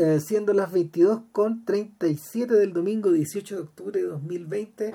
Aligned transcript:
eh, 0.00 0.18
siendo 0.18 0.54
las 0.54 0.72
22 0.72 1.20
con 1.30 1.66
37 1.66 2.54
del 2.54 2.72
domingo 2.72 3.12
18 3.12 3.54
de 3.54 3.60
octubre 3.60 4.00
de 4.00 4.06
2020, 4.06 4.94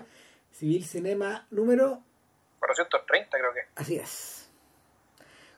Civil 0.51 0.83
Cinema 0.83 1.45
número 1.51 2.01
430 2.57 3.37
creo 3.37 3.53
que. 3.53 3.59
Así 3.75 3.97
es. 3.97 4.49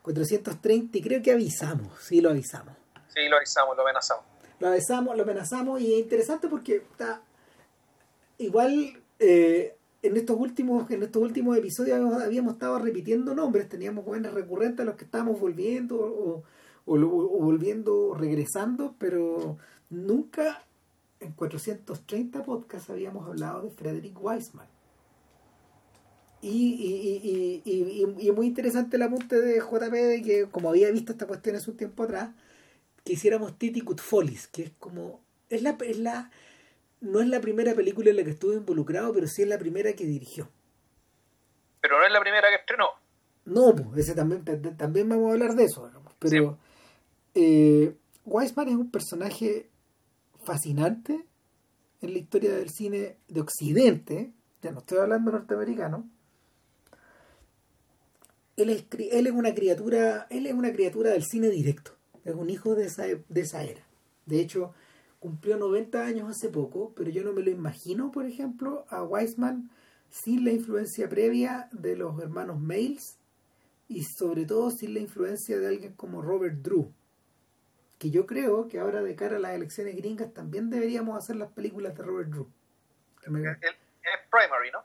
430 0.01 0.97
y 0.97 1.01
creo 1.01 1.21
que 1.21 1.31
avisamos, 1.31 1.97
sí 2.01 2.19
lo 2.19 2.29
avisamos. 2.29 2.75
Sí, 3.07 3.29
lo 3.29 3.37
avisamos, 3.37 3.77
lo 3.77 3.83
amenazamos. 3.83 4.25
Lo 4.59 4.67
avisamos, 4.67 5.15
lo 5.15 5.23
amenazamos 5.23 5.79
y 5.79 5.93
es 5.93 5.99
interesante 5.99 6.49
porque 6.49 6.75
está 6.75 7.21
igual 8.39 9.01
eh, 9.19 9.77
en 10.01 10.17
estos 10.17 10.35
últimos 10.37 10.91
en 10.91 11.03
estos 11.03 11.21
últimos 11.21 11.57
episodios 11.57 11.95
habíamos, 11.95 12.21
habíamos 12.21 12.53
estado 12.55 12.79
repitiendo 12.79 13.33
nombres, 13.33 13.69
teníamos 13.69 14.03
buenas 14.03 14.33
recurrentes 14.33 14.81
a 14.81 14.85
los 14.85 14.95
que 14.95 15.05
estábamos 15.05 15.39
volviendo 15.39 15.95
o, 15.95 16.43
o, 16.87 16.95
o 16.95 17.39
volviendo, 17.43 18.15
regresando, 18.15 18.95
pero 18.97 19.57
nunca 19.89 20.63
en 21.19 21.33
430 21.33 22.43
podcasts 22.43 22.89
habíamos 22.89 23.27
hablado 23.27 23.61
de 23.61 23.71
Frederick 23.71 24.21
Weisman. 24.21 24.67
Y, 26.41 26.49
y, 26.49 27.61
y, 27.65 28.15
y, 28.21 28.27
y, 28.27 28.31
muy 28.31 28.45
interesante 28.45 28.95
el 28.95 29.01
apunte 29.01 29.41
de 29.41 29.59
JP 29.59 29.91
de 29.91 30.21
que, 30.21 30.47
como 30.49 30.69
había 30.69 30.91
visto 30.91 31.11
esta 31.11 31.25
cuestión 31.25 31.55
hace 31.55 31.71
un 31.71 31.77
tiempo 31.77 32.03
atrás, 32.03 32.29
que 33.03 33.13
hiciéramos 33.13 33.57
Titi 33.57 33.81
Folis, 33.97 34.47
que 34.47 34.63
es 34.63 34.71
como. 34.77 35.21
Es 35.49 35.63
la, 35.63 35.77
es 35.81 35.97
la, 35.97 36.29
no 37.01 37.21
es 37.21 37.27
la 37.27 37.41
primera 37.41 37.73
película 37.73 38.11
en 38.11 38.17
la 38.17 38.23
que 38.23 38.31
estuve 38.31 38.55
involucrado, 38.55 39.13
pero 39.13 39.27
sí 39.27 39.41
es 39.41 39.47
la 39.47 39.57
primera 39.57 39.93
que 39.93 40.05
dirigió. 40.05 40.49
Pero 41.81 41.99
no 41.99 42.05
es 42.05 42.11
la 42.11 42.19
primera 42.19 42.49
que 42.49 42.55
estrenó. 42.55 42.89
No, 43.45 43.73
pues 43.73 44.05
ese 44.05 44.13
también, 44.13 44.43
también 44.77 45.09
vamos 45.09 45.29
a 45.29 45.33
hablar 45.33 45.55
de 45.55 45.63
eso. 45.63 45.89
Pero 46.19 46.51
sí. 46.51 46.66
Eh, 47.37 47.95
Weisman 48.25 48.69
es 48.69 48.75
un 48.75 48.91
personaje 48.91 49.69
fascinante 50.43 51.25
en 52.01 52.13
la 52.13 52.19
historia 52.19 52.55
del 52.55 52.69
cine 52.69 53.17
de 53.27 53.41
Occidente. 53.41 54.33
Ya 54.61 54.71
no 54.71 54.79
estoy 54.79 54.97
hablando 54.97 55.31
norteamericano 55.31 56.09
él 58.57 58.71
es, 58.71 59.31
una 59.31 59.53
criatura, 59.53 60.25
él 60.31 60.47
es 60.47 60.53
una 60.53 60.73
criatura 60.73 61.11
del 61.11 61.23
cine 61.23 61.49
directo, 61.49 61.91
es 62.25 62.33
un 62.33 62.49
hijo 62.49 62.73
de 62.73 62.85
esa, 62.85 63.03
de 63.05 63.41
esa 63.41 63.63
era. 63.63 63.83
De 64.25 64.39
hecho, 64.41 64.73
cumplió 65.19 65.57
90 65.57 66.03
años 66.03 66.29
hace 66.29 66.49
poco, 66.49 66.91
pero 66.95 67.11
yo 67.11 67.23
no 67.23 67.33
me 67.33 67.43
lo 67.43 67.51
imagino, 67.51 68.11
por 68.11 68.25
ejemplo, 68.25 68.85
a 68.89 69.03
Weisman 69.03 69.69
sin 70.09 70.43
la 70.43 70.51
influencia 70.51 71.07
previa 71.07 71.69
de 71.71 71.95
los 71.95 72.19
hermanos 72.19 72.59
Mails 72.59 73.17
y 73.87 74.03
sobre 74.03 74.45
todo 74.45 74.71
sin 74.71 74.95
la 74.95 75.01
influencia 75.01 75.59
de 75.59 75.67
alguien 75.67 75.93
como 75.93 76.23
Robert 76.23 76.57
Drew, 76.61 76.91
que 77.97 78.11
yo 78.11 78.25
creo 78.25 78.67
que 78.67 78.79
ahora 78.79 79.01
de 79.01 79.15
cara 79.15 79.37
a 79.37 79.39
las 79.39 79.53
elecciones 79.53 79.95
gringas 79.95 80.33
también 80.33 80.69
deberíamos 80.69 81.17
hacer 81.17 81.35
las 81.35 81.51
películas 81.51 81.95
de 81.97 82.03
Robert 82.03 82.29
Drew. 82.29 82.47
Me... 83.27 83.39
Él, 83.39 83.47
él 83.47 83.55
es 83.63 84.29
primary, 84.29 84.71
¿no? 84.71 84.79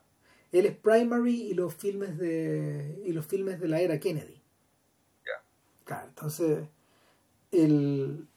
Él 0.53 0.67
es 0.67 0.77
Primary 0.77 1.43
y 1.45 1.55
los 1.55 1.75
filmes 1.75 2.19
de 2.19 3.03
y 3.07 3.13
los 3.13 3.27
filmes 3.27 3.59
de 3.59 3.69
la 3.69 3.81
era 3.81 3.99
Kennedy. 3.99 4.35
Yeah. 5.25 5.43
Claro, 5.85 6.09
entonces 6.09 6.69
el 7.51 8.29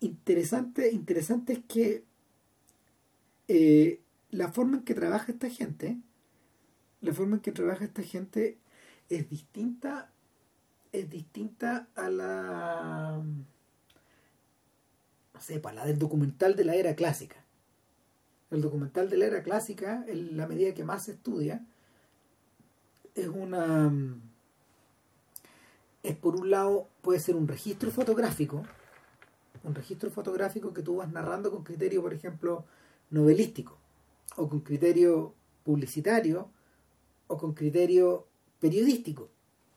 interesante 0.00 0.90
interesante 0.90 1.54
es 1.54 1.60
que 1.66 2.04
eh, 3.48 4.02
la 4.30 4.52
forma 4.52 4.78
en 4.78 4.84
que 4.84 4.94
trabaja 4.94 5.32
esta 5.32 5.48
gente, 5.48 5.96
la 7.00 7.14
forma 7.14 7.36
en 7.36 7.42
que 7.42 7.52
trabaja 7.52 7.86
esta 7.86 8.02
gente 8.02 8.58
es 9.08 9.28
distinta 9.30 10.10
es 10.92 11.10
distinta 11.10 11.88
a 11.96 12.08
la 12.10 13.22
para 15.62 15.76
la 15.76 15.86
del 15.86 15.98
documental 15.98 16.56
de 16.56 16.64
la 16.64 16.74
era 16.74 16.94
clásica 16.94 17.44
el 18.54 18.62
documental 18.62 19.10
de 19.10 19.16
la 19.16 19.26
era 19.26 19.42
clásica, 19.42 20.04
en 20.06 20.36
la 20.36 20.46
medida 20.46 20.74
que 20.74 20.84
más 20.84 21.04
se 21.04 21.12
estudia, 21.12 21.64
es 23.14 23.28
una. 23.28 23.92
Es 26.02 26.16
por 26.16 26.36
un 26.36 26.50
lado, 26.50 26.88
puede 27.00 27.18
ser 27.18 27.36
un 27.36 27.48
registro 27.48 27.90
fotográfico, 27.90 28.62
un 29.62 29.74
registro 29.74 30.10
fotográfico 30.10 30.74
que 30.74 30.82
tú 30.82 30.96
vas 30.96 31.10
narrando 31.10 31.50
con 31.50 31.64
criterio, 31.64 32.02
por 32.02 32.12
ejemplo, 32.12 32.64
novelístico, 33.10 33.78
o 34.36 34.48
con 34.48 34.60
criterio 34.60 35.34
publicitario, 35.64 36.50
o 37.26 37.38
con 37.38 37.54
criterio 37.54 38.26
periodístico. 38.60 39.30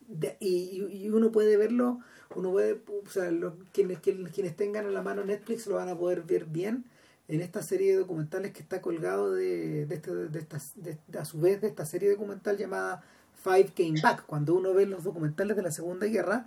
De, 0.08 0.38
y, 0.40 0.86
y, 0.90 1.10
uno 1.10 1.32
puede 1.32 1.58
verlo, 1.58 2.00
uno 2.36 2.52
puede, 2.52 2.82
o 3.06 3.10
sea, 3.10 3.30
lo, 3.30 3.58
quienes, 3.74 4.00
quienes, 4.00 4.32
quienes 4.32 4.56
tengan 4.56 4.86
a 4.86 4.90
la 4.90 5.02
mano 5.02 5.26
Netflix 5.26 5.68
lo 5.68 5.76
van 5.76 5.90
a 5.90 5.98
poder 5.98 6.24
ver 6.24 6.46
bien 6.46 6.86
en 7.28 7.42
esta 7.42 7.62
serie 7.62 7.92
de 7.92 8.00
documentales 8.00 8.54
que 8.54 8.62
está 8.62 8.82
colgado 8.82 9.34
de, 9.34 9.86
de, 9.86 9.96
este, 9.96 10.14
de, 10.14 10.40
esta, 10.40 10.60
de, 10.76 10.98
a 11.20 11.26
su 11.26 11.40
vez 11.40 11.62
de 11.62 11.68
esta 11.68 11.86
serie 11.86 12.10
documental 12.10 12.58
llamada 12.58 13.04
Five 13.44 13.74
Came 13.76 14.02
Back. 14.02 14.26
Cuando 14.26 14.56
uno 14.56 14.74
ve 14.74 14.86
los 14.86 15.04
documentales 15.04 15.58
de 15.58 15.64
la 15.64 15.72
Segunda 15.72 16.08
Guerra, 16.08 16.46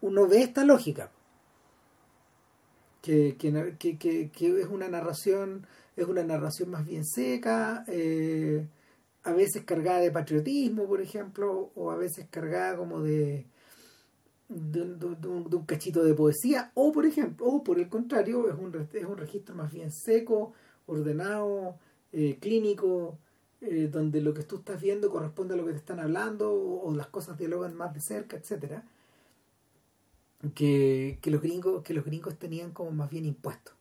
uno 0.00 0.26
ve 0.26 0.42
esta 0.42 0.64
lógica. 0.64 1.10
Que, 3.02 3.36
que, 3.38 3.76
que, 3.78 4.30
que 4.30 4.60
es 4.60 4.66
una 4.66 4.88
narración, 4.88 5.66
es 5.96 6.06
una 6.08 6.24
narración 6.24 6.70
más 6.70 6.84
bien 6.84 7.04
seca, 7.04 7.84
eh, 7.86 8.66
a 9.26 9.32
veces 9.32 9.64
cargada 9.64 10.00
de 10.00 10.12
patriotismo, 10.12 10.86
por 10.86 11.00
ejemplo, 11.00 11.72
o 11.74 11.90
a 11.90 11.96
veces 11.96 12.26
cargada 12.30 12.76
como 12.76 13.02
de, 13.02 13.46
de, 14.48 14.82
un, 14.82 14.98
de, 14.98 15.56
un, 15.56 15.66
cachito 15.66 16.04
de 16.04 16.14
poesía 16.14 16.70
o 16.74 16.92
por 16.92 17.06
ejemplo 17.06 17.46
o 17.46 17.64
por 17.64 17.80
el 17.80 17.88
contrario 17.88 18.48
es 18.48 18.56
un, 18.58 18.88
es 18.92 19.04
un 19.04 19.16
registro 19.16 19.54
más 19.56 19.72
bien 19.72 19.90
seco 19.90 20.52
ordenado 20.86 21.78
eh, 22.12 22.38
clínico 22.40 23.18
eh, 23.60 23.88
donde 23.90 24.20
lo 24.20 24.32
que 24.34 24.44
tú 24.44 24.56
estás 24.56 24.80
viendo 24.80 25.10
corresponde 25.10 25.54
a 25.54 25.56
lo 25.56 25.64
que 25.64 25.72
te 25.72 25.78
están 25.78 25.98
hablando 25.98 26.52
o, 26.52 26.86
o 26.86 26.94
las 26.94 27.08
cosas 27.08 27.36
dialogan 27.36 27.74
más 27.74 27.92
de 27.92 28.00
cerca 28.00 28.36
etcétera 28.36 28.84
que, 30.54 31.18
que 31.20 31.30
los 31.30 31.42
gringos 31.42 31.82
que 31.82 31.94
los 31.94 32.04
gringos 32.04 32.38
tenían 32.38 32.70
como 32.70 32.92
más 32.92 33.10
bien 33.10 33.24
impuestos. 33.24 33.74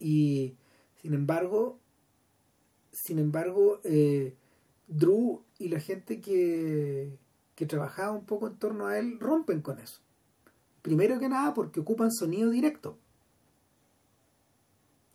Y 0.00 0.56
sin 1.00 1.14
embargo 1.14 1.78
sin 2.92 3.18
embargo 3.18 3.80
eh, 3.84 4.34
Drew 4.86 5.42
y 5.58 5.68
la 5.68 5.80
gente 5.80 6.20
que 6.20 7.18
que 7.54 7.66
trabajaba 7.66 8.12
un 8.12 8.24
poco 8.24 8.46
en 8.48 8.56
torno 8.56 8.86
a 8.86 8.98
él 8.98 9.18
rompen 9.20 9.60
con 9.60 9.78
eso. 9.78 10.00
Primero 10.82 11.18
que 11.18 11.28
nada 11.28 11.54
porque 11.54 11.80
ocupan 11.80 12.10
sonido 12.10 12.50
directo. 12.50 12.98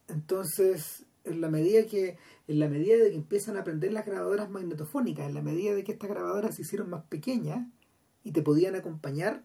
Entonces, 0.08 1.06
en 1.26 1.42
la 1.42 1.50
medida 1.50 1.86
que 1.86 2.18
en 2.48 2.60
la 2.60 2.70
medida 2.70 2.96
de 2.96 3.10
que 3.10 3.18
empiezan 3.18 3.58
a 3.58 3.62
aprender 3.62 3.92
las 3.92 4.06
grabadoras 4.06 4.50
magnetofónicas, 4.50 5.28
en 5.28 5.34
la 5.34 5.42
medida 5.42 5.76
de 5.76 5.84
que 5.84 5.92
estas 5.92 6.10
grabadoras 6.10 6.56
se 6.56 6.62
hicieron 6.62 6.90
más 6.90 7.04
pequeñas 7.06 7.68
y 8.24 8.32
te 8.32 8.42
podían 8.42 8.76
acompañar 8.76 9.44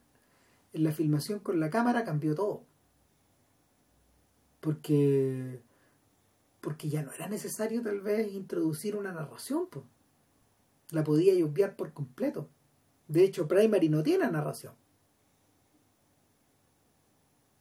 en 0.73 0.85
la 0.85 0.93
filmación 0.93 1.41
con 1.41 1.59
la 1.59 1.71
cámara, 1.71 2.05
cambió 2.05 2.37
todo. 2.37 2.63
Porque 4.61 5.61
porque 6.63 6.89
ya 6.89 7.03
no 7.03 7.13
era 7.13 7.29
necesario 7.29 7.83
tal 7.83 8.01
vez 8.01 8.33
introducir 8.33 8.97
una 8.97 9.13
narración, 9.13 9.67
pues. 9.69 9.85
la 10.91 11.03
podía 11.05 11.45
obviar 11.45 11.77
por 11.77 11.93
completo. 11.93 12.49
De 13.09 13.25
hecho, 13.25 13.49
Primary 13.49 13.89
no 13.89 14.03
tiene 14.03 14.31
narración. 14.31 14.73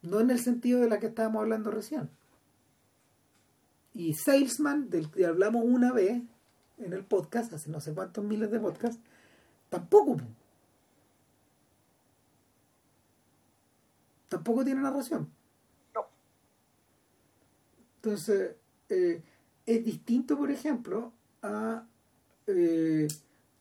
No 0.04 0.20
en 0.20 0.30
el 0.30 0.40
sentido 0.40 0.82
de 0.82 0.88
la 0.88 1.00
que 1.00 1.08
estábamos 1.08 1.42
hablando 1.42 1.72
recién. 1.72 2.10
Y 3.94 4.14
Salesman, 4.14 4.90
del 4.90 5.10
que 5.10 5.26
hablamos 5.26 5.64
una 5.66 5.92
vez 5.92 6.22
en 6.78 6.94
el 6.94 7.04
podcast, 7.04 7.54
hace 7.54 7.72
no 7.72 7.82
sé 7.82 7.94
cuántos 7.94 8.24
miles 8.24 8.52
de 8.52 8.60
podcasts, 8.60 9.02
tampoco. 9.70 10.18
Tampoco 14.30 14.64
tiene 14.64 14.82
narración. 14.82 15.30
No. 15.96 16.06
Entonces, 17.96 18.56
eh, 18.92 19.22
es 19.66 19.84
distinto, 19.84 20.38
por 20.38 20.52
ejemplo, 20.52 21.12
a... 21.42 21.88
Eh, 22.48 23.08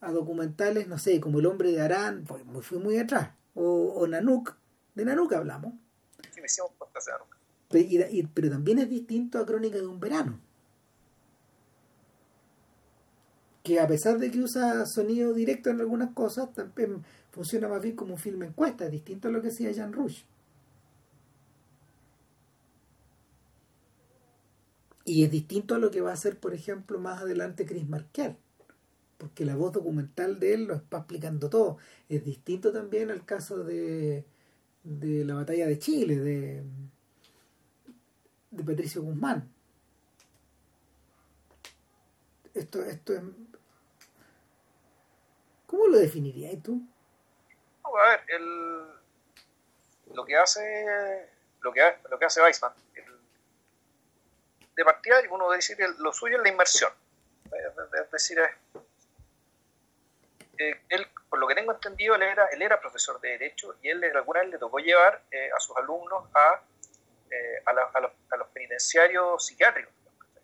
a 0.01 0.11
documentales, 0.11 0.87
no 0.87 0.97
sé, 0.97 1.19
como 1.19 1.39
El 1.39 1.45
hombre 1.45 1.71
de 1.71 1.79
Arán, 1.79 2.23
pues 2.27 2.43
me 2.45 2.61
fui 2.61 2.79
muy 2.79 2.97
atrás, 2.97 3.35
o, 3.53 3.93
o 3.95 4.07
Nanook, 4.07 4.55
de 4.95 5.05
Nanook 5.05 5.33
hablamos. 5.33 5.75
Sí, 6.31 6.41
me 6.41 6.47
hicimos 6.47 6.71
podcast 6.77 7.05
de 7.05 7.13
Nanook. 7.13 7.37
Pero, 7.69 7.85
y, 7.87 8.19
y, 8.19 8.23
pero 8.23 8.49
también 8.49 8.79
es 8.79 8.89
distinto 8.89 9.37
a 9.37 9.45
Crónica 9.45 9.77
de 9.77 9.85
un 9.85 9.99
verano. 9.99 10.39
Que 13.61 13.79
a 13.79 13.85
pesar 13.85 14.17
de 14.17 14.31
que 14.31 14.39
usa 14.39 14.87
sonido 14.87 15.33
directo 15.35 15.69
en 15.69 15.79
algunas 15.79 16.13
cosas, 16.13 16.51
también 16.51 17.03
funciona 17.29 17.67
más 17.67 17.83
bien 17.83 17.95
como 17.95 18.15
un 18.15 18.19
filme 18.19 18.47
encuesta, 18.47 18.85
es 18.85 18.91
distinto 18.91 19.27
a 19.27 19.31
lo 19.31 19.39
que 19.39 19.49
hacía 19.49 19.71
Jan 19.71 19.93
Rush. 19.93 20.23
Y 25.11 25.25
es 25.25 25.31
distinto 25.31 25.75
a 25.75 25.77
lo 25.77 25.91
que 25.91 25.99
va 25.99 26.11
a 26.11 26.13
hacer, 26.13 26.39
por 26.39 26.53
ejemplo, 26.53 26.97
más 26.97 27.21
adelante 27.21 27.65
Chris 27.65 27.85
Marquel 27.87 28.37
porque 29.21 29.45
la 29.45 29.55
voz 29.55 29.71
documental 29.71 30.39
de 30.39 30.55
él 30.55 30.63
lo 30.63 30.73
está 30.73 30.97
explicando 30.97 31.47
todo. 31.47 31.77
Es 32.09 32.25
distinto 32.25 32.71
también 32.71 33.11
al 33.11 33.23
caso 33.23 33.63
de, 33.63 34.25
de 34.83 35.23
la 35.25 35.35
batalla 35.35 35.67
de 35.67 35.77
Chile, 35.77 36.15
de, 36.15 36.63
de 38.49 38.63
Patricio 38.63 39.03
Guzmán. 39.03 39.47
Esto, 42.55 42.83
esto 42.83 43.13
es... 43.13 43.21
¿Cómo 45.67 45.85
lo 45.85 45.99
definirías 45.99 46.63
tú? 46.63 46.81
A 47.83 48.09
ver, 48.09 48.21
el, 48.27 50.15
lo 50.15 50.25
que 50.25 50.35
hace 50.35 51.29
lo 51.61 51.71
que, 51.71 51.81
lo 52.09 52.17
que 52.17 52.25
hace 52.25 52.41
Weissman, 52.41 52.73
de 54.81 54.85
partida 54.85 55.15
uno 55.29 55.45
debe 55.45 55.57
decir 55.57 55.77
lo 55.99 56.11
suyo 56.13 56.37
es 56.37 56.43
la 56.43 56.49
inmersión. 56.49 56.91
Es 58.03 58.11
decir, 58.11 58.39
eh, 60.57 60.81
él, 60.89 61.07
por 61.29 61.39
lo 61.39 61.47
que 61.47 61.55
tengo 61.55 61.71
entendido, 61.71 62.15
él 62.15 62.23
era, 62.23 62.45
él 62.47 62.61
era 62.61 62.79
profesor 62.79 63.19
de 63.19 63.29
Derecho 63.29 63.75
y 63.81 63.89
él 63.89 64.03
alguna 64.15 64.41
vez 64.41 64.49
le 64.49 64.57
tocó 64.57 64.79
llevar 64.79 65.23
eh, 65.31 65.49
a 65.55 65.59
sus 65.59 65.75
alumnos 65.77 66.29
a, 66.33 66.61
eh, 67.29 67.63
a, 67.65 67.73
los, 67.73 68.13
a, 68.29 68.37
los, 68.37 68.47
penitenciarios 68.49 69.45
psiquiátricos. 69.45 69.93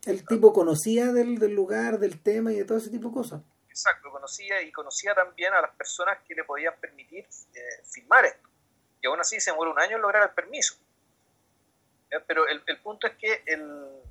El 0.06 0.26
tipo 0.26 0.54
conocía 0.54 1.12
del, 1.12 1.38
del, 1.38 1.54
lugar, 1.54 2.00
del 2.00 2.22
tema 2.22 2.52
y 2.52 2.58
de 2.58 2.66
todo 2.66 2.78
ese 2.78 2.90
tipo 2.90 3.10
de 3.10 3.14
cosas. 3.14 3.42
Exacto, 3.70 4.10
conocía 4.10 4.62
y 4.62 4.72
conocía 4.72 5.14
también 5.14 5.54
a 5.54 5.62
las 5.62 5.72
personas 5.76 6.18
que 6.28 6.34
le 6.34 6.44
podían 6.44 6.74
permitir 6.80 7.28
filmar 7.84 8.26
esto. 8.26 8.50
Y 9.02 9.08
aún 9.08 9.20
así 9.20 9.40
se 9.40 9.54
muere 9.54 9.72
un 9.72 9.80
año 9.80 9.98
en 9.98 10.02
lograr 10.02 10.24
el 10.24 10.34
permiso. 10.34 10.76
Pero 12.26 12.48
el, 12.48 12.64
el 12.66 12.80
punto 12.82 13.06
es 13.06 13.16
que 13.18 13.44
el, 13.46 14.02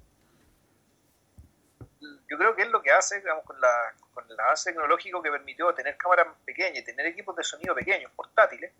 yo 2.28 2.38
creo 2.38 2.56
que 2.56 2.62
es 2.62 2.68
lo 2.68 2.82
que 2.82 2.90
hace, 2.90 3.20
digamos, 3.20 3.44
con, 3.44 3.60
la, 3.60 3.94
con 4.12 4.28
el 4.30 4.38
avance 4.40 4.70
tecnológico 4.70 5.22
que 5.22 5.30
permitió 5.30 5.72
tener 5.74 5.96
cámaras 5.96 6.28
pequeñas 6.44 6.78
y 6.78 6.84
tener 6.84 7.06
equipos 7.06 7.36
de 7.36 7.44
sonido 7.44 7.74
pequeños, 7.74 8.10
portátiles, 8.16 8.72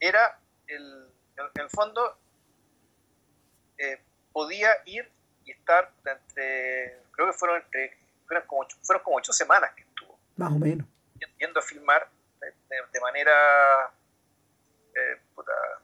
era, 0.00 0.38
el, 0.66 1.06
en 1.36 1.62
el 1.62 1.70
fondo, 1.70 2.18
eh, 3.78 4.00
podía 4.32 4.70
ir 4.84 5.10
y 5.44 5.52
estar 5.52 5.92
entre, 6.04 7.00
creo 7.12 7.26
que 7.28 7.32
fueron 7.32 7.62
entre, 7.62 7.96
fueron 8.26 8.46
como, 8.46 8.62
ocho, 8.62 8.76
fueron 8.82 9.04
como 9.04 9.16
ocho 9.16 9.32
semanas 9.32 9.70
que 9.74 9.82
estuvo. 9.82 10.18
Más 10.36 10.52
o 10.52 10.58
menos. 10.58 10.86
Yendo 11.38 11.60
a 11.60 11.62
filmar 11.62 12.08
de, 12.40 13.00
manera, 13.00 13.92
eh, 14.94 15.20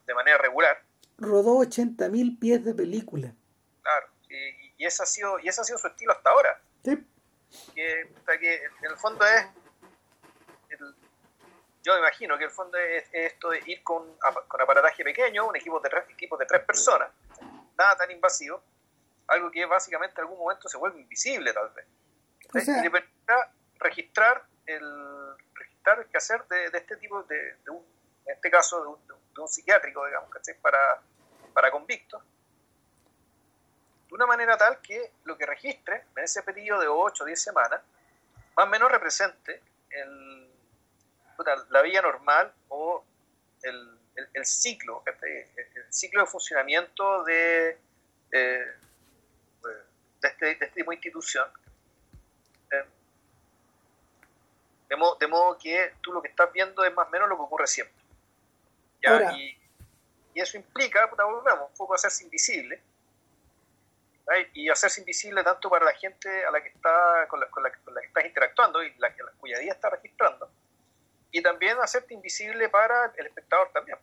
de 0.06 0.14
manera 0.14 0.38
regular. 0.38 0.82
Rodó 1.18 1.58
80.000 1.58 2.38
pies 2.38 2.64
de 2.64 2.74
película. 2.74 3.32
Claro, 3.82 4.08
y, 4.28 4.72
y, 4.76 4.84
ese 4.84 5.02
ha 5.02 5.06
sido, 5.06 5.38
y 5.38 5.48
ese 5.48 5.60
ha 5.60 5.64
sido 5.64 5.78
su 5.78 5.86
estilo 5.86 6.12
hasta 6.12 6.30
ahora. 6.30 6.60
Sí. 6.84 7.06
Que, 7.74 8.12
que 8.40 8.54
en 8.54 8.90
el 8.90 8.96
fondo 8.96 9.24
es. 9.26 9.46
El, 10.70 10.94
yo 11.82 11.94
me 11.94 11.98
imagino 12.00 12.38
que 12.38 12.44
el 12.44 12.50
fondo 12.50 12.78
es, 12.78 13.08
esto 13.12 13.50
de 13.50 13.60
ir 13.66 13.82
con, 13.82 14.16
con 14.48 14.60
aparataje 14.60 15.02
pequeño, 15.04 15.48
un 15.48 15.56
equipo 15.56 15.80
de 15.80 15.90
tres, 15.90 16.04
equipo 16.10 16.36
de 16.36 16.46
tres 16.46 16.64
personas, 16.64 17.10
nada 17.76 17.96
tan 17.96 18.10
invasivo, 18.10 18.62
algo 19.26 19.50
que 19.50 19.64
básicamente 19.66 20.14
en 20.20 20.26
algún 20.26 20.38
momento 20.38 20.68
se 20.68 20.78
vuelve 20.78 21.00
invisible 21.00 21.52
tal 21.52 21.70
vez. 21.70 21.86
O 22.54 22.60
sea, 22.60 22.78
y 22.78 22.82
le 22.82 22.90
permita 22.90 23.52
registrar 23.78 24.46
el, 24.66 25.36
registrar 25.54 25.98
el 26.00 26.06
quehacer 26.06 26.46
de, 26.46 26.70
de 26.70 26.78
este 26.78 26.96
tipo, 26.96 27.22
de, 27.24 27.56
de 27.56 27.70
un, 27.70 27.84
en 28.26 28.34
este 28.34 28.50
caso 28.50 28.80
de 28.82 28.88
un, 28.88 29.06
de 29.34 29.40
un 29.40 29.48
psiquiátrico, 29.48 30.06
digamos, 30.06 30.30
para, 30.60 31.00
para 31.52 31.70
convictos, 31.70 32.22
de 34.12 34.16
una 34.16 34.26
manera 34.26 34.58
tal 34.58 34.78
que 34.82 35.12
lo 35.24 35.38
que 35.38 35.46
registre 35.46 36.04
en 36.14 36.24
ese 36.24 36.42
periodo 36.42 36.82
de 36.82 36.86
8 36.86 37.24
o 37.24 37.26
10 37.26 37.42
semanas, 37.42 37.80
más 38.54 38.66
o 38.66 38.68
menos 38.68 38.92
represente 38.92 39.62
el, 39.88 40.50
la 41.70 41.80
vida 41.80 42.02
normal 42.02 42.52
o 42.68 43.02
el, 43.62 43.98
el, 44.34 44.44
ciclo, 44.44 45.02
el 45.06 45.86
ciclo 45.90 46.20
de 46.20 46.26
funcionamiento 46.26 47.24
de, 47.24 47.78
de, 48.28 48.66
este, 50.22 50.44
de 50.44 50.52
este 50.52 50.66
tipo 50.66 50.90
de 50.90 50.96
institución. 50.96 51.48
Eh, 52.70 52.84
de 54.90 54.96
modo, 54.96 55.16
de 55.18 55.26
modo, 55.26 55.56
que 55.56 55.94
tú 56.02 56.12
lo 56.12 56.20
que 56.20 56.28
estás 56.28 56.52
viendo 56.52 56.84
es 56.84 56.92
más 56.94 57.08
o 57.08 57.10
menos 57.10 57.30
lo 57.30 57.36
que 57.36 57.42
ocurre 57.44 57.66
siempre. 57.66 58.04
¿ya? 59.02 59.32
Y, 59.38 59.58
y, 60.34 60.40
eso 60.42 60.58
implica, 60.58 61.08
puta, 61.08 61.24
volvemos, 61.24 61.70
un 61.70 61.76
poco 61.76 61.94
hacerse 61.94 62.24
invisible 62.24 62.91
y 64.54 64.68
hacerse 64.68 65.00
invisible 65.00 65.42
tanto 65.42 65.68
para 65.68 65.84
la 65.84 65.94
gente 65.94 66.28
a 66.44 66.50
la 66.50 66.62
que 66.62 66.68
está 66.68 67.26
con 67.28 67.40
la, 67.40 67.50
con 67.50 67.62
la, 67.62 67.72
con 67.84 67.94
la 67.94 68.00
que 68.00 68.06
estás 68.06 68.24
interactuando 68.24 68.82
y 68.82 68.92
la, 68.98 69.14
cuya 69.38 69.58
día 69.58 69.72
está 69.72 69.90
registrando. 69.90 70.50
Y 71.30 71.42
también 71.42 71.78
hacerte 71.80 72.14
invisible 72.14 72.68
para 72.68 73.12
el 73.16 73.26
espectador 73.26 73.70
también. 73.72 73.98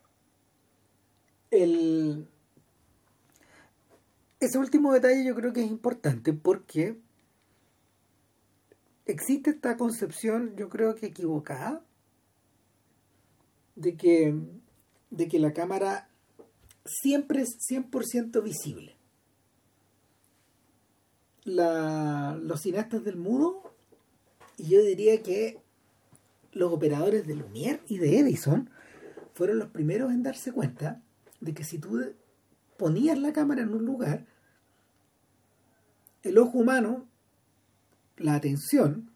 El 1.52 2.28
ese 4.40 4.58
último 4.58 4.94
detalle 4.94 5.26
yo 5.26 5.36
creo 5.36 5.52
que 5.52 5.62
es 5.62 5.68
importante 5.68 6.32
porque 6.32 6.96
existe 9.06 9.50
esta 9.50 9.76
concepción 9.76 10.56
yo 10.56 10.70
creo 10.70 10.96
que 10.96 11.08
equivocada 11.08 11.82
de 13.76 13.98
que 13.98 14.34
de 15.10 15.28
que 15.28 15.40
la 15.40 15.52
cámara 15.52 16.08
siempre 16.86 17.42
es 17.42 17.58
100% 17.70 18.42
visible 18.42 18.99
la, 21.44 22.38
los 22.42 22.62
cineastas 22.62 23.04
del 23.04 23.18
mudo 23.18 23.74
y 24.58 24.70
yo 24.70 24.82
diría 24.82 25.22
que 25.24 25.62
los 26.52 26.72
operadores 26.74 27.26
de 27.28 27.36
Lumière 27.36 27.82
y 27.88 27.98
de 27.98 28.20
Edison 28.20 28.70
fueron 29.34 29.60
los 29.60 29.70
primeros 29.70 30.12
en 30.12 30.24
darse 30.24 30.52
cuenta 30.52 31.02
de 31.40 31.54
que 31.54 31.64
si 31.64 31.78
tú 31.78 32.14
ponías 32.78 33.18
la 33.18 33.34
cámara 33.34 33.62
en 33.62 33.74
un 33.74 33.86
lugar, 33.86 34.26
el 36.24 36.38
ojo 36.38 36.58
humano, 36.58 37.08
la 38.18 38.36
atención, 38.36 39.10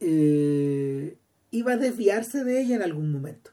eh, 0.00 1.18
iba 1.50 1.72
a 1.72 1.76
desviarse 1.76 2.44
de 2.44 2.60
ella 2.60 2.76
en 2.76 2.82
algún 2.82 3.10
momento. 3.10 3.50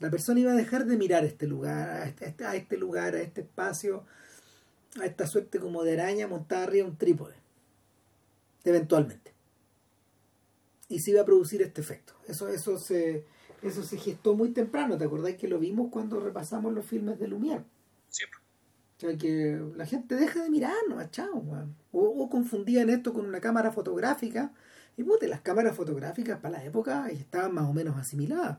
La 0.00 0.10
persona 0.10 0.40
iba 0.40 0.52
a 0.52 0.56
dejar 0.56 0.86
de 0.86 0.96
mirar 0.96 1.24
este 1.24 1.46
lugar, 1.46 1.88
a 1.88 2.04
este, 2.06 2.44
a 2.44 2.56
este 2.56 2.76
lugar, 2.76 3.14
a 3.14 3.20
este 3.20 3.42
espacio, 3.42 4.04
a 5.00 5.06
esta 5.06 5.26
suerte 5.26 5.58
como 5.58 5.82
de 5.84 5.94
araña 5.94 6.26
montada 6.26 6.64
arriba 6.64 6.84
de 6.84 6.90
un 6.90 6.96
trípode. 6.96 7.34
Eventualmente. 8.64 9.32
Y 10.88 11.00
se 11.00 11.12
iba 11.12 11.22
a 11.22 11.24
producir 11.24 11.62
este 11.62 11.80
efecto. 11.80 12.14
Eso, 12.28 12.48
eso, 12.48 12.78
se, 12.78 13.24
eso 13.62 13.82
se 13.82 13.96
gestó 13.96 14.34
muy 14.34 14.50
temprano. 14.50 14.98
¿Te 14.98 15.04
acordáis 15.04 15.36
que 15.36 15.48
lo 15.48 15.58
vimos 15.58 15.90
cuando 15.90 16.20
repasamos 16.20 16.72
los 16.72 16.84
filmes 16.84 17.18
de 17.18 17.28
Lumière? 17.28 17.64
Sí. 18.08 18.24
O 18.24 19.00
sea, 19.00 19.16
que 19.16 19.60
la 19.74 19.86
gente 19.86 20.14
deja 20.14 20.42
de 20.42 20.50
mirarnos, 20.50 21.10
chao, 21.10 21.42
o, 21.90 22.00
o 22.00 22.30
confundían 22.30 22.88
esto 22.88 23.12
con 23.12 23.26
una 23.26 23.40
cámara 23.40 23.72
fotográfica. 23.72 24.52
Y 24.96 25.02
pues, 25.02 25.28
las 25.28 25.40
cámaras 25.40 25.74
fotográficas 25.74 26.38
para 26.38 26.58
la 26.58 26.64
época 26.64 27.08
estaban 27.08 27.54
más 27.54 27.68
o 27.68 27.72
menos 27.72 27.96
asimiladas. 27.96 28.58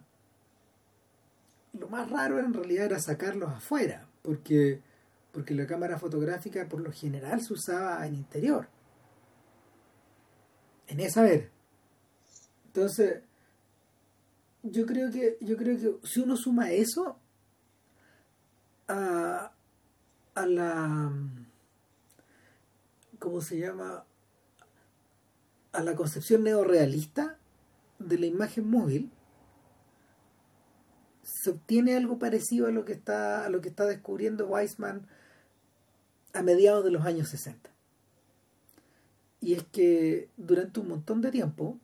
Lo 1.74 1.88
más 1.88 2.10
raro 2.10 2.40
en 2.40 2.54
realidad 2.54 2.86
era 2.86 3.00
sacarlos 3.00 3.52
afuera, 3.52 4.08
porque 4.22 4.82
porque 5.34 5.56
la 5.56 5.68
cámara 5.68 6.00
fotográfica 6.00 6.70
por 6.70 6.80
lo 6.80 6.94
general 6.94 7.42
se 7.42 7.54
usaba 7.54 8.06
en 8.08 8.14
interior. 8.16 8.70
En 10.88 11.00
esa 11.02 11.24
ver. 11.24 11.52
Entonces, 12.68 13.24
yo 14.62 14.86
creo 14.86 15.12
que, 15.12 15.38
yo 15.42 15.58
creo 15.58 15.78
que 15.78 16.08
si 16.08 16.22
uno 16.22 16.38
suma 16.38 16.72
eso 16.72 17.18
a, 18.88 19.52
a 20.36 20.46
la 20.46 21.12
¿cómo 23.20 23.42
se 23.42 23.58
llama? 23.58 24.06
a 25.72 25.82
la 25.82 25.96
concepción 25.96 26.44
neorealista 26.44 27.38
de 27.98 28.20
la 28.20 28.28
imagen 28.28 28.70
móvil, 28.70 29.12
se 31.24 31.50
obtiene 31.50 31.98
algo 31.98 32.20
parecido 32.20 32.68
a 32.68 32.72
lo 32.72 32.86
que 32.86 32.94
está, 32.94 33.46
a 33.46 33.50
lo 33.50 33.60
que 33.62 33.70
está 33.70 33.86
descubriendo 33.86 34.48
Weisman 34.48 35.08
a 36.34 36.42
mediados 36.42 36.84
de 36.84 36.92
los 36.92 37.06
años 37.06 37.30
60. 37.30 37.70
Y 39.42 39.54
es 39.54 39.64
que 39.64 40.30
durante 40.38 40.80
un 40.80 40.88
montón 40.88 41.22
de 41.22 41.32
tiempo, 41.32 41.78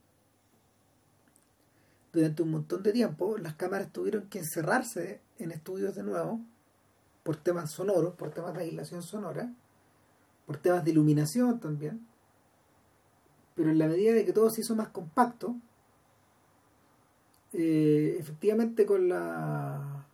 durante 2.11 2.41
un 2.41 2.51
montón 2.51 2.83
de 2.83 2.91
tiempo, 2.91 3.37
las 3.37 3.55
cámaras 3.55 3.91
tuvieron 3.91 4.27
que 4.29 4.39
encerrarse 4.39 5.21
en 5.37 5.51
estudios 5.51 5.95
de 5.95 6.03
nuevo 6.03 6.39
por 7.23 7.35
temas 7.35 7.71
sonoros, 7.71 8.15
por 8.15 8.31
temas 8.31 8.53
de 8.55 8.61
aislación 8.61 9.03
sonora, 9.03 9.53
por 10.45 10.57
temas 10.57 10.83
de 10.83 10.91
iluminación 10.91 11.59
también. 11.59 12.07
Pero 13.55 13.69
en 13.69 13.77
la 13.77 13.87
medida 13.87 14.13
de 14.13 14.25
que 14.25 14.33
todo 14.33 14.49
se 14.49 14.61
hizo 14.61 14.75
más 14.75 14.89
compacto, 14.89 15.55
eh, 17.53 18.15
efectivamente 18.19 18.85
con 18.85 19.09
la 19.09 20.05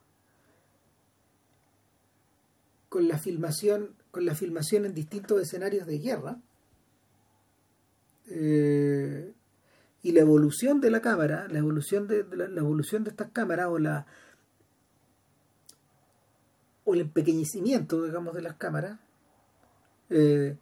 con 2.90 3.08
la 3.10 3.18
filmación 3.18 3.94
con 4.16 4.26
la 4.26 4.34
filmación 4.34 4.86
en 4.86 4.94
distintos 4.94 5.42
escenarios 5.42 5.86
de 5.86 6.00
guerra 6.00 6.38
eh, 8.30 9.34
y 10.04 10.14
la 10.14 10.22
evolución 10.22 10.80
de 10.80 10.90
la 10.90 11.02
cámara, 11.02 11.50
la 11.50 11.60
evolución 11.60 12.08
de, 12.08 12.24
la, 12.32 12.46
evolución 12.46 13.04
de 13.04 13.10
estas 13.10 13.32
cámaras 13.32 13.68
o 13.68 13.78
la 13.78 14.06
o 16.86 16.94
el 16.94 17.02
empequeñecimiento, 17.02 18.06
digamos, 18.06 18.34
de 18.34 18.42
las 18.42 18.56
cámaras, 18.56 19.00
eh, 20.10 20.56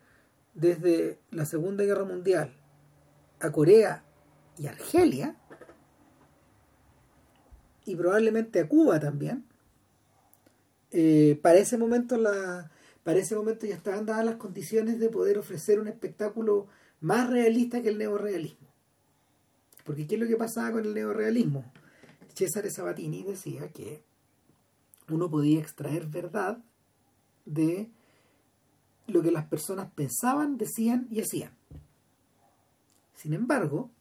desde 0.55 1.19
la 1.29 1.45
Segunda 1.45 1.83
Guerra 1.83 2.05
Mundial 2.05 2.55
a 3.39 3.51
Corea 3.51 4.03
y 4.57 4.65
Argelia, 4.65 5.35
y 7.85 7.95
probablemente 7.95 8.61
a 8.61 8.67
Cuba 8.67 8.99
también, 8.99 9.45
eh, 10.89 11.39
para 11.43 11.59
ese 11.59 11.77
momento 11.77 12.17
la, 12.17 12.71
para 13.03 13.19
ese 13.19 13.35
momento 13.35 13.65
ya 13.65 13.75
estaban 13.75 14.05
dadas 14.05 14.25
las 14.25 14.35
condiciones 14.35 14.99
de 14.99 15.09
poder 15.09 15.37
ofrecer 15.37 15.79
un 15.79 15.87
espectáculo 15.87 16.67
más 17.01 17.29
realista 17.29 17.81
que 17.81 17.89
el 17.89 17.97
neorealismo. 17.97 18.67
Porque 19.83 20.07
¿qué 20.07 20.15
es 20.15 20.21
lo 20.21 20.27
que 20.27 20.37
pasaba 20.37 20.71
con 20.71 20.85
el 20.85 20.93
neorealismo? 20.93 21.65
Cesare 22.33 22.71
Sabatini 22.71 23.23
decía 23.23 23.67
que 23.69 24.03
uno 25.09 25.29
podía 25.29 25.59
extraer 25.59 26.07
verdad 26.07 26.63
de 27.45 27.91
lo 29.07 29.21
que 29.21 29.31
las 29.31 29.45
personas 29.45 29.91
pensaban, 29.93 30.57
decían 30.57 31.07
y 31.11 31.19
hacían. 31.19 31.51
Sin 33.15 33.33
embargo, 33.33 33.91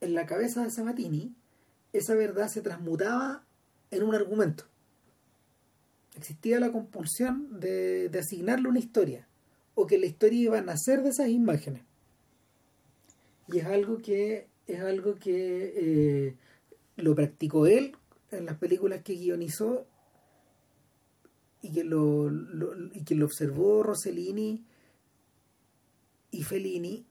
en 0.00 0.14
la 0.14 0.26
cabeza 0.26 0.62
de 0.62 0.70
Sabatini, 0.70 1.34
esa 1.92 2.14
verdad 2.14 2.48
se 2.48 2.62
transmutaba 2.62 3.44
en 3.90 4.02
un 4.04 4.14
argumento. 4.14 4.64
Existía 6.16 6.60
la 6.60 6.70
compulsión 6.70 7.60
de, 7.60 8.10
asignarle 8.18 8.68
una 8.68 8.78
historia, 8.78 9.26
o 9.74 9.86
que 9.86 9.98
la 9.98 10.06
historia 10.06 10.40
iba 10.40 10.58
a 10.58 10.62
nacer 10.62 11.02
de 11.02 11.10
esas 11.10 11.28
imágenes. 11.28 11.82
Y 13.48 13.58
es 13.58 13.66
algo 13.66 13.98
que 13.98 14.48
es 14.66 14.80
algo 14.80 15.16
que 15.16 15.72
eh, 15.76 16.36
lo 16.96 17.14
practicó 17.14 17.66
él 17.66 17.96
en 18.30 18.46
las 18.46 18.56
películas 18.58 19.02
que 19.02 19.16
guionizó 19.16 19.86
y 21.62 21.72
que 21.72 21.84
lo, 21.84 22.30
y 22.94 23.02
que 23.04 23.14
lo 23.14 23.26
observó 23.26 23.82
Rossellini 23.82 24.64
y 26.30 26.42
Fellini 26.44 27.04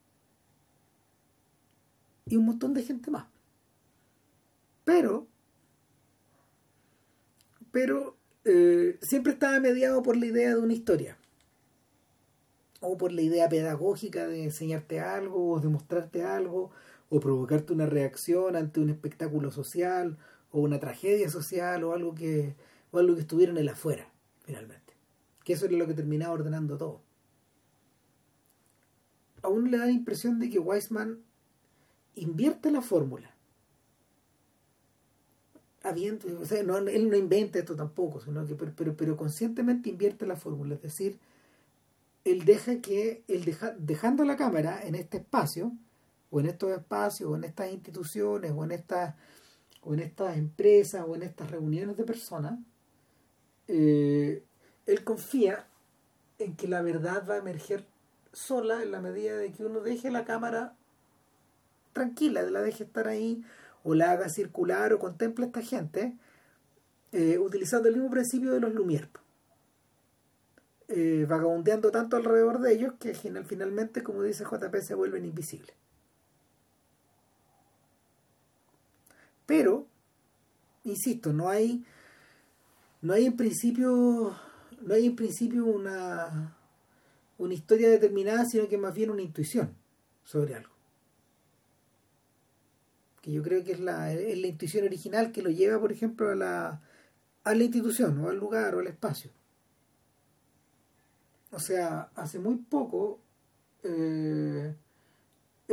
y 2.25 2.37
un 2.37 2.45
montón 2.45 2.73
de 2.73 2.83
gente 2.83 3.11
más. 3.11 3.27
Pero, 4.83 5.27
pero 7.71 8.17
eh, 8.43 8.97
siempre 9.01 9.33
estaba 9.33 9.59
mediado 9.59 10.01
por 10.01 10.17
la 10.17 10.25
idea 10.25 10.49
de 10.49 10.61
una 10.61 10.73
historia. 10.73 11.17
O 12.79 12.97
por 12.97 13.11
la 13.11 13.21
idea 13.21 13.47
pedagógica 13.47 14.27
de 14.27 14.43
enseñarte 14.43 14.99
algo 14.99 15.51
o 15.51 15.59
de 15.59 15.69
mostrarte 15.69 16.23
algo 16.23 16.71
o 17.09 17.19
provocarte 17.19 17.73
una 17.73 17.85
reacción 17.85 18.55
ante 18.55 18.79
un 18.79 18.89
espectáculo 18.89 19.51
social 19.51 20.17
o 20.51 20.61
una 20.61 20.79
tragedia 20.79 21.29
social 21.29 21.83
o 21.83 21.93
algo 21.93 22.15
que 22.15 22.55
algo 22.93 23.15
que 23.15 23.21
estuviera 23.21 23.51
en 23.51 23.57
el 23.57 23.69
afuera 23.69 24.09
finalmente. 24.43 24.93
Que 25.43 25.53
eso 25.53 25.65
era 25.65 25.77
lo 25.77 25.87
que 25.87 25.93
terminaba 25.93 26.33
ordenando 26.33 26.77
todo. 26.77 27.01
Aún 29.43 29.71
le 29.71 29.77
da 29.77 29.85
la 29.85 29.91
impresión 29.91 30.39
de 30.39 30.49
que 30.49 30.59
Weisman 30.59 31.19
invierte 32.15 32.71
la 32.71 32.81
fórmula 32.81 33.30
o 35.83 36.45
sea, 36.45 36.63
no, 36.63 36.77
él 36.77 37.09
no 37.09 37.17
inventa 37.17 37.59
esto 37.59 37.75
tampoco 37.75 38.21
sino 38.21 38.45
que 38.45 38.55
pero, 38.55 38.73
pero, 38.75 38.95
pero 38.95 39.17
conscientemente 39.17 39.89
invierte 39.89 40.27
la 40.27 40.35
fórmula 40.35 40.75
es 40.75 40.81
decir 40.81 41.17
él 42.23 42.45
deja 42.45 42.81
que 42.81 43.23
él 43.27 43.43
deja, 43.43 43.73
dejando 43.77 44.23
la 44.23 44.37
cámara 44.37 44.81
en 44.83 44.93
este 44.95 45.17
espacio 45.17 45.71
o 46.29 46.39
en 46.39 46.45
estos 46.45 46.71
espacios 46.71 47.29
o 47.31 47.35
en 47.35 47.43
estas 47.45 47.71
instituciones 47.71 48.51
o 48.55 48.63
en 48.63 48.71
estas 48.71 49.15
o 49.83 49.93
en 49.95 50.01
estas 50.01 50.37
empresas 50.37 51.03
o 51.07 51.15
en 51.15 51.23
estas 51.23 51.49
reuniones 51.49 51.97
de 51.97 52.03
personas 52.03 52.59
eh, 53.67 54.43
él 54.85 55.03
confía 55.03 55.65
en 56.37 56.55
que 56.55 56.67
la 56.67 56.81
verdad 56.81 57.25
va 57.27 57.35
a 57.35 57.37
emerger 57.37 57.85
sola 58.33 58.83
en 58.83 58.91
la 58.91 59.01
medida 59.01 59.35
de 59.37 59.51
que 59.51 59.65
uno 59.65 59.81
deje 59.81 60.11
la 60.11 60.25
cámara 60.25 60.75
tranquila, 61.93 62.41
la 62.43 62.61
deje 62.61 62.83
estar 62.83 63.07
ahí 63.07 63.43
o 63.83 63.95
la 63.95 64.11
haga 64.11 64.29
circular 64.29 64.93
o 64.93 64.99
contemple 64.99 65.45
a 65.45 65.47
esta 65.47 65.61
gente 65.61 66.17
eh, 67.11 67.37
utilizando 67.37 67.89
el 67.89 67.95
mismo 67.95 68.09
principio 68.09 68.51
de 68.51 68.59
los 68.59 68.73
Lumière 68.73 69.09
eh, 70.93 71.25
vagabundeando 71.25 71.89
tanto 71.89 72.17
alrededor 72.17 72.59
de 72.59 72.73
ellos 72.73 72.93
que 72.99 73.13
finalmente, 73.13 74.03
como 74.03 74.23
dice 74.23 74.43
JP, 74.43 74.75
se 74.81 74.93
vuelven 74.93 75.23
invisibles. 75.23 75.73
Pero, 79.45 79.87
insisto, 80.83 81.31
no 81.31 81.47
hay, 81.47 81.85
no 83.01 83.13
hay 83.13 83.25
en 83.25 83.37
principio, 83.37 84.35
no 84.81 84.93
hay 84.93 85.05
en 85.05 85.15
principio 85.15 85.65
una, 85.65 86.57
una 87.37 87.53
historia 87.53 87.89
determinada, 87.89 88.43
sino 88.45 88.67
que 88.67 88.77
más 88.77 88.93
bien 88.93 89.11
una 89.11 89.21
intuición 89.21 89.73
sobre 90.25 90.55
algo. 90.55 90.70
Que 93.21 93.31
yo 93.31 93.43
creo 93.43 93.63
que 93.63 93.73
es 93.73 93.79
la, 93.79 94.13
es 94.13 94.37
la 94.37 94.47
intuición 94.47 94.85
original 94.85 95.31
que 95.31 95.41
lo 95.41 95.49
lleva, 95.49 95.79
por 95.79 95.91
ejemplo, 95.91 96.29
a 96.29 96.35
la, 96.35 96.81
a 97.43 97.55
la 97.55 97.63
institución, 97.63 98.19
o 98.19 98.29
al 98.29 98.37
lugar, 98.37 98.75
o 98.75 98.79
al 98.79 98.87
espacio. 98.87 99.31
O 101.51 101.59
sea, 101.59 102.09
hace 102.15 102.39
muy 102.39 102.55
poco 102.55 103.19
eh, 103.83 104.75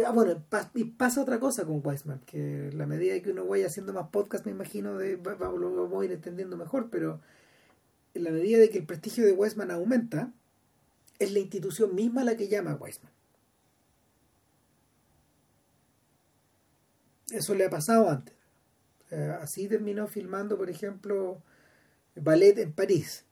ah, 0.06 0.12
bueno, 0.12 0.44
y 0.74 0.84
pasa 0.84 1.22
otra 1.22 1.40
cosa 1.40 1.64
con 1.64 1.80
Weisman, 1.84 2.20
que 2.20 2.70
la 2.72 2.86
medida 2.86 3.20
que 3.20 3.30
uno 3.30 3.46
vaya 3.46 3.66
haciendo 3.66 3.92
más 3.92 4.08
podcast, 4.08 4.44
me 4.46 4.52
imagino, 4.52 4.96
de, 4.96 5.16
lo 5.16 5.82
vamos 5.82 6.02
a 6.02 6.04
ir 6.04 6.12
entendiendo 6.12 6.56
mejor, 6.56 6.88
pero 6.90 7.20
en 8.14 8.24
la 8.24 8.30
medida 8.30 8.58
de 8.58 8.70
que 8.70 8.78
el 8.78 8.86
prestigio 8.86 9.24
de 9.24 9.32
Weisman 9.32 9.70
aumenta, 9.70 10.32
es 11.18 11.32
la 11.32 11.40
institución 11.40 11.94
misma 11.94 12.24
la 12.24 12.36
que 12.36 12.48
llama 12.48 12.72
a 12.72 12.76
Weisman. 12.76 13.12
Eso 17.30 17.54
le 17.54 17.64
ha 17.66 17.70
pasado 17.70 18.08
antes. 18.08 18.34
así 19.40 19.68
terminó 19.68 20.06
filmando, 20.06 20.56
por 20.56 20.70
ejemplo, 20.70 21.42
Ballet 22.14 22.58
en 22.58 22.72
París. 22.72 23.24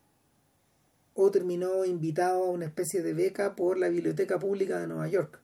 O 1.15 1.31
terminó 1.31 1.85
invitado 1.85 2.45
a 2.45 2.51
una 2.51 2.67
especie 2.67 3.03
de 3.03 3.15
beca 3.15 3.57
por 3.57 3.79
la 3.79 3.89
Biblioteca 3.89 4.39
Pública 4.39 4.79
de 4.79 4.87
Nueva 4.87 5.09
York 5.09 5.41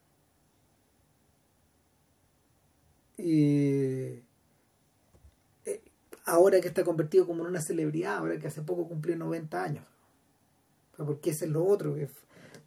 eh, 3.24 4.22
ahora 6.24 6.60
que 6.60 6.68
está 6.68 6.84
convertido 6.84 7.26
como 7.26 7.42
en 7.42 7.50
una 7.50 7.60
celebridad, 7.60 8.16
ahora 8.16 8.38
que 8.38 8.48
hace 8.48 8.62
poco 8.62 8.88
cumplió 8.88 9.16
90 9.16 9.62
años. 9.62 9.84
Porque 10.96 11.30
ese 11.30 11.46
es 11.46 11.50
lo 11.50 11.64
otro, 11.64 11.94
que 11.94 12.08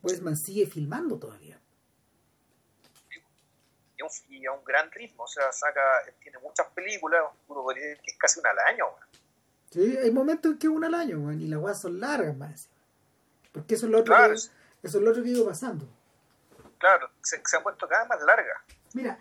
Westman 0.03 0.37
sigue 0.37 0.65
filmando 0.65 1.17
todavía. 1.17 1.59
Y 4.29 4.45
a 4.45 4.51
un, 4.51 4.63
gran 4.63 4.91
ritmo, 4.91 5.23
o 5.23 5.27
sea, 5.27 5.51
saca, 5.51 5.81
tiene 6.21 6.37
muchas 6.39 6.67
películas, 6.67 7.21
que 7.47 8.11
es 8.11 8.17
casi 8.17 8.39
una 8.39 8.51
al 8.51 8.59
año. 8.59 8.85
Sí, 9.71 9.97
hay 9.97 10.11
momentos 10.11 10.53
en 10.53 10.57
que 10.59 10.67
una 10.67 10.87
al 10.87 10.95
año, 10.95 11.31
y 11.33 11.47
las 11.47 11.59
guas 11.59 11.81
son 11.81 11.99
largas 11.99 12.35
más. 12.35 12.69
Porque 13.51 13.75
eso 13.75 13.85
es 13.85 13.91
lo 13.91 13.99
otro, 13.99 14.15
que, 14.15 14.33
eso 14.33 14.51
es 14.83 14.95
lo 14.95 15.11
otro 15.11 15.23
que 15.23 15.29
ido 15.29 15.47
pasando. 15.47 15.87
Claro, 16.77 17.09
se, 17.21 17.41
se 17.45 17.57
han 17.57 17.63
puesto 17.63 17.87
cada 17.87 18.01
vez 18.01 18.09
más 18.09 18.21
largas. 18.21 18.61
Mira, 18.93 19.19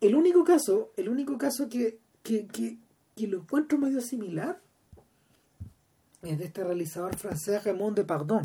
el 0.00 0.14
único 0.14 0.44
caso, 0.44 0.92
el 0.96 1.08
único 1.08 1.38
caso 1.38 1.68
que, 1.68 1.98
lo 3.16 3.38
encuentro 3.38 3.78
medio 3.78 4.00
similar 4.00 4.60
es 6.22 6.38
de 6.38 6.44
este 6.44 6.64
realizador 6.64 7.16
francés 7.16 7.64
Raymond 7.64 8.04
Pardon 8.04 8.44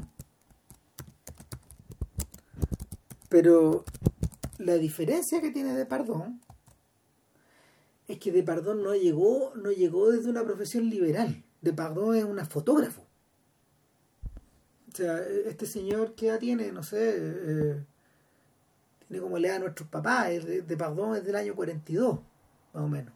Pero 3.28 3.84
la 4.62 4.76
diferencia 4.76 5.42
que 5.42 5.52
tiene 5.52 5.74
de 5.74 5.86
Pardon 5.86 6.40
es 8.08 8.20
que 8.20 8.32
de 8.32 8.44
Pardon 8.44 8.84
no 8.84 8.94
llegó, 8.94 9.54
no 9.56 9.72
llegó 9.72 10.12
desde 10.12 10.30
una 10.30 10.44
profesión 10.44 10.90
liberal. 10.90 11.44
De 11.62 11.74
Pardon 11.74 12.16
es 12.16 12.24
una 12.24 12.46
fotógrafo. 12.46 13.08
O 14.92 14.96
sea, 14.96 15.20
este 15.46 15.66
señor 15.66 16.16
que 16.16 16.28
ya 16.28 16.38
tiene, 16.38 16.72
no 16.72 16.84
sé, 16.84 17.16
eh, 17.18 17.86
tiene 19.08 19.22
como 19.22 19.38
le 19.38 19.48
da 19.48 19.56
a 19.56 19.60
nuestros 19.60 19.88
papás, 19.90 20.46
de, 20.46 20.62
de 20.62 20.78
Pardón 20.78 21.16
es 21.16 21.24
del 21.24 21.36
año 21.36 21.56
42, 21.56 22.20
más 22.74 22.84
o 22.84 22.88
menos. 22.88 23.14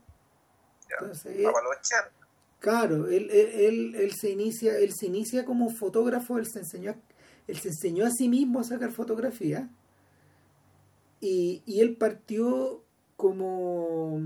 Entonces, 0.89 1.45
claro, 2.59 3.07
él, 3.07 3.29
él, 3.29 3.95
él, 3.95 4.13
se 4.13 4.29
inicia, 4.29 4.77
él 4.77 4.93
se 4.93 5.07
inicia 5.07 5.43
como 5.43 5.69
fotógrafo, 5.69 6.37
él 6.37 6.45
se 6.45 6.59
enseñó, 6.59 6.95
él 7.47 7.57
se 7.57 7.69
enseñó 7.69 8.05
a 8.05 8.11
sí 8.11 8.29
mismo 8.29 8.61
a 8.61 8.63
sacar 8.63 8.91
fotografía 8.91 9.69
y, 11.19 11.63
y 11.65 11.81
él 11.81 11.95
partió 11.97 12.83
como, 13.15 14.19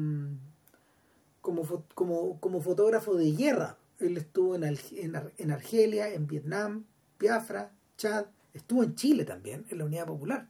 como, 1.42 1.86
como, 1.94 2.40
como 2.40 2.62
fotógrafo 2.62 3.16
de 3.16 3.32
guerra. 3.32 3.78
Él 4.00 4.18
estuvo 4.18 4.56
en, 4.56 4.64
en, 4.64 5.16
en 5.38 5.52
Argelia, 5.52 6.14
en 6.14 6.28
Vietnam, 6.28 6.86
Biafra, 7.20 7.72
Chad, 7.98 8.28
estuvo 8.54 8.84
en 8.84 8.96
Chile 8.96 9.26
también, 9.26 9.66
en 9.70 9.78
la 9.78 9.86
Unidad 9.86 10.06
Popular. 10.08 10.48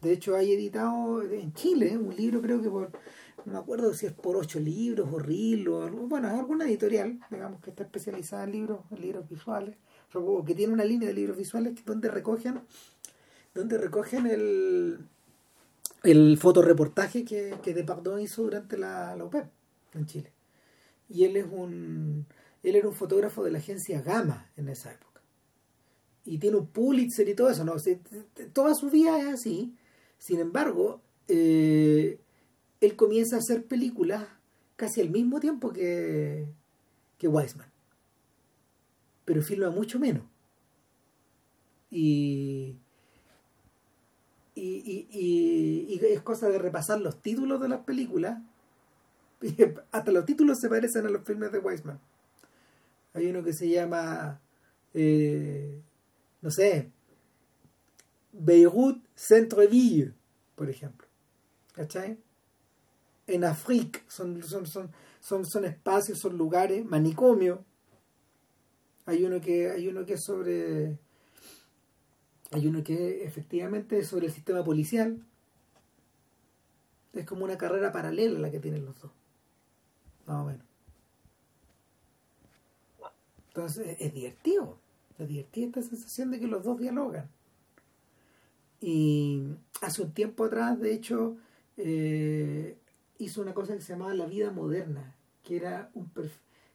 De 0.00 0.12
hecho, 0.12 0.34
hay 0.34 0.52
editado 0.52 1.22
en 1.22 1.52
Chile 1.54 1.96
un 1.96 2.14
libro, 2.16 2.42
creo 2.42 2.60
que 2.60 2.68
por 2.68 2.90
no 3.44 3.52
me 3.52 3.58
acuerdo 3.58 3.94
si 3.94 4.06
es 4.06 4.12
por 4.12 4.36
ocho 4.36 4.58
libros 4.58 5.08
o 5.12 5.18
Reel 5.18 5.68
o 5.68 5.88
bueno, 5.90 6.28
es 6.28 6.34
alguna 6.34 6.64
editorial, 6.64 7.20
digamos, 7.30 7.60
que 7.60 7.70
está 7.70 7.84
especializada 7.84 8.44
en 8.44 8.52
libros, 8.52 8.80
en 8.90 9.00
libros 9.00 9.28
visuales, 9.28 9.76
o 10.14 10.44
que 10.44 10.54
tiene 10.54 10.72
una 10.72 10.84
línea 10.84 11.08
de 11.08 11.14
libros 11.14 11.36
visuales 11.36 11.84
donde 11.84 12.08
recogen, 12.08 12.62
donde 13.54 13.78
recogen 13.78 14.26
el, 14.26 14.98
el 16.02 16.38
fotoreportaje 16.38 17.24
que, 17.24 17.56
que 17.62 17.74
Depardon 17.74 18.20
hizo 18.20 18.42
durante 18.42 18.78
la, 18.78 19.14
la 19.16 19.24
UPEP 19.24 19.46
en 19.94 20.06
Chile. 20.06 20.32
Y 21.08 21.24
él 21.24 21.36
es 21.36 21.46
un 21.50 22.26
él 22.62 22.76
era 22.76 22.88
un 22.88 22.94
fotógrafo 22.94 23.42
de 23.42 23.50
la 23.50 23.58
agencia 23.58 24.00
Gama 24.02 24.50
en 24.56 24.68
esa 24.68 24.92
época. 24.92 25.20
Y 26.24 26.38
tiene 26.38 26.56
un 26.56 26.66
Pulitzer 26.68 27.28
y 27.28 27.34
todo 27.34 27.50
eso, 27.50 27.64
¿no? 27.64 27.74
toda 28.52 28.74
su 28.74 28.88
vida 28.88 29.18
es 29.18 29.26
así. 29.26 29.74
Sin 30.18 30.38
embargo, 30.38 31.00
eh, 31.26 32.20
él 32.80 32.96
comienza 32.96 33.36
a 33.36 33.38
hacer 33.40 33.66
películas 33.66 34.28
casi 34.76 35.00
al 35.00 35.10
mismo 35.10 35.40
tiempo 35.40 35.72
que, 35.72 36.46
que 37.18 37.26
Weisman. 37.26 37.70
Pero 39.24 39.42
filma 39.42 39.70
mucho 39.70 39.98
menos. 39.98 40.22
Y, 41.90 42.76
y, 44.64 46.00
es 46.02 46.22
cosa 46.22 46.48
de 46.48 46.58
repasar 46.58 47.00
los 47.00 47.20
títulos 47.20 47.60
de 47.60 47.68
las 47.68 47.80
películas. 47.80 48.40
Hasta 49.90 50.12
los 50.12 50.24
títulos 50.24 50.58
se 50.60 50.68
parecen 50.68 51.06
a 51.06 51.10
los 51.10 51.24
filmes 51.24 51.50
de 51.52 51.58
Weisman. 51.58 52.00
Hay 53.14 53.26
uno 53.26 53.42
que 53.42 53.52
se 53.52 53.68
llama, 53.68 54.40
eh, 54.94 55.82
no 56.40 56.50
sé, 56.50 56.90
Beirut 58.32 59.04
Centre-Ville, 59.14 60.14
por 60.54 60.70
ejemplo. 60.70 61.06
¿Cachai? 61.74 62.18
En 63.26 63.44
África 63.44 64.00
son, 64.08 64.42
son, 64.42 64.66
son, 64.66 64.90
son, 65.20 65.44
son 65.44 65.64
espacios, 65.64 66.18
son 66.18 66.36
lugares, 66.38 66.84
manicomio. 66.84 67.64
Hay 69.06 69.24
uno 69.24 69.40
que, 69.40 69.70
hay 69.70 69.88
uno 69.88 70.06
que 70.06 70.14
es 70.14 70.24
sobre. 70.24 70.98
Hay 72.52 72.66
uno 72.66 72.84
que 72.84 73.24
efectivamente 73.24 73.98
es 73.98 74.08
sobre 74.08 74.26
el 74.26 74.32
sistema 74.32 74.62
policial. 74.62 75.24
Es 77.14 77.24
como 77.24 77.44
una 77.44 77.56
carrera 77.56 77.92
paralela 77.92 78.38
la 78.38 78.50
que 78.50 78.60
tienen 78.60 78.84
los 78.84 79.00
dos. 79.00 79.10
Más 80.26 80.42
o 80.42 80.44
menos. 80.44 80.66
Entonces 83.48 83.96
es 83.98 84.14
divertido, 84.14 84.78
es 85.18 85.28
divertida 85.28 85.66
esta 85.66 85.82
sensación 85.82 86.30
de 86.30 86.40
que 86.40 86.46
los 86.46 86.62
dos 86.62 86.78
dialogan. 86.78 87.28
Y 88.80 89.44
hace 89.80 90.02
un 90.02 90.12
tiempo 90.12 90.44
atrás, 90.44 90.78
de 90.80 90.92
hecho, 90.92 91.36
eh, 91.76 92.76
hizo 93.18 93.42
una 93.42 93.54
cosa 93.54 93.74
que 93.74 93.82
se 93.82 93.92
llamaba 93.92 94.14
La 94.14 94.26
Vida 94.26 94.50
Moderna, 94.50 95.14
que 95.42 95.56
era 95.56 95.90
un 95.94 96.10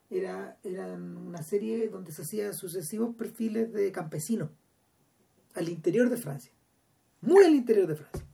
era, 0.10 0.58
era 0.64 0.94
una 0.94 1.44
serie 1.44 1.90
donde 1.90 2.12
se 2.12 2.22
hacían 2.22 2.54
sucesivos 2.54 3.16
perfiles 3.16 3.74
de 3.74 3.92
campesinos 3.92 4.50
al 5.58 5.70
interior 5.70 6.10
de 6.10 6.18
Francia, 6.18 6.52
muy 7.22 7.44
al 7.44 7.56
interior 7.56 7.88
de 7.88 7.96
Francia. 7.96 8.26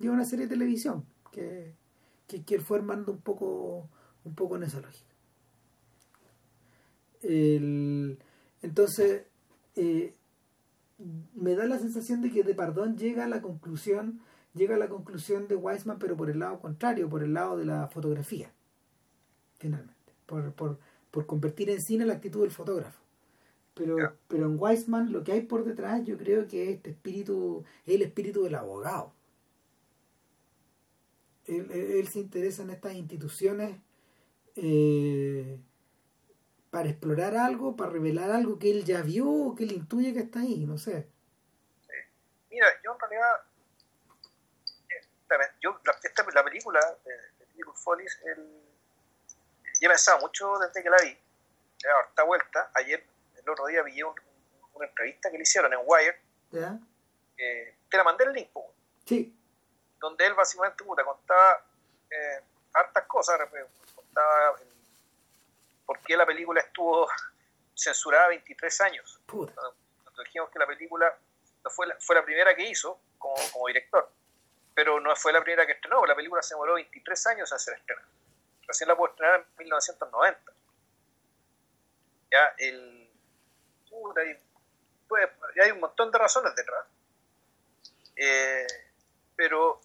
Y 0.00 0.08
una 0.08 0.24
serie 0.24 0.46
de 0.46 0.54
televisión 0.54 1.06
que, 1.32 1.74
que, 2.26 2.44
que 2.44 2.58
fue 2.58 2.78
armando 2.78 3.12
un 3.12 3.20
poco, 3.20 3.88
un 4.24 4.34
poco 4.34 4.56
en 4.56 4.64
esa 4.64 4.80
lógica. 4.80 5.14
El, 7.22 8.18
entonces, 8.62 9.26
eh, 9.76 10.14
me 11.34 11.54
da 11.54 11.66
la 11.66 11.78
sensación 11.78 12.20
de 12.20 12.30
que 12.30 12.42
De 12.42 12.54
Pardón 12.54 12.98
llega 12.98 13.24
a 13.24 13.28
la 13.28 13.40
conclusión, 13.40 14.20
llega 14.54 14.74
a 14.74 14.78
la 14.78 14.88
conclusión 14.88 15.46
de 15.48 15.56
Weisman, 15.56 15.98
pero 15.98 16.16
por 16.16 16.30
el 16.30 16.40
lado 16.40 16.60
contrario, 16.60 17.08
por 17.08 17.22
el 17.22 17.32
lado 17.32 17.56
de 17.56 17.64
la 17.64 17.88
fotografía, 17.88 18.52
finalmente, 19.58 20.12
por, 20.26 20.52
por, 20.52 20.78
por 21.10 21.26
convertir 21.26 21.70
en 21.70 21.80
cine 21.80 22.04
la 22.04 22.14
actitud 22.14 22.42
del 22.42 22.50
fotógrafo. 22.50 23.03
Pero, 23.74 24.16
pero 24.28 24.46
en 24.46 24.58
Weisman 24.58 25.12
lo 25.12 25.24
que 25.24 25.32
hay 25.32 25.42
por 25.42 25.64
detrás 25.64 26.04
yo 26.04 26.16
creo 26.16 26.46
que 26.46 26.70
este 26.70 26.90
espíritu 26.90 27.64
es 27.84 27.94
el 27.94 28.02
espíritu 28.02 28.44
del 28.44 28.54
abogado. 28.54 29.12
Él, 31.46 31.70
él, 31.70 32.08
se 32.08 32.20
interesa 32.20 32.62
en 32.62 32.70
estas 32.70 32.94
instituciones 32.94 33.76
eh, 34.56 35.58
para 36.70 36.88
explorar 36.88 37.36
algo, 37.36 37.76
para 37.76 37.90
revelar 37.90 38.30
algo 38.30 38.58
que 38.58 38.70
él 38.70 38.84
ya 38.84 39.02
vio 39.02 39.28
o 39.28 39.54
que 39.54 39.64
él 39.64 39.72
intuye 39.72 40.14
que 40.14 40.20
está 40.20 40.40
ahí, 40.40 40.64
no 40.64 40.78
sé. 40.78 41.08
Mira, 42.50 42.66
yo 42.82 42.92
en 42.92 43.00
realidad, 43.00 43.36
eh, 44.88 45.52
yo, 45.60 45.80
la, 45.84 45.92
esta, 46.02 46.24
la 46.32 46.44
película 46.44 46.80
de, 47.04 47.12
de 47.12 47.64
Follies, 47.74 48.20
el, 48.24 48.64
yo 49.80 49.86
he 49.86 49.88
pensado 49.88 50.20
mucho 50.20 50.58
desde 50.58 50.82
que 50.82 50.90
la 50.90 50.96
vi, 51.02 51.10
he 51.10 51.88
dado 51.88 51.98
harta 52.00 52.22
vuelta, 52.22 52.70
ayer, 52.74 53.04
el 53.44 53.50
otro 53.50 53.66
día 53.66 53.82
vi 53.82 54.02
una 54.02 54.86
entrevista 54.86 55.30
que 55.30 55.36
le 55.36 55.42
hicieron 55.42 55.72
en 55.72 55.80
Wire, 55.84 56.20
¿Ya? 56.50 56.78
Eh, 57.36 57.76
te 57.90 57.96
la 57.96 58.04
mandé 58.04 58.24
el 58.24 58.32
link, 58.32 58.50
sí. 59.04 59.36
donde 59.98 60.26
él 60.26 60.34
básicamente 60.34 60.84
contaba 60.84 61.66
eh, 62.10 62.40
hartas 62.72 63.04
cosas, 63.06 63.38
contaba 63.94 64.56
el 64.60 64.74
por 65.84 66.00
qué 66.00 66.16
la 66.16 66.26
película 66.26 66.60
estuvo 66.60 67.08
censurada 67.74 68.28
23 68.28 68.80
años. 68.82 69.20
Cuando 69.26 70.22
dijimos 70.22 70.50
que 70.50 70.58
la 70.58 70.66
película 70.66 71.18
no 71.64 71.70
fue, 71.70 71.86
la, 71.86 71.96
fue 71.98 72.14
la 72.14 72.24
primera 72.24 72.54
que 72.54 72.68
hizo 72.68 73.00
como, 73.18 73.34
como, 73.52 73.66
director, 73.66 74.10
pero 74.74 75.00
no 75.00 75.14
fue 75.16 75.32
la 75.32 75.42
primera 75.42 75.66
que 75.66 75.72
estrenó, 75.72 76.04
la 76.06 76.14
película 76.14 76.42
se 76.42 76.54
demoró 76.54 76.74
23 76.74 77.26
años 77.28 77.52
en 77.52 77.58
ser 77.58 77.74
estrenada. 77.74 78.08
Recién 78.66 78.88
la 78.88 78.96
pudo 78.96 79.08
estrenar 79.10 79.40
en 79.40 79.46
1990. 79.58 80.52
Ya, 82.32 82.54
el. 82.58 83.03
Pues, 85.08 85.28
hay 85.62 85.70
un 85.70 85.80
montón 85.80 86.10
de 86.10 86.18
razones 86.18 86.54
detrás. 86.54 86.86
Eh, 88.16 88.66
pero 89.36 89.80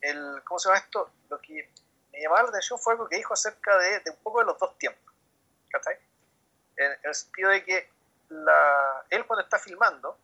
el, 0.00 0.42
¿cómo 0.44 0.58
se 0.58 0.68
llama 0.68 0.78
esto? 0.78 1.10
Lo 1.28 1.40
que 1.40 1.70
me 2.12 2.20
llamaba 2.20 2.42
la 2.44 2.48
atención 2.50 2.78
fue 2.78 2.92
algo 2.92 3.08
que 3.08 3.16
dijo 3.16 3.34
acerca 3.34 3.76
de, 3.78 4.02
un 4.10 4.16
poco 4.22 4.40
de 4.40 4.46
los 4.46 4.58
dos 4.58 4.76
tiempos. 4.78 5.14
¿Cachai? 5.70 5.98
En, 6.76 6.92
el 7.02 7.14
sentido 7.14 7.50
de 7.50 7.64
que 7.64 7.90
la, 8.28 9.04
él 9.10 9.26
cuando 9.26 9.42
está 9.44 9.58
filmando, 9.58 10.18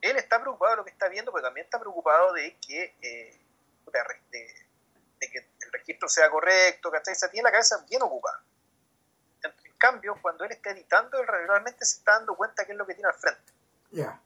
él 0.00 0.16
está 0.16 0.40
preocupado 0.40 0.72
de 0.72 0.76
lo 0.76 0.84
que 0.84 0.90
está 0.90 1.08
viendo, 1.08 1.32
pero 1.32 1.44
también 1.44 1.64
está 1.64 1.80
preocupado 1.80 2.32
de 2.34 2.56
que, 2.58 2.94
eh, 3.00 3.40
de, 4.30 5.30
que 5.30 5.38
el 5.38 5.72
registro 5.72 6.08
sea 6.08 6.30
correcto, 6.30 6.90
¿cachai? 6.90 7.14
Se 7.14 7.28
tiene 7.30 7.44
la 7.44 7.52
cabeza 7.52 7.84
bien 7.88 8.02
ocupada. 8.02 8.43
En, 9.84 9.90
cambio, 9.90 10.16
cuando 10.22 10.44
él 10.44 10.52
está 10.52 10.70
editando, 10.70 11.20
él 11.20 11.26
realmente 11.26 11.84
se 11.84 11.98
está 11.98 12.12
dando 12.12 12.34
cuenta 12.34 12.64
qué 12.64 12.72
es 12.72 12.78
lo 12.78 12.86
que 12.86 12.94
tiene 12.94 13.10
al 13.10 13.14
frente. 13.14 13.52
Ya. 13.90 14.18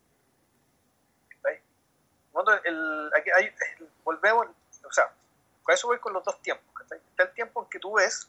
El, 2.64 3.10
hay, 3.36 3.52
volvemos, 4.04 4.46
o 4.84 4.92
sea, 4.92 5.12
con 5.64 5.74
eso 5.74 5.88
voy 5.88 5.98
con 5.98 6.12
los 6.12 6.22
dos 6.22 6.40
tiempos. 6.42 6.64
Está 6.92 7.24
el 7.24 7.32
tiempo 7.32 7.64
en 7.64 7.68
que 7.68 7.80
tú 7.80 7.94
ves, 7.94 8.28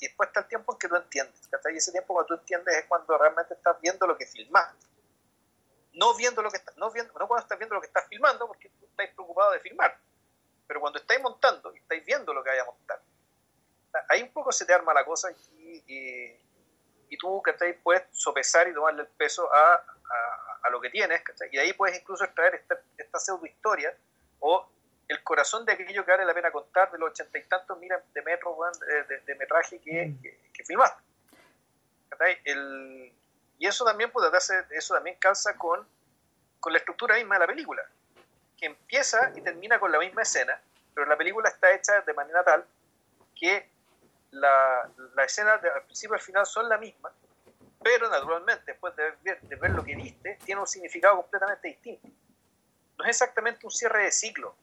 y 0.00 0.06
después 0.06 0.28
está 0.28 0.40
el 0.40 0.48
tiempo 0.48 0.72
en 0.72 0.78
que 0.78 0.88
tú 0.88 0.96
entiendes. 0.96 1.48
Y 1.70 1.76
ese 1.76 1.92
tiempo 1.92 2.14
cuando 2.14 2.28
tú 2.28 2.40
entiendes 2.40 2.76
es 2.76 2.84
cuando 2.86 3.18
realmente 3.18 3.52
estás 3.52 3.78
viendo 3.82 4.06
lo 4.06 4.16
que 4.16 4.24
filmas. 4.24 4.74
No 5.92 6.14
viendo 6.16 6.40
lo 6.40 6.50
que 6.50 6.56
estás, 6.56 6.74
no, 6.78 6.90
viendo, 6.90 7.12
no 7.18 7.28
cuando 7.28 7.42
estás 7.42 7.58
viendo 7.58 7.74
lo 7.74 7.82
que 7.82 7.88
estás 7.88 8.06
filmando, 8.08 8.46
porque 8.46 8.70
tú 8.70 8.86
estás 8.86 9.08
preocupado 9.08 9.50
de 9.50 9.60
filmar. 9.60 9.98
Pero 10.66 10.80
cuando 10.80 10.98
estáis 10.98 11.20
montando 11.20 11.74
y 11.74 11.78
estáis 11.78 12.06
viendo 12.06 12.32
lo 12.32 12.42
que 12.42 12.50
hay 12.50 12.58
a 12.58 12.64
montar, 12.64 13.02
ahí 14.08 14.22
un 14.22 14.32
poco 14.32 14.50
se 14.50 14.64
te 14.64 14.72
arma 14.72 14.94
la 14.94 15.04
cosa 15.04 15.30
y, 15.30 15.57
y, 15.86 16.36
y 17.08 17.16
tú 17.18 17.42
puedes 17.82 18.04
sopesar 18.12 18.68
y 18.68 18.74
tomarle 18.74 19.02
el 19.02 19.08
peso 19.08 19.52
a, 19.52 19.74
a, 19.74 20.58
a 20.62 20.70
lo 20.70 20.80
que 20.80 20.90
tienes. 20.90 21.22
Y 21.50 21.56
de 21.56 21.62
ahí 21.62 21.72
puedes 21.72 21.98
incluso 22.00 22.24
extraer 22.24 22.56
esta, 22.56 22.80
esta 22.96 23.18
pseudo 23.18 23.46
historia 23.46 23.94
o 24.40 24.68
el 25.08 25.22
corazón 25.22 25.64
de 25.64 25.72
aquello 25.72 26.04
que 26.04 26.10
vale 26.10 26.24
la 26.24 26.34
pena 26.34 26.50
contar 26.50 26.92
de 26.92 26.98
los 26.98 27.10
ochenta 27.10 27.38
y 27.38 27.44
tantos 27.44 27.78
miles 27.78 27.98
de 28.12 28.22
metros 28.22 28.56
de, 29.26 29.34
metraje 29.36 29.80
que, 29.80 30.06
mm. 30.06 30.22
que, 30.52 30.64
filmaste. 30.64 31.02
y 33.58 33.66
eso 33.66 33.84
también 33.84 34.10
puede 34.10 34.30
darse, 34.30 34.64
eso 34.70 34.94
también 34.94 35.16
calza 35.18 35.56
con, 35.56 35.86
con 36.60 36.72
la 36.72 36.78
estructura 36.78 37.16
misma 37.16 37.36
de 37.36 37.40
la 37.40 37.46
película, 37.46 37.82
que 38.56 38.66
empieza 38.66 39.32
y 39.34 39.40
termina 39.40 39.80
con 39.80 39.90
la 39.90 39.98
misma 39.98 40.22
escena, 40.22 40.60
pero 40.94 41.06
la 41.06 41.16
película 41.16 41.48
está 41.48 41.72
hecha 41.72 42.02
de 42.02 42.12
manera 42.12 42.44
tal 42.44 42.66
que 43.34 43.70
la, 44.32 44.90
la 45.14 45.24
escena 45.24 45.58
de, 45.58 45.70
al 45.70 45.82
principio 45.82 46.14
al 46.14 46.20
final 46.20 46.46
son 46.46 46.68
la 46.68 46.78
misma, 46.78 47.12
pero 47.82 48.08
naturalmente 48.08 48.64
después 48.66 48.94
de 48.96 49.12
ver, 49.22 49.40
de 49.40 49.56
ver 49.56 49.70
lo 49.70 49.84
que 49.84 49.94
viste, 49.94 50.38
tiene 50.44 50.60
un 50.60 50.66
significado 50.66 51.16
completamente 51.16 51.68
distinto 51.68 52.08
no 52.98 53.04
es 53.04 53.10
exactamente 53.10 53.64
un 53.64 53.70
cierre 53.70 54.04
de 54.04 54.12
ciclo 54.12 54.54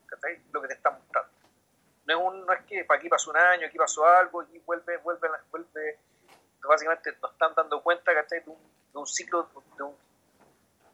lo 0.52 0.62
que 0.62 0.68
te 0.68 0.74
están 0.74 0.94
mostrando. 1.00 1.32
No 2.06 2.14
es, 2.14 2.20
un, 2.22 2.46
no 2.46 2.54
es 2.54 2.64
que 2.66 2.86
aquí 2.88 3.10
pasó 3.10 3.32
un 3.32 3.38
año, 3.38 3.68
aquí 3.68 3.78
pasó 3.78 4.06
algo, 4.06 4.44
y 4.44 4.60
vuelve, 4.60 4.98
vuelve, 4.98 5.30
vuelve. 5.50 6.00
Básicamente 6.62 7.16
nos 7.22 7.32
están 7.32 7.54
dando 7.56 7.82
cuenta 7.82 8.12
De, 8.12 8.44
un, 8.46 8.58
de 8.94 9.00
un 9.00 9.08
ciclo, 9.08 9.50
de 9.78 9.84
un, 9.84 9.96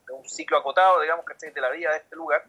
de 0.05 0.13
un, 0.13 0.29
ciclo 0.29 0.57
acotado, 0.57 1.01
digamos, 1.01 1.25
de 1.25 1.61
la 1.61 1.69
vida 1.71 1.91
de 1.91 1.97
este 1.97 2.15
lugar, 2.15 2.45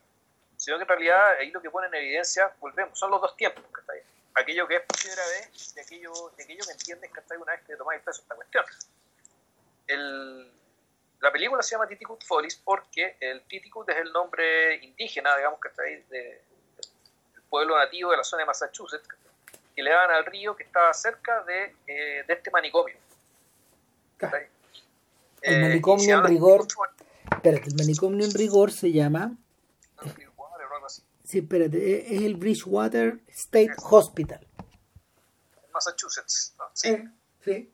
sino 0.56 0.76
que 0.76 0.82
en 0.82 0.88
realidad 0.88 1.36
ahí 1.38 1.50
lo 1.50 1.62
que 1.62 1.70
pone 1.70 1.86
en 1.88 1.94
evidencia, 1.94 2.52
volvemos, 2.60 2.98
son 2.98 3.10
los 3.10 3.20
dos 3.20 3.36
tiempos, 3.36 3.64
¿cachai? 3.72 4.02
Aquello 4.34 4.66
que 4.66 4.76
es 4.76 4.82
por 4.82 4.98
primera 4.98 5.22
vez 5.26 5.74
y 5.76 5.80
aquello, 5.80 6.12
y 6.38 6.42
aquello 6.42 6.64
que 6.64 6.72
entiendes, 6.72 7.10
¿cachai? 7.12 7.36
Una 7.38 7.52
vez 7.52 7.62
que 7.66 7.76
tomáis 7.76 8.02
peso 8.02 8.22
esta 8.22 8.34
cuestión. 8.34 8.64
El, 9.86 10.50
la 11.20 11.30
película 11.30 11.62
se 11.62 11.74
llama 11.74 11.86
Titicut 11.86 12.24
Follies 12.24 12.56
porque 12.56 13.16
el 13.20 13.42
Titicut 13.42 13.88
es 13.90 13.96
el 13.96 14.12
nombre 14.12 14.76
indígena, 14.76 15.36
digamos, 15.36 15.60
que 15.60 15.68
está 15.68 15.82
ahí, 15.82 16.02
de, 16.08 16.18
del 16.18 17.42
pueblo 17.50 17.76
nativo 17.76 18.10
de 18.10 18.16
la 18.16 18.24
zona 18.24 18.42
de 18.42 18.46
Massachusetts, 18.46 19.06
que 19.74 19.82
le 19.82 19.90
daban 19.90 20.10
al 20.12 20.24
río 20.24 20.56
que 20.56 20.62
estaba 20.64 20.92
cerca 20.94 21.42
de, 21.44 21.76
eh, 21.86 22.24
de 22.26 22.34
este 22.34 22.50
manicomio. 22.50 22.96
El 24.20 25.54
Eh, 25.54 25.60
manicomio 25.60 26.18
en 26.18 26.24
rigor, 26.24 26.66
espérate, 27.32 27.68
el 27.68 27.74
manicomio 27.74 28.24
en 28.24 28.32
rigor 28.32 28.70
se 28.70 28.92
llama, 28.92 29.32
no, 29.96 30.14
Clearwater 30.14 30.66
o 30.66 30.74
algo 30.74 30.86
así, 30.86 31.02
sí, 31.32 31.38
espérate, 31.38 31.78
es 31.78 32.12
es 32.12 32.22
el 32.26 32.36
Bridgewater 32.36 33.18
State 33.28 33.72
Hospital. 33.90 34.46
en 35.64 35.72
Massachusetts. 35.72 36.54
¿no? 36.58 36.64
Sí, 36.74 36.88
Eh, 36.90 37.08
sí. 37.42 37.72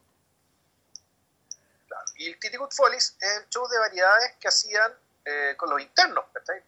claro. 1.88 2.04
Y 2.16 2.28
el 2.28 2.38
Titicut 2.38 2.72
Follies 2.72 3.16
es 3.20 3.36
el 3.38 3.48
show 3.48 3.66
de 3.68 3.78
variedades 3.78 4.36
que 4.40 4.48
hacían 4.48 4.92
eh, 5.24 5.54
con 5.56 5.70
los 5.70 5.80
internos, 5.80 6.24
¿cachai? 6.32 6.62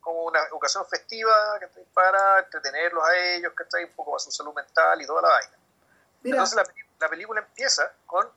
como 0.00 0.24
una 0.24 0.40
ocasión 0.50 0.84
festiva 0.86 1.32
¿cachai? 1.60 1.84
para 1.94 2.40
entretenerlos 2.40 3.04
a 3.04 3.16
ellos, 3.16 3.52
¿cachai? 3.54 3.84
un 3.84 3.92
poco 3.92 4.10
para 4.12 4.18
su 4.18 4.32
salud 4.32 4.52
mental 4.52 5.00
y 5.00 5.06
toda 5.06 5.22
la 5.22 5.28
vaina. 5.28 5.56
Mira, 6.22 6.36
Entonces 6.38 6.56
la, 6.56 6.64
la 7.00 7.08
película 7.08 7.40
empieza 7.40 7.92
con 8.06 8.28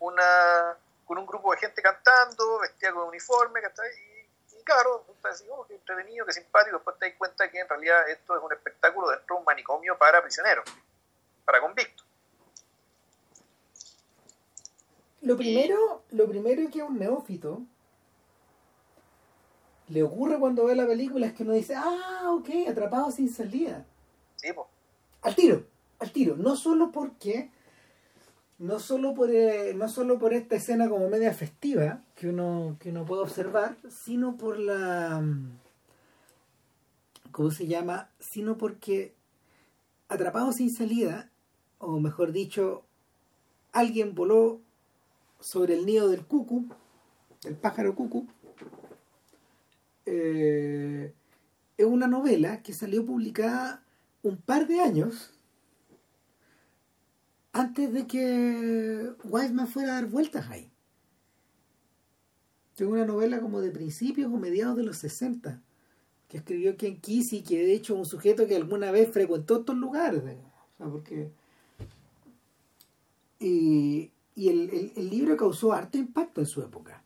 una 0.00 0.76
con 1.06 1.18
un 1.18 1.26
grupo 1.26 1.52
de 1.52 1.58
gente 1.58 1.80
cantando, 1.82 2.58
vestida 2.60 2.92
con 2.92 3.08
uniforme, 3.08 3.60
¿cachai? 3.62 3.88
Y, 3.90 4.13
tú 5.06 5.12
estás 5.12 5.34
así, 5.34 5.46
oh, 5.50 5.66
qué 5.66 5.74
entretenido, 5.74 6.26
qué 6.26 6.32
simpático, 6.32 6.76
después 6.76 6.98
te 6.98 7.08
das 7.08 7.18
cuenta 7.18 7.50
que 7.50 7.58
en 7.58 7.68
realidad 7.68 8.08
esto 8.08 8.36
es 8.36 8.42
un 8.42 8.52
espectáculo 8.52 9.10
dentro 9.10 9.36
de 9.36 9.40
un 9.40 9.44
manicomio 9.44 9.96
para 9.98 10.22
prisioneros, 10.22 10.64
para 11.44 11.60
convictos. 11.60 12.04
lo 15.24 15.36
primero, 15.38 16.02
lo 16.10 16.28
primero 16.28 16.70
que 16.70 16.82
a 16.82 16.84
un 16.84 16.98
neófito 16.98 17.62
le 19.88 20.02
ocurre 20.02 20.38
cuando 20.38 20.66
ve 20.66 20.74
la 20.74 20.86
película 20.86 21.26
es 21.26 21.32
que 21.32 21.42
uno 21.42 21.52
dice, 21.52 21.74
ah, 21.76 22.30
ok, 22.30 22.68
atrapado 22.68 23.10
sin 23.10 23.30
salida. 23.30 23.86
Sí, 24.36 24.52
pues. 24.54 24.66
Al 25.22 25.34
tiro, 25.34 25.64
al 25.98 26.12
tiro. 26.12 26.36
No 26.36 26.56
solo 26.56 26.90
porque, 26.92 27.50
no 28.64 28.80
solo 28.80 29.12
por, 29.12 29.30
eh, 29.30 29.74
no 29.74 29.90
solo 29.90 30.18
por 30.18 30.32
esta 30.32 30.56
escena 30.56 30.88
como 30.88 31.10
media 31.10 31.34
festiva 31.34 32.02
que 32.14 32.28
uno, 32.28 32.78
que 32.80 32.88
uno 32.88 33.04
puede 33.04 33.20
observar, 33.20 33.76
sino 33.90 34.38
por 34.38 34.58
la, 34.58 35.20
mm, 35.20 35.58
¿cómo 37.30 37.50
se 37.50 37.66
llama? 37.66 38.08
Sino 38.18 38.56
porque 38.56 39.12
atrapado 40.08 40.50
sin 40.52 40.72
salida, 40.72 41.30
o 41.76 42.00
mejor 42.00 42.32
dicho, 42.32 42.84
alguien 43.72 44.14
voló 44.14 44.62
sobre 45.40 45.74
el 45.74 45.84
nido 45.84 46.08
del 46.08 46.24
cucu, 46.24 46.66
del 47.42 47.56
pájaro 47.56 47.94
cucu, 47.94 48.26
eh, 50.06 51.12
es 51.76 51.86
una 51.86 52.06
novela 52.06 52.62
que 52.62 52.72
salió 52.72 53.04
publicada 53.04 53.84
un 54.22 54.38
par 54.38 54.66
de 54.66 54.80
años 54.80 55.33
antes 57.54 57.92
de 57.92 58.06
que 58.06 59.12
Wiseman 59.24 59.68
fuera 59.68 59.92
a 59.92 59.94
dar 59.94 60.06
vueltas 60.10 60.50
ahí. 60.50 60.70
Es 62.76 62.82
una 62.86 63.04
novela 63.06 63.40
como 63.40 63.60
de 63.60 63.70
principios 63.70 64.32
o 64.32 64.36
mediados 64.36 64.76
de 64.76 64.82
los 64.82 64.96
60 64.98 65.62
que 66.28 66.38
escribió 66.38 66.76
Ken 66.76 67.00
Kesey, 67.00 67.44
que 67.44 67.58
de 67.64 67.72
hecho 67.74 67.94
es 67.94 68.00
un 68.00 68.06
sujeto 68.06 68.48
que 68.48 68.56
alguna 68.56 68.90
vez 68.90 69.08
frecuentó 69.12 69.60
estos 69.60 69.76
lugares. 69.76 70.20
O 70.24 70.76
sea, 70.78 70.86
porque... 70.88 71.30
Y, 73.38 74.10
y 74.34 74.48
el, 74.48 74.92
el- 74.96 75.10
libro 75.10 75.36
causó 75.36 75.72
harto 75.72 75.96
impacto 75.98 76.40
en 76.40 76.46
su 76.48 76.60
época. 76.62 77.04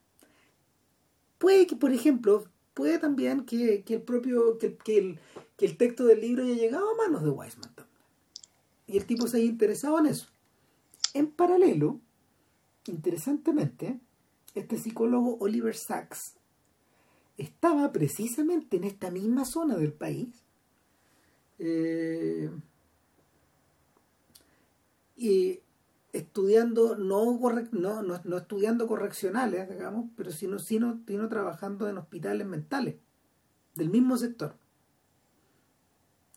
Puede 1.36 1.66
que, 1.66 1.76
por 1.76 1.92
ejemplo, 1.92 2.44
puede 2.72 2.98
también 2.98 3.44
que, 3.44 3.82
que 3.82 3.94
el 3.96 4.02
propio, 4.02 4.56
que, 4.56 4.76
que 4.76 4.98
el, 4.98 5.20
que 5.58 5.66
el 5.66 5.76
texto 5.76 6.06
del 6.06 6.20
libro 6.22 6.44
haya 6.44 6.54
llegado 6.54 6.88
a 6.90 6.96
manos 6.96 7.22
de 7.22 7.30
Weisman. 7.30 7.70
Y 8.86 8.96
el 8.96 9.04
tipo 9.04 9.26
se 9.26 9.36
haya 9.36 9.46
interesado 9.46 9.98
en 9.98 10.06
eso. 10.06 10.28
En 11.14 11.30
paralelo, 11.30 12.00
interesantemente, 12.86 14.00
este 14.54 14.78
psicólogo 14.78 15.36
Oliver 15.40 15.74
Sacks 15.74 16.34
estaba 17.36 17.92
precisamente 17.92 18.76
en 18.76 18.84
esta 18.84 19.10
misma 19.10 19.44
zona 19.44 19.76
del 19.76 19.92
país 19.92 20.28
eh, 21.58 22.50
y 25.16 25.60
estudiando 26.12 26.96
no, 26.96 27.38
no, 27.72 28.02
no, 28.02 28.20
no 28.24 28.36
estudiando 28.36 28.86
correccionales 28.86 29.68
digamos 29.68 30.06
pero 30.16 30.32
sino, 30.32 30.58
sino, 30.58 31.00
sino 31.06 31.28
trabajando 31.28 31.88
en 31.88 31.98
hospitales 31.98 32.46
mentales 32.46 32.96
del 33.74 33.90
mismo 33.90 34.16
sector 34.16 34.56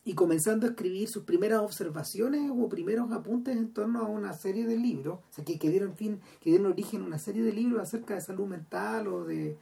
y 0.04 0.14
comenzando 0.14 0.66
a 0.66 0.70
escribir 0.70 1.08
sus 1.08 1.22
primeras 1.24 1.60
observaciones 1.60 2.50
o 2.50 2.68
primeros 2.68 3.12
apuntes 3.12 3.56
en 3.56 3.72
torno 3.72 4.00
a 4.00 4.08
una 4.08 4.32
serie 4.32 4.66
de 4.66 4.76
libros, 4.76 5.20
o 5.30 5.32
sea, 5.32 5.44
que, 5.44 5.58
que 5.58 5.70
dieron 5.70 5.94
fin, 5.94 6.20
que 6.40 6.50
dieron 6.50 6.72
origen 6.72 7.02
a 7.02 7.06
una 7.06 7.18
serie 7.18 7.42
de 7.42 7.52
libros 7.52 7.80
acerca 7.80 8.14
de 8.14 8.20
salud 8.20 8.46
mental 8.46 9.06
o 9.08 9.24
de 9.24 9.56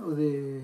o 0.00 0.10
de 0.10 0.62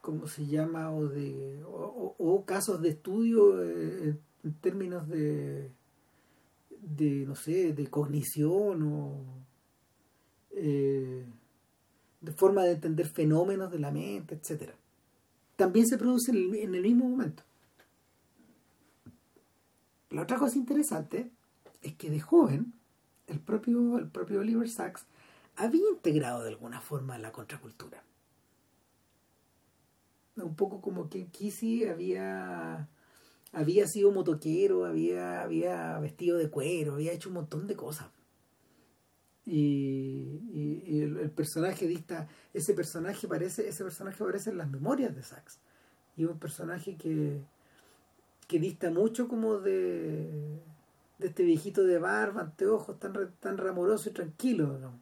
¿cómo 0.00 0.26
se 0.26 0.46
llama? 0.46 0.92
o 0.92 1.08
de 1.08 1.62
o, 1.66 2.44
casos 2.46 2.80
de 2.82 2.90
estudio 2.90 3.62
eh, 3.62 4.16
en 4.44 4.54
términos 4.60 5.08
de 5.08 5.70
de 6.82 7.24
no 7.26 7.34
sé, 7.34 7.72
de 7.72 7.86
cognición 7.88 8.82
o 8.82 9.24
eh, 10.50 11.24
de 12.20 12.32
forma 12.32 12.64
de 12.64 12.72
entender 12.72 13.06
fenómenos 13.06 13.70
de 13.70 13.78
la 13.78 13.90
mente, 13.90 14.34
etcétera. 14.34 14.74
También 15.56 15.86
se 15.86 15.98
produce 15.98 16.32
en 16.32 16.74
el 16.74 16.82
mismo 16.82 17.08
momento. 17.08 17.44
La 20.12 20.22
otra 20.22 20.38
cosa 20.38 20.58
interesante 20.58 21.30
es 21.80 21.94
que 21.94 22.10
de 22.10 22.20
joven 22.20 22.74
el 23.26 23.40
propio, 23.40 23.98
el 23.98 24.08
propio 24.08 24.40
Oliver 24.40 24.68
Sacks 24.68 25.06
había 25.56 25.88
integrado 25.88 26.42
de 26.42 26.50
alguna 26.50 26.80
forma 26.80 27.18
la 27.18 27.32
contracultura. 27.32 28.02
Un 30.36 30.54
poco 30.54 30.80
como 30.80 31.08
que 31.08 31.26
Kesey 31.28 31.84
había, 31.86 32.88
había 33.52 33.86
sido 33.86 34.12
motoquero, 34.12 34.84
había, 34.84 35.42
había 35.42 35.98
vestido 35.98 36.38
de 36.38 36.50
cuero, 36.50 36.94
había 36.94 37.12
hecho 37.12 37.30
un 37.30 37.36
montón 37.36 37.66
de 37.66 37.76
cosas. 37.76 38.08
Y, 39.44 40.40
y- 40.52 41.00
el, 41.02 41.30
personaje 41.30 41.86
dista, 41.86 42.28
ese 42.54 42.74
personaje 42.74 43.26
parece, 43.26 43.68
ese 43.68 43.82
personaje 43.82 44.22
aparece 44.22 44.50
en 44.50 44.58
las 44.58 44.70
memorias 44.70 45.14
de 45.16 45.22
Sachs. 45.22 45.58
Y 46.16 46.24
un 46.24 46.38
personaje 46.38 46.96
que, 46.96 47.40
que 48.52 48.58
dista 48.58 48.90
mucho 48.90 49.28
como 49.28 49.56
de, 49.60 50.60
de 51.16 51.26
este 51.26 51.42
viejito 51.42 51.84
de 51.84 51.98
barba, 51.98 52.42
anteojos, 52.42 53.00
tan, 53.00 53.34
tan 53.40 53.56
ramoroso 53.56 54.10
y 54.10 54.12
tranquilo. 54.12 54.78
¿no? 54.78 55.00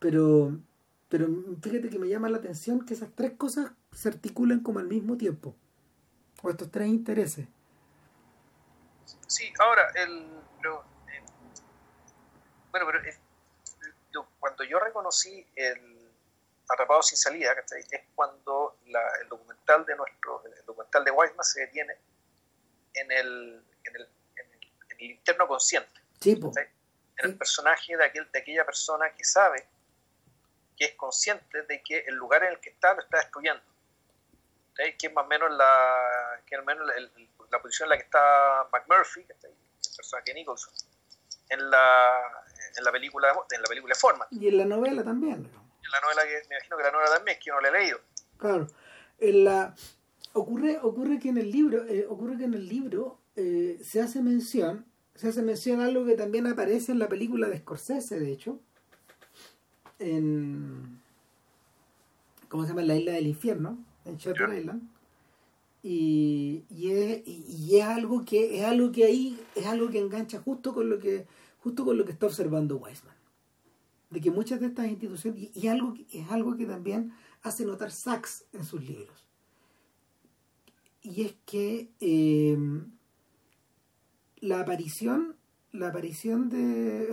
Pero, 0.00 0.58
pero 1.08 1.28
fíjate 1.62 1.88
que 1.88 1.98
me 2.00 2.08
llama 2.08 2.28
la 2.28 2.38
atención 2.38 2.84
que 2.84 2.94
esas 2.94 3.10
tres 3.14 3.34
cosas 3.36 3.70
se 3.92 4.08
articulan 4.08 4.64
como 4.64 4.80
al 4.80 4.88
mismo 4.88 5.16
tiempo. 5.16 5.54
O 6.42 6.50
estos 6.50 6.72
tres 6.72 6.88
intereses. 6.88 7.46
Sí, 9.28 9.52
ahora, 9.60 9.82
el, 9.94 10.26
lo- 10.62 10.80
eh, 10.82 11.22
bueno, 12.72 12.86
pero 12.90 14.26
cuando 14.40 14.64
yo 14.64 14.80
reconocí 14.80 15.46
el 15.54 15.96
Atrapado 16.68 17.00
sin 17.02 17.16
salida, 17.16 17.54
¿cachai? 17.54 17.80
es 17.80 18.00
cuando 18.16 18.76
la- 18.88 19.08
el 19.22 19.28
documental 19.28 19.86
de 19.86 19.94
nuestro, 19.96 20.42
el 20.44 20.66
documental 20.66 21.04
de 21.04 21.12
Weisman 21.12 21.44
se 21.44 21.60
detiene 21.60 21.94
en 22.94 23.10
el, 23.12 23.64
en 23.84 23.96
el, 23.96 24.02
en 24.02 24.52
el, 24.52 24.60
en 24.90 24.96
el 24.98 25.02
interno 25.12 25.46
consciente, 25.46 26.00
Sí, 26.20 26.36
po. 26.36 26.52
¿cachai? 26.52 26.70
en 27.18 27.30
el 27.30 27.36
personaje 27.36 27.96
de, 27.96 28.04
aquel, 28.04 28.30
de 28.30 28.38
aquella 28.38 28.64
persona 28.64 29.12
que 29.14 29.24
sabe, 29.24 29.66
que 30.76 30.84
es 30.84 30.94
consciente 30.94 31.62
de 31.62 31.82
que 31.82 31.98
el 32.06 32.14
lugar 32.14 32.44
en 32.44 32.50
el 32.52 32.60
que 32.60 32.70
está 32.70 32.94
lo 32.94 33.00
está 33.02 33.18
destruyendo. 33.18 33.62
¿cachai? 34.74 34.96
Que 34.96 35.06
es 35.08 35.12
más 35.12 35.24
o 35.24 35.28
menos 35.28 35.50
la, 35.52 36.40
que 36.46 36.54
al 36.56 36.64
menos 36.64 36.86
la 37.50 37.60
posición 37.62 37.86
en 37.86 37.90
la 37.90 37.96
que 37.96 38.04
está 38.04 38.68
McMurphy, 38.72 39.22
el 39.22 39.96
personaje 39.96 40.26
de 40.26 40.34
Nicholson, 40.34 40.72
en 41.48 41.70
la, 41.70 42.44
en 42.76 42.84
la 42.84 42.92
película 42.92 43.32
en 43.50 43.62
la 43.62 43.68
película 43.68 43.94
Forma, 43.94 44.26
Y 44.30 44.48
en 44.48 44.58
la 44.58 44.64
novela 44.66 45.02
también. 45.02 45.46
en 45.46 45.90
la 45.90 46.00
novela 46.00 46.22
que 46.24 46.42
me 46.48 46.56
imagino 46.56 46.76
que 46.76 46.82
la 46.84 46.90
novela 46.92 47.10
también, 47.14 47.38
que 47.38 47.44
yo 47.46 47.54
no 47.54 47.60
la 47.62 47.68
he 47.68 47.72
leído. 47.72 48.00
Claro. 48.38 48.66
En 49.18 49.44
la, 49.44 49.74
ocurre, 50.32 50.78
ocurre 50.82 51.18
que 51.18 51.28
en 51.28 51.38
el 51.38 51.50
libro, 51.50 51.84
eh, 51.86 52.06
ocurre 52.08 52.36
que 52.36 52.44
en 52.44 52.54
el 52.54 52.68
libro 52.68 53.18
eh, 53.36 53.78
se 53.82 54.00
hace 54.00 54.22
mención, 54.22 54.84
se 55.14 55.28
hace 55.28 55.42
mención 55.42 55.80
a 55.80 55.86
algo 55.86 56.04
que 56.04 56.14
también 56.14 56.46
aparece 56.46 56.92
en 56.92 56.98
la 56.98 57.08
película 57.08 57.48
de 57.48 57.58
Scorsese, 57.58 58.18
de 58.18 58.32
hecho, 58.32 58.60
en 59.98 61.00
¿cómo 62.48 62.64
se 62.64 62.70
llama? 62.70 62.82
La 62.82 62.96
isla 62.96 63.12
del 63.12 63.26
infierno, 63.26 63.78
en 64.04 64.16
Shutter 64.16 64.52
Island. 64.56 64.82
Y, 65.82 66.64
y, 66.70 66.90
es, 66.90 67.22
y 67.26 67.76
es 67.76 67.84
algo 67.84 68.24
que 68.24 68.58
es 68.58 68.64
algo 68.64 68.90
que 68.90 69.04
ahí 69.04 69.38
es 69.54 69.64
algo 69.66 69.88
que 69.88 70.00
engancha 70.00 70.40
justo 70.40 70.74
con 70.74 70.90
lo 70.90 70.98
que 70.98 71.26
justo 71.60 71.84
con 71.84 71.96
lo 71.96 72.04
que 72.04 72.10
está 72.10 72.26
observando 72.26 72.78
Weisman 72.78 73.14
de 74.10 74.20
que 74.20 74.32
muchas 74.32 74.58
de 74.58 74.66
estas 74.66 74.88
instituciones 74.88 75.50
y, 75.54 75.68
algo 75.68 75.94
es 76.12 76.28
algo 76.30 76.56
que 76.56 76.66
también 76.66 77.12
hace 77.42 77.64
notar 77.64 77.92
Sachs 77.92 78.44
en 78.52 78.64
sus 78.64 78.82
libros 78.82 79.27
y 81.08 81.22
es 81.22 81.34
que 81.46 81.90
eh, 82.00 82.58
la 84.40 84.60
aparición 84.60 85.36
la 85.72 85.88
aparición 85.88 86.48
de 86.48 87.08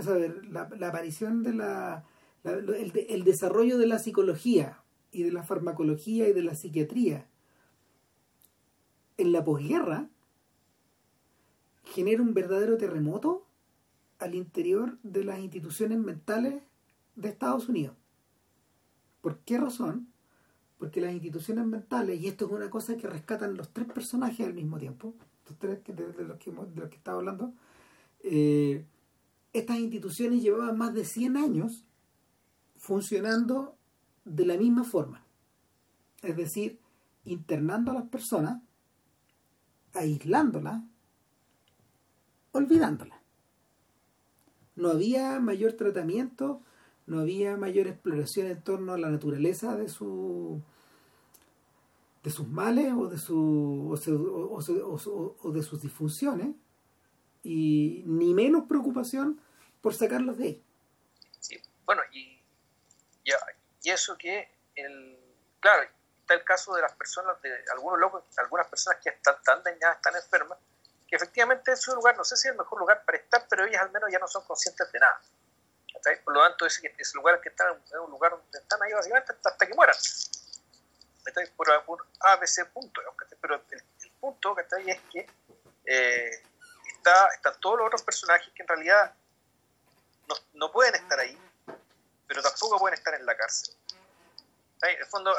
la, 0.49 0.87
aparición 0.87 1.43
de 1.43 1.53
la, 1.53 2.05
el, 2.43 2.93
el, 3.09 3.23
desarrollo 3.23 3.77
de 3.77 3.85
la 3.85 3.99
psicología 3.99 4.81
y 5.11 5.23
de 5.23 5.31
la 5.31 5.43
farmacología 5.43 6.27
y 6.27 6.33
de 6.33 6.41
la 6.41 6.55
psiquiatría 6.55 7.27
en 9.17 9.31
la 9.31 9.43
posguerra 9.43 10.09
genera 11.83 12.21
un 12.21 12.33
verdadero 12.33 12.77
terremoto 12.77 13.45
al 14.19 14.35
interior 14.35 14.97
de 15.03 15.23
las 15.23 15.39
instituciones 15.39 15.99
mentales 15.99 16.63
de 17.15 17.29
Estados 17.29 17.69
Unidos. 17.69 17.95
¿Por 19.21 19.39
qué 19.39 19.57
razón? 19.57 20.07
Porque 20.77 21.01
las 21.01 21.13
instituciones 21.13 21.65
mentales, 21.65 22.19
y 22.19 22.27
esto 22.27 22.45
es 22.45 22.51
una 22.51 22.69
cosa 22.69 22.97
que 22.97 23.07
rescatan 23.07 23.55
los 23.55 23.69
tres 23.69 23.87
personajes 23.87 24.45
al 24.45 24.53
mismo 24.53 24.77
tiempo, 24.77 25.13
los 25.47 25.57
tres 25.57 25.79
de, 25.85 26.23
los 26.23 26.37
que, 26.37 26.51
de 26.51 26.81
los 26.81 26.89
que 26.89 26.97
estaba 26.97 27.19
hablando, 27.19 27.53
eh, 28.23 28.85
estas 29.53 29.77
instituciones 29.77 30.41
llevaban 30.41 30.77
más 30.77 30.93
de 30.93 31.05
100 31.05 31.37
años 31.37 31.85
funcionando 32.77 33.77
de 34.25 34.45
la 34.45 34.57
misma 34.57 34.83
forma. 34.83 35.23
Es 36.21 36.35
decir, 36.35 36.79
internando 37.23 37.91
a 37.91 37.95
las 37.95 38.09
personas, 38.09 38.61
aislándolas, 39.93 40.81
olvidándolas. 42.51 43.19
No 44.75 44.89
había 44.89 45.39
mayor 45.39 45.73
tratamiento, 45.73 46.61
no 47.07 47.19
había 47.19 47.55
mayor 47.57 47.87
exploración 47.87 48.47
en 48.47 48.61
torno 48.61 48.93
a 48.93 48.97
la 48.97 49.09
naturaleza 49.09 49.75
de 49.75 49.89
su 49.89 50.61
de 52.23 52.31
sus 52.31 52.47
males 52.47 52.91
o 52.93 53.07
de 53.07 53.19
su 53.19 53.91
o, 53.91 55.51
de 55.51 55.63
sus 55.63 55.81
disfunciones 55.81 56.55
y 57.43 58.03
ni 58.07 58.33
menos 58.33 58.63
preocupación 58.67 59.39
por 59.81 59.93
sacarlos 59.93 60.37
de 60.39 60.43
ahí. 60.45 60.63
Sí, 61.39 61.61
bueno, 61.85 62.01
y, 62.11 62.41
y, 63.23 63.91
eso 63.91 64.17
que, 64.17 64.49
el, 64.75 65.19
claro, 65.59 65.87
está 66.21 66.33
el 66.33 66.43
caso 66.43 66.73
de 66.73 66.81
las 66.81 66.93
personas, 66.93 67.39
de 67.43 67.51
algunos 67.71 67.99
locos, 67.99 68.23
algunas 68.37 68.67
personas 68.67 68.99
que 69.03 69.11
están 69.11 69.35
tan 69.43 69.61
dañadas, 69.61 69.97
están 69.97 70.15
enfermas, 70.15 70.57
que 71.07 71.15
efectivamente 71.15 71.73
es 71.73 71.87
un 71.87 71.95
lugar, 71.95 72.17
no 72.17 72.23
sé 72.23 72.35
si 72.35 72.47
es 72.47 72.53
el 72.53 72.57
mejor 72.57 72.79
lugar 72.79 73.03
para 73.05 73.19
estar, 73.19 73.45
pero 73.47 73.65
ellas 73.65 73.83
al 73.83 73.91
menos 73.91 74.09
ya 74.11 74.17
no 74.17 74.27
son 74.27 74.43
conscientes 74.45 74.91
de 74.91 74.99
nada. 74.99 75.21
Por 76.23 76.33
lo 76.33 76.41
tanto, 76.41 76.65
ese, 76.65 76.93
ese 76.97 77.17
lugar 77.17 77.41
que 77.41 77.49
están 77.49 77.81
es 77.85 77.93
un 77.93 78.11
lugar 78.11 78.31
donde 78.31 78.59
están 78.59 78.81
ahí 78.83 78.93
básicamente 78.93 79.33
hasta, 79.33 79.65
que 79.65 79.73
mueran. 79.73 79.95
Por, 81.55 81.85
por 81.85 82.07
A, 82.21 82.35
B, 82.35 82.47
C 82.47 82.65
punto. 82.65 83.01
Pero 83.41 83.55
el, 83.55 83.83
punto 84.19 84.55
es 84.57 85.01
que 85.11 85.27
eh, 85.85 86.43
está, 86.87 87.27
están 87.33 87.59
todos 87.59 87.79
los 87.79 87.87
otros 87.87 88.03
personajes 88.03 88.51
que 88.53 88.63
en 88.63 88.67
realidad 88.67 89.13
no, 90.27 90.35
no, 90.53 90.71
pueden 90.71 90.95
estar 90.95 91.19
ahí, 91.19 91.37
pero 92.27 92.41
tampoco 92.41 92.79
pueden 92.79 92.97
estar 92.97 93.13
en 93.13 93.25
la 93.25 93.35
cárcel. 93.35 93.75
En 94.81 94.99
el 94.99 95.05
fondo, 95.05 95.35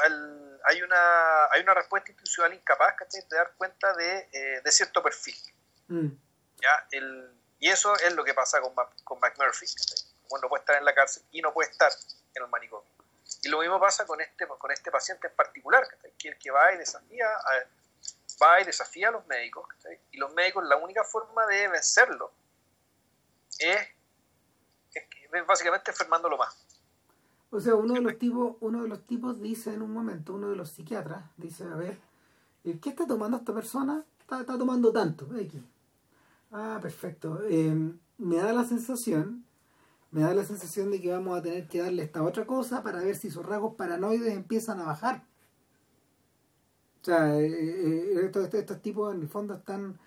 hay, 0.65 0.81
una, 0.81 1.45
hay 1.51 1.61
una 1.61 1.73
respuesta 1.73 2.11
institucional 2.11 2.53
incapaz 2.53 2.95
de 3.11 3.35
dar 3.35 3.53
cuenta 3.57 3.93
de, 3.93 4.29
eh, 4.31 4.61
de 4.63 4.71
cierto 4.71 5.01
perfil. 5.01 5.35
Mm. 5.87 6.09
¿ya? 6.61 6.87
El, 6.91 7.37
y 7.59 7.69
eso 7.69 7.95
es 7.95 8.13
lo 8.13 8.23
que 8.23 8.33
pasa 8.33 8.61
con, 8.61 8.73
con 9.03 9.19
McMurphy. 9.19 9.67
Bueno, 10.29 10.49
puede 10.49 10.61
estar 10.61 10.77
en 10.77 10.85
la 10.85 10.93
cárcel 10.93 11.23
y 11.31 11.41
no 11.41 11.53
puede 11.53 11.69
estar 11.69 11.91
en 12.33 12.43
el 12.43 12.49
manicomio. 12.49 12.89
Y 13.43 13.49
lo 13.49 13.59
mismo 13.59 13.79
pasa 13.79 14.05
con 14.05 14.19
este, 14.21 14.47
con 14.47 14.71
este 14.71 14.91
paciente 14.91 15.27
en 15.27 15.35
particular, 15.35 15.83
que 16.17 16.29
el 16.29 16.37
que 16.37 16.51
va 16.51 16.73
y 16.73 16.77
desafía 16.77 17.25
a, 17.27 18.43
va 18.43 18.61
y 18.61 18.65
desafía 18.65 19.09
a 19.09 19.11
los 19.11 19.25
médicos. 19.27 19.67
Y 20.11 20.17
los 20.17 20.33
médicos, 20.33 20.63
la 20.65 20.77
única 20.77 21.03
forma 21.03 21.45
de 21.45 21.67
vencerlo 21.67 22.31
es, 23.59 23.77
básicamente 25.47 25.91
enfermándolo 25.91 26.37
más. 26.37 26.55
O 27.49 27.59
sea, 27.59 27.75
uno 27.75 27.93
de 27.93 28.01
los 28.01 28.17
tipos, 28.19 28.57
uno 28.59 28.83
de 28.83 28.89
los 28.89 29.05
tipos 29.05 29.41
dice 29.41 29.73
en 29.73 29.81
un 29.81 29.91
momento, 29.91 30.33
uno 30.33 30.49
de 30.49 30.55
los 30.55 30.71
psiquiatras 30.71 31.23
dice, 31.37 31.63
a 31.63 31.75
ver, 31.75 31.97
¿qué 32.63 32.89
está 32.89 33.07
tomando 33.07 33.37
esta 33.37 33.53
persona? 33.53 34.03
Está, 34.19 34.45
tomando 34.45 34.91
tanto, 34.91 35.27
Ah, 36.51 36.79
perfecto. 36.81 37.41
Eh, 37.43 37.73
me 38.17 38.37
da 38.37 38.53
la 38.53 38.63
sensación 38.63 39.46
me 40.17 40.23
da 40.23 40.33
la 40.33 40.43
sensación 40.43 40.89
de 40.89 40.99
que 40.99 41.11
vamos 41.11 41.37
a 41.37 41.43
tener 41.43 41.67
que 41.67 41.79
darle 41.79 42.01
esta 42.01 42.23
otra 42.23 42.47
cosa 42.47 42.81
para 42.81 43.03
ver 43.03 43.15
si 43.15 43.29
sus 43.29 43.45
rasgos 43.45 43.75
paranoides 43.75 44.33
empiezan 44.33 44.79
a 44.79 44.85
bajar. 44.85 45.21
O 47.03 47.05
sea, 47.05 47.39
eh, 47.39 47.45
eh, 47.45 48.21
estos, 48.23 48.51
estos, 48.51 48.81
tipos 48.81 49.13
en 49.13 49.21
el 49.21 49.27
fondo 49.27 49.53
están 49.53 49.99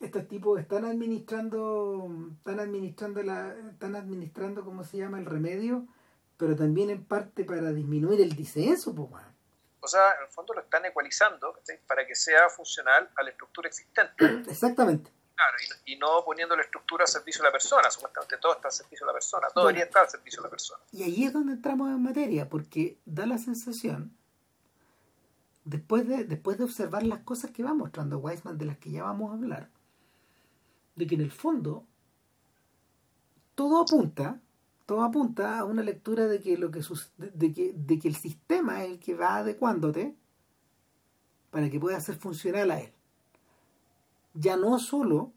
estos 0.00 0.26
tipos 0.28 0.58
están 0.58 0.86
administrando 0.86 2.08
están 2.38 2.58
administrando 2.58 3.22
la 3.22 3.54
están 3.70 3.96
administrando 3.96 4.64
cómo 4.64 4.82
se 4.82 4.96
llama 4.96 5.18
el 5.18 5.26
remedio 5.26 5.86
pero 6.38 6.56
también 6.56 6.88
en 6.88 7.04
parte 7.04 7.44
para 7.44 7.70
disminuir 7.70 8.22
el 8.22 8.34
disenso 8.34 8.94
pues 8.94 9.24
o 9.80 9.88
sea 9.88 10.14
en 10.18 10.24
el 10.24 10.30
fondo 10.30 10.54
lo 10.54 10.60
están 10.62 10.86
ecualizando 10.86 11.54
para 11.86 12.06
que 12.06 12.14
sea 12.14 12.48
funcional 12.48 13.10
a 13.14 13.22
la 13.22 13.30
estructura 13.30 13.68
existente. 13.68 14.24
Exactamente 14.50 15.13
Claro, 15.34 15.56
y, 15.84 15.96
no 15.96 16.24
poniendo 16.24 16.54
la 16.54 16.62
estructura 16.62 17.04
al 17.04 17.08
servicio 17.08 17.42
de 17.42 17.48
la 17.48 17.52
persona, 17.52 17.90
supuestamente 17.90 18.36
todo 18.38 18.52
está 18.52 18.68
al 18.68 18.72
servicio 18.72 19.04
de 19.04 19.08
la 19.08 19.14
persona, 19.14 19.48
todo 19.52 19.66
debería 19.66 19.84
estar 19.84 20.04
al 20.04 20.10
servicio 20.10 20.40
de 20.40 20.46
la 20.46 20.50
persona. 20.50 20.80
Y 20.92 21.02
ahí 21.02 21.24
es 21.24 21.32
donde 21.32 21.54
entramos 21.54 21.90
en 21.90 22.02
materia, 22.02 22.48
porque 22.48 22.98
da 23.04 23.26
la 23.26 23.38
sensación, 23.38 24.16
después 25.64 26.06
de, 26.06 26.24
después 26.24 26.56
de 26.58 26.64
observar 26.64 27.02
las 27.02 27.20
cosas 27.20 27.50
que 27.50 27.64
va 27.64 27.74
mostrando 27.74 28.18
Weisman, 28.18 28.58
de 28.58 28.64
las 28.66 28.78
que 28.78 28.92
ya 28.92 29.02
vamos 29.02 29.32
a 29.32 29.34
hablar, 29.34 29.70
de 30.94 31.06
que 31.06 31.16
en 31.16 31.22
el 31.22 31.32
fondo 31.32 31.84
todo 33.56 33.82
apunta, 33.82 34.40
todo 34.86 35.02
apunta 35.02 35.58
a 35.58 35.64
una 35.64 35.82
lectura 35.82 36.28
de 36.28 36.40
que 36.40 36.56
lo 36.56 36.70
que, 36.70 36.80
de 37.18 37.52
que, 37.52 37.72
de 37.74 37.98
que 37.98 38.08
el 38.08 38.14
sistema 38.14 38.84
es 38.84 38.90
el 38.92 39.00
que 39.00 39.14
va 39.14 39.38
adecuándote 39.38 40.14
para 41.50 41.68
que 41.70 41.80
pueda 41.80 41.98
ser 42.00 42.14
funcional 42.14 42.70
a 42.70 42.80
él 42.80 42.94
ya 44.34 44.56
no 44.56 44.78
solo 44.78 45.32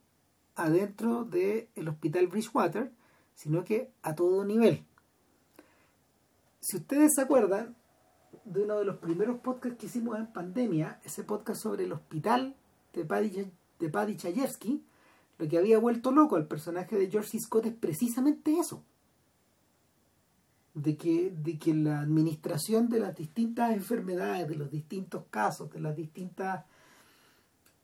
adentro 0.56 1.24
del 1.24 1.88
hospital 1.88 2.28
Bridgewater, 2.28 2.92
sino 3.36 3.64
que 3.64 3.92
a 4.02 4.16
todo 4.16 4.44
nivel. 4.44 4.86
Si 6.60 6.78
ustedes 6.78 7.14
se 7.16 7.22
acuerdan 7.22 7.76
de 8.44 8.64
uno 8.64 8.80
de 8.80 8.86
los 8.86 8.98
primeros 8.98 9.40
podcasts 9.40 9.78
que 9.78 9.86
hicimos 9.86 10.18
en 10.18 10.28
pandemia, 10.28 11.00
ese 11.04 11.24
podcast 11.24 11.62
sobre 11.62 11.84
el 11.84 11.94
hospital 11.94 12.56
de 12.94 13.06
Paddy, 13.06 13.52
de 13.80 13.90
lo 15.38 15.48
que 15.48 15.58
había 15.58 15.78
vuelto 15.78 16.12
loco 16.12 16.36
al 16.36 16.48
personaje 16.48 16.98
de 16.98 17.12
George. 17.12 17.40
Scott 17.40 17.68
es 17.68 17.74
precisamente 17.74 18.58
eso. 18.58 18.84
De 20.74 20.98
que, 20.98 21.32
de 21.32 21.58
que 21.58 21.74
la 21.74 22.00
administración 22.00 22.90
de 22.90 23.00
las 23.00 23.16
distintas 23.16 23.72
enfermedades, 23.72 24.48
de 24.48 24.56
los 24.56 24.70
distintos 24.70 25.26
casos, 25.30 25.72
de 25.72 25.80
las 25.80 25.96
distintas 25.96 26.66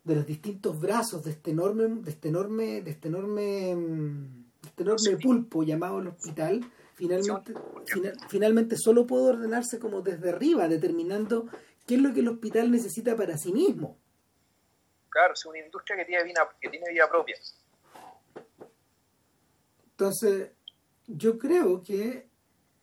de 0.03 0.15
los 0.15 0.25
distintos 0.25 0.79
brazos 0.79 1.23
de 1.23 1.31
este 1.31 1.51
enorme, 1.51 1.87
de 1.87 2.11
este 2.11 2.29
enorme, 2.29 2.81
de 2.81 2.91
este 2.91 3.07
enorme, 3.07 3.43
de 3.43 4.67
este 4.67 4.83
enorme 4.83 5.17
pulpo 5.17 5.63
llamado 5.63 5.99
el 5.99 6.07
hospital, 6.07 6.61
finalmente, 6.93 7.53
finalmente 8.29 8.77
solo 8.77 9.07
puede 9.07 9.29
ordenarse 9.29 9.79
como 9.79 10.01
desde 10.01 10.29
arriba, 10.29 10.67
determinando 10.67 11.47
qué 11.87 11.95
es 11.95 12.01
lo 12.01 12.13
que 12.13 12.19
el 12.19 12.27
hospital 12.27 12.71
necesita 12.71 13.15
para 13.15 13.37
sí 13.37 13.53
mismo. 13.53 13.97
Claro, 15.09 15.33
es 15.33 15.45
una 15.45 15.59
industria 15.59 15.97
que 15.97 16.05
tiene 16.05 16.23
vida, 16.23 16.49
que 16.59 16.69
tiene 16.69 16.89
vida 16.89 17.07
propia. 17.07 17.35
Entonces, 19.91 20.51
yo 21.07 21.37
creo 21.37 21.83
que 21.83 22.27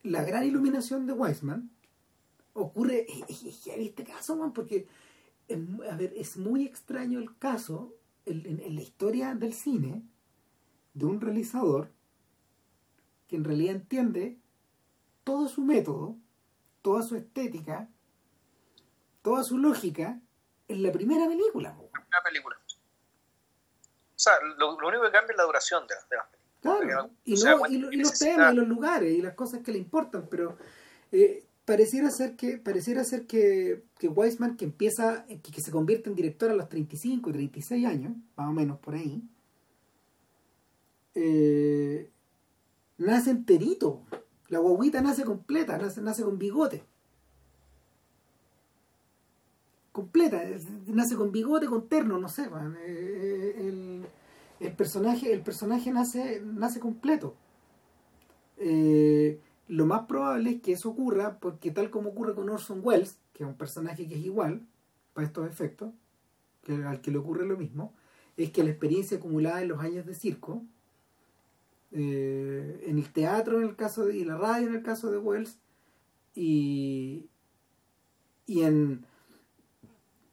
la 0.03 0.23
gran 0.23 0.43
iluminación 0.43 1.05
de 1.05 1.13
Weisman 1.13 1.69
ocurre, 2.53 3.05
en 3.09 3.81
este 3.81 4.03
caso, 4.03 4.35
man, 4.35 4.53
porque 4.53 4.87
a 5.89 5.95
ver, 5.95 6.13
es 6.15 6.37
muy 6.37 6.65
extraño 6.65 7.19
el 7.19 7.37
caso 7.37 7.93
en, 8.25 8.75
la 8.75 8.81
historia 8.81 9.33
del 9.35 9.53
cine 9.53 10.03
de 10.93 11.05
un 11.05 11.21
realizador 11.21 11.89
que 13.27 13.35
en 13.37 13.43
realidad 13.43 13.75
entiende 13.75 14.37
todo 15.23 15.47
su 15.47 15.61
método, 15.61 16.17
toda 16.81 17.03
su 17.03 17.15
estética, 17.15 17.87
toda 19.21 19.43
su 19.43 19.57
lógica 19.57 20.19
en 20.67 20.83
la 20.83 20.91
primera 20.91 21.27
película. 21.27 21.77
Una 21.77 22.23
película. 22.23 22.57
O 22.57 24.23
sea, 24.23 24.33
lo, 24.57 24.75
único 24.75 25.03
que 25.03 25.11
cambia 25.11 25.31
es 25.31 25.37
la 25.37 25.43
duración 25.43 25.87
de, 25.87 25.95
de 26.09 26.17
las 26.17 26.27
películas. 26.27 26.41
Claro, 26.61 27.09
y, 27.23 27.31
los 27.31 28.19
temas, 28.19 28.53
y 28.53 28.55
los 28.55 28.67
lugares, 28.67 29.11
y 29.11 29.21
las 29.21 29.33
cosas 29.33 29.61
que 29.61 29.71
le 29.71 29.79
importan, 29.79 30.27
pero 30.29 30.57
eh, 31.11 31.43
pareciera 31.71 32.11
ser 32.11 32.35
que 32.35 32.57
pareciera 32.57 33.01
ser 33.05 33.25
que, 33.27 33.85
que 33.97 34.09
Weisman 34.09 34.57
que 34.57 34.65
empieza 34.65 35.25
que, 35.25 35.61
se 35.61 35.71
convierte 35.71 36.09
en 36.09 36.17
director 36.17 36.51
a 36.51 36.53
los 36.53 36.67
35 36.67 37.31
36 37.31 37.85
años 37.85 38.11
más 38.35 38.49
o 38.49 38.51
menos 38.51 38.77
por 38.79 38.95
ahí 38.95 39.23
eh, 41.15 42.09
nace 42.97 43.31
enterito. 43.31 44.01
La 44.49 44.59
guaguita 44.59 45.01
nace 45.01 45.23
completa 45.23 45.77
nace, 45.77 46.01
nace 46.01 46.23
con 46.23 46.37
bigote. 46.37 46.83
Completa 49.93 50.43
nace 50.87 51.15
con 51.15 51.31
bigote 51.31 51.67
con 51.67 51.87
terno 51.87 52.17
no 52.17 52.27
sé 52.27 52.49
eh, 52.85 53.55
el, 53.57 54.05
el, 54.59 54.73
personaje 54.73 55.31
el 55.31 55.41
personaje 55.41 55.89
nace 55.91 56.41
nace 56.43 56.81
completo. 56.81 57.33
Eh, 58.57 59.39
lo 59.71 59.85
más 59.85 60.01
probable 60.01 60.49
es 60.51 60.61
que 60.61 60.73
eso 60.73 60.89
ocurra 60.89 61.39
porque 61.39 61.71
tal 61.71 61.89
como 61.89 62.09
ocurre 62.09 62.35
con 62.35 62.49
Orson 62.49 62.81
Welles, 62.83 63.17
que 63.31 63.43
es 63.43 63.49
un 63.49 63.55
personaje 63.55 64.05
que 64.05 64.15
es 64.15 64.25
igual 64.25 64.67
para 65.13 65.25
estos 65.25 65.49
efectos, 65.49 65.93
que 66.61 66.73
al 66.73 66.99
que 66.99 67.09
le 67.09 67.19
ocurre 67.19 67.45
lo 67.45 67.55
mismo, 67.55 67.93
es 68.35 68.51
que 68.51 68.65
la 68.65 68.71
experiencia 68.71 69.15
acumulada 69.15 69.61
en 69.61 69.69
los 69.69 69.79
años 69.79 70.05
de 70.05 70.13
circo, 70.13 70.61
eh, 71.93 72.83
en 72.85 72.97
el 72.97 73.13
teatro 73.13 73.61
en 73.61 73.69
el 73.69 73.77
caso 73.77 74.05
de, 74.05 74.17
y 74.17 74.25
la 74.25 74.37
radio 74.37 74.67
en 74.67 74.75
el 74.75 74.83
caso 74.83 75.09
de 75.09 75.19
Wells, 75.19 75.57
y, 76.35 77.29
y 78.47 78.63
en, 78.63 79.05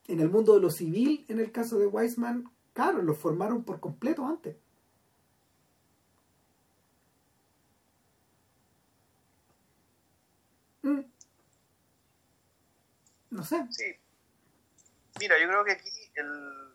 en 0.08 0.18
el 0.18 0.30
mundo 0.30 0.54
de 0.54 0.60
lo 0.62 0.70
civil 0.70 1.24
en 1.28 1.38
el 1.38 1.52
caso 1.52 1.78
de 1.78 1.86
Weisman, 1.86 2.50
claro, 2.72 3.02
lo 3.02 3.14
formaron 3.14 3.62
por 3.62 3.78
completo 3.78 4.26
antes. 4.26 4.56
No 13.30 13.44
sé. 13.44 13.66
Sí. 13.70 13.96
Mira, 15.20 15.38
yo 15.38 15.48
creo 15.48 15.64
que 15.64 15.72
aquí 15.72 15.90
el 16.14 16.68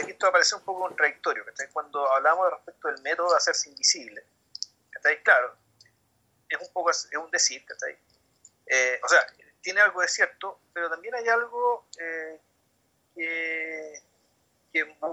aquí 0.00 0.12
esto 0.12 0.26
aparece 0.26 0.54
un 0.54 0.62
poco 0.62 0.80
contradictorio, 0.80 1.44
Cuando 1.72 2.10
hablamos 2.12 2.50
respecto 2.50 2.88
del 2.88 3.02
método 3.02 3.30
de 3.30 3.36
hacerse 3.36 3.70
invisible, 3.70 4.24
Claro, 5.24 5.56
es 6.48 6.60
un 6.60 6.72
poco 6.72 6.90
es 6.90 7.08
un 7.16 7.30
decir, 7.30 7.64
eh, 8.66 9.00
o 9.02 9.08
sea, 9.08 9.26
tiene 9.60 9.80
algo 9.80 10.00
de 10.00 10.06
cierto, 10.06 10.60
pero 10.72 10.88
también 10.88 11.12
hay 11.16 11.26
algo 11.26 11.88
eh, 11.98 12.40
que, 13.12 14.00
que, 14.72 14.84
va 14.84 15.08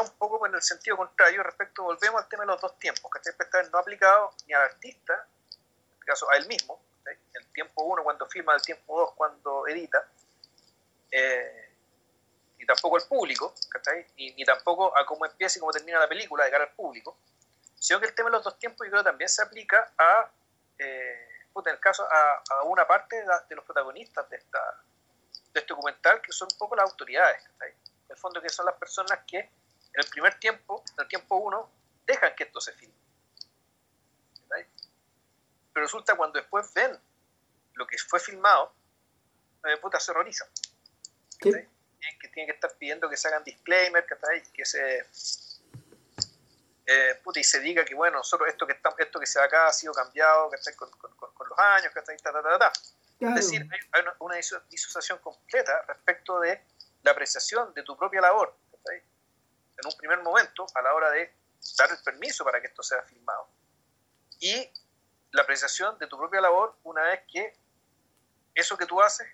un 0.00 0.10
poco 0.18 0.46
en 0.46 0.54
el 0.54 0.62
sentido 0.62 0.96
contrario 0.96 1.42
respecto, 1.42 1.82
volvemos 1.82 2.22
al 2.22 2.28
tema 2.28 2.44
de 2.44 2.48
los 2.48 2.60
dos 2.60 2.78
tiempos, 2.78 3.10
que 3.10 3.28
está 3.28 3.62
no 3.64 3.78
aplicado 3.78 4.30
ni 4.46 4.54
al 4.54 4.62
artista, 4.62 5.26
en 5.50 5.94
este 5.94 6.06
caso 6.06 6.30
a 6.30 6.36
él 6.36 6.46
mismo, 6.46 6.80
tiempo 7.56 7.82
1 7.82 8.04
cuando 8.04 8.26
filma, 8.26 8.54
el 8.54 8.60
tiempo 8.60 9.00
2 9.00 9.12
cuando 9.16 9.66
edita, 9.66 10.06
eh, 11.10 11.72
ni 12.58 12.66
tampoco 12.66 12.96
al 12.96 13.02
público, 13.08 13.54
ni, 14.16 14.32
ni, 14.34 14.44
tampoco 14.44 14.96
a 14.96 15.06
cómo 15.06 15.24
empieza 15.24 15.58
y 15.58 15.60
cómo 15.60 15.72
termina 15.72 15.98
la 15.98 16.08
película 16.08 16.44
de 16.44 16.50
cara 16.50 16.64
al 16.64 16.74
público, 16.74 17.16
sino 17.74 17.98
que 17.98 18.06
el 18.06 18.14
tema 18.14 18.28
de 18.28 18.36
los 18.36 18.44
dos 18.44 18.58
tiempos 18.58 18.86
yo 18.86 18.90
creo 18.90 19.02
también 19.02 19.28
se 19.28 19.42
aplica 19.42 19.92
a, 19.96 20.30
eh, 20.78 21.28
en 21.56 21.72
el 21.72 21.80
caso, 21.80 22.06
a, 22.10 22.62
una 22.64 22.86
parte 22.86 23.16
de, 23.16 23.56
los 23.56 23.64
protagonistas 23.64 24.28
de, 24.28 24.36
esta, 24.36 24.60
de 25.52 25.60
este 25.60 25.72
documental, 25.72 26.20
que 26.20 26.32
son 26.32 26.48
un 26.52 26.58
poco 26.58 26.76
las 26.76 26.90
autoridades, 26.90 27.42
en 27.62 27.74
el 28.10 28.16
fondo 28.16 28.42
que 28.42 28.50
son 28.50 28.66
las 28.66 28.74
personas 28.74 29.20
que 29.26 29.38
en 29.38 30.04
el 30.04 30.06
primer 30.10 30.38
tiempo, 30.38 30.84
en 30.92 31.02
el 31.02 31.08
tiempo 31.08 31.36
1, 31.36 31.70
dejan 32.06 32.34
que 32.36 32.44
esto 32.44 32.60
se 32.60 32.72
filme 32.72 33.06
pero 35.76 35.84
resulta 35.84 36.16
cuando 36.16 36.38
después 36.38 36.72
ven 36.72 36.98
lo 37.76 37.86
que 37.86 37.96
fue 37.98 38.20
filmado, 38.20 38.74
eh, 39.64 39.76
puta, 39.78 40.00
se 40.00 40.10
horrorizan. 40.10 40.48
Que 41.38 42.28
tienen 42.28 42.46
que 42.46 42.52
estar 42.52 42.72
pidiendo 42.76 43.08
que 43.08 43.16
se 43.16 43.28
hagan 43.28 43.42
disclaimer, 43.42 44.06
que 44.52 44.64
se 44.64 45.04
eh, 46.88 47.20
puta, 47.24 47.40
y 47.40 47.44
se 47.44 47.58
diga 47.60 47.84
que 47.84 47.96
bueno, 47.96 48.18
nosotros 48.18 48.48
esto 48.48 48.64
que 48.64 48.74
está, 48.74 48.94
esto 48.98 49.18
que 49.18 49.26
se 49.26 49.40
da 49.40 49.46
acá 49.46 49.66
ha 49.66 49.72
sido 49.72 49.92
cambiado 49.92 50.48
con, 50.76 50.90
con, 50.90 51.32
con, 51.34 51.48
los 51.48 51.58
años, 51.58 51.92
ta, 51.92 52.04
ta, 52.04 52.42
ta, 52.42 52.58
ta. 52.58 52.72
Es 53.18 53.34
decir, 53.34 53.68
hay 53.92 54.02
una, 54.20 54.36
disociación 54.68 55.18
completa 55.18 55.82
respecto 55.88 56.38
de 56.38 56.62
la 57.02 57.10
apreciación 57.10 57.74
de 57.74 57.82
tu 57.82 57.96
propia 57.96 58.20
labor. 58.20 58.56
En 58.88 59.86
un 59.86 59.96
primer 59.98 60.22
momento, 60.22 60.66
a 60.74 60.82
la 60.82 60.94
hora 60.94 61.10
de 61.10 61.34
dar 61.76 61.90
el 61.90 61.98
permiso 62.04 62.44
para 62.44 62.60
que 62.60 62.68
esto 62.68 62.82
sea 62.82 63.02
filmado. 63.02 63.48
Y 64.38 64.70
la 65.32 65.42
apreciación 65.42 65.98
de 65.98 66.06
tu 66.06 66.16
propia 66.16 66.40
labor 66.40 66.76
una 66.84 67.02
vez 67.02 67.20
que 67.30 67.54
eso 68.60 68.76
que 68.76 68.86
tú 68.86 69.00
haces 69.00 69.26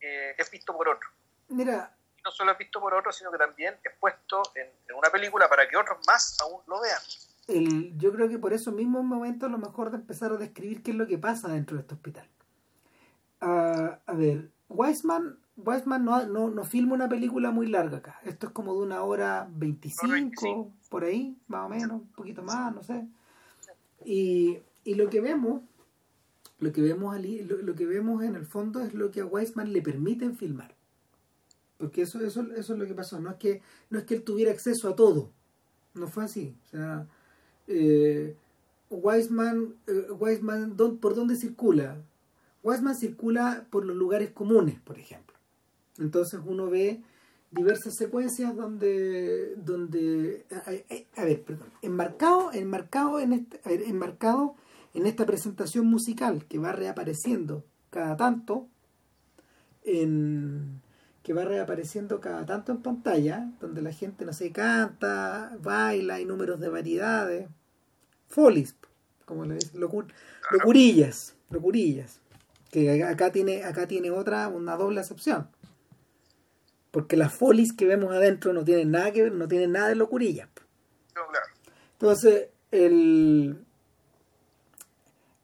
eh, 0.00 0.34
es 0.36 0.50
visto 0.50 0.76
por 0.76 0.88
otro. 0.88 1.08
Mira. 1.48 1.96
Y 2.16 2.22
no 2.22 2.30
solo 2.30 2.52
es 2.52 2.58
visto 2.58 2.80
por 2.80 2.94
otro, 2.94 3.12
sino 3.12 3.30
que 3.30 3.38
también 3.38 3.74
es 3.82 3.92
puesto 3.98 4.42
en, 4.54 4.68
una 4.96 5.10
película 5.10 5.48
para 5.48 5.68
que 5.68 5.76
otros 5.76 5.98
más 6.06 6.36
aún 6.40 6.60
lo 6.66 6.80
vean. 6.80 7.00
El, 7.48 7.96
yo 7.98 8.12
creo 8.12 8.28
que 8.28 8.38
por 8.38 8.52
eso 8.52 8.72
mismo 8.72 8.98
es 8.98 9.04
momento 9.04 9.46
a 9.46 9.48
lo 9.48 9.58
mejor 9.58 9.90
de 9.90 9.98
empezar 9.98 10.32
a 10.32 10.36
describir 10.36 10.82
qué 10.82 10.90
es 10.90 10.96
lo 10.96 11.06
que 11.06 11.18
pasa 11.18 11.48
dentro 11.48 11.76
de 11.76 11.82
este 11.82 11.94
hospital. 11.94 12.28
Uh, 13.40 13.94
a 14.06 14.12
ver, 14.14 14.50
Weisman, 14.68 15.38
Weisman 15.56 16.04
no, 16.04 16.26
no, 16.26 16.48
no, 16.48 16.64
filma 16.64 16.94
una 16.94 17.08
película 17.08 17.50
muy 17.50 17.68
larga 17.68 17.98
acá. 17.98 18.20
Esto 18.24 18.48
es 18.48 18.52
como 18.52 18.74
de 18.74 18.80
una 18.80 19.02
hora 19.02 19.46
25, 19.50 20.72
por 20.88 21.04
ahí, 21.04 21.36
más 21.46 21.66
o 21.66 21.68
menos, 21.68 22.00
un 22.02 22.12
poquito 22.12 22.42
más, 22.42 22.74
no 22.74 22.82
sé. 22.82 23.06
Y 24.04 24.60
y 24.86 24.94
lo 24.94 25.10
que 25.10 25.20
vemos, 25.20 25.62
lo 26.58 26.72
que 26.72 26.80
vemos, 26.80 27.16
lo, 27.62 27.74
que 27.74 27.86
vemos 27.86 28.22
en 28.22 28.34
el 28.34 28.46
fondo 28.46 28.80
es 28.80 28.94
lo 28.94 29.10
que 29.10 29.20
a 29.20 29.26
Weisman 29.26 29.72
le 29.72 29.82
permiten 29.82 30.36
filmar. 30.36 30.74
Porque 31.76 32.02
eso, 32.02 32.20
eso, 32.20 32.40
eso 32.56 32.72
es 32.72 32.78
lo 32.78 32.86
que 32.86 32.94
pasó. 32.94 33.20
No 33.20 33.30
es 33.30 33.36
que, 33.36 33.60
no 33.90 33.98
es 33.98 34.04
que 34.04 34.14
él 34.14 34.22
tuviera 34.22 34.52
acceso 34.52 34.88
a 34.88 34.96
todo. 34.96 35.30
No 35.94 36.08
fue 36.08 36.24
así. 36.24 36.56
O 36.64 36.68
sea, 36.70 37.06
eh, 37.66 38.34
Weisman, 38.88 39.74
eh, 39.86 40.10
Weisman 40.12 40.76
¿por 40.76 41.14
dónde 41.14 41.36
circula? 41.36 41.98
Weisman 42.62 42.96
circula 42.96 43.66
por 43.70 43.84
los 43.84 43.96
lugares 43.96 44.30
comunes, 44.30 44.80
por 44.80 44.98
ejemplo. 44.98 45.36
Entonces 45.98 46.40
uno 46.44 46.70
ve 46.70 47.02
diversas 47.50 47.94
secuencias 47.94 48.56
donde 48.56 49.54
donde 49.56 50.44
a, 51.16 51.24
ver 51.24 51.42
perdón 51.42 51.68
enmarcado 51.80 52.52
enmarcado 52.52 53.20
en 53.20 53.32
este, 53.32 53.88
enmarcado 53.88 54.56
en 54.96 55.06
esta 55.06 55.26
presentación 55.26 55.86
musical 55.86 56.46
que 56.46 56.58
va 56.58 56.72
reapareciendo 56.72 57.64
cada 57.90 58.16
tanto 58.16 58.66
en 59.84 60.80
que 61.22 61.34
va 61.34 61.44
reapareciendo 61.44 62.20
cada 62.20 62.46
tanto 62.46 62.72
en 62.72 62.82
pantalla, 62.82 63.50
donde 63.60 63.82
la 63.82 63.92
gente 63.92 64.24
no 64.24 64.32
sé 64.32 64.52
canta, 64.52 65.56
baila, 65.60 66.14
hay 66.14 66.24
números 66.24 66.60
de 66.60 66.68
variedades, 66.68 67.48
folies, 68.28 68.76
como 69.24 69.44
le 69.44 69.56
dicen, 69.56 69.80
locurillas, 69.80 71.34
locurillas, 71.50 72.20
que 72.70 73.02
acá 73.02 73.32
tiene, 73.32 73.64
acá 73.64 73.88
tiene 73.88 74.12
otra, 74.12 74.48
una 74.48 74.76
doble 74.76 75.00
acepción. 75.00 75.48
Porque 76.92 77.16
las 77.16 77.34
folies 77.34 77.72
que 77.72 77.86
vemos 77.86 78.14
adentro 78.14 78.52
no 78.52 78.64
tienen 78.64 78.92
nada 78.92 79.12
que 79.12 79.24
ver, 79.24 79.32
no 79.32 79.48
tienen 79.48 79.72
nada 79.72 79.88
de 79.88 79.96
locurillas. 79.96 80.48
Entonces, 81.98 82.50
el, 82.70 83.65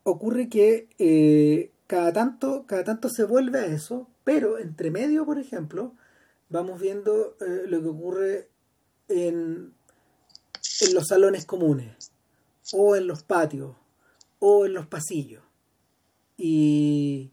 ocurre 0.04 0.48
que 0.48 0.88
eh, 0.98 1.70
cada 1.86 2.12
tanto 2.12 2.64
cada 2.66 2.84
tanto 2.84 3.08
se 3.08 3.24
vuelve 3.24 3.58
a 3.60 3.66
eso 3.66 4.08
pero 4.24 4.58
entre 4.58 4.90
medio 4.90 5.24
por 5.24 5.38
ejemplo 5.38 5.94
vamos 6.48 6.80
viendo 6.80 7.36
eh, 7.40 7.64
lo 7.66 7.80
que 7.80 7.88
ocurre 7.88 8.48
en, 9.08 9.72
en 10.80 10.94
los 10.94 11.08
salones 11.08 11.46
comunes 11.46 12.12
o 12.72 12.94
en 12.96 13.06
los 13.06 13.22
patios 13.22 13.76
o 14.38 14.66
en 14.66 14.74
los 14.74 14.86
pasillos. 14.86 15.42
Y 16.36 17.30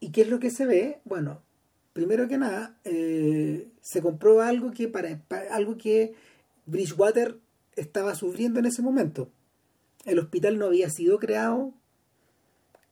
y 0.00 0.10
qué 0.10 0.22
es 0.22 0.28
lo 0.28 0.40
que 0.40 0.50
se 0.50 0.66
ve 0.66 1.00
bueno 1.04 1.42
primero 1.92 2.26
que 2.26 2.38
nada 2.38 2.76
eh, 2.84 3.68
se 3.80 4.02
comprueba 4.02 4.48
algo 4.48 4.72
que 4.72 4.88
para 4.88 5.20
algo 5.50 5.78
que 5.78 6.14
Bridgewater 6.66 7.38
estaba 7.76 8.14
sufriendo 8.14 8.58
en 8.58 8.66
ese 8.66 8.82
momento 8.82 9.30
el 10.04 10.18
hospital 10.18 10.58
no 10.58 10.66
había 10.66 10.90
sido 10.90 11.18
creado 11.18 11.74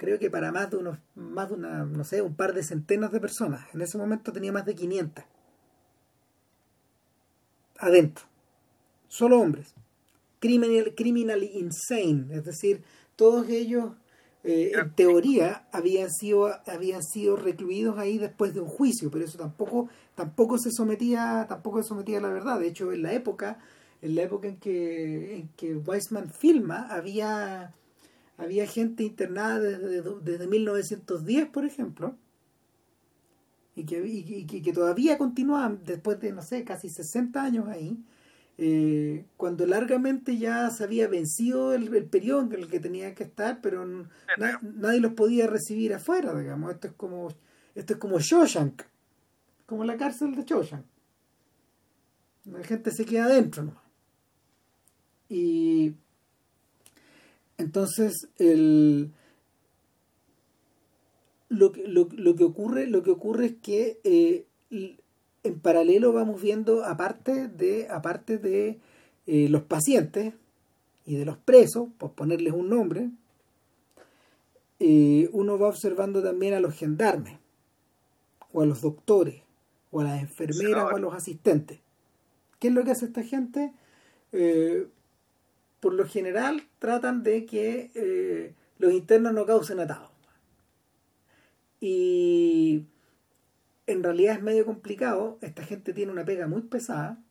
creo 0.00 0.18
que 0.18 0.30
para 0.30 0.50
más 0.50 0.70
de 0.70 0.78
unos 0.78 0.98
más 1.14 1.50
de 1.50 1.56
una 1.56 1.84
no 1.84 2.04
sé 2.04 2.22
un 2.22 2.34
par 2.34 2.54
de 2.54 2.64
centenas 2.64 3.12
de 3.12 3.20
personas. 3.20 3.66
En 3.74 3.82
ese 3.82 3.98
momento 3.98 4.32
tenía 4.32 4.50
más 4.50 4.64
de 4.64 4.74
500 4.74 5.24
adentro. 7.78 8.24
Solo 9.08 9.40
hombres. 9.40 9.74
Criminal 10.38 10.94
criminally 10.96 11.50
insane. 11.54 12.34
Es 12.34 12.44
decir 12.44 12.82
todos 13.14 13.46
ellos 13.50 13.92
eh, 14.42 14.72
en 14.74 14.94
teoría 14.94 15.68
habían 15.70 16.10
sido 16.10 16.50
habían 16.66 17.02
sido 17.02 17.36
recluidos 17.36 17.98
ahí 17.98 18.16
después 18.16 18.54
de 18.54 18.60
un 18.60 18.68
juicio 18.68 19.10
pero 19.10 19.26
eso 19.26 19.36
tampoco 19.36 19.90
tampoco 20.14 20.56
se 20.56 20.70
sometía 20.70 21.44
tampoco 21.46 21.82
se 21.82 21.88
sometía 21.88 22.18
a 22.18 22.22
la 22.22 22.30
verdad. 22.30 22.58
De 22.58 22.68
hecho 22.68 22.90
en 22.90 23.02
la 23.02 23.12
época 23.12 23.58
en 24.02 24.14
la 24.14 24.22
época 24.22 24.48
en 24.48 24.56
que, 24.56 25.36
en 25.36 25.48
que 25.56 25.76
Weisman 25.76 26.30
filma, 26.30 26.86
había, 26.88 27.74
había 28.36 28.66
gente 28.66 29.04
internada 29.04 29.60
desde, 29.60 30.02
desde 30.22 30.46
1910, 30.46 31.48
por 31.48 31.64
ejemplo, 31.64 32.16
y 33.74 33.84
que, 33.84 34.06
y, 34.06 34.44
que 34.46 34.72
todavía 34.72 35.18
continúan 35.18 35.80
después 35.84 36.20
de, 36.20 36.32
no 36.32 36.42
sé, 36.42 36.64
casi 36.64 36.88
60 36.88 37.42
años 37.42 37.68
ahí, 37.68 38.02
eh, 38.58 39.24
cuando 39.36 39.66
largamente 39.66 40.36
ya 40.36 40.68
se 40.70 40.84
había 40.84 41.08
vencido 41.08 41.72
el, 41.72 42.04
periodo 42.06 42.42
en 42.42 42.52
el 42.52 42.68
que 42.68 42.80
tenía 42.80 43.14
que 43.14 43.24
estar, 43.24 43.60
pero 43.62 43.86
nadie 44.36 45.00
los 45.00 45.14
podía 45.14 45.46
recibir 45.46 45.94
afuera, 45.94 46.38
digamos. 46.38 46.72
Esto 46.72 46.88
es 46.88 46.92
como, 46.94 47.28
esto 47.74 47.94
es 47.94 47.98
como 47.98 48.18
Shawshank, 48.18 48.82
como 49.66 49.84
la 49.84 49.96
cárcel 49.96 50.34
de 50.34 50.44
Shawshank. 50.44 50.84
La 52.46 52.64
gente 52.64 52.90
se 52.90 53.04
queda 53.04 53.26
adentro, 53.26 53.62
¿no? 53.62 53.89
Y 55.30 55.94
entonces 57.56 58.28
el 58.38 59.12
lo 61.48 61.72
que, 61.72 61.86
lo, 61.86 62.08
que 62.36 62.44
ocurre 62.44 62.86
lo 62.86 63.02
que 63.02 63.10
ocurre 63.10 63.46
es 63.46 63.54
que 63.62 64.00
eh, 64.04 64.46
en 65.42 65.60
paralelo 65.60 66.12
vamos 66.12 66.40
viendo, 66.40 66.84
aparte 66.84 67.48
de, 67.48 67.88
aparte 67.88 68.38
de 68.38 68.78
eh, 69.26 69.48
los 69.48 69.62
pacientes 69.62 70.34
y 71.06 71.16
de 71.16 71.24
los 71.24 71.38
presos, 71.38 71.88
por 71.98 72.12
ponerles 72.12 72.52
un 72.52 72.68
nombre, 72.68 73.10
eh, 74.78 75.28
uno 75.32 75.58
va 75.58 75.68
observando 75.68 76.22
también 76.22 76.54
a 76.54 76.60
los 76.60 76.74
gendarmes, 76.74 77.38
o 78.52 78.62
a 78.62 78.66
los 78.66 78.80
doctores, 78.80 79.42
o 79.90 80.00
a 80.00 80.04
las 80.04 80.20
enfermeras, 80.20 80.84
o 80.84 80.96
a 80.96 81.00
los 81.00 81.14
asistentes. 81.14 81.80
¿Qué 82.58 82.68
es 82.68 82.74
lo 82.74 82.84
que 82.84 82.90
hace 82.90 83.06
esta 83.06 83.22
gente? 83.22 83.72
Eh, 85.80 85.82
por 85.82 85.94
lo 85.94 86.06
general 86.06 86.62
tratan 86.78 87.22
de 87.22 87.46
que 87.46 88.54
los 88.78 88.92
internos 88.92 89.32
no 89.32 89.46
causen 89.46 89.80
atados. 89.80 90.10
Y 91.80 92.86
en 93.86 94.02
realidad 94.02 94.36
es 94.36 94.42
medio 94.42 94.66
complicado. 94.66 95.38
Esta 95.40 95.64
gente 95.64 95.92
tiene 95.92 96.12
una 96.12 96.24
pega 96.24 96.46
muy 96.46 96.62
pesada, 96.62 97.22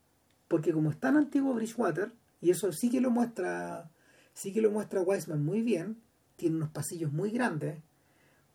porque 0.48 0.74
como 0.74 0.90
es 0.90 1.00
tan 1.00 1.16
antiguo 1.16 1.54
Bridgewater, 1.54 2.12
y 2.42 2.50
eso 2.50 2.72
sí 2.72 2.90
que 2.90 3.02
lo 3.02 3.12
muestra, 3.12 3.92
sí 4.34 4.52
que 4.52 4.62
lo 4.62 4.72
muestra 4.72 5.02
Weisman 5.02 5.44
muy 5.44 5.62
bien, 5.62 6.02
tiene 6.36 6.56
unos 6.56 6.70
pasillos 6.70 7.12
muy 7.12 7.32
grandes, 7.32 7.84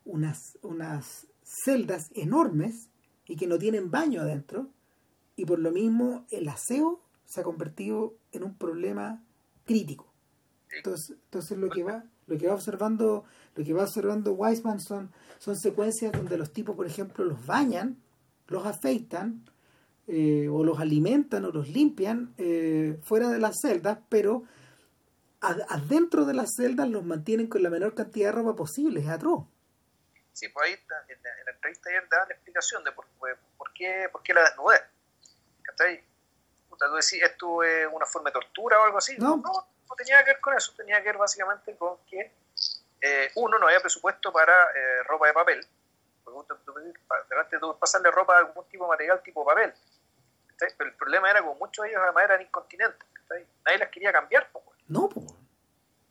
unas, 0.03 0.57
unas 0.61 1.27
celdas 1.43 2.09
enormes 2.15 2.89
y 3.27 3.37
que 3.37 3.47
no 3.47 3.57
tienen 3.57 3.91
baño 3.91 4.21
adentro, 4.21 4.69
y 5.37 5.45
por 5.45 5.59
lo 5.59 5.71
mismo 5.71 6.25
el 6.31 6.47
aseo 6.49 7.01
se 7.25 7.41
ha 7.41 7.43
convertido 7.43 8.15
en 8.31 8.43
un 8.43 8.57
problema 8.57 9.24
crítico. 9.65 10.13
Entonces, 10.71 11.17
entonces 11.25 11.57
lo 11.57 11.69
que 11.69 11.83
va, 11.83 12.03
lo 12.27 12.37
que 12.37 12.47
va 12.47 12.53
observando, 12.53 13.25
lo 13.55 13.63
que 13.63 13.73
va 13.73 13.83
observando 13.83 14.33
Weisman 14.33 14.79
son 14.79 15.11
son 15.39 15.55
secuencias 15.55 16.11
donde 16.11 16.37
los 16.37 16.51
tipos, 16.51 16.75
por 16.75 16.87
ejemplo, 16.87 17.23
los 17.23 17.45
bañan, 17.45 18.01
los 18.47 18.65
afeitan, 18.65 19.45
eh, 20.07 20.47
o 20.49 20.63
los 20.63 20.79
alimentan 20.79 21.45
o 21.45 21.51
los 21.51 21.69
limpian 21.69 22.33
eh, 22.37 22.99
fuera 23.03 23.29
de 23.29 23.39
las 23.39 23.59
celdas, 23.61 23.99
pero 24.09 24.43
adentro 25.41 26.25
de 26.25 26.33
las 26.33 26.55
celdas 26.55 26.89
los 26.89 27.03
mantienen 27.05 27.47
con 27.47 27.61
la 27.61 27.69
menor 27.69 27.93
cantidad 27.93 28.29
de 28.29 28.31
ropa 28.31 28.55
posible, 28.55 29.01
es 29.01 29.07
atroz. 29.07 29.45
Sí, 30.33 30.49
pues 30.49 30.67
ahí 30.67 30.73
en, 30.73 31.21
la, 31.45 31.51
entrevista 31.51 31.89
ayer 31.89 32.07
daban 32.09 32.27
la 32.29 32.35
explicación 32.35 32.83
de 32.83 32.91
por, 32.91 33.05
por, 33.19 33.73
qué, 33.73 34.07
por 34.11 34.23
qué 34.23 34.33
la 34.33 34.43
desnudez. 34.43 34.81
¿Cachai? 35.61 36.03
Puta, 36.75 36.87
tú 36.87 36.95
decís, 36.95 37.23
¿esto 37.23 37.63
es 37.63 37.87
una 37.89 38.05
forma 38.05 38.29
de 38.29 38.33
tortura 38.33 38.79
o 38.81 38.83
algo 38.83 38.97
así? 38.97 39.15
No. 39.17 39.37
no, 39.37 39.67
no 39.89 39.95
tenía 39.95 40.19
que 40.25 40.31
ver 40.31 40.41
con 40.41 40.53
eso, 40.53 40.73
tenía 40.75 40.97
que 40.97 41.05
ver 41.05 41.17
básicamente 41.17 41.75
con 41.77 41.97
que 42.05 42.33
eh, 43.01 43.31
uno, 43.35 43.57
no 43.57 43.67
había 43.67 43.79
presupuesto 43.79 44.33
para 44.33 44.51
eh, 44.75 45.03
ropa 45.03 45.27
de 45.27 45.33
papel. 45.33 45.67
Delante 47.29 47.57
de 47.57 47.73
pasarle 47.79 48.11
ropa 48.11 48.33
de 48.33 48.39
algún 48.39 48.67
tipo 48.67 48.83
de 48.83 48.89
material 48.89 49.21
tipo 49.23 49.45
papel. 49.45 49.73
Pero 50.57 50.89
el 50.89 50.95
problema 50.95 51.29
era 51.29 51.39
que 51.39 51.45
muchos 51.45 51.83
de 51.83 51.91
ellos 51.91 52.01
además 52.03 52.23
eran 52.25 52.41
incontinentes. 52.41 53.07
Nadie 53.65 53.77
las 53.77 53.89
quería 53.89 54.11
cambiar. 54.11 54.49
no, 54.87 55.09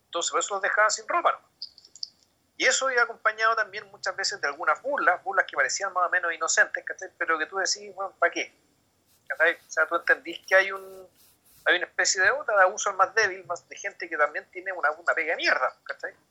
Entonces 0.06 0.30
por 0.30 0.40
eso 0.40 0.54
los 0.54 0.62
dejaban 0.62 0.90
sin 0.90 1.06
ropa. 1.06 1.40
Y 2.56 2.64
eso 2.64 2.90
iba 2.90 3.02
acompañado 3.02 3.56
también 3.56 3.90
muchas 3.90 4.14
veces 4.16 4.40
de 4.40 4.46
algunas 4.46 4.80
burlas, 4.80 5.22
burlas 5.24 5.44
que 5.46 5.56
parecían 5.56 5.92
más 5.92 6.06
o 6.06 6.10
menos 6.10 6.32
inocentes, 6.32 6.84
pero 7.18 7.38
que 7.38 7.46
tú 7.46 7.56
decís, 7.56 7.92
bueno, 7.94 8.14
¿para 8.18 8.32
qué? 8.32 8.54
O 9.32 9.70
sea, 9.70 9.86
tú 9.86 9.96
entendís 9.96 10.38
que 10.46 10.54
hay 10.54 10.72
un, 10.72 10.82
hay 11.64 11.76
una 11.76 11.86
especie 11.86 12.22
de 12.22 12.30
otra 12.30 12.56
de 12.56 12.62
abuso 12.62 12.90
al 12.90 12.96
más 12.96 13.14
débil, 13.14 13.44
más 13.46 13.68
de 13.68 13.76
gente 13.76 14.08
que 14.08 14.16
también 14.16 14.46
tiene 14.52 14.72
una, 14.72 14.90
una 14.90 15.14
pega 15.14 15.32
de 15.32 15.36
mierda, 15.36 15.74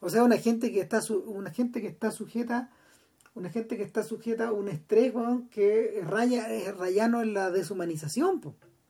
O 0.00 0.08
sea, 0.08 0.22
una 0.22 0.38
gente 0.38 0.72
que 0.72 0.80
está 0.80 1.00
una 1.26 1.50
gente 1.50 1.80
que 1.80 1.88
está 1.88 2.10
sujeta 2.10 2.70
una 3.34 3.50
gente 3.50 3.76
que 3.76 3.82
está 3.82 4.04
sujeta 4.04 4.48
a 4.48 4.52
un 4.52 4.68
estrés 4.68 5.12
que 5.50 6.00
raya, 6.06 6.48
es 6.52 6.76
rayano 6.76 7.20
en 7.20 7.34
la 7.34 7.50
deshumanización, 7.50 8.40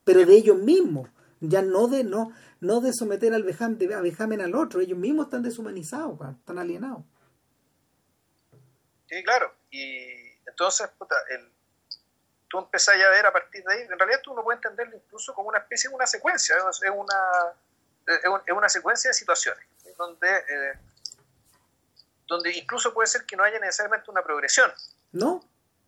pero 0.05 0.27
de 0.27 0.35
ellos 0.35 0.59
mismos, 0.59 1.09
ya 1.41 1.63
no 1.63 1.89
de 1.89 2.05
no 2.05 2.31
no 2.61 2.81
de 2.81 2.93
someter 2.93 3.35
al 3.35 3.45
de, 3.45 3.95
a 3.95 4.01
vejamen 4.01 4.41
al 4.41 4.55
otro, 4.55 4.81
ellos 4.81 4.99
mismos 4.99 5.27
están 5.27 5.43
deshumanizados, 5.43 6.19
están 6.39 6.59
alienados. 6.59 7.05
Sí, 9.07 9.23
claro, 9.23 9.55
y 9.71 10.35
entonces, 10.47 10.89
puta, 10.99 11.15
el, 11.31 11.51
tú 12.55 12.61
empezás 12.61 12.95
a 12.95 13.11
ver 13.11 13.27
a 13.27 13.33
partir 13.33 13.65
de 13.65 13.75
ahí, 13.75 13.81
en 13.83 13.99
realidad 13.99 14.21
tú 14.23 14.33
no 14.33 14.45
puedes 14.45 14.59
entenderlo 14.59 14.97
incluso 14.97 15.35
como 15.35 15.49
una 15.49 15.59
especie 15.59 15.91
de 15.91 15.97
una 15.97 16.07
secuencia, 16.07 16.55
es 16.57 16.81
una, 16.95 17.17
es 18.47 18.55
una 18.55 18.69
secuencia 18.69 19.11
de 19.11 19.15
situaciones, 19.15 19.67
donde, 19.99 20.29
eh, 20.37 20.79
donde 22.29 22.57
incluso 22.57 22.95
puede 22.95 23.09
ser 23.09 23.27
que 23.27 23.37
no 23.37 23.43
haya 23.43 23.59
necesariamente 23.59 24.09
una 24.09 24.23
progresión. 24.23 24.71
¿No? 25.11 25.43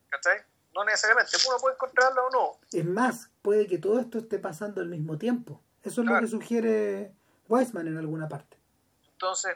¿Cachai? 0.09 0.43
No 0.75 0.83
necesariamente, 0.83 1.37
uno 1.47 1.57
puede 1.57 1.75
encontrarla 1.75 2.21
o 2.21 2.29
no. 2.31 2.59
Es 2.73 2.85
más, 2.85 3.29
puede 3.41 3.65
que 3.65 3.77
todo 3.77 4.01
esto 4.01 4.17
esté 4.17 4.37
pasando 4.37 4.81
al 4.81 4.89
mismo 4.89 5.17
tiempo. 5.17 5.63
Eso 5.83 6.01
es 6.01 6.07
lo 6.07 6.19
que 6.19 6.27
sugiere 6.27 7.13
Weisman 7.47 7.87
en 7.87 7.97
alguna 7.97 8.27
parte. 8.27 8.57
Entonces, 9.13 9.55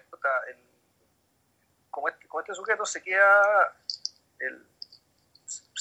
como, 1.90 2.08
este, 2.08 2.26
como 2.30 2.40
este 2.40 2.56
sujeto 2.56 2.86
se 2.86 3.04
queda 3.04 3.76
el, 4.40 4.71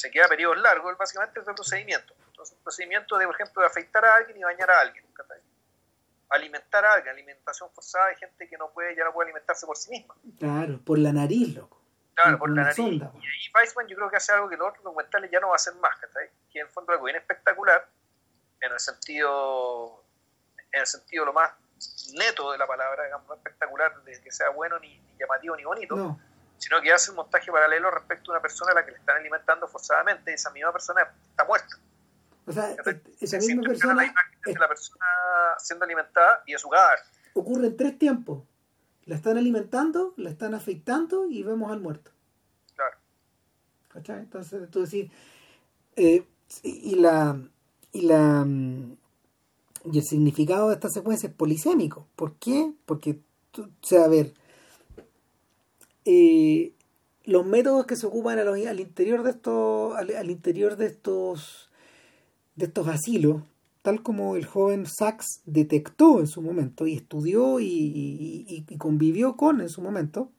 se 0.00 0.10
queda 0.10 0.28
periodos 0.28 0.58
largos, 0.58 0.96
básicamente 0.96 1.40
es 1.40 1.46
el 1.46 1.54
procedimiento. 1.54 2.14
Entonces, 2.28 2.56
el 2.56 2.62
procedimiento 2.62 3.18
de, 3.18 3.26
por 3.26 3.34
ejemplo, 3.34 3.60
de 3.60 3.68
afeitar 3.68 4.04
a 4.04 4.14
alguien 4.14 4.38
y 4.38 4.42
bañar 4.42 4.70
a 4.70 4.80
alguien. 4.80 5.04
Alimentar 6.30 6.84
a 6.84 6.92
alguien, 6.92 7.12
alimentación 7.12 7.68
forzada 7.72 8.06
de 8.06 8.16
gente 8.16 8.48
que 8.48 8.56
no 8.56 8.70
puede, 8.70 8.94
ya 8.94 9.02
no 9.02 9.12
puede 9.12 9.26
alimentarse 9.26 9.66
por 9.66 9.76
sí 9.76 9.90
misma. 9.90 10.14
Claro, 10.38 10.78
por 10.84 10.96
la 10.96 11.12
nariz, 11.12 11.56
loco. 11.56 11.82
Claro, 12.14 12.38
por, 12.38 12.50
la 12.50 12.62
nariz. 12.62 12.78
y, 12.78 12.94
y 12.94 13.52
Weissman 13.52 13.88
yo 13.88 13.96
creo 13.96 14.08
que 14.08 14.16
hace 14.16 14.32
algo 14.32 14.48
que 14.48 14.56
los 14.56 14.68
otros 14.68 14.84
documentales 14.84 15.28
ya 15.28 15.40
no 15.40 15.48
va 15.48 15.54
a 15.54 15.56
hacer 15.56 15.74
más, 15.74 15.98
que 15.98 16.60
en 16.60 16.66
el 16.66 16.72
fondo 16.72 16.92
algo 16.92 17.04
bien 17.04 17.16
espectacular, 17.16 17.84
en 18.60 18.72
el 18.72 18.78
sentido, 18.78 20.04
en 20.70 20.80
el 20.80 20.86
sentido 20.86 21.24
lo 21.24 21.32
más 21.32 21.50
neto 22.14 22.52
de 22.52 22.58
la 22.58 22.66
palabra, 22.68 23.06
digamos, 23.06 23.26
no 23.26 23.34
espectacular 23.34 24.00
de 24.04 24.22
que 24.22 24.30
sea 24.30 24.50
bueno, 24.50 24.78
ni, 24.78 25.02
llamativo, 25.18 25.56
ni 25.56 25.64
bonito. 25.64 25.96
No 25.96 26.29
sino 26.60 26.80
que 26.80 26.92
hace 26.92 27.10
un 27.10 27.16
montaje 27.16 27.50
paralelo 27.50 27.90
respecto 27.90 28.30
a 28.30 28.34
una 28.34 28.42
persona 28.42 28.72
a 28.72 28.74
la 28.74 28.84
que 28.84 28.92
le 28.92 28.98
están 28.98 29.16
alimentando 29.16 29.66
forzadamente 29.66 30.30
y 30.30 30.34
esa 30.34 30.50
misma 30.50 30.70
persona 30.72 31.02
está 31.30 31.44
muerta. 31.44 31.78
O 32.46 32.52
sea, 32.52 32.76
esa 33.20 33.38
misma 33.38 33.62
persona... 33.62 33.94
La 33.94 34.04
imagen 34.04 34.40
de 34.44 34.54
la 34.54 34.68
persona 34.68 35.06
siendo 35.58 35.84
alimentada 35.84 36.42
y 36.46 36.52
de 36.52 36.58
su 36.58 36.68
cadáver. 36.68 36.98
Ocurre 37.34 37.68
en 37.68 37.76
tres 37.76 37.98
tiempos. 37.98 38.44
La 39.06 39.16
están 39.16 39.38
alimentando, 39.38 40.12
la 40.18 40.30
están 40.30 40.54
afectando 40.54 41.26
y 41.26 41.42
vemos 41.42 41.72
al 41.72 41.80
muerto. 41.80 42.10
Claro. 42.76 42.96
¿Cachai? 43.88 44.18
Entonces, 44.20 44.70
tú 44.70 44.84
decís... 44.84 45.10
Eh, 45.96 46.26
y 46.62 46.96
la... 46.96 47.40
Y 47.92 48.02
la 48.02 48.46
y 49.84 49.98
el 49.98 50.04
significado 50.04 50.68
de 50.68 50.74
esta 50.74 50.88
secuencia 50.88 51.28
es 51.28 51.34
polisémico. 51.34 52.06
¿Por 52.16 52.34
qué? 52.34 52.72
Porque, 52.84 53.20
o 53.58 53.68
sea, 53.82 54.04
a 54.04 54.08
ver, 54.08 54.34
eh, 56.04 56.72
los 57.24 57.46
métodos 57.46 57.86
que 57.86 57.96
se 57.96 58.06
ocupan 58.06 58.38
al 58.38 58.80
interior 58.80 59.22
de 59.22 59.30
estos 59.30 59.94
al, 59.96 60.30
interior 60.30 60.76
de 60.76 60.86
estos 60.86 61.70
de 62.56 62.66
estos 62.66 62.88
asilos 62.88 63.42
tal 63.82 64.02
como 64.02 64.36
el 64.36 64.46
joven 64.46 64.86
Sachs 64.86 65.42
detectó 65.44 66.20
en 66.20 66.26
su 66.26 66.42
momento 66.42 66.86
y 66.86 66.94
estudió 66.94 67.60
y, 67.60 68.64
convivió 68.78 69.36
con 69.36 69.60
en 69.60 69.68
su 69.68 69.82
momento 69.82 70.30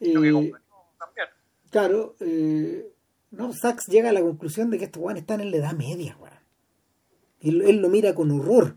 eh, 0.00 0.52
claro 1.70 2.14
eh, 2.20 2.90
no 3.30 3.52
Sachs 3.52 3.86
llega 3.88 4.10
a 4.10 4.12
la 4.12 4.22
conclusión 4.22 4.70
de 4.70 4.78
que 4.78 4.84
estos 4.84 5.02
guanes 5.02 5.22
están 5.22 5.40
en 5.40 5.50
la 5.50 5.58
edad 5.58 5.72
media 5.72 6.16
él, 7.40 7.62
él, 7.62 7.76
lo 7.82 7.88
mira 7.88 8.14
con 8.14 8.30
horror 8.30 8.76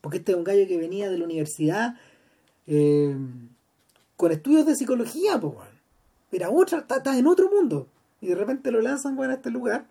porque 0.00 0.18
este 0.18 0.32
es 0.32 0.38
un 0.38 0.44
gallo 0.44 0.66
que 0.66 0.78
venía 0.78 1.10
de 1.10 1.18
la 1.18 1.24
universidad 1.24 1.96
eh, 2.66 3.16
con 4.16 4.32
estudios 4.32 4.66
de 4.66 4.76
psicología, 4.76 5.40
pues, 5.40 5.56
Era 6.32 6.50
otra, 6.50 6.86
está, 6.88 7.18
en 7.18 7.26
otro 7.26 7.50
mundo. 7.50 7.88
Y 8.20 8.28
de 8.28 8.34
repente 8.34 8.70
lo 8.70 8.80
lanzan, 8.80 9.18
a 9.20 9.34
este 9.34 9.50
lugar 9.50 9.86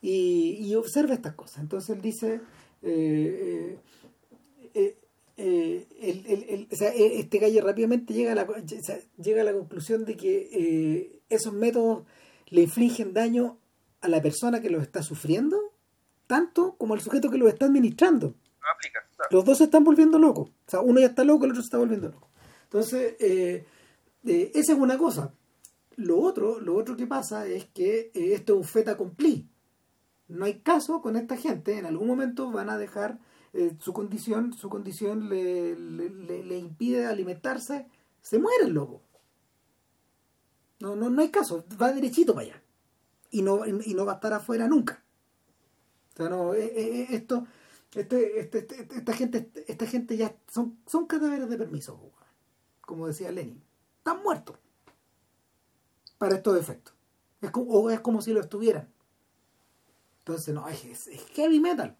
y, 0.00 0.74
observa 0.74 1.14
estas 1.14 1.34
cosas. 1.34 1.58
Entonces 1.58 1.90
él 1.96 2.02
dice, 2.02 2.40
eh, 2.82 3.78
eh, 4.74 4.96
eh, 5.36 5.86
el, 6.00 6.26
el, 6.26 6.42
el, 6.48 6.68
o 6.70 6.76
sea, 6.76 6.92
e, 6.92 7.20
este 7.20 7.38
gallo 7.38 7.62
rápidamente 7.62 8.12
llega 8.12 8.32
a 8.32 8.34
la, 8.34 8.46
llega 9.22 9.42
a 9.42 9.44
la 9.44 9.52
conclusión 9.52 10.04
de 10.04 10.16
que 10.16 11.20
esos 11.28 11.52
métodos 11.52 12.04
le 12.48 12.62
infligen 12.62 13.14
daño 13.14 13.58
a 14.00 14.08
la 14.08 14.20
persona 14.20 14.60
que 14.60 14.70
los 14.70 14.82
está 14.82 15.02
sufriendo, 15.02 15.72
tanto 16.26 16.74
como 16.76 16.94
al 16.94 17.00
sujeto 17.00 17.30
que 17.30 17.38
los 17.38 17.48
está 17.48 17.66
administrando. 17.66 18.34
Los 19.30 19.44
dos 19.44 19.58
se 19.58 19.64
están 19.64 19.84
volviendo 19.84 20.18
locos. 20.18 20.50
O 20.66 20.70
sea, 20.70 20.80
uno 20.80 21.00
ya 21.00 21.06
está 21.06 21.24
loco, 21.24 21.44
el 21.44 21.52
otro 21.52 21.62
se 21.62 21.66
está 21.66 21.78
volviendo 21.78 22.08
loco. 22.08 22.28
Entonces, 22.72 23.16
eh, 23.20 23.66
esa 24.24 24.72
es 24.72 24.78
una 24.78 24.96
cosa. 24.96 25.34
Lo 25.96 26.18
otro, 26.20 26.58
lo 26.58 26.74
otro 26.74 26.96
que 26.96 27.06
pasa 27.06 27.46
es 27.46 27.66
que 27.66 28.10
esto 28.14 28.54
es 28.54 28.58
un 28.58 28.64
feta 28.64 28.92
accompli. 28.92 29.46
No 30.28 30.46
hay 30.46 30.60
caso 30.60 31.02
con 31.02 31.16
esta 31.16 31.36
gente. 31.36 31.76
En 31.76 31.84
algún 31.84 32.08
momento 32.08 32.50
van 32.50 32.70
a 32.70 32.78
dejar 32.78 33.18
eh, 33.52 33.76
su 33.78 33.92
condición, 33.92 34.54
su 34.54 34.70
condición 34.70 35.28
le, 35.28 36.58
impide 36.58 37.04
alimentarse, 37.04 37.86
se 38.22 38.38
muere 38.38 38.64
el 38.64 38.72
lobo. 38.72 39.02
No, 40.80 40.96
no, 40.96 41.10
no 41.10 41.20
hay 41.20 41.30
caso, 41.30 41.64
va 41.80 41.92
derechito 41.92 42.34
para 42.34 42.46
allá. 42.46 42.62
Y 43.30 43.42
no, 43.42 43.66
y 43.66 43.94
no 43.94 44.06
va 44.06 44.12
a 44.12 44.14
estar 44.16 44.32
afuera 44.32 44.66
nunca. 44.66 45.04
O 46.14 46.16
sea, 46.16 46.28
no, 46.30 46.54
eh, 46.54 46.72
eh, 46.74 47.06
esto, 47.10 47.46
este, 47.94 48.40
este, 48.40 48.58
este, 48.58 48.96
esta 48.96 49.12
gente, 49.12 49.50
esta 49.66 49.86
gente 49.86 50.16
ya 50.16 50.34
son, 50.50 50.78
son 50.86 51.06
cadáveres 51.06 51.48
de 51.50 51.58
permiso, 51.58 52.12
como 52.82 53.06
decía 53.06 53.32
Lenin. 53.32 53.62
Están 53.98 54.22
muertos. 54.22 54.56
Para 56.18 56.36
estos 56.36 56.58
efectos. 56.58 56.94
Es 57.40 57.50
como, 57.50 57.70
o 57.72 57.90
es 57.90 58.00
como 58.00 58.22
si 58.22 58.32
lo 58.32 58.40
estuvieran. 58.40 58.88
Entonces, 60.18 60.54
no, 60.54 60.68
es, 60.68 60.84
es 60.84 61.26
heavy 61.34 61.58
metal. 61.58 61.96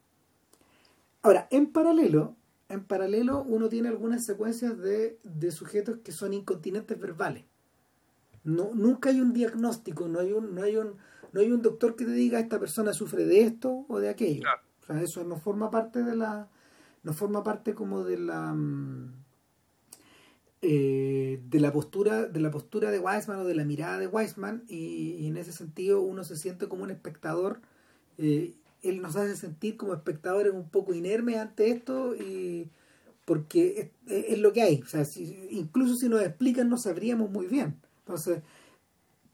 Ahora, 1.22 1.48
en 1.50 1.72
paralelo, 1.72 2.36
en 2.68 2.84
paralelo 2.84 3.42
uno 3.42 3.68
tiene 3.68 3.88
algunas 3.88 4.24
secuencias 4.24 4.78
de, 4.78 5.18
sujetos 5.50 5.98
que 5.98 6.10
son 6.10 6.32
incontinentes 6.32 6.98
verbales. 6.98 7.44
No, 8.44 8.70
nunca 8.74 9.10
hay 9.10 9.20
un 9.20 9.32
diagnóstico, 9.32 10.08
no 10.08 10.18
hay 10.18 10.32
un, 10.32 10.54
no 10.54 10.62
hay 10.62 10.76
un, 10.76 10.96
no 11.32 11.40
hay 11.40 11.52
un 11.52 11.62
doctor 11.62 11.94
que 11.94 12.04
te 12.04 12.12
diga 12.12 12.40
esta 12.40 12.58
persona 12.58 12.92
sufre 12.92 13.24
de 13.24 13.42
esto 13.42 13.84
o 13.88 14.00
de 14.00 14.08
aquello. 14.08 14.48
O 14.82 14.86
sea, 14.86 15.00
eso 15.00 15.22
no 15.22 15.36
forma 15.36 15.70
parte 15.70 16.02
de 16.02 16.16
la, 16.16 16.48
no 17.04 17.12
forma 17.12 17.44
parte 17.44 17.74
como 17.74 18.02
de 18.02 18.18
la 18.18 18.52
mm, 18.52 19.21
eh, 20.62 21.40
de 21.44 21.60
la 21.60 21.72
postura, 21.72 22.26
de 22.26 22.40
la 22.40 22.50
postura 22.50 22.90
de 22.90 22.98
Weisman 22.98 23.40
o 23.40 23.44
de 23.44 23.54
la 23.54 23.64
mirada 23.64 23.98
de 23.98 24.06
Weisman, 24.06 24.64
y, 24.68 25.26
en 25.26 25.36
ese 25.36 25.52
sentido 25.52 26.00
uno 26.00 26.24
se 26.24 26.36
siente 26.36 26.68
como 26.68 26.84
un 26.84 26.90
espectador 26.90 27.60
eh, 28.18 28.54
él 28.82 29.00
nos 29.00 29.16
hace 29.16 29.36
sentir 29.36 29.76
como 29.76 29.94
espectadores 29.94 30.52
un 30.52 30.68
poco 30.68 30.92
inermes 30.92 31.36
ante 31.36 31.70
esto 31.70 32.14
y 32.16 32.68
porque 33.24 33.92
es, 34.06 34.38
lo 34.38 34.52
que 34.52 34.62
hay. 34.62 34.82
O 34.82 34.86
sea, 34.86 35.04
incluso 35.50 35.94
si 35.96 36.08
nos 36.08 36.20
explican 36.20 36.68
no 36.68 36.76
sabríamos 36.76 37.30
muy 37.30 37.46
bien. 37.46 37.80
Entonces, 38.00 38.42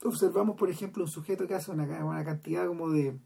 observamos, 0.05 0.57
por 0.57 0.71
ejemplo, 0.71 1.05
un 1.05 1.11
sujeto 1.11 1.47
que 1.47 1.55
hace 1.55 1.71
una, 1.71 2.05
una 2.05 2.25
cantidad 2.25 2.67
como 2.67 2.91
de... 2.91 3.17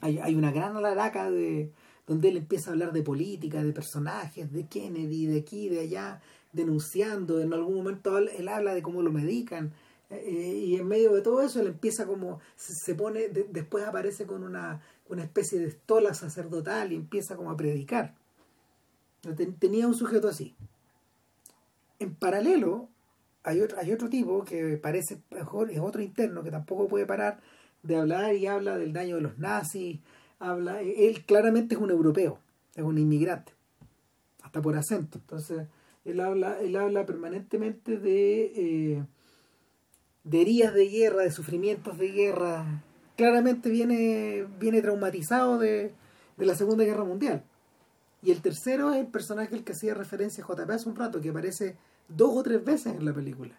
Hay, 0.00 0.18
hay 0.18 0.34
una 0.34 0.52
gran 0.52 0.76
alaraca 0.76 1.30
de 1.30 1.72
donde 2.06 2.28
él 2.28 2.36
empieza 2.36 2.70
a 2.70 2.72
hablar 2.72 2.92
de 2.92 3.02
política, 3.02 3.62
de 3.62 3.72
personajes, 3.72 4.52
de 4.52 4.66
Kennedy, 4.66 5.26
de 5.26 5.40
aquí, 5.40 5.68
de 5.68 5.80
allá, 5.80 6.20
denunciando. 6.52 7.40
En 7.40 7.52
algún 7.52 7.74
momento 7.74 8.18
él 8.18 8.48
habla 8.48 8.74
de 8.74 8.82
cómo 8.82 9.02
lo 9.02 9.10
medican 9.10 9.72
eh, 10.12 10.64
y 10.66 10.76
en 10.76 10.86
medio 10.86 11.12
de 11.14 11.22
todo 11.22 11.40
eso 11.40 11.60
él 11.60 11.68
empieza 11.68 12.06
como, 12.06 12.40
se, 12.56 12.94
pone, 12.94 13.28
después 13.28 13.84
aparece 13.84 14.26
con 14.26 14.44
una, 14.44 14.82
una 15.08 15.22
especie 15.22 15.58
de 15.58 15.68
estola 15.68 16.12
sacerdotal 16.12 16.92
y 16.92 16.96
empieza 16.96 17.36
como 17.36 17.50
a 17.50 17.56
predicar. 17.56 18.14
Tenía 19.58 19.86
un 19.86 19.94
sujeto 19.94 20.28
así. 20.28 20.54
En 21.98 22.14
paralelo, 22.14 22.88
hay 23.42 23.60
otro, 23.60 23.78
hay 23.78 23.92
otro 23.92 24.10
tipo 24.10 24.44
que 24.44 24.76
parece 24.76 25.22
mejor, 25.30 25.70
es 25.70 25.78
otro 25.78 26.02
interno 26.02 26.42
que 26.42 26.50
tampoco 26.50 26.88
puede 26.88 27.06
parar 27.06 27.40
de 27.82 27.96
hablar 27.96 28.34
y 28.34 28.46
habla 28.46 28.76
del 28.76 28.92
daño 28.92 29.16
de 29.16 29.22
los 29.22 29.38
nazis. 29.38 30.00
Habla, 30.40 30.82
él 30.82 31.24
claramente 31.24 31.76
es 31.76 31.80
un 31.80 31.90
europeo, 31.90 32.38
es 32.74 32.82
un 32.82 32.98
inmigrante, 32.98 33.52
hasta 34.42 34.60
por 34.60 34.76
acento. 34.76 35.18
Entonces, 35.18 35.68
él 36.04 36.20
habla, 36.20 36.60
él 36.60 36.76
habla 36.76 37.06
permanentemente 37.06 37.98
de 37.98 38.52
eh, 38.56 39.02
de 40.24 40.40
heridas 40.40 40.74
de 40.74 40.88
guerra, 40.88 41.22
de 41.22 41.32
sufrimientos 41.32 41.98
de 41.98 42.08
guerra, 42.08 42.82
claramente 43.16 43.70
viene, 43.70 44.46
viene 44.58 44.82
traumatizado 44.82 45.58
de, 45.58 45.92
la 46.36 46.54
Segunda 46.54 46.84
Guerra 46.84 47.04
Mundial. 47.04 47.44
Y 48.22 48.30
el 48.30 48.40
tercero 48.40 48.92
es 48.92 49.00
el 49.00 49.06
personaje 49.06 49.54
al 49.54 49.64
que 49.64 49.72
hacía 49.72 49.94
referencia 49.94 50.44
JP 50.44 50.70
hace 50.70 50.88
un 50.88 50.96
rato, 50.96 51.20
que 51.20 51.30
aparece 51.30 51.76
dos 52.08 52.36
o 52.36 52.42
tres 52.42 52.64
veces 52.64 52.94
en 52.94 53.04
la 53.04 53.12
película, 53.12 53.58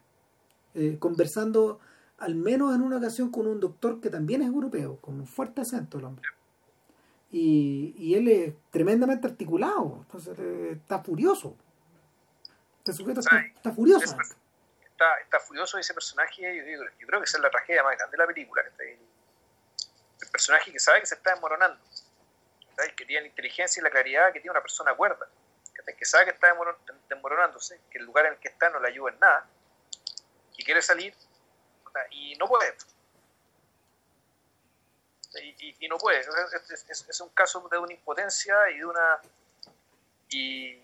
eh, 0.73 0.97
conversando 0.99 1.79
al 2.17 2.35
menos 2.35 2.73
en 2.73 2.81
una 2.81 2.97
ocasión 2.97 3.29
con 3.29 3.47
un 3.47 3.59
doctor 3.59 3.99
que 3.99 4.09
también 4.09 4.41
es 4.41 4.47
europeo, 4.47 4.97
con 4.97 5.15
un 5.19 5.27
fuerte 5.27 5.61
acento 5.61 5.97
el 5.97 6.05
hombre. 6.05 6.27
Y, 7.31 7.95
y 7.97 8.13
él 8.15 8.27
es 8.27 8.53
tremendamente 8.69 9.27
articulado, 9.27 9.99
entonces 10.01 10.37
eh, 10.39 10.71
está 10.73 10.99
furioso. 10.99 11.55
Este 12.83 12.91
sujeto 12.91 13.21
está, 13.21 13.71
furioso 13.73 14.17
está, 15.23 15.39
furioso 15.39 15.77
ese 15.77 15.93
personaje. 15.93 16.41
Yo, 16.41 16.83
yo, 16.99 17.07
creo 17.07 17.21
que 17.21 17.23
esa 17.23 17.37
es 17.37 17.43
la 17.43 17.49
tragedia 17.49 17.81
más 17.81 17.97
grande 17.97 18.11
de 18.11 18.17
la 18.17 18.27
película. 18.27 18.61
El 18.77 20.29
personaje 20.29 20.69
que 20.69 20.79
sabe 20.79 20.99
que 20.99 21.05
se 21.05 21.15
está 21.15 21.31
desmoronando, 21.31 21.79
que 22.97 23.05
tiene 23.05 23.21
la 23.21 23.27
inteligencia 23.27 23.79
y 23.79 23.83
la 23.85 23.89
claridad 23.89 24.33
que 24.33 24.41
tiene 24.41 24.51
una 24.51 24.61
persona 24.61 24.93
cuerda, 24.95 25.29
que 25.97 26.05
sabe 26.05 26.25
que 26.25 26.31
está 26.31 26.53
desmoronándose, 27.07 27.79
que 27.89 27.99
el 27.99 28.03
lugar 28.03 28.25
en 28.25 28.33
el 28.33 28.39
que 28.39 28.49
está 28.49 28.69
no 28.69 28.81
le 28.81 28.89
ayuda 28.89 29.11
en 29.13 29.19
nada, 29.19 29.47
y 30.57 30.65
quiere 30.65 30.81
salir 30.81 31.15
y 32.11 32.35
no 32.35 32.49
puede. 32.49 32.75
Y, 35.79 35.87
no 35.87 35.97
puede. 35.97 36.19
Es, 36.19 37.21
un 37.21 37.29
caso 37.29 37.65
de 37.71 37.77
una 37.77 37.93
impotencia 37.93 38.55
y 38.71 38.79
de 38.79 38.85
una. 38.85 39.21
Y, 40.29 40.83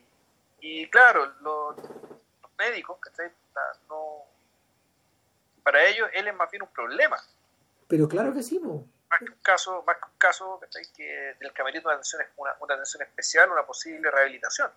claro, 0.89 1.33
los, 1.41 1.75
médicos, 2.57 2.97
que 3.01 3.31
no, 3.87 4.25
para 5.63 5.85
ellos 5.85 6.09
él 6.13 6.27
es 6.27 6.35
más 6.35 6.51
bien 6.51 6.63
un 6.63 6.69
problema. 6.69 7.17
Pero 7.87 8.07
claro 8.07 8.33
que 8.33 8.43
sí, 8.43 8.59
Más 8.59 9.19
que 9.19 9.25
un 9.25 9.39
caso, 9.41 9.83
más 9.87 9.97
que 9.97 10.05
un 10.05 10.17
caso 10.17 10.59
que 10.95 11.35
del 11.39 11.53
camerino 11.53 11.83
una 11.85 11.93
atención, 11.93 12.21
una, 12.37 12.53
una 12.59 12.73
atención 12.75 13.03
especial, 13.03 13.49
una 13.51 13.65
posible 13.65 14.11
rehabilitación. 14.11 14.69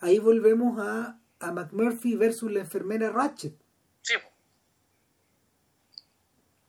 Ahí 0.00 0.18
volvemos 0.18 0.78
a, 0.78 1.16
a 1.40 1.52
McMurphy 1.52 2.16
versus 2.16 2.52
la 2.52 2.60
enfermera 2.60 3.10
Ratchet. 3.10 3.54
Sí. 4.02 4.14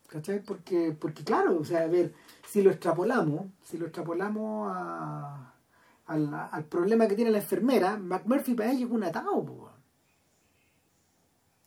¿Cachai? 0.08 0.40
Porque, 0.40 0.96
porque 1.00 1.24
claro, 1.24 1.58
o 1.58 1.64
sea, 1.64 1.84
a 1.84 1.88
ver, 1.88 2.14
si 2.48 2.62
lo 2.62 2.72
extrapolamos, 2.72 3.46
si 3.64 3.78
lo 3.78 3.86
extrapolamos 3.86 4.72
a, 4.74 5.51
al, 6.12 6.50
al 6.52 6.66
problema 6.66 7.08
que 7.08 7.16
tiene 7.16 7.32
la 7.32 7.40
enfermera, 7.40 7.98
McMurphy 7.98 8.54
para 8.54 8.72
ella 8.72 8.86
es 8.86 8.92
un 8.92 9.04
atado, 9.04 9.72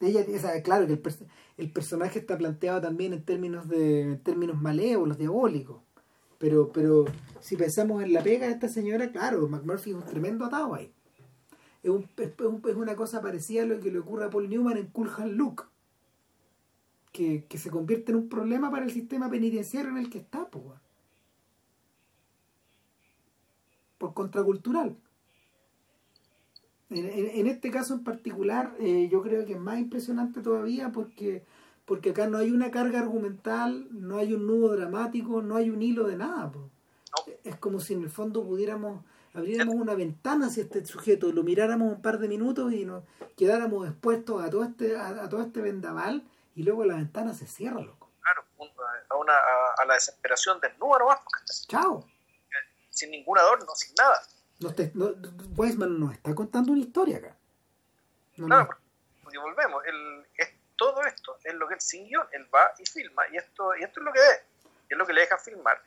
ella 0.06 0.62
claro 0.62 0.86
que 0.86 1.00
el, 1.56 1.70
personaje 1.70 2.18
está 2.18 2.36
planteado 2.36 2.80
también 2.80 3.12
en 3.12 3.24
términos 3.24 3.68
de 3.68 4.20
términos 4.22 4.60
malévolos, 4.60 5.18
diabólicos. 5.18 5.80
Pero, 6.38 6.72
pero 6.72 7.04
si 7.40 7.56
pensamos 7.56 8.02
en 8.02 8.12
la 8.12 8.22
pega 8.22 8.46
de 8.46 8.52
esta 8.52 8.68
señora, 8.68 9.10
claro, 9.12 9.48
McMurphy 9.48 9.90
es 9.90 9.96
un 9.96 10.04
tremendo 10.04 10.44
atado 10.44 10.74
ahí. 10.74 10.92
Es, 11.82 11.90
un, 11.90 12.08
es, 12.18 12.76
una 12.76 12.96
cosa 12.96 13.20
parecida 13.22 13.62
a 13.62 13.66
lo 13.66 13.80
que 13.80 13.90
le 13.90 14.00
ocurre 14.00 14.24
a 14.24 14.30
Paul 14.30 14.48
Newman 14.48 14.76
en 14.76 14.88
Cool 14.88 15.10
Hand 15.16 15.32
Luke. 15.32 15.64
Que, 17.12 17.46
se 17.56 17.70
convierte 17.70 18.10
en 18.10 18.18
un 18.18 18.28
problema 18.28 18.70
para 18.70 18.84
el 18.84 18.90
sistema 18.90 19.30
penitenciario 19.30 19.90
en 19.90 19.98
el 19.98 20.10
que 20.10 20.18
está, 20.18 20.48
por 24.04 24.12
contracultural. 24.12 24.98
En, 26.90 27.46
este 27.46 27.70
caso 27.70 27.94
en 27.94 28.04
particular, 28.04 28.74
eh, 28.78 29.08
yo 29.10 29.22
creo 29.22 29.46
que 29.46 29.54
es 29.54 29.58
más 29.58 29.78
impresionante 29.78 30.42
todavía 30.42 30.92
porque, 30.92 31.42
porque 31.86 32.10
acá 32.10 32.26
no 32.26 32.36
hay 32.36 32.50
una 32.50 32.70
carga 32.70 33.00
argumental, 33.00 33.88
no 33.90 34.18
hay 34.18 34.34
un 34.34 34.46
nudo 34.46 34.76
dramático, 34.76 35.40
no 35.40 35.56
hay 35.56 35.70
un 35.70 35.80
hilo 35.80 36.06
de 36.06 36.16
nada. 36.16 36.52
Es 37.44 37.56
como 37.56 37.80
si 37.80 37.94
en 37.94 38.02
el 38.02 38.10
fondo 38.10 38.44
pudiéramos, 38.44 39.02
abriéramos 39.32 39.74
una 39.74 39.94
ventana 39.94 40.48
hacia 40.48 40.64
este 40.64 40.84
sujeto, 40.84 41.32
lo 41.32 41.42
miráramos 41.42 41.90
un 41.90 42.02
par 42.02 42.18
de 42.18 42.28
minutos 42.28 42.74
y 42.74 42.84
nos 42.84 43.04
quedáramos 43.38 43.88
expuestos 43.88 44.44
a 44.44 44.50
todo 44.50 44.64
este, 44.64 44.98
a, 44.98 45.30
todo 45.30 45.40
este 45.40 45.62
vendaval 45.62 46.22
y 46.54 46.62
luego 46.62 46.84
la 46.84 46.96
ventana 46.96 47.32
se 47.32 47.46
cierra, 47.46 47.80
loco. 47.80 48.10
Claro, 48.20 48.44
a, 49.08 49.16
una, 49.16 49.32
a, 49.32 49.86
la 49.86 49.94
desesperación 49.94 50.60
del 50.60 50.78
número. 50.78 51.06
Chao. 51.66 52.04
Sin 52.94 53.10
ningún 53.10 53.38
adorno, 53.38 53.74
sin 53.74 53.94
nada. 53.96 54.22
No 54.60 54.72
no, 54.94 55.14
Weisman 55.56 55.98
nos 55.98 56.12
está 56.12 56.34
contando 56.34 56.72
una 56.72 56.80
historia 56.80 57.18
acá. 57.18 57.36
claro, 58.36 58.68
porque 59.22 59.38
volvemos, 59.38 59.82
es 60.36 60.48
todo 60.76 61.02
esto 61.02 61.38
es 61.44 61.54
lo 61.54 61.68
que 61.68 61.74
él 61.74 61.80
siguió, 61.80 62.26
él 62.32 62.48
va 62.52 62.72
y 62.78 62.86
filma, 62.86 63.22
y 63.32 63.36
esto, 63.36 63.76
y 63.76 63.84
esto 63.84 64.00
es 64.00 64.04
lo 64.04 64.12
que 64.12 64.18
es, 64.18 64.40
es 64.88 64.98
lo 64.98 65.06
que 65.06 65.12
le 65.12 65.20
deja 65.22 65.38
filmar. 65.38 65.80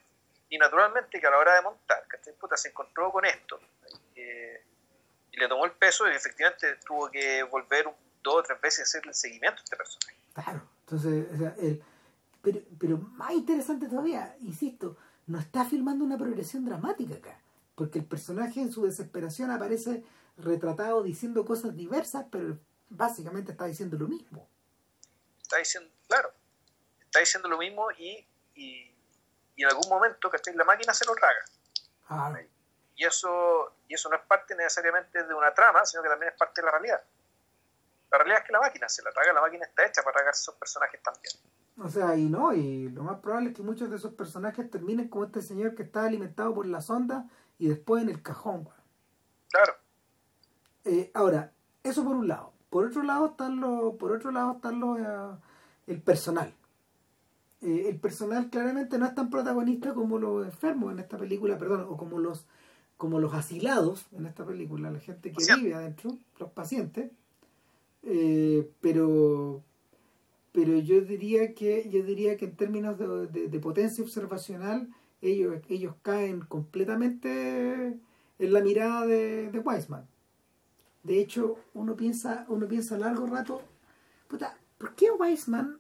Y 0.50 0.58
naturalmente 0.58 1.20
que 1.20 1.28
a 1.28 1.32
la 1.32 1.38
hora 1.38 1.56
de 1.56 1.62
montar, 1.62 2.06
¿cachai? 2.08 2.34
Puta, 2.34 2.56
se 2.56 2.70
encontró 2.70 3.12
con 3.12 3.26
esto. 3.26 3.60
Eh, 4.16 4.64
y 5.32 5.38
le 5.38 5.48
tomó 5.48 5.66
el 5.66 5.72
peso 5.72 6.08
y 6.08 6.16
efectivamente 6.16 6.76
tuvo 6.86 7.10
que 7.12 7.44
volver 7.44 7.86
dos 8.24 8.36
o 8.36 8.44
tres 8.44 8.62
veces 8.62 8.80
a 8.80 8.84
hacer 8.84 9.08
el 9.08 9.14
seguimiento 9.14 9.60
a 9.60 9.64
este 9.64 9.76
personaje. 9.76 10.18
Claro, 10.34 10.62
entonces, 10.82 11.28
o 11.34 11.38
sea, 11.38 11.56
el, 11.58 11.84
pero, 12.42 12.60
pero 12.80 12.98
más 12.98 13.32
interesante 13.32 13.88
todavía, 13.88 14.36
insisto, 14.40 14.98
no 15.28 15.40
está 15.40 15.66
filmando 15.66 16.04
una 16.04 16.18
progresión 16.18 16.66
dramática 16.66 17.16
acá, 17.16 17.40
porque 17.76 18.00
el 18.00 18.06
personaje 18.06 18.62
en 18.62 18.72
su 18.72 18.86
desesperación 18.86 19.52
aparece 19.52 20.04
retratado 20.38 21.04
diciendo 21.04 21.46
cosas 21.46 21.76
diversas, 21.76 22.26
pero 22.32 22.58
básicamente 22.90 23.52
está 23.52 23.66
diciendo 23.66 23.98
lo 23.98 24.08
mismo. 24.08 24.48
Está 25.42 25.58
diciendo, 25.58 25.90
claro, 26.08 26.32
está 27.02 27.20
diciendo 27.20 27.50
lo 27.50 27.58
mismo 27.58 27.92
y, 27.92 28.26
y, 28.56 28.96
y 29.56 29.64
en 29.64 29.70
algún 29.70 29.90
momento, 29.90 30.30
¿cachai? 30.30 30.56
La 30.56 30.64
máquina 30.64 30.94
se 30.94 31.06
lo 31.06 31.14
traga. 31.14 31.46
Ah, 32.10 32.34
Y 32.96 33.06
eso, 33.06 33.76
y 33.88 33.94
eso 33.94 34.10
no 34.10 34.16
es 34.16 34.22
parte 34.24 34.56
necesariamente 34.56 35.24
de 35.24 35.34
una 35.34 35.54
trama, 35.54 35.86
sino 35.86 36.02
que 36.02 36.10
también 36.10 36.32
es 36.32 36.38
parte 36.38 36.62
de 36.62 36.66
la 36.66 36.72
realidad. 36.72 37.04
La 38.10 38.18
realidad 38.18 38.40
es 38.40 38.46
que 38.46 38.54
la 38.54 38.62
máquina 38.62 38.88
se 38.88 39.04
la 39.04 39.12
traga, 39.12 39.34
la 39.34 39.42
máquina 39.42 39.66
está 39.66 39.86
hecha 39.86 40.02
para 40.04 40.14
tragarse 40.14 40.42
esos 40.42 40.56
personajes 40.56 41.02
también. 41.04 41.34
O 41.80 41.90
sea, 41.90 42.18
y 42.18 42.28
no, 42.28 42.54
y 42.54 42.90
lo 42.90 43.04
más 43.04 43.20
probable 43.20 43.50
es 43.50 43.56
que 43.56 43.62
muchos 43.62 43.90
de 43.90 43.98
esos 43.98 44.14
personajes 44.14 44.70
terminen 44.70 45.10
como 45.10 45.26
este 45.26 45.42
señor 45.42 45.76
que 45.76 45.84
está 45.84 46.06
alimentado 46.06 46.54
por 46.54 46.66
la 46.66 46.82
sonda 46.82 47.30
y 47.60 47.68
después 47.68 48.04
en 48.04 48.10
el 48.10 48.22
cajón. 48.22 48.68
Claro, 49.50 49.74
Eh, 50.86 51.12
ahora, 51.14 51.54
eso 51.84 52.04
por 52.04 52.16
un 52.16 52.28
lado. 52.28 52.54
Por 52.70 52.86
otro 52.86 53.04
lado 53.04 53.28
están 53.28 53.60
los, 53.60 53.96
por 53.96 54.12
otro 54.12 54.32
lado 54.32 54.54
están 54.54 54.80
los, 54.80 55.00
eh, 55.00 55.38
el 55.88 56.02
personal. 56.02 56.54
Eh, 57.62 57.86
el 57.90 58.00
personal 58.00 58.50
claramente 58.50 58.98
no 58.98 59.06
es 59.06 59.16
tan 59.16 59.30
protagonista 59.30 59.94
como 59.94 60.18
los 60.18 60.46
enfermos 60.46 60.92
en 60.92 61.00
esta 61.00 61.18
película, 61.18 61.58
perdón, 61.58 61.88
o 61.90 61.98
como 61.98 62.20
los, 62.20 62.46
como 62.98 63.20
los 63.20 63.34
asilados 63.34 64.06
en 64.14 64.26
esta 64.26 64.46
película, 64.46 64.92
la 64.92 65.00
gente 65.00 65.32
que 65.32 65.56
vive 65.56 65.74
adentro, 65.74 66.18
los 66.40 66.52
pacientes. 66.52 67.12
Eh, 68.04 68.72
pero 68.80 69.64
pero 70.58 70.76
yo 70.80 71.02
diría 71.02 71.54
que 71.54 71.88
yo 71.88 72.02
diría 72.02 72.36
que 72.36 72.46
en 72.46 72.56
términos 72.56 72.98
de, 72.98 73.60
potencia 73.60 74.04
observacional 74.04 74.90
ellos 75.22 75.62
ellos 75.70 75.94
caen 76.02 76.40
completamente 76.40 78.00
en 78.40 78.54
la 78.54 78.62
mirada 78.62 79.06
de, 79.06 79.52
de 79.52 79.60
Weisman 79.60 80.08
de 81.04 81.20
hecho 81.20 81.60
uno 81.76 81.96
piensa 81.96 82.48
uno 82.50 82.68
piensa 82.68 82.98
largo 82.98 83.28
rato 83.28 83.62
puta, 84.28 84.58
¿por 84.80 84.96
qué 84.96 85.12
Weisman 85.12 85.78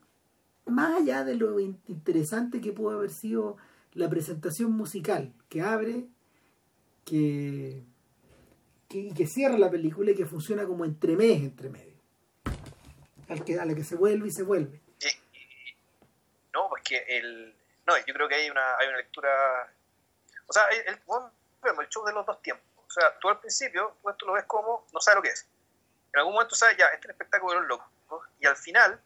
más 0.68 1.02
allá 1.02 1.24
de 1.24 1.34
lo 1.34 1.60
in- 1.60 1.80
interesante 1.88 2.62
que 2.62 2.72
pudo 2.72 2.92
haber 2.92 3.10
sido 3.10 3.58
la 3.96 4.08
presentación 4.12 4.74
musical 4.74 5.34
que 5.50 5.64
abre 5.64 6.06
que 7.04 7.84
que, 8.90 9.00
y 9.00 9.12
que 9.12 9.26
cierra 9.26 9.58
la 9.58 9.72
película 9.72 10.12
y 10.12 10.16
que 10.16 10.28
funciona 10.28 10.68
como 10.68 10.86
entremés 10.86 11.42
entre 11.42 11.72
medio 11.72 11.87
al 13.30 13.44
que, 13.44 13.60
a 13.60 13.66
la 13.66 13.76
que 13.76 13.84
se 13.84 13.96
vuelve 13.96 14.28
y 14.28 14.32
se 14.32 14.44
vuelve 14.44 14.80
Y- 15.02 15.08
y- 15.38 15.78
no, 16.54 16.70
porque 16.70 17.04
el. 17.08 17.56
No, 17.86 17.94
yo 18.06 18.14
creo 18.14 18.28
que 18.28 18.36
hay 18.36 18.50
una, 18.50 18.78
hay 18.78 18.88
una 18.88 18.98
lectura. 18.98 19.74
O 20.48 20.54
sea, 20.54 20.64
el, 20.70 20.88
el, 20.88 21.00
el 21.80 21.90
show 21.90 22.06
de 22.06 22.14
los 22.14 22.26
dos 22.26 22.42
tiempos. 22.42 22.66
O 22.88 22.90
sea, 22.92 23.18
tú 23.20 23.30
al 23.30 23.40
principio, 23.40 23.96
tú 24.02 24.10
esto 24.10 24.26
lo 24.26 24.34
ves 24.34 24.46
como 24.46 24.86
no 24.94 25.00
sabes 25.00 25.16
lo 25.18 25.22
que 25.22 25.30
es. 25.30 25.46
En 26.14 26.20
algún 26.20 26.34
momento 26.34 26.56
sabes, 26.56 26.78
ya, 26.78 26.86
este 26.88 27.00
es 27.00 27.06
el 27.06 27.12
espectáculo 27.12 27.54
de 27.54 27.60
los 27.60 27.68
locos. 27.68 27.88
Y 28.40 28.48
al 28.48 28.56
final, 28.56 29.00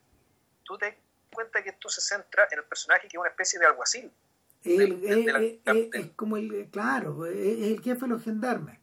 tú 0.63 0.77
te 0.77 0.85
das 0.91 0.95
cuenta 1.33 1.63
que 1.63 1.69
esto 1.71 1.89
se 1.89 1.99
centra 2.01 2.47
en 2.51 2.59
el 2.59 2.65
personaje 2.65 3.07
que 3.07 3.17
es 3.17 3.19
una 3.19 3.29
especie 3.29 3.59
de 3.59 3.65
alguacil. 3.65 4.11
De- 4.63 4.75
de 4.75 5.33
la- 5.33 5.73
es 5.99 6.11
como 6.15 6.37
el 6.37 6.69
claro 6.71 7.25
es, 7.25 7.35
el 7.35 7.81
jefe 7.81 8.01
de 8.01 8.07
los 8.07 8.23
gendarmes 8.23 8.77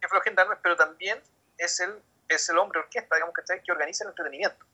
Que 0.00 0.06
fue 0.08 0.18
los 0.18 0.24
gendarmes, 0.24 0.58
pero 0.62 0.76
también 0.76 1.20
es 1.58 1.80
el, 1.80 2.00
es 2.34 2.48
el 2.48 2.58
hombre 2.58 2.80
orquesta, 2.80 3.16
digamos, 3.16 3.34
que, 3.34 3.62
que 3.62 3.72
organiza 3.72 4.04
el 4.04 4.10
entretenimiento. 4.10 4.64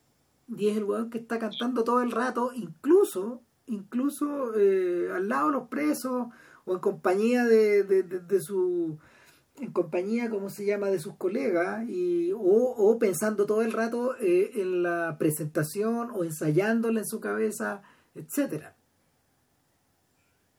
y 0.48 0.68
es 0.68 0.76
el 0.76 0.84
weón 0.84 1.10
que 1.10 1.18
está 1.18 1.38
cantando 1.38 1.84
todo 1.84 2.00
el 2.02 2.10
rato 2.10 2.52
incluso 2.54 3.42
incluso 3.66 4.54
eh, 4.58 5.10
al 5.14 5.28
lado 5.28 5.48
de 5.48 5.52
los 5.52 5.68
presos 5.68 6.28
o 6.64 6.72
en 6.72 6.78
compañía 6.80 7.44
de, 7.44 7.82
de, 7.84 8.02
de- 8.02 8.20
de 8.20 8.40
su 8.40 8.98
en 9.60 9.72
compañía 9.72 10.30
como 10.30 10.48
se 10.50 10.64
llama 10.64 10.88
de 10.88 11.00
sus 11.00 11.16
colegas 11.16 11.84
y 11.88 12.32
o, 12.32 12.38
o 12.40 12.98
pensando 12.98 13.44
todo 13.44 13.60
el 13.62 13.72
rato 13.72 14.16
eh, 14.20 14.52
en 14.54 14.82
la 14.82 15.16
presentación 15.18 16.10
o 16.12 16.24
ensayándola 16.24 17.00
en 17.00 17.06
su 17.06 17.20
cabeza 17.20 17.82
etcétera. 18.14 18.74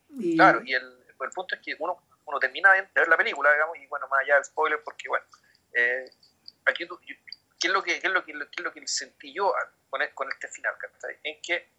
Y, 0.09 0.35
Claro, 0.35 0.61
y 0.65 0.73
el, 0.73 0.83
el 0.83 1.29
punto 1.33 1.55
es 1.55 1.61
que 1.61 1.75
uno, 1.79 1.97
uno 2.25 2.39
termina 2.39 2.71
de 2.73 2.87
ver 2.93 3.07
la 3.07 3.17
película, 3.17 3.51
digamos, 3.53 3.77
y 3.77 3.87
bueno, 3.87 4.07
más 4.09 4.19
allá 4.23 4.35
del 4.35 4.43
spoiler, 4.45 4.79
porque 4.83 5.07
bueno, 5.07 5.25
eh, 5.73 6.09
aquí 6.69 6.85
tú- 6.87 6.99
yo- 7.05 7.15
¿qué 7.59 7.67
es 7.67 7.73
lo 7.73 7.83
que, 7.83 7.99
qué 7.99 8.07
es 8.07 8.13
lo 8.13 8.23
que, 8.23 8.33
qué 8.33 8.41
es 8.57 8.63
lo 8.63 8.71
que 8.73 8.87
sentí 8.87 9.33
yo 9.33 9.53
con, 9.89 10.01
el- 10.01 10.13
con 10.13 10.29
este 10.31 10.47
final? 10.47 10.75
¿cachai? 10.77 11.19
En 11.23 11.41
que 11.41 11.69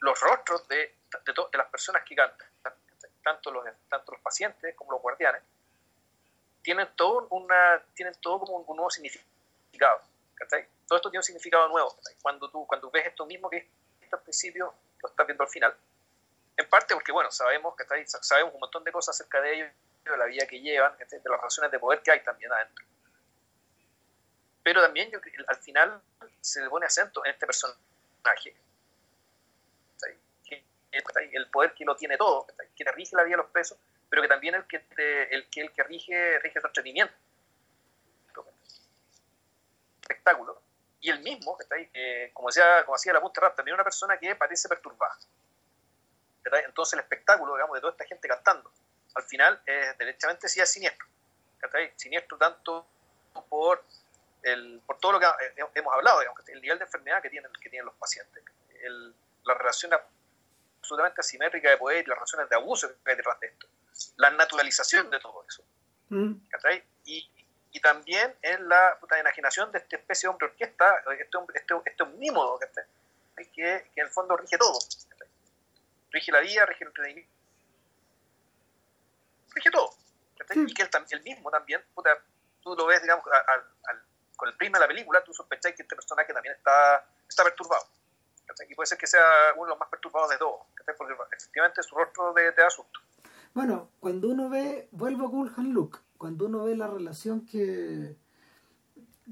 los 0.00 0.18
rostros 0.20 0.66
de, 0.68 0.96
de, 1.26 1.32
to- 1.34 1.48
de 1.52 1.58
las 1.58 1.68
personas 1.68 2.02
que 2.04 2.14
cantan, 2.16 2.48
¿cachai? 2.62 3.10
tanto 3.22 3.50
los, 3.50 3.64
tanto 3.88 4.12
los 4.12 4.20
pacientes 4.22 4.74
como 4.74 4.92
los 4.92 5.02
guardianes, 5.02 5.42
tienen 6.62 6.88
todo, 6.96 7.26
una, 7.30 7.82
tienen 7.94 8.14
todo 8.20 8.40
como 8.40 8.58
un 8.58 8.76
nuevo 8.76 8.90
significado. 8.90 10.00
¿cachai? 10.34 10.66
Todo 10.86 10.96
esto 10.96 11.10
tiene 11.10 11.20
un 11.20 11.24
significado 11.24 11.68
nuevo. 11.68 11.94
¿cachai? 11.96 12.16
Cuando 12.22 12.50
tú 12.50 12.66
cuando 12.66 12.90
ves 12.90 13.06
esto 13.06 13.26
mismo 13.26 13.48
que 13.50 13.68
viste 14.00 14.16
al 14.16 14.22
principio, 14.22 14.74
lo 15.02 15.08
estás 15.08 15.26
viendo 15.26 15.44
al 15.44 15.50
final. 15.50 15.76
En 16.56 16.68
parte 16.68 16.94
porque, 16.94 17.12
bueno, 17.12 17.30
sabemos 17.30 17.74
que 17.76 17.84
sabemos 18.06 18.52
un 18.54 18.60
montón 18.60 18.84
de 18.84 18.92
cosas 18.92 19.14
acerca 19.16 19.40
de 19.40 19.54
ellos, 19.54 19.68
de 20.04 20.16
la 20.16 20.24
vida 20.26 20.46
que 20.46 20.60
llevan, 20.60 20.94
¿cachai? 20.96 21.20
de 21.20 21.30
las 21.30 21.38
relaciones 21.38 21.70
de 21.70 21.78
poder 21.78 22.02
que 22.02 22.10
hay 22.10 22.22
también 22.22 22.52
adentro. 22.52 22.84
Pero 24.62 24.82
también 24.82 25.10
al 25.46 25.56
final 25.56 26.00
se 26.40 26.62
le 26.62 26.68
pone 26.68 26.86
acento 26.86 27.24
en 27.24 27.32
este 27.32 27.46
personaje. 27.46 28.54
El 31.32 31.48
poder 31.50 31.72
que 31.74 31.84
lo 31.84 31.94
tiene 31.94 32.16
todo, 32.16 32.46
que 32.74 32.84
te 32.84 32.90
rige 32.92 33.14
la 33.14 33.22
vida 33.22 33.36
de 33.36 33.42
los 33.42 33.50
presos, 33.52 33.78
pero 34.08 34.22
que 34.22 34.28
también 34.28 34.56
el 34.56 34.66
que, 34.66 34.80
te- 34.80 35.32
el, 35.32 35.48
que 35.48 35.60
el 35.60 35.72
que 35.72 35.84
rige, 35.84 36.38
rige 36.40 36.60
su 36.60 36.66
entretenimiento. 36.66 37.14
Espectáculo. 40.02 40.60
Y 41.00 41.10
el 41.10 41.20
mismo. 41.20 41.56
Eh, 41.94 42.30
como, 42.34 42.48
decía, 42.48 42.84
como 42.84 42.96
decía 42.96 43.12
la 43.12 43.20
punta 43.20 43.40
rap, 43.40 43.54
también 43.54 43.74
una 43.74 43.84
persona 43.84 44.18
que 44.18 44.34
parece 44.34 44.68
perturbada. 44.68 45.16
Entonces 46.66 46.94
el 46.94 47.00
espectáculo, 47.00 47.54
digamos, 47.54 47.74
de 47.76 47.80
toda 47.80 47.92
esta 47.92 48.04
gente 48.06 48.26
cantando, 48.26 48.72
al 49.14 49.22
final, 49.22 49.62
es 49.66 49.96
derechamente 49.98 50.48
sí 50.48 50.60
es 50.60 50.70
siniestro. 50.72 51.06
Siniestro 51.94 52.36
tanto 52.38 52.86
por, 53.48 53.84
el, 54.42 54.80
por 54.86 54.98
todo 54.98 55.12
lo 55.12 55.20
que 55.20 55.26
ha- 55.26 55.36
eh, 55.40 55.64
hemos 55.74 55.94
hablado, 55.94 56.20
digamos, 56.20 56.48
el 56.48 56.60
nivel 56.60 56.78
de 56.78 56.84
enfermedad 56.84 57.20
que 57.22 57.30
tienen, 57.30 57.50
que 57.60 57.68
tienen 57.68 57.86
los 57.86 57.94
pacientes, 57.96 58.42
el, 58.82 59.14
la 59.44 59.54
relación 59.54 59.92
absolutamente 60.80 61.20
asimétrica 61.20 61.70
de 61.70 61.76
poder 61.76 62.04
y 62.04 62.08
las 62.08 62.16
relaciones 62.16 62.48
de 62.48 62.56
abuso 62.56 62.88
que 63.04 63.10
hay 63.10 63.16
detrás 63.16 63.38
de 63.40 63.46
esto, 63.48 63.66
la 64.16 64.30
naturalización 64.30 65.10
de 65.10 65.20
todo 65.20 65.44
eso. 65.48 65.62
Mm. 66.08 66.34
Y, 67.04 67.30
y 67.72 67.80
también 67.80 68.34
en 68.42 68.68
la 68.68 68.96
puta, 69.00 69.18
enajenación 69.18 69.70
de 69.72 69.78
esta 69.78 69.96
especie 69.96 70.26
de 70.26 70.30
hombre 70.32 70.48
orquesta, 70.48 71.04
este 71.18 71.36
hombre, 71.38 71.58
este, 71.58 71.74
este 71.84 72.02
omnímodo. 72.02 72.58
Que, 73.36 73.46
que 73.54 73.76
en 73.96 74.06
el 74.06 74.10
fondo 74.10 74.36
rige 74.36 74.58
todo. 74.58 74.78
Rige 76.10 76.32
la 76.32 76.40
vida, 76.40 76.66
rige 76.66 76.84
el 76.84 76.88
entretenimiento, 76.88 77.32
rige 79.54 79.70
todo. 79.70 79.90
Y 80.68 80.74
que 80.74 80.82
él, 80.82 80.88
él 81.10 81.22
mismo 81.22 81.50
también, 81.50 81.82
puta, 81.94 82.18
tú 82.62 82.74
lo 82.74 82.86
ves, 82.86 83.00
digamos, 83.02 83.24
al- 83.26 84.02
con 84.40 84.48
el 84.48 84.56
prisma 84.56 84.78
de 84.78 84.84
la 84.84 84.88
película, 84.88 85.22
tú 85.22 85.34
sospechas 85.34 85.74
que 85.76 85.82
este 85.82 85.94
personaje 85.94 86.32
también 86.32 86.54
está, 86.56 87.06
está 87.28 87.44
perturbado. 87.44 87.84
Y 88.68 88.74
puede 88.74 88.86
ser 88.86 88.98
que 88.98 89.06
sea 89.06 89.22
uno 89.54 89.66
de 89.66 89.70
los 89.70 89.78
más 89.78 89.88
perturbados 89.88 90.30
de 90.30 90.38
todos, 90.38 90.60
porque 90.96 91.12
efectivamente 91.36 91.82
su 91.82 91.94
rostro 91.94 92.32
te, 92.34 92.50
te 92.52 92.62
da. 92.62 92.68
Bueno, 93.54 93.90
cuando 94.00 94.28
uno 94.28 94.48
ve, 94.48 94.88
vuelvo 94.92 95.26
a 95.26 95.30
Culhan 95.30 95.72
Luke, 95.72 95.98
cuando 96.16 96.46
uno 96.46 96.64
ve 96.64 96.76
la 96.76 96.88
relación 96.88 97.46
que 97.46 98.16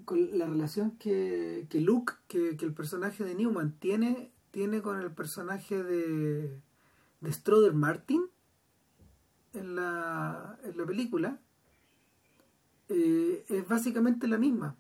la 0.06 0.46
relación 0.46 0.96
que, 0.96 1.66
que 1.68 1.80
Luke, 1.80 2.12
que, 2.28 2.56
que 2.56 2.64
el 2.64 2.72
personaje 2.72 3.24
de 3.24 3.34
Newman 3.34 3.72
tiene, 3.80 4.30
tiene 4.52 4.80
con 4.80 5.00
el 5.00 5.11
personaje 5.11 5.82
de, 5.82 6.61
de 7.20 7.32
Stroder 7.32 7.72
Martin 7.72 8.30
en 9.54 9.74
la, 9.74 10.56
en 10.62 10.78
la 10.78 10.86
película, 10.86 11.38
eh, 12.88 13.44
es 13.48 13.68
básicamente 13.68 14.28
la 14.28 14.38
misma. 14.38 14.76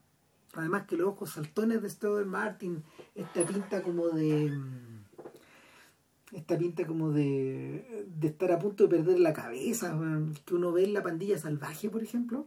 Además 0.60 0.86
que 0.86 0.96
los 0.96 1.08
ojos 1.08 1.30
saltones 1.30 1.82
de 1.82 1.90
Stroder 1.90 2.26
Martin, 2.26 2.82
esta 3.14 3.44
pinta 3.44 3.82
como 3.82 4.08
de 4.08 4.50
mm, 4.50 6.36
esta 6.36 6.58
pinta 6.58 6.86
como 6.86 7.10
de, 7.10 8.06
de 8.06 8.28
estar 8.28 8.52
a 8.52 8.58
punto 8.58 8.84
de 8.84 8.90
perder 8.96 9.18
la 9.18 9.32
cabeza, 9.32 9.98
que 10.44 10.54
uno 10.54 10.72
ve 10.72 10.84
en 10.84 10.94
la 10.94 11.02
pandilla 11.02 11.38
salvaje, 11.38 11.88
por 11.88 12.02
ejemplo, 12.02 12.46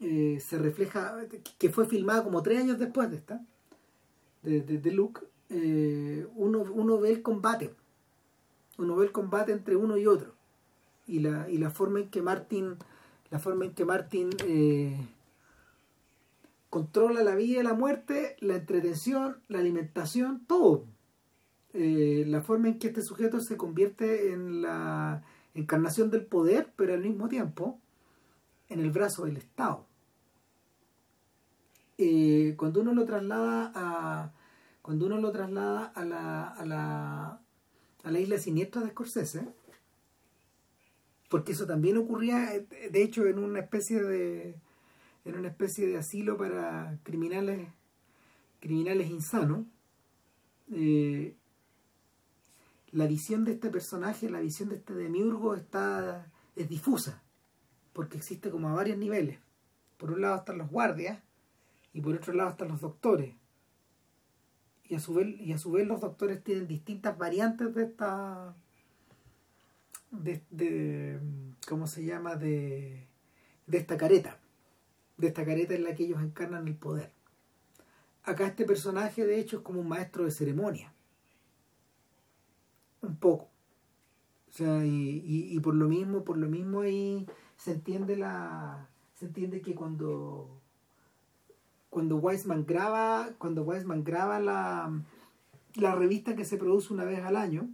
eh, 0.00 0.38
se 0.40 0.58
refleja, 0.58 1.16
que 1.58 1.70
fue 1.70 1.86
filmada 1.86 2.22
como 2.22 2.42
tres 2.42 2.60
años 2.60 2.78
después 2.78 3.10
de 3.10 3.16
esta, 3.16 3.44
de, 4.42 4.60
de, 4.60 4.78
de 4.78 4.90
Luke, 4.92 5.22
eh, 5.48 6.26
uno, 6.34 6.60
uno 6.60 7.00
ve 7.00 7.10
el 7.10 7.22
combate, 7.22 7.74
uno 8.78 8.96
ve 8.96 9.06
el 9.06 9.12
combate 9.12 9.52
entre 9.52 9.76
uno 9.76 9.96
y 9.96 10.06
otro, 10.06 10.34
y 11.06 11.20
la, 11.20 11.48
y 11.48 11.58
la 11.58 11.70
forma 11.70 12.00
en 12.00 12.10
que 12.10 12.20
Martin 12.20 12.76
la 13.30 13.38
forma 13.38 13.64
en 13.64 13.74
que 13.74 13.84
Martin 13.84 14.30
eh, 14.44 15.06
controla 16.70 17.22
la 17.24 17.34
vida 17.34 17.60
y 17.60 17.64
la 17.64 17.74
muerte, 17.74 18.36
la 18.40 18.56
entretención, 18.56 19.42
la 19.48 19.58
alimentación, 19.58 20.46
todo. 20.46 20.86
Eh, 21.72 22.24
la 22.26 22.40
forma 22.40 22.68
en 22.68 22.78
que 22.78 22.88
este 22.88 23.02
sujeto 23.02 23.40
se 23.40 23.56
convierte 23.56 24.32
en 24.32 24.62
la 24.62 25.22
encarnación 25.54 26.10
del 26.10 26.24
poder, 26.24 26.72
pero 26.76 26.94
al 26.94 27.02
mismo 27.02 27.28
tiempo 27.28 27.78
en 28.68 28.80
el 28.80 28.90
brazo 28.90 29.24
del 29.24 29.36
Estado. 29.36 29.84
Eh, 31.98 32.54
cuando 32.56 32.80
uno 32.80 32.94
lo 32.94 33.04
traslada 33.04 33.72
a 33.74 34.32
cuando 34.80 35.06
uno 35.06 35.18
lo 35.18 35.30
traslada 35.30 35.84
a 35.84 36.04
la, 36.04 36.48
a 36.48 36.64
la, 36.64 37.40
a 38.02 38.10
la 38.10 38.18
isla 38.18 38.38
siniestra 38.38 38.82
de 38.82 38.90
Scorsese, 38.90 39.46
porque 41.28 41.52
eso 41.52 41.66
también 41.66 41.98
ocurría, 41.98 42.50
de 42.90 43.02
hecho, 43.02 43.26
en 43.26 43.38
una 43.38 43.60
especie 43.60 44.02
de 44.02 44.56
en 45.30 45.38
una 45.38 45.48
especie 45.48 45.86
de 45.86 45.96
asilo 45.96 46.36
para 46.36 46.98
criminales 47.02 47.68
criminales 48.60 49.08
insanos. 49.10 49.66
Eh, 50.70 51.34
la 52.92 53.06
visión 53.06 53.44
de 53.44 53.52
este 53.52 53.70
personaje, 53.70 54.28
la 54.28 54.40
visión 54.40 54.68
de 54.68 54.76
este 54.76 54.94
demiurgo 54.94 55.54
está 55.54 56.30
es 56.56 56.68
difusa, 56.68 57.22
porque 57.92 58.18
existe 58.18 58.50
como 58.50 58.68
a 58.68 58.74
varios 58.74 58.98
niveles. 58.98 59.38
Por 59.96 60.10
un 60.10 60.20
lado 60.20 60.36
están 60.36 60.58
los 60.58 60.70
guardias 60.70 61.20
y 61.92 62.00
por 62.00 62.14
otro 62.14 62.34
lado 62.34 62.50
están 62.50 62.68
los 62.68 62.80
doctores. 62.80 63.34
Y 64.84 64.96
a 64.96 65.00
su 65.00 65.14
vez, 65.14 65.40
y 65.40 65.52
a 65.52 65.58
su 65.58 65.70
vez 65.70 65.86
los 65.86 66.00
doctores 66.00 66.42
tienen 66.42 66.66
distintas 66.66 67.16
variantes 67.16 67.74
de 67.74 67.84
esta 67.84 68.54
de, 70.10 70.42
de 70.50 71.20
¿cómo 71.68 71.86
se 71.86 72.04
llama? 72.04 72.34
de 72.34 73.06
de 73.70 73.78
esta 73.78 73.96
careta. 73.96 74.39
De 75.20 75.28
esta 75.28 75.44
careta 75.44 75.74
en 75.74 75.84
la 75.84 75.94
que 75.94 76.04
ellos 76.04 76.22
encarnan 76.22 76.66
el 76.66 76.76
poder. 76.76 77.12
Acá 78.24 78.46
este 78.46 78.64
personaje 78.64 79.26
de 79.26 79.38
hecho 79.38 79.58
es 79.58 79.62
como 79.62 79.80
un 79.80 79.88
maestro 79.88 80.24
de 80.24 80.30
ceremonia 80.30 80.92
un 83.02 83.16
poco. 83.16 83.48
O 84.48 84.52
sea, 84.52 84.84
y, 84.84 85.22
y, 85.24 85.60
por 85.60 85.74
lo 85.74 85.88
mismo, 85.88 86.24
por 86.24 86.36
lo 86.36 86.48
mismo 86.48 86.80
ahí 86.80 87.26
se 87.56 87.72
entiende 87.72 88.16
la. 88.16 88.88
se 89.14 89.26
entiende 89.26 89.60
que 89.60 89.74
cuando 89.74 90.60
cuando 91.88 92.16
Weisman 92.16 92.64
graba, 92.64 93.30
cuando 93.38 93.62
Weisman 93.62 94.04
graba 94.04 94.38
la, 94.38 94.92
la 95.74 95.94
revista 95.94 96.36
que 96.36 96.44
se 96.44 96.56
produce 96.56 96.92
una 96.92 97.04
vez 97.04 97.20
al 97.24 97.36
año, 97.36 97.68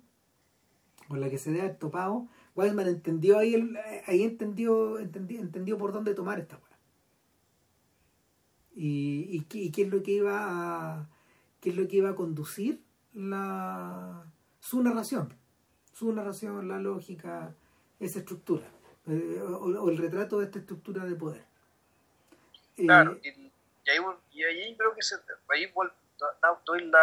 con 1.08 1.20
la 1.20 1.28
que 1.28 1.38
se 1.38 1.52
da 1.52 1.66
el 1.66 1.76
topado, 1.76 2.26
Weisman 2.54 2.88
entendió 2.88 3.38
ahí 3.38 3.54
el, 3.54 3.76
ahí 4.06 4.22
entendió, 4.22 4.98
entendió, 4.98 5.40
entendió 5.40 5.78
por 5.78 5.92
dónde 5.92 6.14
tomar 6.14 6.40
esta 6.40 6.58
y, 8.76 9.44
y, 9.50 9.58
y, 9.58 9.72
qué 9.72 9.82
es 9.82 9.88
lo 9.88 10.02
que 10.02 10.12
iba 10.12 10.38
a 10.38 11.08
qué 11.60 11.70
es 11.70 11.76
lo 11.76 11.88
que 11.88 11.96
iba 11.96 12.10
a 12.10 12.14
conducir 12.14 12.80
la 13.14 14.24
su 14.60 14.82
narración, 14.82 15.36
su 15.92 16.12
narración, 16.12 16.68
la 16.68 16.78
lógica, 16.78 17.54
esa 17.98 18.18
estructura, 18.18 18.66
eh, 19.06 19.40
o, 19.40 19.88
el 19.88 19.96
retrato 19.96 20.38
de 20.38 20.46
esta 20.46 20.58
estructura 20.58 21.04
de 21.04 21.14
poder. 21.14 21.44
Claro, 22.76 23.18
eh, 23.22 23.50
y, 23.84 23.90
ahí, 23.90 23.98
y, 24.32 24.44
ahí, 24.44 24.76
creo 24.76 24.94
que 24.94 25.02
se, 25.02 25.16
ahí 25.48 25.72
doy 26.64 26.84
la, 26.84 27.00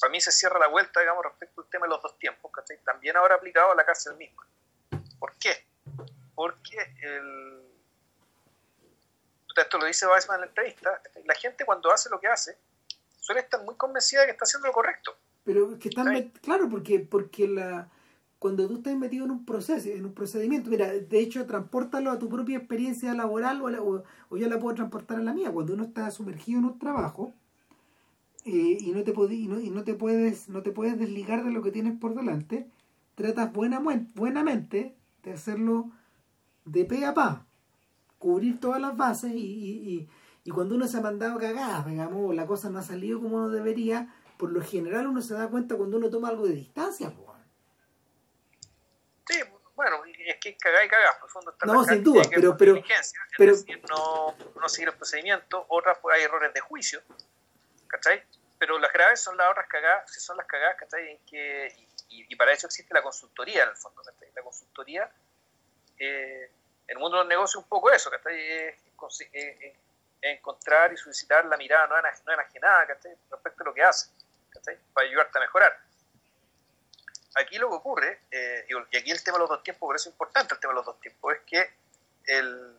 para 0.00 0.10
mí 0.10 0.20
se 0.20 0.32
cierra 0.32 0.58
la 0.58 0.68
vuelta, 0.68 1.00
digamos, 1.00 1.24
respecto 1.24 1.62
al 1.62 1.68
tema 1.68 1.86
de 1.86 1.90
los 1.90 2.02
dos 2.02 2.18
tiempos, 2.18 2.50
¿cachai? 2.52 2.78
También 2.84 3.16
ahora 3.16 3.36
aplicado 3.36 3.72
a 3.72 3.74
la 3.74 3.84
cárcel 3.84 4.16
misma. 4.16 4.46
¿Por 5.18 5.36
qué? 5.38 5.64
Porque 6.34 6.76
el... 7.02 7.65
Esto 9.60 9.78
lo 9.78 9.86
dice 9.86 10.06
Weissman 10.06 10.36
en 10.36 10.40
la 10.42 10.46
entrevista, 10.46 11.02
la 11.24 11.34
gente 11.34 11.64
cuando 11.64 11.90
hace 11.90 12.08
lo 12.10 12.20
que 12.20 12.28
hace 12.28 12.58
suele 13.20 13.40
estar 13.40 13.64
muy 13.64 13.74
convencida 13.74 14.20
de 14.20 14.26
que 14.26 14.32
está 14.32 14.44
haciendo 14.44 14.68
lo 14.68 14.72
correcto. 14.72 15.16
Pero 15.44 15.78
que 15.78 15.88
están, 15.88 16.30
claro, 16.42 16.68
porque, 16.68 17.00
porque 17.00 17.48
la, 17.48 17.88
cuando 18.38 18.68
tú 18.68 18.76
estás 18.76 18.94
metido 18.96 19.24
en 19.24 19.30
un 19.30 19.44
proceso, 19.44 19.88
en 19.88 20.04
un 20.04 20.14
procedimiento, 20.14 20.70
mira, 20.70 20.92
de 20.92 21.18
hecho, 21.18 21.46
transportalo 21.46 22.10
a 22.10 22.18
tu 22.18 22.28
propia 22.28 22.58
experiencia 22.58 23.14
laboral 23.14 23.60
o, 23.62 24.04
o, 24.28 24.36
yo 24.36 24.48
la 24.48 24.58
puedo 24.58 24.74
transportar 24.74 25.18
a 25.18 25.22
la 25.22 25.32
mía. 25.32 25.50
Cuando 25.50 25.74
uno 25.74 25.84
está 25.84 26.10
sumergido 26.10 26.60
en 26.60 26.66
un 26.66 26.78
trabajo 26.78 27.32
eh, 28.44 28.76
y, 28.80 28.92
no 28.92 29.02
te 29.02 29.12
y, 29.34 29.48
no, 29.48 29.58
y 29.58 29.70
no 29.70 29.82
te 29.82 29.94
puedes 29.94 30.48
no 30.48 30.62
te 30.62 30.70
puedes 30.70 30.98
desligar 30.98 31.44
de 31.44 31.50
lo 31.50 31.62
que 31.62 31.72
tienes 31.72 31.98
por 31.98 32.14
delante, 32.14 32.70
tratas 33.14 33.52
buena, 33.52 33.80
buenamente 34.14 34.94
de 35.24 35.32
hacerlo 35.32 35.90
de 36.64 36.84
pe 36.84 37.04
a 37.04 37.14
pa, 37.14 37.46
cubrir 38.26 38.58
todas 38.58 38.80
las 38.80 38.96
bases 38.96 39.30
y, 39.30 39.38
y, 39.38 40.10
y 40.42 40.50
cuando 40.50 40.74
uno 40.74 40.88
se 40.88 40.98
ha 40.98 41.00
mandado 41.00 41.38
cagadas, 41.38 41.86
digamos, 41.86 42.34
la 42.34 42.44
cosa 42.44 42.68
no 42.68 42.80
ha 42.80 42.82
salido 42.82 43.20
como 43.20 43.36
uno 43.36 43.50
debería, 43.50 44.12
por 44.36 44.50
lo 44.50 44.60
general 44.60 45.06
uno 45.06 45.22
se 45.22 45.34
da 45.34 45.46
cuenta 45.46 45.76
cuando 45.76 45.96
uno 45.96 46.10
toma 46.10 46.30
algo 46.30 46.44
de 46.44 46.54
distancia. 46.54 47.12
Sí, 49.28 49.38
bueno, 49.76 49.98
es 50.04 50.38
que 50.40 50.56
cagar 50.56 50.86
y 50.86 50.88
cagar, 50.88 51.20
por 51.20 51.30
fondo 51.30 51.54
No, 51.66 51.84
sin 51.84 52.02
duda, 52.02 52.22
pero... 52.34 52.56
pero, 52.56 52.82
pero 53.36 53.54
no, 53.88 54.36
no 54.60 54.68
seguir 54.68 54.88
el 54.88 54.96
procedimiento, 54.96 55.64
otras 55.68 55.98
pues 56.02 56.16
hay 56.16 56.24
errores 56.24 56.52
de 56.52 56.58
juicio, 56.58 57.00
¿cachai? 57.86 58.24
Pero 58.58 58.76
las 58.80 58.92
graves 58.92 59.20
son 59.20 59.36
las 59.36 59.48
otras 59.52 59.68
cagadas, 59.68 60.12
son 60.12 60.36
las 60.36 60.46
cagadas, 60.48 60.76
¿cachai? 60.80 61.12
En 61.12 61.18
que, 61.26 61.68
y, 62.08 62.34
para 62.34 62.52
eso 62.52 62.66
existe 62.66 62.92
la 62.92 63.04
consultoría 63.04 63.62
en 63.62 63.68
el 63.68 63.76
fondo, 63.76 64.02
¿cachai? 64.02 64.32
La 64.34 64.42
consultoría, 64.42 65.12
eh, 65.96 66.50
el 66.86 66.98
mundo 66.98 67.16
de 67.16 67.24
los 67.24 67.28
negocios 67.28 67.62
un 67.62 67.68
poco 67.68 67.90
eso, 67.90 68.10
¿cachai? 68.10 68.36
Eh, 68.38 68.78
eh, 69.32 69.76
encontrar 70.22 70.92
y 70.92 70.96
solicitar 70.96 71.44
la 71.46 71.56
mirada 71.56 71.86
no, 71.86 72.32
enajenada, 72.32 72.86
¿cachai? 72.86 73.16
Respecto 73.30 73.62
a 73.62 73.66
lo 73.66 73.74
que 73.74 73.82
hace 73.82 74.10
para 74.92 75.06
ayudarte 75.06 75.38
a 75.38 75.40
mejorar. 75.40 75.78
Aquí 77.36 77.58
lo 77.58 77.68
que 77.68 77.74
ocurre, 77.74 78.22
eh, 78.30 78.66
y 78.68 78.96
aquí 78.96 79.10
el 79.10 79.22
tema 79.22 79.36
de 79.36 79.40
los 79.40 79.50
dos 79.50 79.62
tiempos, 79.62 79.86
por 79.86 79.96
eso 79.96 80.08
es 80.08 80.14
importante 80.14 80.54
el 80.54 80.60
tema 80.60 80.72
de 80.72 80.76
los 80.76 80.86
dos 80.86 81.00
tiempos, 81.00 81.34
es 81.34 81.40
que 81.42 81.74
el, 82.24 82.78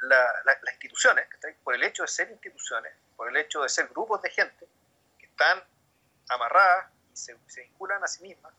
las 0.00 0.72
instituciones, 0.72 1.26
por 1.62 1.74
el 1.74 1.82
hecho 1.82 2.02
de 2.02 2.08
ser 2.08 2.30
instituciones, 2.30 2.92
por 3.16 3.28
el 3.28 3.36
hecho 3.36 3.62
de 3.62 3.68
ser 3.68 3.88
grupos 3.88 4.22
de 4.22 4.30
gente 4.30 4.66
que 5.18 5.26
están 5.26 5.62
amarradas 6.28 6.90
y 7.12 7.16
se, 7.16 7.36
vinculan 7.62 8.02
a 8.02 8.06
sí 8.06 8.22
mismas, 8.22 8.52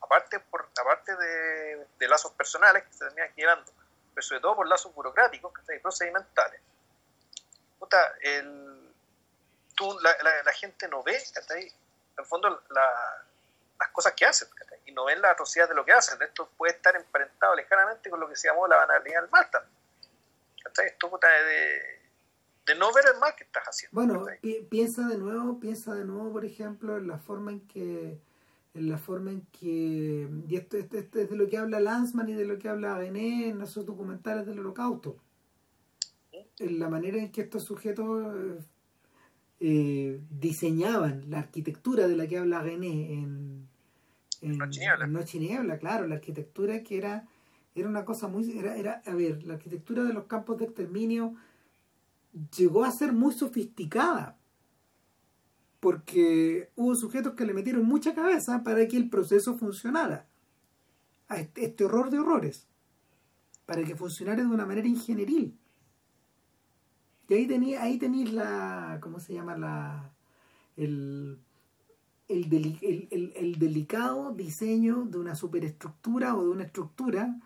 aparte, 0.00 0.40
por, 0.40 0.68
aparte 0.80 1.16
de, 1.16 1.86
de, 1.98 2.08
lazos 2.08 2.32
personales 2.32 2.84
que 2.84 2.92
se 2.92 2.98
terminan 3.00 3.32
generando, 3.34 3.72
pero 4.14 4.26
sobre 4.26 4.40
todo 4.40 4.56
por 4.56 4.68
lazos 4.68 4.94
burocráticos, 4.94 5.52
y 5.74 5.78
procedimentales. 5.78 6.60
Puta, 7.78 8.14
el, 8.20 8.92
la, 10.00 10.52
gente 10.52 10.88
no 10.88 11.02
ve, 11.02 11.16
En 11.16 11.70
el 12.18 12.24
fondo, 12.24 12.62
las 12.70 13.88
cosas 13.92 14.12
que 14.14 14.26
hacen, 14.26 14.48
Y 14.86 14.92
no 14.92 15.04
ven 15.04 15.20
la 15.20 15.30
atrocidad 15.30 15.68
de 15.68 15.74
lo 15.74 15.84
que 15.84 15.92
hacen. 15.92 16.20
Esto 16.22 16.48
puede 16.56 16.74
estar 16.74 16.94
emparentado 16.96 17.54
lejanamente 17.54 18.10
con 18.10 18.20
lo 18.20 18.28
que 18.28 18.36
se 18.36 18.48
llamó 18.48 18.66
la 18.66 18.76
banalidad 18.76 19.22
del 19.22 19.30
mal 19.30 19.48
Esto 20.84 21.18
de, 21.22 22.00
de 22.66 22.74
no 22.74 22.92
ver 22.92 23.04
el 23.12 23.20
mal 23.20 23.34
que 23.36 23.44
estás 23.44 23.64
haciendo. 23.64 23.94
Bueno, 23.94 24.26
piensa 24.68 25.02
de 25.02 25.16
nuevo, 25.16 25.60
piensa 25.60 25.94
de 25.94 26.04
nuevo, 26.04 26.32
por 26.32 26.44
ejemplo, 26.44 26.96
en 26.96 27.08
la 27.08 27.18
forma 27.18 27.52
en 27.52 27.66
que 27.68 28.18
en 28.78 28.88
la 28.88 28.98
forma 28.98 29.32
en 29.32 29.42
que 29.52 30.28
y 30.48 30.56
esto, 30.56 30.76
es 30.76 30.88
de 30.88 31.36
lo 31.36 31.48
que 31.48 31.58
habla 31.58 31.80
Lanzmann 31.80 32.28
y 32.28 32.34
de 32.34 32.46
lo 32.46 32.58
que 32.58 32.68
habla 32.68 32.96
Bené 32.96 33.48
en 33.48 33.60
esos 33.60 33.84
documentales 33.84 34.46
del 34.46 34.60
holocausto. 34.60 35.18
En 36.58 36.78
la 36.78 36.88
manera 36.88 37.18
en 37.18 37.32
que 37.32 37.42
estos 37.42 37.64
sujetos 37.64 38.64
eh, 39.60 40.20
diseñaban 40.30 41.24
la 41.28 41.40
arquitectura 41.40 42.06
de 42.06 42.16
la 42.16 42.26
que 42.26 42.38
habla 42.38 42.62
René 42.62 43.14
en, 43.14 43.68
en, 44.42 44.58
Noche, 44.58 45.38
Niebla. 45.38 45.78
claro, 45.78 46.06
la 46.06 46.16
arquitectura 46.16 46.82
que 46.84 46.98
era, 46.98 47.26
era 47.74 47.88
una 47.88 48.04
cosa 48.04 48.28
muy... 48.28 48.56
Era, 48.56 48.76
era, 48.76 49.02
a 49.04 49.14
ver, 49.14 49.42
la 49.44 49.54
arquitectura 49.54 50.04
de 50.04 50.12
los 50.12 50.24
campos 50.24 50.58
de 50.58 50.66
exterminio 50.66 51.34
llegó 52.56 52.84
a 52.84 52.92
ser 52.92 53.12
muy 53.12 53.32
sofisticada 53.34 54.37
porque 55.80 56.70
hubo 56.76 56.94
sujetos 56.94 57.34
que 57.34 57.46
le 57.46 57.54
metieron 57.54 57.84
mucha 57.84 58.14
cabeza 58.14 58.62
para 58.62 58.86
que 58.88 58.96
el 58.96 59.08
proceso 59.08 59.56
funcionara 59.56 60.26
a 61.28 61.38
este, 61.38 61.64
este 61.64 61.84
horror 61.84 62.10
de 62.10 62.18
horrores 62.18 62.66
para 63.66 63.84
que 63.84 63.94
funcionara 63.94 64.42
de 64.42 64.48
una 64.48 64.66
manera 64.66 64.88
ingenieril 64.88 65.56
y 67.28 67.34
ahí 67.34 67.46
tenéis 67.46 67.78
ahí 67.78 68.26
la, 68.32 68.98
¿cómo 69.02 69.20
se 69.20 69.34
llama? 69.34 69.56
La, 69.56 70.10
el, 70.76 71.38
el, 72.28 73.58
delicado 73.58 74.32
diseño 74.32 75.04
de 75.04 75.18
una 75.18 75.34
superestructura 75.34 76.34
o 76.34 76.42
de 76.42 76.48
una 76.48 76.64
estructura 76.64 77.38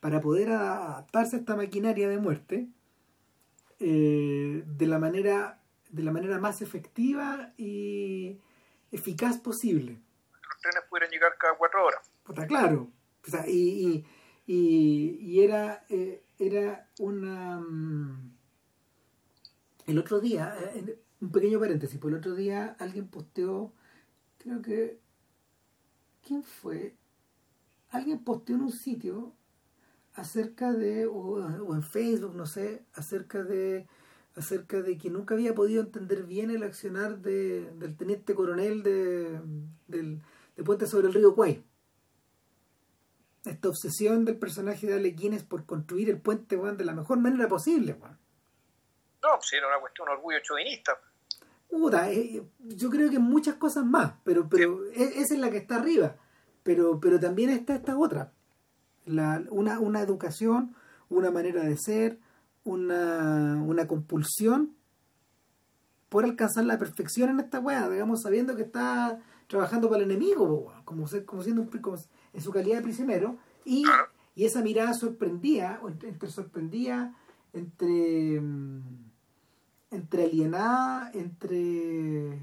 para 0.00 0.20
poder 0.20 0.50
adaptarse 0.50 1.36
a 1.36 1.38
esta 1.38 1.54
maquinaria 1.54 2.08
de 2.08 2.18
muerte 2.18 2.68
eh, 3.78 4.64
de 4.66 4.86
la 4.88 4.98
manera 4.98 5.57
de 5.90 6.02
la 6.02 6.12
manera 6.12 6.38
más 6.38 6.62
efectiva 6.62 7.52
y 7.56 8.38
eficaz 8.92 9.38
posible. 9.38 10.00
Los 10.32 10.60
trenes 10.60 10.82
pueden 10.88 11.10
llegar 11.10 11.36
cada 11.38 11.56
cuatro 11.56 11.84
horas. 11.84 12.10
Está 12.28 12.46
claro. 12.46 12.90
y, 13.46 14.04
Y, 14.46 15.18
y 15.20 15.40
era, 15.42 15.84
eh, 15.88 16.22
era 16.38 16.88
una... 16.98 17.60
mm, 17.60 18.32
El 19.86 19.98
otro 19.98 20.20
día, 20.20 20.54
eh, 20.74 20.98
un 21.20 21.30
pequeño 21.32 21.58
paréntesis, 21.60 21.98
por 21.98 22.12
el 22.12 22.18
otro 22.18 22.34
día 22.34 22.76
alguien 22.78 23.08
posteó, 23.08 23.72
creo 24.38 24.62
que... 24.62 25.00
¿Quién 26.26 26.42
fue? 26.42 26.94
Alguien 27.90 28.18
posteó 28.22 28.56
en 28.56 28.62
un 28.62 28.72
sitio 28.72 29.32
acerca 30.14 30.72
de, 30.72 31.06
o, 31.06 31.36
o 31.36 31.74
en 31.74 31.82
Facebook, 31.82 32.34
no 32.34 32.44
sé, 32.44 32.84
acerca 32.94 33.42
de 33.42 33.86
acerca 34.38 34.80
de 34.82 34.96
que 34.96 35.10
nunca 35.10 35.34
había 35.34 35.54
podido 35.54 35.82
entender 35.82 36.22
bien 36.24 36.50
el 36.50 36.62
accionar 36.62 37.18
de, 37.18 37.70
del 37.72 37.96
teniente 37.96 38.34
coronel 38.34 38.82
de, 38.82 39.40
del, 39.88 40.22
de 40.56 40.64
Puente 40.64 40.86
sobre 40.86 41.08
el 41.08 41.14
río 41.14 41.34
Kwai. 41.34 41.62
Esta 43.44 43.68
obsesión 43.68 44.24
del 44.24 44.36
personaje 44.38 44.86
de 44.86 44.94
Ale 44.94 45.10
Guinness 45.10 45.42
por 45.42 45.64
construir 45.64 46.10
el 46.10 46.20
puente 46.20 46.56
weón, 46.56 46.76
de 46.76 46.84
la 46.84 46.94
mejor 46.94 47.18
manera 47.18 47.48
posible. 47.48 47.96
No, 48.00 49.28
pues 49.36 49.52
era 49.52 49.66
una 49.68 49.80
cuestión 49.80 50.06
de 50.06 50.12
orgullo 50.12 50.38
chauvinista. 50.42 50.92
Puta, 51.68 52.10
eh, 52.12 52.42
yo 52.60 52.90
creo 52.90 53.10
que 53.10 53.18
muchas 53.18 53.56
cosas 53.56 53.84
más, 53.84 54.14
pero, 54.24 54.48
pero 54.48 54.84
e- 54.86 55.20
esa 55.20 55.34
es 55.34 55.40
la 55.40 55.50
que 55.50 55.58
está 55.58 55.76
arriba. 55.76 56.16
Pero, 56.62 57.00
pero 57.00 57.18
también 57.18 57.50
está 57.50 57.74
esta 57.74 57.96
otra. 57.96 58.32
La, 59.06 59.42
una, 59.50 59.80
una 59.80 60.00
educación, 60.00 60.74
una 61.08 61.30
manera 61.30 61.62
de 61.62 61.76
ser, 61.76 62.18
una, 62.72 63.62
una 63.64 63.86
compulsión 63.86 64.74
por 66.08 66.24
alcanzar 66.24 66.64
la 66.64 66.78
perfección 66.78 67.30
en 67.30 67.40
esta 67.40 67.60
weá, 67.60 67.88
digamos, 67.88 68.22
sabiendo 68.22 68.56
que 68.56 68.62
está 68.62 69.20
trabajando 69.46 69.88
para 69.90 70.02
el 70.02 70.10
enemigo, 70.10 70.72
como, 70.84 71.06
ser- 71.06 71.24
como 71.24 71.42
siendo 71.42 71.62
un, 71.62 71.68
como 71.68 71.98
en 72.32 72.40
su 72.40 72.50
calidad 72.50 72.76
de 72.78 72.82
prisionero, 72.82 73.36
y, 73.64 73.84
y 74.34 74.44
esa 74.44 74.62
mirada 74.62 74.94
sorprendía, 74.94 75.80
entre, 75.86 76.08
entre 76.10 76.30
sorprendía, 76.30 77.14
entre, 77.52 78.40
mm, 78.40 78.80
entre 79.90 80.24
alienada, 80.24 81.10
entre, 81.12 82.38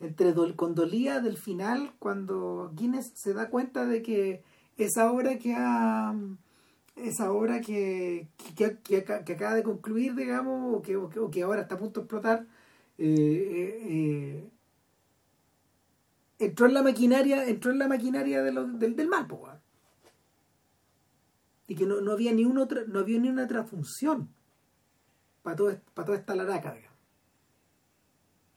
entre 0.00 0.34
dol- 0.34 0.56
condolía 0.56 1.20
del 1.20 1.36
final, 1.36 1.92
cuando 1.98 2.70
Guinness 2.74 3.12
se 3.14 3.34
da 3.34 3.50
cuenta 3.50 3.84
de 3.86 4.02
que 4.02 4.42
esa 4.78 5.10
obra 5.10 5.38
que 5.38 5.54
ha 5.56 6.14
esa 6.96 7.30
obra 7.32 7.60
que, 7.60 8.28
que, 8.56 8.78
que- 8.78 8.98
acaba 8.98 9.54
de 9.54 9.62
concluir, 9.62 10.14
digamos, 10.14 10.74
o 10.76 10.82
que, 10.82 10.96
o 10.96 11.30
que, 11.30 11.42
ahora 11.42 11.62
está 11.62 11.74
a 11.76 11.78
punto 11.78 12.00
de 12.00 12.04
explotar, 12.04 12.46
eh, 12.98 13.04
eh, 13.06 13.82
eh, 13.84 14.50
entró 16.38 16.66
en 16.66 16.74
la 16.74 16.82
maquinaria, 16.82 17.46
entró 17.46 17.70
en 17.70 17.78
la 17.78 17.88
maquinaria 17.88 18.42
de 18.42 18.52
del, 18.52 18.96
del 18.96 19.08
mal, 19.08 19.26
po, 19.26 19.48
y 21.68 21.74
que 21.74 21.84
no, 21.86 22.00
no 22.00 22.12
había 22.12 22.32
ni 22.32 22.44
una 22.44 22.62
otra, 22.62 22.82
no 22.86 23.00
había 23.00 23.18
ni 23.18 23.28
una 23.28 23.44
otra 23.44 23.64
función 23.64 24.28
para 25.42 25.56
todo, 25.56 25.80
para 25.94 26.06
toda 26.06 26.18
esta 26.18 26.34
laraca, 26.34 26.74
digamos, 26.74 26.98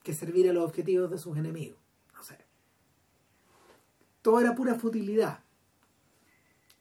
que 0.04 0.14
servir 0.14 0.50
a 0.50 0.54
los 0.54 0.64
objetivos 0.64 1.10
de 1.12 1.18
sus 1.18 1.38
enemigos. 1.38 1.80
No 2.16 2.24
sé. 2.24 2.38
Todo 4.22 4.40
era 4.40 4.56
pura 4.56 4.76
futilidad. 4.76 5.40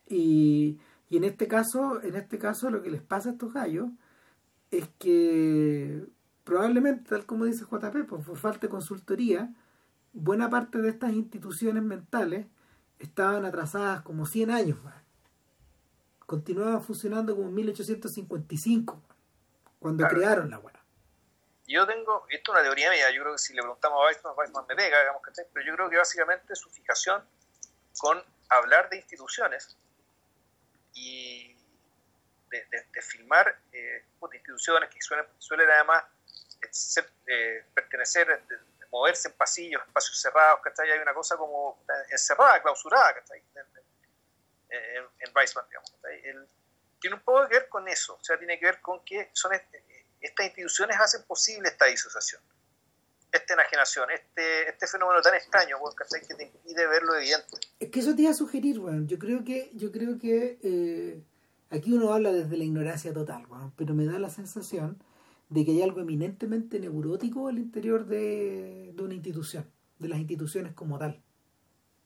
Y, 0.09 0.79
y 1.11 1.17
en 1.17 1.25
este 1.25 1.49
caso, 1.49 2.03
en 2.03 2.17
este 2.17 2.39
caso 2.39 2.71
lo 2.71 2.83
que 2.83 2.91
les 2.91 3.03
pasa 3.03 3.31
a 3.31 3.33
estos 3.33 3.53
gallos 3.53 3.89
es 4.71 4.89
que 4.99 6.05
probablemente, 6.45 7.09
tal 7.09 7.27
como 7.27 7.45
dice 7.45 7.65
JP, 7.65 8.07
por, 8.09 8.23
por 8.25 8.37
falta 8.39 8.61
de 8.61 8.69
consultoría, 8.69 9.51
buena 10.13 10.51
parte 10.51 10.79
de 10.79 10.89
estas 10.91 11.13
instituciones 11.13 11.83
mentales 11.83 12.47
estaban 12.99 13.45
atrasadas 13.45 14.03
como 14.03 14.27
100 14.27 14.51
años 14.51 14.83
más. 14.83 14.97
Continuaban 16.27 16.83
funcionando 16.83 17.35
como 17.35 17.49
en 17.49 17.55
1855, 17.55 19.01
cuando 19.79 20.03
Claro. 20.03 20.17
crearon 20.17 20.51
la 20.51 20.59
weá. 20.59 20.75
Yo 21.67 21.87
tengo, 21.87 22.25
esto 22.31 22.53
es 22.53 22.59
una 22.59 22.63
teoría 22.63 22.91
mía, 22.91 23.11
yo 23.15 23.23
creo 23.23 23.33
que 23.35 23.39
si 23.39 23.53
le 23.55 23.61
preguntamos 23.61 23.99
a 24.01 24.07
Weissman, 24.07 24.35
Weissman 24.37 24.65
me 24.69 24.75
pega, 24.75 25.01
digamos, 25.01 25.23
¿cachai? 25.23 25.45
pero 25.53 25.67
yo 25.67 25.75
creo 25.75 25.91
que 25.91 25.97
básicamente 25.99 26.57
su 26.57 26.71
fijación 26.71 27.23
con 27.99 28.19
hablar 28.49 28.89
de 28.89 28.97
instituciones 28.97 29.77
y 30.95 31.55
de, 32.51 33.03
filmar 33.03 33.61
eh, 33.73 34.05
pues, 34.19 34.35
instituciones 34.35 34.89
que 34.91 35.01
suelen, 35.01 35.27
suelen 35.39 35.71
además 35.71 36.05
eh, 36.63 36.69
ser, 36.71 37.11
eh, 37.27 37.65
pertenecer, 37.75 38.43
moverse 38.91 39.29
en 39.29 39.35
pasillos, 39.35 39.83
espacios 39.87 40.21
cerrados, 40.21 40.61
¿cachai? 40.63 40.91
Hay 40.91 40.99
una 40.99 41.15
cosa 41.15 41.37
como 41.37 41.85
eh, 41.89 42.07
encerrada, 42.11 42.61
clausurada, 42.63 43.15
¿cachai? 43.15 43.43
En, 43.55 43.67
en, 44.71 45.05
en 45.21 45.33
Weissman, 45.37 45.67
digamos. 45.69 45.93
El- 46.25 46.49
tiene 47.01 47.15
un 47.15 47.23
poco 47.23 47.47
que 47.47 47.55
ver 47.55 47.69
con 47.69 47.87
eso, 47.87 48.17
o 48.17 48.25
sea, 48.25 48.37
tiene 48.39 48.59
que 48.59 48.65
ver 48.67 48.81
con 48.81 49.05
que 49.05 49.31
son 49.33 49.53
este- 49.55 49.85
estas 50.21 50.47
instituciones 50.47 50.99
hacen 50.99 51.23
posible 51.25 51.69
esta 51.69 51.85
disociación, 51.85 52.43
esta 53.33 53.55
enajenación, 53.55 54.11
este, 54.11 54.69
este 54.69 54.87
fenómeno 54.87 55.21
tan 55.21 55.35
extraño, 55.35 55.77
weón, 55.79 55.95
¿cachai? 55.95 56.27
que 56.27 56.35
te 56.35 56.45
impide 56.45 56.87
ver 56.87 57.03
lo 57.03 57.15
evidente. 57.17 57.59
Es 57.79 57.91
que 57.91 58.01
eso 58.01 58.15
te 58.15 58.23
iba 58.23 58.31
a 58.31 58.35
sugerir, 58.35 58.79
weón. 58.79 59.07
Yo 59.07 59.19
creo 59.19 59.45
que, 59.45 59.71
yo 59.75 59.93
creo 59.93 60.19
que 60.19 60.59
eh, 60.63 61.23
aquí 61.71 61.93
uno 61.93 62.13
habla 62.13 62.33
desde 62.33 62.57
la 62.57 62.65
ignorancia 62.65 63.13
total, 63.13 63.47
weón. 63.47 63.73
Pero 63.77 63.95
me 63.95 64.07
da 64.07 64.19
la 64.19 64.31
sensación 64.31 65.03
de 65.51 65.65
que 65.65 65.73
hay 65.73 65.83
algo 65.83 66.01
eminentemente 66.01 66.79
neurótico 66.81 67.49
al 67.49 67.59
interior 67.59 68.07
de, 68.07 68.95
una 68.99 69.15
institución, 69.15 69.71
de 69.99 70.09
las 70.09 70.19
instituciones 70.19 70.73
como 70.75 70.99
tal. 70.99 71.23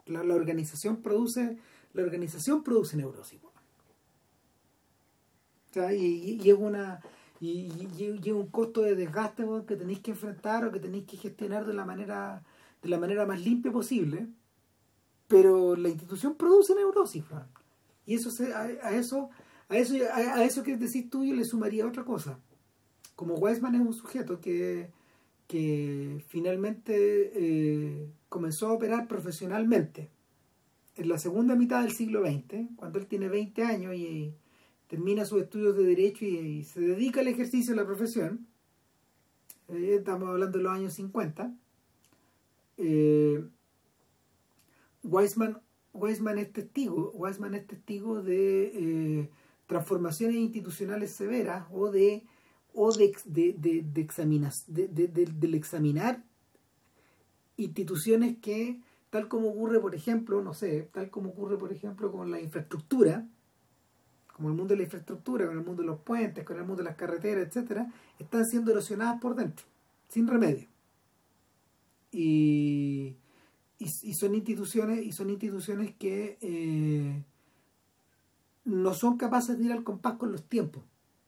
La, 0.06 0.20
organización 0.34 1.02
produce, 1.02 1.56
la 1.92 2.02
organización 2.02 2.64
produce 2.64 2.96
neurosis. 2.96 3.40
O 3.44 3.50
sea, 5.72 5.92
y- 5.94 6.38
y 6.42 6.50
es 6.50 6.56
una 6.58 7.00
y, 7.42 7.72
y- 7.98 8.30
un 8.30 8.46
costo 8.46 8.82
de 8.82 8.94
desgaste 8.94 9.44
que 9.66 9.74
tenéis 9.76 9.98
que 9.98 10.12
enfrentar 10.12 10.64
o 10.64 10.70
que 10.70 10.78
tenéis 10.78 11.06
que 11.06 11.16
gestionar 11.16 11.66
de 11.66 11.74
la 11.74 11.84
manera 11.84 12.44
de 12.80 12.88
la 12.88 12.98
manera 12.98 13.26
más 13.26 13.40
limpia 13.40 13.72
posible 13.72 14.28
pero 15.26 15.74
la 15.74 15.88
institución 15.88 16.36
produce 16.36 16.74
neurosis 16.74 17.24
Fran. 17.24 17.48
y 18.06 18.14
eso 18.14 18.30
a, 18.54 18.92
eso 18.92 19.30
a 19.68 19.76
eso 19.76 19.94
a 20.14 20.44
eso 20.44 20.62
que 20.62 20.76
decís 20.76 21.10
tú 21.10 21.24
yo 21.24 21.34
le 21.34 21.44
sumaría 21.44 21.86
otra 21.86 22.04
cosa 22.04 22.38
como 23.16 23.34
Weisman 23.34 23.74
es 23.74 23.80
un 23.80 23.92
sujeto 23.92 24.40
que 24.40 24.90
que 25.48 26.24
finalmente 26.28 26.94
eh, 27.34 28.08
comenzó 28.28 28.68
a 28.68 28.72
operar 28.72 29.08
profesionalmente 29.08 30.10
en 30.94 31.08
la 31.08 31.18
segunda 31.18 31.56
mitad 31.56 31.82
del 31.82 31.92
siglo 31.92 32.22
XX 32.24 32.68
cuando 32.76 33.00
él 33.00 33.06
tiene 33.06 33.28
20 33.28 33.62
años 33.64 33.94
y 33.94 34.32
termina 34.92 35.24
sus 35.24 35.40
estudios 35.40 35.74
de 35.74 35.84
derecho 35.84 36.26
y, 36.26 36.64
se 36.64 36.78
dedica 36.82 37.20
al 37.20 37.28
ejercicio 37.28 37.72
de 37.72 37.80
la 37.80 37.86
profesión. 37.86 38.46
Eh, 39.68 39.94
estamos 39.98 40.28
hablando 40.28 40.58
de 40.58 40.64
los 40.64 40.70
años 40.70 40.92
50 40.92 41.50
eh, 42.76 43.42
Weisman, 45.02 45.56
es 46.38 46.52
testigo, 46.52 47.10
Weisman 47.14 47.54
es 47.54 47.66
testigo 47.66 48.20
de 48.20 48.64
eh, 49.22 49.30
transformaciones 49.66 50.36
institucionales 50.36 51.12
severas 51.12 51.66
o 51.72 51.90
de 51.90 52.26
o 52.74 52.92
de, 52.92 53.14
de- 53.24 53.54
de- 53.54 55.08
de- 55.08 55.24
del 55.26 55.54
examinar 55.54 56.22
instituciones 57.56 58.36
que, 58.42 58.78
tal 59.08 59.28
como 59.28 59.48
ocurre, 59.48 59.80
por 59.80 59.94
ejemplo, 59.94 60.42
no 60.42 60.52
sé, 60.52 60.90
tal 60.92 61.08
como 61.08 61.30
ocurre, 61.30 61.56
por 61.56 61.72
ejemplo, 61.72 62.12
con 62.12 62.30
la 62.30 62.40
infraestructura, 62.42 63.26
como 64.32 64.48
el 64.48 64.54
mundo 64.54 64.72
de 64.72 64.78
la 64.78 64.84
infraestructura, 64.84 65.46
con 65.46 65.58
el 65.58 65.64
mundo 65.64 65.82
de 65.82 65.88
los 65.88 66.00
puentes, 66.00 66.44
con 66.44 66.56
el 66.56 66.64
mundo 66.64 66.82
de 66.82 66.88
las 66.88 66.96
carreteras, 66.96 67.46
etcétera, 67.46 67.92
están 68.18 68.46
siendo 68.46 68.70
erosionadas 68.70 69.20
por 69.20 69.34
dentro, 69.34 69.64
sin 70.08 70.26
remedio. 70.26 70.66
Y, 72.10 73.16
y, 73.78 74.14
son 74.14 74.34
instituciones, 74.34 75.04
y 75.04 75.12
son 75.12 75.30
instituciones 75.30 75.94
que 75.96 76.38
eh, 76.40 77.22
no 78.64 78.94
son 78.94 79.16
capaces 79.16 79.58
de 79.58 79.64
ir 79.64 79.72
al 79.72 79.84
compás 79.84 80.14
con 80.14 80.32
los 80.32 80.44
tiempos. 80.44 80.82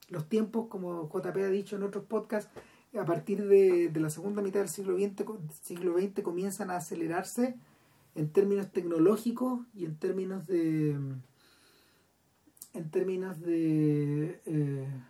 Los 0.09 0.29
tiempos, 0.29 0.67
como 0.69 1.09
JP 1.09 1.37
ha 1.39 1.49
dicho 1.49 1.77
en 1.77 1.83
otros 1.83 2.05
podcasts, 2.05 2.51
a 2.99 3.05
partir 3.05 3.47
de, 3.49 3.89
de 3.89 4.01
la 4.01 4.11
segunda 4.11 4.41
mitad 4.41 4.61
del 4.61 4.69
siglo 4.69 4.97
XX, 4.97 5.25
siglo 5.63 5.99
XX 5.99 6.23
comienzan 6.23 6.71
a 6.71 6.77
acelerarse 6.77 7.57
en 8.15 8.29
términos 8.31 8.71
tecnológicos 8.71 9.61
y 9.75 9.85
en 9.85 9.97
términos 9.97 10.47
de 10.47 10.97
en 12.75 12.91
términos 12.91 13.41
de 13.41 14.41
eh, 14.45 15.03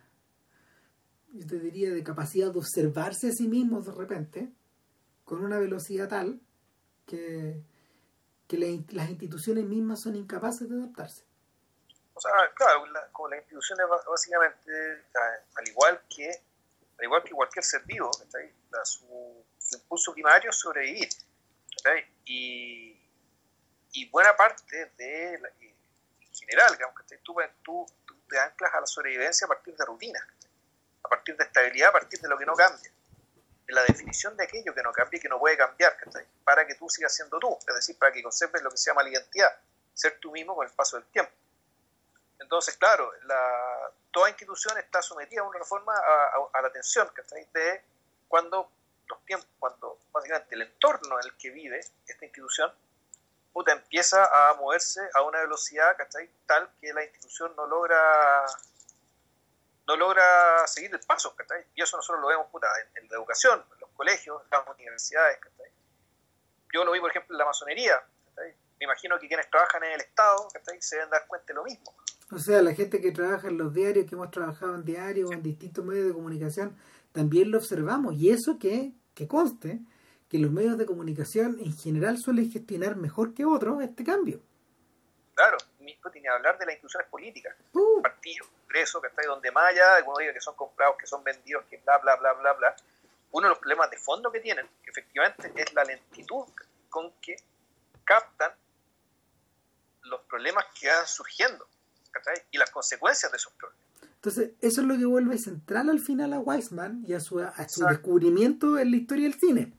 yo 1.33 1.47
te 1.47 1.59
diría 1.59 1.91
de 1.91 2.03
capacidad 2.03 2.51
de 2.51 2.59
observarse 2.59 3.27
a 3.29 3.31
sí 3.31 3.47
mismos 3.47 3.85
de 3.85 3.91
repente 3.93 4.49
con 5.25 5.43
una 5.43 5.57
velocidad 5.59 6.07
tal 6.07 6.39
que, 7.05 7.61
que 8.47 8.57
las 8.91 9.09
instituciones 9.09 9.65
mismas 9.65 10.01
son 10.01 10.15
incapaces 10.15 10.69
de 10.69 10.75
adaptarse. 10.77 11.23
O 12.13 12.21
sea, 12.21 12.31
claro, 12.55 12.85
la- 12.87 13.09
como 13.11 13.27
las 13.29 13.39
instituciones 13.41 13.85
básicamente, 14.07 14.71
al 15.55 15.67
igual 15.67 16.01
que 16.15 16.29
al 16.97 17.03
igual 17.03 17.23
que 17.23 17.31
cualquier 17.31 17.65
ser 17.65 17.83
vivo. 17.85 18.09
La- 18.71 18.85
su, 18.85 19.05
su 19.57 19.77
impulso 19.77 20.13
primario 20.13 20.49
es 20.49 20.55
sobrevivir. 20.55 21.09
Y, 22.25 22.97
y 23.93 24.09
buena 24.09 24.35
parte 24.35 24.91
de 24.97 25.39
general, 26.45 26.71
digamos, 26.77 26.95
tú, 27.23 27.35
tú, 27.63 27.85
te 28.29 28.39
anclas 28.39 28.73
a 28.73 28.79
la 28.81 28.87
sobrevivencia 28.87 29.45
a 29.45 29.47
partir 29.47 29.75
de 29.75 29.85
rutinas, 29.85 30.23
a 31.03 31.07
partir 31.07 31.35
de 31.37 31.43
estabilidad, 31.43 31.89
a 31.89 31.93
partir 31.93 32.19
de 32.19 32.27
lo 32.27 32.37
que 32.37 32.45
no 32.45 32.55
cambia, 32.55 32.91
de 33.67 33.73
la 33.73 33.83
definición 33.83 34.35
de 34.37 34.43
aquello 34.43 34.73
que 34.73 34.81
no 34.81 34.91
cambia 34.91 35.17
y 35.17 35.21
que 35.21 35.29
no 35.29 35.39
puede 35.39 35.57
cambiar, 35.57 35.95
para 36.43 36.65
que 36.65 36.75
tú 36.75 36.89
sigas 36.89 37.13
siendo 37.15 37.39
tú, 37.39 37.57
es 37.67 37.75
decir, 37.75 37.97
para 37.97 38.11
que 38.11 38.23
conserves 38.23 38.61
lo 38.61 38.69
que 38.69 38.77
se 38.77 38.89
llama 38.89 39.03
la 39.03 39.09
identidad, 39.09 39.59
ser 39.93 40.19
tú 40.19 40.31
mismo 40.31 40.55
con 40.55 40.67
el 40.67 40.73
paso 40.73 40.97
del 40.97 41.05
tiempo. 41.07 41.31
Entonces, 42.39 42.77
claro, 42.77 43.11
la, 43.23 43.91
toda 44.11 44.29
institución 44.29 44.77
está 44.77 45.01
sometida 45.01 45.41
a 45.41 45.43
una 45.43 45.59
reforma 45.59 45.93
a, 45.95 46.61
la 46.61 46.71
tensión, 46.71 47.09
De 47.53 47.83
cuando 48.27 48.71
los 49.07 49.25
tiempos, 49.25 49.47
cuando 49.59 49.99
básicamente 50.11 50.55
el 50.55 50.63
entorno 50.63 51.19
en 51.19 51.25
el 51.25 51.37
que 51.37 51.49
vive 51.49 51.79
esta 51.79 52.25
institución 52.25 52.73
puta, 53.55 53.71
empieza 53.71 54.21
a 54.25 54.53
moverse 54.55 54.99
a 55.13 55.21
una 55.21 55.39
velocidad 55.39 55.95
tal 56.45 56.69
que 56.81 56.91
la 56.91 57.05
institución 57.05 57.53
no 57.55 57.65
logra 57.65 58.45
no 59.87 59.95
logra 59.95 60.67
seguir 60.67 60.93
el 60.93 60.99
paso, 60.99 61.33
y 61.73 61.81
eso 61.81 61.95
nosotros 61.95 62.21
lo 62.21 62.27
vemos 62.27 62.47
puta, 62.51 62.67
en, 62.95 63.07
la 63.07 63.15
educación, 63.15 63.63
en 63.73 63.79
los 63.79 63.89
colegios, 63.91 64.41
en 64.43 64.49
las 64.49 64.75
universidades. 64.75 65.39
Yo 66.73 66.83
lo 66.83 66.91
vi, 66.91 66.99
por 66.99 67.11
ejemplo, 67.11 67.33
en 67.33 67.37
la 67.37 67.45
masonería. 67.45 68.03
Me 68.35 68.83
imagino 68.83 69.17
que 69.19 69.27
quienes 69.29 69.49
trabajan 69.49 69.83
en 69.85 69.93
el 69.93 70.01
Estado 70.01 70.49
se 70.79 70.95
deben 70.97 71.11
dar 71.11 71.25
cuenta 71.25 71.47
de 71.47 71.53
lo 71.53 71.63
mismo. 71.63 71.95
O 72.31 72.39
sea, 72.39 72.61
la 72.61 72.73
gente 72.73 72.99
que 72.99 73.11
trabaja 73.13 73.47
en 73.47 73.57
los 73.57 73.73
diarios, 73.73 74.05
que 74.05 74.15
hemos 74.15 74.31
trabajado 74.31 74.75
en 74.75 74.83
diarios 74.83 75.31
en 75.31 75.41
distintos 75.41 75.85
medios 75.85 76.07
de 76.07 76.13
comunicación, 76.13 76.75
también 77.13 77.51
lo 77.51 77.59
observamos. 77.59 78.15
Y 78.15 78.31
eso 78.31 78.57
que, 78.59 78.91
que 79.13 79.29
conste, 79.29 79.79
que 80.29 80.39
los 80.39 80.51
medios 80.51 80.77
de 80.77 80.85
comunicación 80.85 81.57
en 81.59 81.75
general 81.77 82.17
suelen 82.17 82.51
gestionar 82.51 82.95
mejor 82.95 83.33
que 83.33 83.45
otros 83.45 83.83
este 83.83 84.03
cambio. 84.03 84.41
Claro, 85.35 85.57
mismo 85.79 86.09
tiene 86.09 86.27
que 86.27 86.33
hablar 86.33 86.57
de 86.57 86.65
las 86.65 86.75
instituciones 86.75 87.09
políticas, 87.09 87.55
uh. 87.73 88.01
partidos, 88.01 88.47
congresos, 88.61 89.01
que 89.01 89.07
está 89.07 89.21
ahí 89.21 89.27
donde 89.27 89.51
más 89.51 89.71
allá, 89.71 90.03
uno 90.05 90.17
diga 90.17 90.33
que 90.33 90.41
son 90.41 90.55
comprados, 90.55 90.95
que 90.97 91.05
son 91.05 91.23
vendidos, 91.23 91.63
que 91.69 91.77
bla, 91.77 91.97
bla, 91.99 92.15
bla, 92.15 92.33
bla, 92.33 92.53
bla. 92.53 92.75
Uno 93.31 93.47
de 93.47 93.49
los 93.49 93.59
problemas 93.59 93.91
de 93.91 93.97
fondo 93.97 94.31
que 94.31 94.39
tienen, 94.39 94.67
que 94.83 94.91
efectivamente 94.91 95.51
es 95.55 95.73
la 95.73 95.83
lentitud 95.83 96.45
con 96.89 97.11
que 97.21 97.35
captan 98.05 98.51
los 100.03 100.21
problemas 100.21 100.65
que 100.79 100.87
van 100.87 101.05
surgiendo 101.05 101.67
y 102.49 102.57
las 102.57 102.71
consecuencias 102.71 103.29
de 103.31 103.37
esos 103.37 103.51
problemas. 103.53 103.85
Entonces, 104.01 104.51
eso 104.61 104.81
es 104.81 104.87
lo 104.87 104.97
que 104.97 105.05
vuelve 105.05 105.37
central 105.37 105.89
al 105.89 105.99
final 105.99 106.33
a 106.33 106.39
Weisman 106.39 107.03
y 107.05 107.13
a 107.13 107.19
su, 107.19 107.39
a 107.39 107.69
su 107.69 107.85
descubrimiento 107.85 108.79
en 108.79 108.91
la 108.91 108.97
historia 108.97 109.25
del 109.25 109.39
cine 109.39 109.73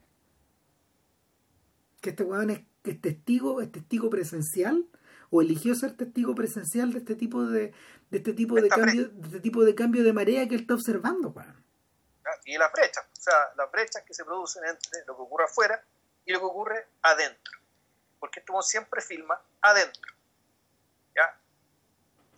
que 2.07 2.11
este 2.11 2.23
weón 2.23 2.51
es, 2.51 2.63
testigo, 3.01 3.61
es 3.61 3.73
testigo 3.73 4.09
presencial 4.09 4.87
o 5.29 5.43
eligió 5.43 5.75
ser 5.75 5.97
testigo 5.97 6.37
presencial 6.37 6.93
de 6.93 7.01
este 7.01 7.17
tipo 7.17 7.43
de, 7.45 7.75
de 8.11 8.19
este 8.19 8.33
tipo 8.33 8.55
de 8.55 8.69
cambio, 8.69 9.09
de 9.09 9.27
este 9.27 9.41
tipo 9.41 9.65
de 9.65 9.75
cambio 9.75 10.05
de 10.05 10.13
marea 10.13 10.47
que 10.47 10.55
él 10.55 10.61
está 10.61 10.75
observando, 10.75 11.31
weón. 11.31 11.67
Y 12.45 12.57
las 12.59 12.71
brechas, 12.73 13.05
o 13.13 13.21
sea, 13.21 13.35
las 13.57 13.73
brechas 13.73 14.05
que 14.05 14.15
se 14.15 14.25
producen 14.25 14.65
entre 14.67 15.05
lo 15.05 15.17
que 15.17 15.23
ocurre 15.23 15.45
afuera 15.47 15.85
y 16.25 16.33
lo 16.33 16.39
que 16.39 16.45
ocurre 16.45 16.87
adentro. 17.03 17.59
Porque 18.21 18.39
esto 18.39 18.63
siempre 18.63 19.01
filma 19.01 19.41
adentro. 19.63 20.13
¿Ya? 21.13 21.37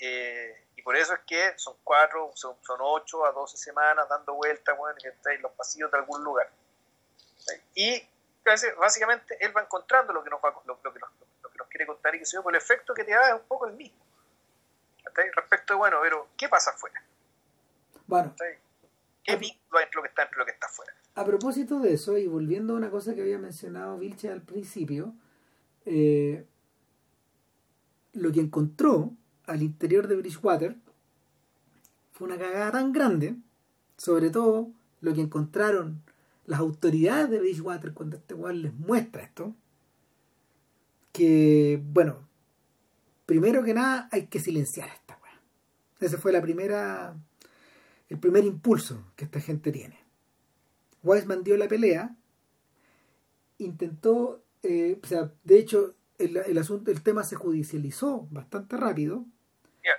Eh, 0.00 0.64
y 0.76 0.82
por 0.82 0.96
eso 0.96 1.12
es 1.12 1.20
que 1.26 1.58
son 1.58 1.76
cuatro, 1.84 2.32
son, 2.34 2.56
son 2.62 2.78
ocho 2.80 3.26
a 3.26 3.32
doce 3.32 3.58
semanas 3.58 4.08
dando 4.08 4.32
vueltas, 4.32 4.78
bueno, 4.78 4.98
en 5.04 5.42
los 5.42 5.52
pasillos 5.52 5.90
de 5.90 5.98
algún 5.98 6.24
lugar. 6.24 6.50
Y 7.74 8.02
básicamente 8.78 9.36
él 9.40 9.56
va 9.56 9.62
encontrando 9.62 10.12
lo 10.12 10.22
que 10.22 10.30
nos, 10.30 10.40
va, 10.40 10.54
lo, 10.66 10.80
que 10.80 10.98
nos, 10.98 11.10
lo 11.42 11.50
que 11.50 11.58
nos 11.58 11.68
quiere 11.68 11.86
contar 11.86 12.14
y 12.14 12.18
que 12.18 12.26
se 12.26 12.40
por 12.40 12.54
el 12.54 12.60
efecto 12.60 12.94
que 12.94 13.04
te 13.04 13.12
da 13.12 13.28
es 13.28 13.34
un 13.34 13.46
poco 13.48 13.66
el 13.66 13.74
mismo. 13.74 13.98
Respecto 15.34 15.72
de, 15.72 15.78
bueno, 15.78 15.98
pero 16.02 16.28
¿qué 16.36 16.48
pasa 16.48 16.70
afuera? 16.70 17.02
Bueno. 18.06 18.34
¿Qué 19.24 19.36
vínculo 19.36 19.78
hay 19.78 19.84
entre 19.84 19.96
lo 19.96 20.02
que 20.02 20.08
está 20.08 20.22
entre 20.22 20.38
lo 20.38 20.44
que 20.44 20.52
está 20.52 20.66
afuera? 20.66 20.92
A 21.14 21.24
propósito 21.24 21.80
de 21.80 21.94
eso, 21.94 22.16
y 22.16 22.26
volviendo 22.26 22.74
a 22.74 22.76
una 22.76 22.90
cosa 22.90 23.14
que 23.14 23.22
había 23.22 23.38
mencionado 23.38 23.98
Vilche 23.98 24.30
al 24.30 24.42
principio, 24.42 25.12
eh, 25.84 26.46
lo 28.12 28.32
que 28.32 28.40
encontró 28.40 29.10
al 29.46 29.62
interior 29.62 30.06
de 30.06 30.16
Bridgewater 30.16 30.76
fue 32.12 32.28
una 32.28 32.38
cagada 32.38 32.70
tan 32.72 32.92
grande, 32.92 33.36
sobre 33.96 34.30
todo 34.30 34.70
lo 35.00 35.14
que 35.14 35.20
encontraron 35.20 36.02
las 36.48 36.60
autoridades 36.60 37.28
de 37.28 37.40
Bridgewater 37.40 37.92
cuando 37.92 38.16
este 38.16 38.32
weón 38.32 38.62
les 38.62 38.72
muestra 38.72 39.22
esto, 39.22 39.54
que, 41.12 41.78
bueno, 41.82 42.26
primero 43.26 43.62
que 43.62 43.74
nada 43.74 44.08
hay 44.10 44.28
que 44.28 44.40
silenciar 44.40 44.88
a 44.88 44.94
esta 44.94 45.18
weá. 45.22 45.38
Ese 46.00 46.16
fue 46.16 46.32
la 46.32 46.40
primera, 46.40 47.14
el 48.08 48.18
primer 48.18 48.44
impulso 48.44 49.12
que 49.14 49.26
esta 49.26 49.40
gente 49.40 49.70
tiene. 49.70 50.02
Weisman 51.02 51.44
dio 51.44 51.54
la 51.58 51.68
pelea, 51.68 52.16
intentó, 53.58 54.42
eh, 54.62 54.98
o 55.02 55.06
sea, 55.06 55.30
de 55.44 55.58
hecho, 55.58 55.96
el, 56.16 56.56
asunto, 56.56 56.90
el 56.90 57.02
tema 57.02 57.24
se 57.24 57.36
judicializó 57.36 58.26
bastante 58.30 58.78
rápido. 58.78 59.26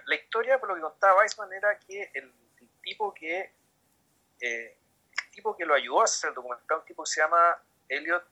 la 0.08 0.16
historia, 0.16 0.60
por 0.60 0.70
lo 0.70 0.76
que 0.76 0.82
contaba 0.82 1.20
Weisman, 1.20 1.54
era 1.54 1.78
que 1.78 2.10
el, 2.16 2.34
tipo 2.82 3.14
que 3.14 3.54
eh, 4.42 4.79
tipo 5.40 5.56
que 5.56 5.66
lo 5.66 5.74
ayudó 5.74 6.02
a 6.02 6.04
hacer 6.04 6.30
el 6.30 6.36
documental, 6.36 6.80
un 6.80 6.86
tipo 6.86 7.04
que 7.04 7.10
se 7.10 7.22
llama 7.22 7.58
Elliot, 7.88 8.24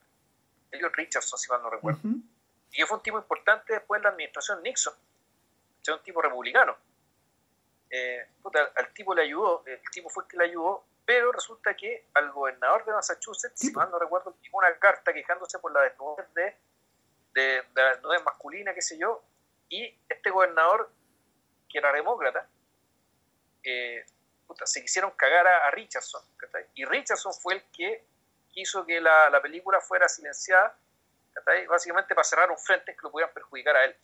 Elliot 0.71 0.93
Richardson, 0.93 1.39
si 1.39 1.49
mal 1.49 1.61
no 1.61 1.69
recuerdo. 1.69 2.01
Y 2.73 2.81
fue 2.83 2.97
un 2.97 3.03
tipo 3.03 3.17
importante 3.17 3.73
después 3.73 3.99
de 3.99 4.03
la 4.03 4.09
administración 4.09 4.61
Nixon. 4.61 4.93
Es 5.81 5.87
un 5.87 6.03
tipo 6.03 6.21
republicano. 6.21 6.75
Eh, 7.89 8.27
al 8.75 8.93
tipo 8.93 9.15
le 9.15 9.21
ayudó, 9.21 9.63
el 9.65 9.79
tipo 9.89 10.09
fue 10.09 10.25
el 10.25 10.29
que 10.29 10.37
le 10.37 10.43
ayudó, 10.43 10.83
pero 11.05 11.31
resulta 11.31 11.73
que 11.75 12.09
al 12.13 12.29
gobernador 12.31 12.83
de 12.83 12.91
Massachusetts, 12.91 13.57
si 13.57 13.71
mal 13.71 13.89
no 13.89 13.97
recuerdo, 13.97 14.35
llegó 14.41 14.57
una 14.57 14.77
carta 14.77 15.13
quejándose 15.13 15.59
por 15.59 15.71
la 15.71 15.81
desnudez 15.83 16.33
de, 16.33 16.55
de, 17.33 17.63
la 17.73 17.91
desnudez 17.91 18.21
masculina, 18.25 18.73
qué 18.73 18.81
sé 18.81 18.97
yo, 18.97 19.23
y 19.69 19.97
este 20.09 20.29
gobernador, 20.29 20.91
que 21.69 21.77
era 21.77 21.93
demócrata, 21.93 22.49
eh, 23.63 24.05
se 24.65 24.81
quisieron 24.81 25.11
cagar 25.11 25.47
a, 25.47 25.71
Richardson. 25.71 26.21
Y 26.75 26.85
Richardson 26.85 27.33
fue 27.33 27.55
el 27.55 27.63
que 27.71 28.05
hizo 28.55 28.85
que 28.85 28.99
la, 28.99 29.39
película 29.41 29.79
fuera 29.81 30.07
silenciada, 30.07 30.75
básicamente 31.67 32.15
para 32.15 32.23
cerrar 32.23 32.49
un 32.49 32.57
frente 32.57 32.95
que 32.95 33.01
lo 33.03 33.11
pudieran 33.11 33.33
perjudicar 33.33 33.75
a 33.75 33.85
él. 33.85 33.95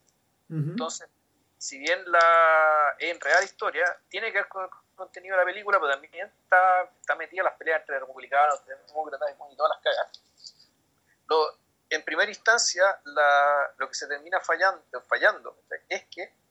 Entonces, 0.50 1.10
si 1.58 1.80
bien 1.80 2.00
la 2.12 2.96
en 3.00 3.20
real 3.20 3.44
historia 3.44 3.86
tiene 4.08 4.32
que 4.32 4.40
ver 4.40 4.48
con 4.48 4.66
el 4.66 4.70
contenido 4.96 5.36
de 5.36 5.42
la 5.42 5.46
película, 5.46 5.80
pero 5.80 5.94
también 5.94 6.28
está, 6.28 6.84
está 7.00 7.16
metida 7.16 7.42
en 7.42 7.46
las 7.46 7.56
peleas 7.56 7.80
entre 7.80 8.00
republicanos, 8.00 8.64
demócratas 8.66 9.32
y 9.52 9.56
todas 9.56 9.72
las 9.72 9.82
cagas. 9.82 10.22
en 11.90 12.04
primera 12.04 12.30
instancia, 12.30 12.84
lo 13.78 13.88
que 13.88 13.96
se 13.96 14.08
termina 14.08 14.40
fallando, 14.42 14.84
fallando 15.08 15.58
es 15.90 16.04
que 16.06 16.43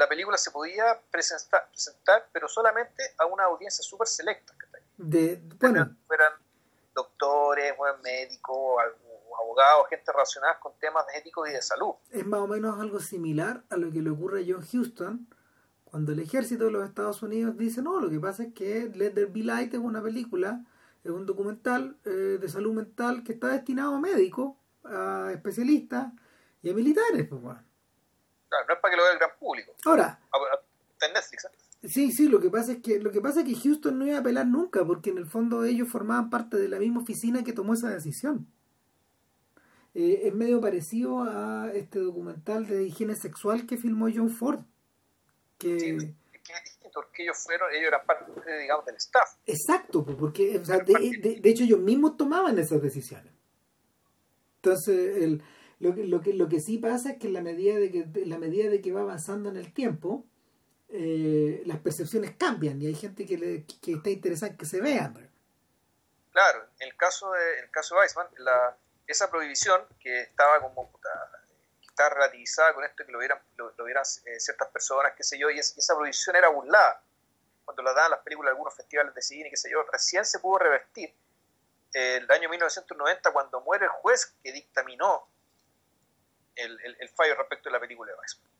la 0.00 0.08
película 0.08 0.38
se 0.38 0.50
podía 0.50 0.98
presentar, 1.10 1.68
presentar 1.68 2.26
pero 2.32 2.48
solamente 2.48 3.02
a 3.18 3.26
una 3.26 3.44
audiencia 3.44 3.84
súper 3.84 4.08
selecta. 4.08 4.54
De, 4.96 5.42
bueno. 5.60 5.94
Fueran 6.06 6.32
doctores, 6.94 7.74
médicos, 8.02 8.82
abogados, 9.38 9.88
gente 9.90 10.10
relacionada 10.10 10.58
con 10.58 10.72
temas 10.80 11.04
éticos 11.14 11.50
y 11.50 11.52
de 11.52 11.60
salud. 11.60 11.92
Es 12.10 12.26
más 12.26 12.40
o 12.40 12.46
menos 12.46 12.80
algo 12.80 12.98
similar 12.98 13.62
a 13.68 13.76
lo 13.76 13.92
que 13.92 14.00
le 14.00 14.08
ocurre 14.08 14.40
a 14.40 14.44
John 14.46 14.66
Houston 14.66 15.28
cuando 15.84 16.12
el 16.12 16.20
ejército 16.20 16.64
de 16.64 16.70
los 16.70 16.88
Estados 16.88 17.22
Unidos 17.22 17.58
dice, 17.58 17.82
no, 17.82 18.00
lo 18.00 18.08
que 18.08 18.20
pasa 18.20 18.44
es 18.44 18.54
que 18.54 18.90
Let 18.94 19.10
There 19.10 19.26
Be 19.26 19.42
Light 19.42 19.74
es 19.74 19.80
una 19.80 20.02
película, 20.02 20.64
es 21.04 21.10
un 21.10 21.26
documental 21.26 21.98
eh, 22.06 22.38
de 22.40 22.48
salud 22.48 22.72
mental 22.72 23.22
que 23.22 23.32
está 23.32 23.48
destinado 23.48 23.96
a 23.96 24.00
médicos, 24.00 24.54
a 24.84 25.30
especialistas 25.32 26.12
y 26.62 26.70
a 26.70 26.74
militares. 26.74 27.26
Pues, 27.28 27.42
bueno 27.42 27.69
no 28.66 28.74
es 28.74 28.80
para 28.80 28.92
que 28.92 28.96
lo 28.96 29.02
vea 29.04 29.12
el 29.12 29.18
gran 29.18 29.30
público. 29.38 29.72
Ahora. 29.84 30.18
Ah, 30.32 30.38
está 30.92 31.06
en 31.06 31.12
Netflix, 31.12 31.44
¿eh? 31.44 31.88
Sí, 31.88 32.12
sí, 32.12 32.28
lo 32.28 32.40
que 32.40 32.50
pasa 32.50 32.72
es 32.72 32.82
que 32.82 32.98
lo 32.98 33.10
que 33.10 33.22
pasa 33.22 33.40
es 33.40 33.46
que 33.46 33.54
Houston 33.54 33.98
no 33.98 34.06
iba 34.06 34.18
a 34.18 34.20
apelar 34.20 34.46
nunca, 34.46 34.84
porque 34.84 35.10
en 35.10 35.18
el 35.18 35.26
fondo 35.26 35.64
ellos 35.64 35.88
formaban 35.88 36.28
parte 36.28 36.58
de 36.58 36.68
la 36.68 36.78
misma 36.78 37.00
oficina 37.00 37.42
que 37.42 37.54
tomó 37.54 37.72
esa 37.72 37.88
decisión. 37.88 38.46
Eh, 39.94 40.22
es 40.24 40.34
medio 40.34 40.60
parecido 40.60 41.22
a 41.22 41.70
este 41.72 41.98
documental 41.98 42.66
de 42.66 42.84
higiene 42.84 43.16
sexual 43.16 43.66
que 43.66 43.78
filmó 43.78 44.08
John 44.14 44.28
Ford. 44.28 44.60
Que... 45.56 45.80
Sí, 45.80 46.14
porque 46.92 47.22
ellos 47.22 47.38
fueron, 47.38 47.72
ellos 47.72 47.88
eran 47.88 48.04
parte, 48.04 48.58
digamos, 48.58 48.84
del 48.84 48.96
staff. 48.96 49.36
Exacto, 49.46 50.04
porque 50.04 50.58
de, 50.58 51.40
de 51.40 51.50
hecho 51.50 51.64
ellos 51.64 51.80
mismos 51.80 52.16
tomaban 52.16 52.58
esas 52.58 52.82
decisiones. 52.82 53.32
Entonces, 54.56 55.22
el, 55.22 55.42
lo 55.80 55.94
que, 55.94 56.04
lo 56.04 56.20
que, 56.20 56.34
lo 56.34 56.48
que 56.48 56.60
sí 56.60 56.78
pasa 56.78 57.12
es 57.12 57.18
que 57.18 57.28
en 57.28 57.32
la 57.32 57.40
medida 57.40 57.74
de 57.76 57.90
que, 57.90 58.26
la 58.26 58.38
medida 58.38 58.68
de 58.68 58.82
que 58.82 58.92
va 58.92 59.00
avanzando 59.00 59.48
en 59.48 59.56
el 59.56 59.72
tiempo, 59.72 60.26
eh, 60.90 61.62
las 61.64 61.78
percepciones 61.78 62.36
cambian 62.36 62.80
y 62.82 62.86
hay 62.86 62.94
gente 62.94 63.24
que, 63.24 63.38
le, 63.38 63.64
que 63.64 63.92
está 63.92 64.10
interesada 64.10 64.52
en 64.52 64.58
que 64.58 64.66
se 64.66 64.80
vean. 64.80 65.30
Claro, 66.32 66.66
en 66.78 66.88
el 66.88 66.96
caso 66.96 67.32
de, 67.32 67.60
el 67.60 67.70
caso 67.70 67.94
de 67.94 68.00
Weissman, 68.02 68.26
la, 68.38 68.76
esa 69.06 69.30
prohibición 69.30 69.82
que 69.98 70.20
estaba 70.20 70.60
como 70.60 70.92
está 71.80 72.10
relativizada 72.10 72.74
con 72.74 72.84
esto 72.84 73.04
que 73.06 73.12
lo 73.12 73.18
vieran, 73.18 73.40
lo, 73.56 73.84
vieran 73.84 74.04
eh, 74.26 74.38
ciertas 74.38 74.68
personas, 74.68 75.14
qué 75.16 75.24
sé 75.24 75.38
yo, 75.38 75.50
y, 75.50 75.58
esa 75.58 75.94
prohibición 75.94 76.36
era 76.36 76.48
burlada 76.48 77.02
cuando 77.64 77.82
la 77.82 77.94
daban 77.94 78.10
las 78.10 78.20
películas 78.20 78.48
de 78.48 78.52
algunos 78.52 78.74
festivales 78.74 79.14
de 79.14 79.22
cine, 79.22 79.48
qué 79.48 79.56
sé 79.56 79.70
yo, 79.70 79.82
recién 79.90 80.26
se 80.26 80.40
pudo 80.40 80.58
revertir 80.58 81.14
el 81.92 82.30
año 82.30 82.48
1990 82.50 83.32
cuando 83.32 83.60
muere 83.62 83.86
el 83.86 83.90
juez 83.90 84.34
que 84.42 84.52
dictaminó 84.52 85.26
el, 86.60 86.96
el, 87.00 87.08
fallo 87.08 87.34
respecto 87.36 87.68
de 87.68 87.72
la 87.72 87.80
película 87.80 88.12
de 88.12 88.18
Weissman. 88.18 88.50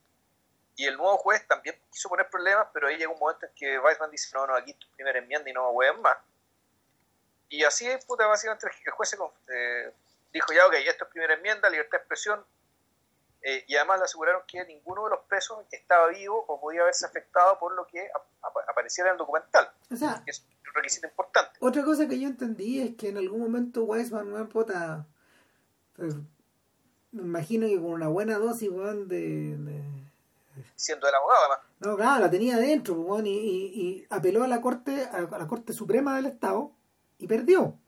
Y 0.77 0.87
el 0.87 0.97
nuevo 0.97 1.19
juez 1.19 1.47
también 1.47 1.77
quiso 1.91 2.09
poner 2.09 2.29
problemas, 2.31 2.69
pero 2.73 2.89
ahí 2.89 2.97
llega 2.97 3.11
un 3.11 3.19
momento 3.19 3.47
en 3.47 3.53
que 3.55 3.79
Weissman 3.79 4.11
dice, 4.11 4.31
no, 4.35 4.47
no, 4.47 4.55
aquí 4.55 4.75
tu 4.75 4.89
primera 4.93 5.19
enmienda 5.19 5.51
y 5.51 5.53
no 5.53 5.73
me 5.73 5.93
más. 5.95 6.17
Y 7.49 7.65
así, 7.65 7.87
puta, 8.07 8.27
básicamente 8.27 8.67
el 8.85 8.93
juez 8.93 9.09
se, 9.09 9.17
eh, 9.49 9.93
dijo, 10.33 10.53
ya, 10.53 10.67
ok, 10.67 10.75
esto 10.87 11.05
es 11.05 11.11
primera 11.11 11.35
enmienda, 11.35 11.69
libertad 11.69 11.99
de 11.99 11.99
expresión, 11.99 12.45
eh, 13.43 13.65
y 13.67 13.77
además 13.77 13.99
le 13.99 14.05
aseguraron 14.05 14.43
que 14.47 14.65
ninguno 14.67 15.05
de 15.05 15.11
los 15.11 15.21
presos 15.21 15.59
estaba 15.71 16.09
vivo 16.09 16.45
o 16.47 16.61
podía 16.61 16.83
haberse 16.83 17.07
afectado 17.07 17.59
por 17.59 17.75
lo 17.75 17.87
que 17.87 18.09
apareciera 18.69 19.11
en 19.11 19.15
el 19.15 19.19
documental. 19.19 19.71
O 19.91 19.97
sea, 19.97 20.23
que 20.25 20.31
es 20.31 20.47
un 20.67 20.75
requisito 20.75 21.07
importante. 21.07 21.59
Otra 21.61 21.83
cosa 21.83 22.07
que 22.07 22.21
yo 22.21 22.29
entendí 22.29 22.81
es 22.81 22.97
que 22.97 23.09
en 23.09 23.17
algún 23.17 23.41
momento 23.41 23.85
Weissman, 23.85 24.31
no 24.31 24.49
puta, 24.49 25.07
pues, 25.97 26.15
me 27.13 27.23
imagino 27.23 27.67
que 27.67 27.77
con 27.77 27.93
una 27.93 28.09
buena 28.09 28.39
dosis, 28.39 28.71
de, 29.07 29.83
Siendo 30.77 31.09
el 31.09 31.15
abogado, 31.15 31.41
además. 31.41 31.59
No, 31.81 31.97
claro, 31.97 32.21
la 32.21 32.31
tenía 32.31 32.57
adentro, 32.57 33.07
y, 33.25 33.29
y, 33.29 34.07
apeló 34.11 34.45
a 34.45 34.49
la 34.49 34.61
Corte, 34.61 35.05
a 35.05 35.23
la 35.23 35.47
Corte 35.47 35.73
Suprema 35.73 36.17
del 36.17 36.27
Estado 36.27 36.73
y 37.19 37.27
perdió. 37.27 37.79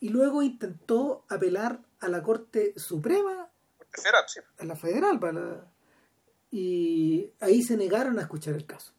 Y 0.00 0.08
luego 0.08 0.42
intentó 0.42 1.24
apelar 1.28 1.80
a 2.00 2.08
la 2.08 2.22
Corte 2.22 2.74
Suprema 2.76 3.48
federal, 3.92 4.24
sí. 4.26 4.40
A 4.58 4.64
la 4.64 4.76
federal, 4.76 5.20
para 5.20 5.66
y 6.50 7.32
ahí 7.40 7.62
se 7.62 7.76
negaron 7.76 8.18
a 8.18 8.22
escuchar 8.22 8.54
el 8.54 8.66
caso. 8.66 8.92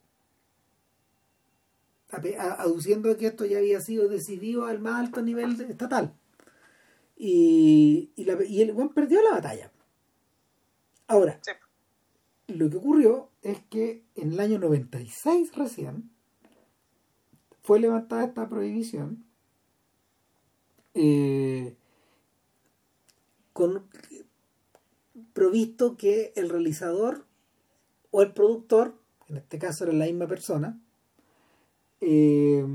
Aduciendo 2.60 3.16
que 3.18 3.28
esto 3.28 3.46
ya 3.46 3.60
había 3.60 3.80
sido 3.80 4.08
decidido 4.08 4.66
al 4.66 4.80
más 4.80 5.00
alto 5.00 5.22
nivel 5.22 5.60
estatal. 5.62 6.14
Y, 7.26 8.12
y, 8.18 8.62
el 8.62 8.74
buen 8.74 8.90
perdió 8.90 9.22
la 9.22 9.32
batalla. 9.32 9.72
Ahora, 11.08 11.40
lo 12.48 12.70
que 12.70 12.76
ocurrió 12.76 13.30
es 13.42 13.62
que 13.70 14.04
en 14.16 14.34
el 14.34 14.42
año 14.42 14.60
96 14.60 15.56
recién 15.56 16.12
fue 17.62 17.80
levantada 17.80 18.26
esta 18.26 18.50
prohibición 18.50 19.24
eh, 20.96 21.78
con, 23.54 23.88
provisto 25.32 25.96
que 25.96 26.34
el 26.36 26.50
realizador 26.50 27.26
o 28.12 28.22
el 28.22 28.34
productor, 28.34 29.00
en 29.30 29.38
este 29.38 29.60
caso 29.60 29.86
era 29.86 29.94
la 29.94 30.08
misma 30.08 30.28
persona, 30.28 30.78
eh, 32.02 32.66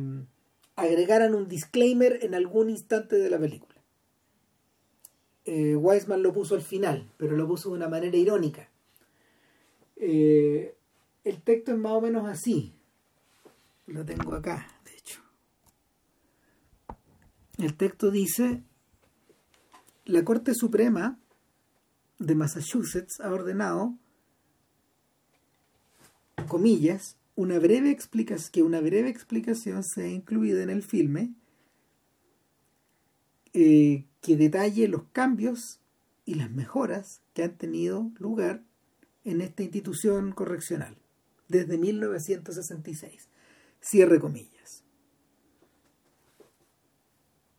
agregaran 0.75 1.35
un 1.35 1.49
disclaimer 1.49 2.21
en 2.23 2.35
algún 2.35 2.71
instante 2.71 3.17
de 3.17 3.29
la 3.29 3.39
película. 3.39 3.68
Eh, 5.51 5.75
Weisman 5.75 6.23
lo 6.23 6.35
puso 6.35 6.57
al 6.57 6.61
final, 6.61 7.11
pero 7.17 7.35
lo 7.35 7.49
puso 7.49 7.71
de 7.71 7.77
una 7.77 7.89
manera 7.89 8.15
irónica. 8.15 8.69
Eh, 9.97 10.77
el 11.25 11.41
texto 11.41 11.73
es 11.73 11.79
más 11.79 11.93
o 11.93 12.03
menos 12.03 12.29
así. 12.29 12.75
Lo 13.87 14.05
tengo 14.05 14.35
acá, 14.35 14.69
de 14.85 14.95
hecho. 14.95 15.23
El 17.57 17.75
texto 17.79 18.11
dice, 18.11 18.63
la 20.05 20.23
Corte 20.23 20.53
Suprema 20.55 21.19
de 22.19 22.35
Massachusetts 22.35 23.19
ha 23.19 23.33
ordenado, 23.33 23.95
comillas, 26.47 27.17
una 27.37 27.59
breve 27.59 27.97
que 28.53 28.63
una 28.63 28.83
breve 28.83 29.09
explicación 29.09 29.83
sea 29.83 30.09
incluida 30.09 30.63
en 30.63 30.69
el 30.69 30.83
filme 30.83 31.33
eh, 33.55 34.05
que 34.21 34.37
detalle 34.37 34.89
los 34.89 35.03
cambios 35.12 35.81
y 36.25 36.35
las 36.35 36.51
mejoras 36.51 37.23
que 37.35 37.45
han 37.45 37.57
tenido 37.57 38.11
lugar 38.19 38.62
en 39.25 39.41
esta 39.41 39.62
institución 39.62 40.33
correccional 40.33 40.97
desde 41.49 41.79
1966. 41.79 43.29
Cierre 43.81 44.21
comillas. 44.21 44.85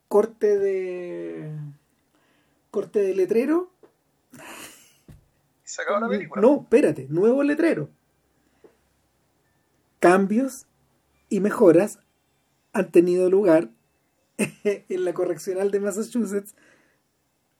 Corte 0.07 0.57
de 0.57 1.55
corte 2.71 2.99
de 2.99 3.15
letrero 3.15 3.71
se 5.63 5.83
acaba 5.83 5.99
la 5.99 6.09
película. 6.09 6.41
No, 6.41 6.61
espérate, 6.61 7.05
nuevo 7.09 7.43
letrero. 7.43 7.89
Cambios 9.99 10.65
y 11.29 11.41
mejoras 11.41 11.99
han 12.73 12.91
tenido 12.91 13.29
lugar 13.29 13.69
en 14.63 15.05
la 15.05 15.13
correccional 15.13 15.71
de 15.71 15.79
Massachusetts 15.79 16.55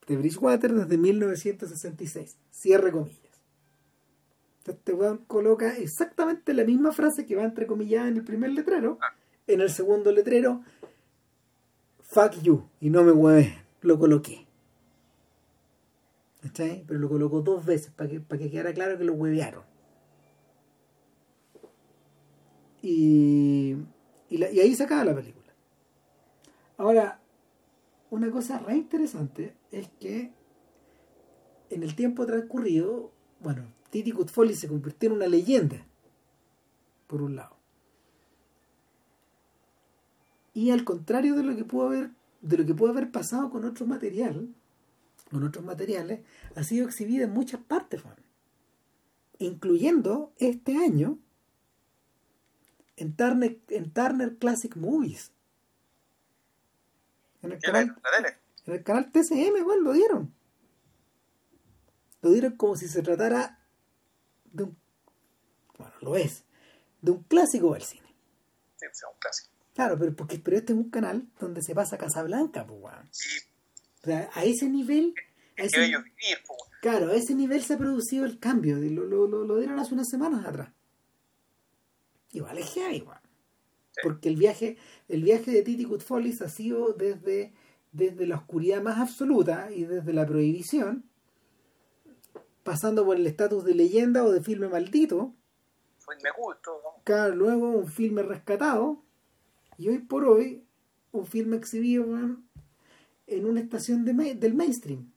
de 0.08 0.18
Bridgewater 0.18 0.74
desde 0.74 0.98
1966. 0.98 2.38
Cierre 2.52 2.92
comillas. 2.92 3.20
Este 4.66 4.94
weón 4.94 5.18
coloca 5.26 5.76
exactamente 5.78 6.54
la 6.54 6.64
misma 6.64 6.92
frase 6.92 7.26
que 7.26 7.36
va 7.36 7.44
entrecomillada 7.44 8.08
en 8.08 8.18
el 8.18 8.24
primer 8.24 8.52
letrero. 8.52 9.00
Ah. 9.02 9.16
En 9.48 9.62
el 9.62 9.72
segundo 9.72 10.12
letrero, 10.12 10.62
fuck 12.02 12.34
you, 12.44 12.70
y 12.80 12.92
no 12.92 13.04
me 13.04 13.14
mueve, 13.14 13.64
lo 13.82 13.98
coloqué. 13.98 14.46
Pero 16.56 17.00
lo 17.00 17.10
colocó 17.10 17.42
dos 17.42 17.66
veces 17.66 17.92
para 17.92 18.10
que, 18.10 18.20
para 18.20 18.40
que 18.40 18.52
quedara 18.52 18.74
claro 18.74 18.98
que 18.98 19.04
lo 19.04 19.14
huevearon. 19.14 19.64
Y, 22.82 23.76
y, 24.30 24.44
ahí 24.44 24.76
se 24.76 24.84
acaba 24.84 25.04
la 25.04 25.16
película. 25.16 25.39
Ahora, 26.80 27.20
una 28.10 28.32
cosa 28.32 28.58
re 28.58 28.78
interesante 28.78 29.54
es 29.70 29.90
que 30.00 30.32
en 31.70 31.84
el 31.84 31.94
tiempo 31.94 32.26
transcurrido, 32.26 33.12
bueno, 33.42 33.66
Titi 33.90 34.14
Cutfolly 34.14 34.56
se 34.56 34.70
convirtió 34.70 35.10
en 35.10 35.16
una 35.18 35.28
leyenda, 35.28 35.86
por 37.08 37.22
un 37.22 37.36
lado. 37.36 37.58
Y 40.54 40.72
al 40.72 40.86
contrario 40.86 41.36
de 41.36 41.44
lo 41.44 41.54
que 41.58 41.66
pudo 41.66 41.88
haber, 41.88 42.12
de 42.40 42.58
lo 42.58 42.66
que 42.66 42.74
pudo 42.74 42.92
haber 42.92 43.12
pasado 43.12 43.50
con 43.50 43.66
otro 43.66 43.86
material, 43.86 44.48
con 45.30 45.44
otros 45.44 45.66
materiales, 45.66 46.22
ha 46.56 46.64
sido 46.64 46.88
exhibida 46.88 47.26
en 47.26 47.34
muchas 47.34 47.60
partes, 47.60 48.02
incluyendo 49.38 50.32
este 50.38 50.78
año 50.78 51.20
en 52.96 53.18
Turner, 53.18 53.60
en 53.68 53.92
Turner 53.92 54.38
Classic 54.38 54.74
Movies. 54.78 55.34
En 57.42 57.52
el, 57.54 57.60
canal, 57.60 57.96
en 58.66 58.74
el 58.74 58.84
canal 58.84 59.12
TCM, 59.12 59.64
bueno, 59.64 59.82
lo 59.82 59.94
dieron. 59.94 60.34
Lo 62.22 62.32
dieron 62.32 62.58
como 62.58 62.76
si 62.76 62.88
se 62.88 63.02
tratara 63.02 63.60
de 64.46 64.64
un. 64.64 64.78
Bueno, 65.78 65.94
lo 66.02 66.16
es. 66.18 66.44
De 67.02 67.12
un 67.12 67.24
clásico 67.24 67.74
del 67.74 67.84
cine. 67.84 68.14
Sí, 68.76 68.86
un 68.86 69.20
clásico. 69.20 69.50
Claro, 69.74 69.98
pero, 69.98 70.14
porque, 70.14 70.40
pero 70.40 70.58
este 70.58 70.74
es 70.74 70.80
un 70.80 70.90
canal 70.90 71.30
donde 71.40 71.62
se 71.62 71.74
pasa 71.74 71.98
Casablanca, 71.98 72.68
pues, 72.68 72.94
Sí, 73.12 73.40
o 74.02 74.06
sea, 74.06 74.30
a 74.34 74.44
ese 74.44 74.68
nivel... 74.68 75.14
A 75.58 75.64
ese, 75.64 75.94
claro, 76.82 77.12
a 77.12 77.16
ese 77.16 77.36
nivel 77.36 77.64
se 77.64 77.74
ha 77.74 77.78
producido 77.78 78.26
el 78.26 78.40
cambio. 78.40 78.78
Lo, 78.78 79.06
lo, 79.06 79.28
lo, 79.28 79.58
dieron 79.58 79.80
hace 79.80 79.94
unas 79.94 80.10
semanas 80.10 80.46
atrás. 80.46 80.70
Igual 82.32 82.58
es 82.58 82.70
que 82.72 82.94
igual. 82.94 83.19
Porque 84.04 84.30
el 84.30 84.36
viaje, 84.36 84.78
el 85.08 85.24
viaje 85.24 85.52
de 85.52 85.62
Titi 85.62 85.86
Follies 85.86 86.42
ha 86.42 86.50
sido 86.50 86.94
desde, 86.94 87.54
desde 87.92 88.28
la 88.28 88.38
oscuridad 88.38 88.82
más 88.82 88.98
absoluta 89.00 89.72
y 89.72 89.84
desde 89.84 90.14
la 90.14 90.26
prohibición, 90.26 91.04
pasando 92.64 93.06
por 93.06 93.18
el 93.18 93.28
estatus 93.28 93.64
de 93.66 93.76
leyenda 93.76 94.24
o 94.24 94.32
de 94.32 94.42
filme 94.42 94.68
maldito. 94.68 95.34
Filme 95.98 96.30
culto. 96.36 96.82
Claro, 97.04 97.36
luego 97.36 97.70
un 97.70 97.88
filme 97.88 98.24
rescatado. 98.24 99.02
Y 99.78 99.90
hoy 99.90 100.00
por 100.00 100.26
hoy, 100.26 100.64
un 101.12 101.26
filme 101.26 101.58
exhibido 101.58 102.06
en 103.28 103.46
una 103.46 103.62
estación 103.62 104.06
de, 104.06 104.36
del 104.36 104.54
mainstream. 104.54 105.12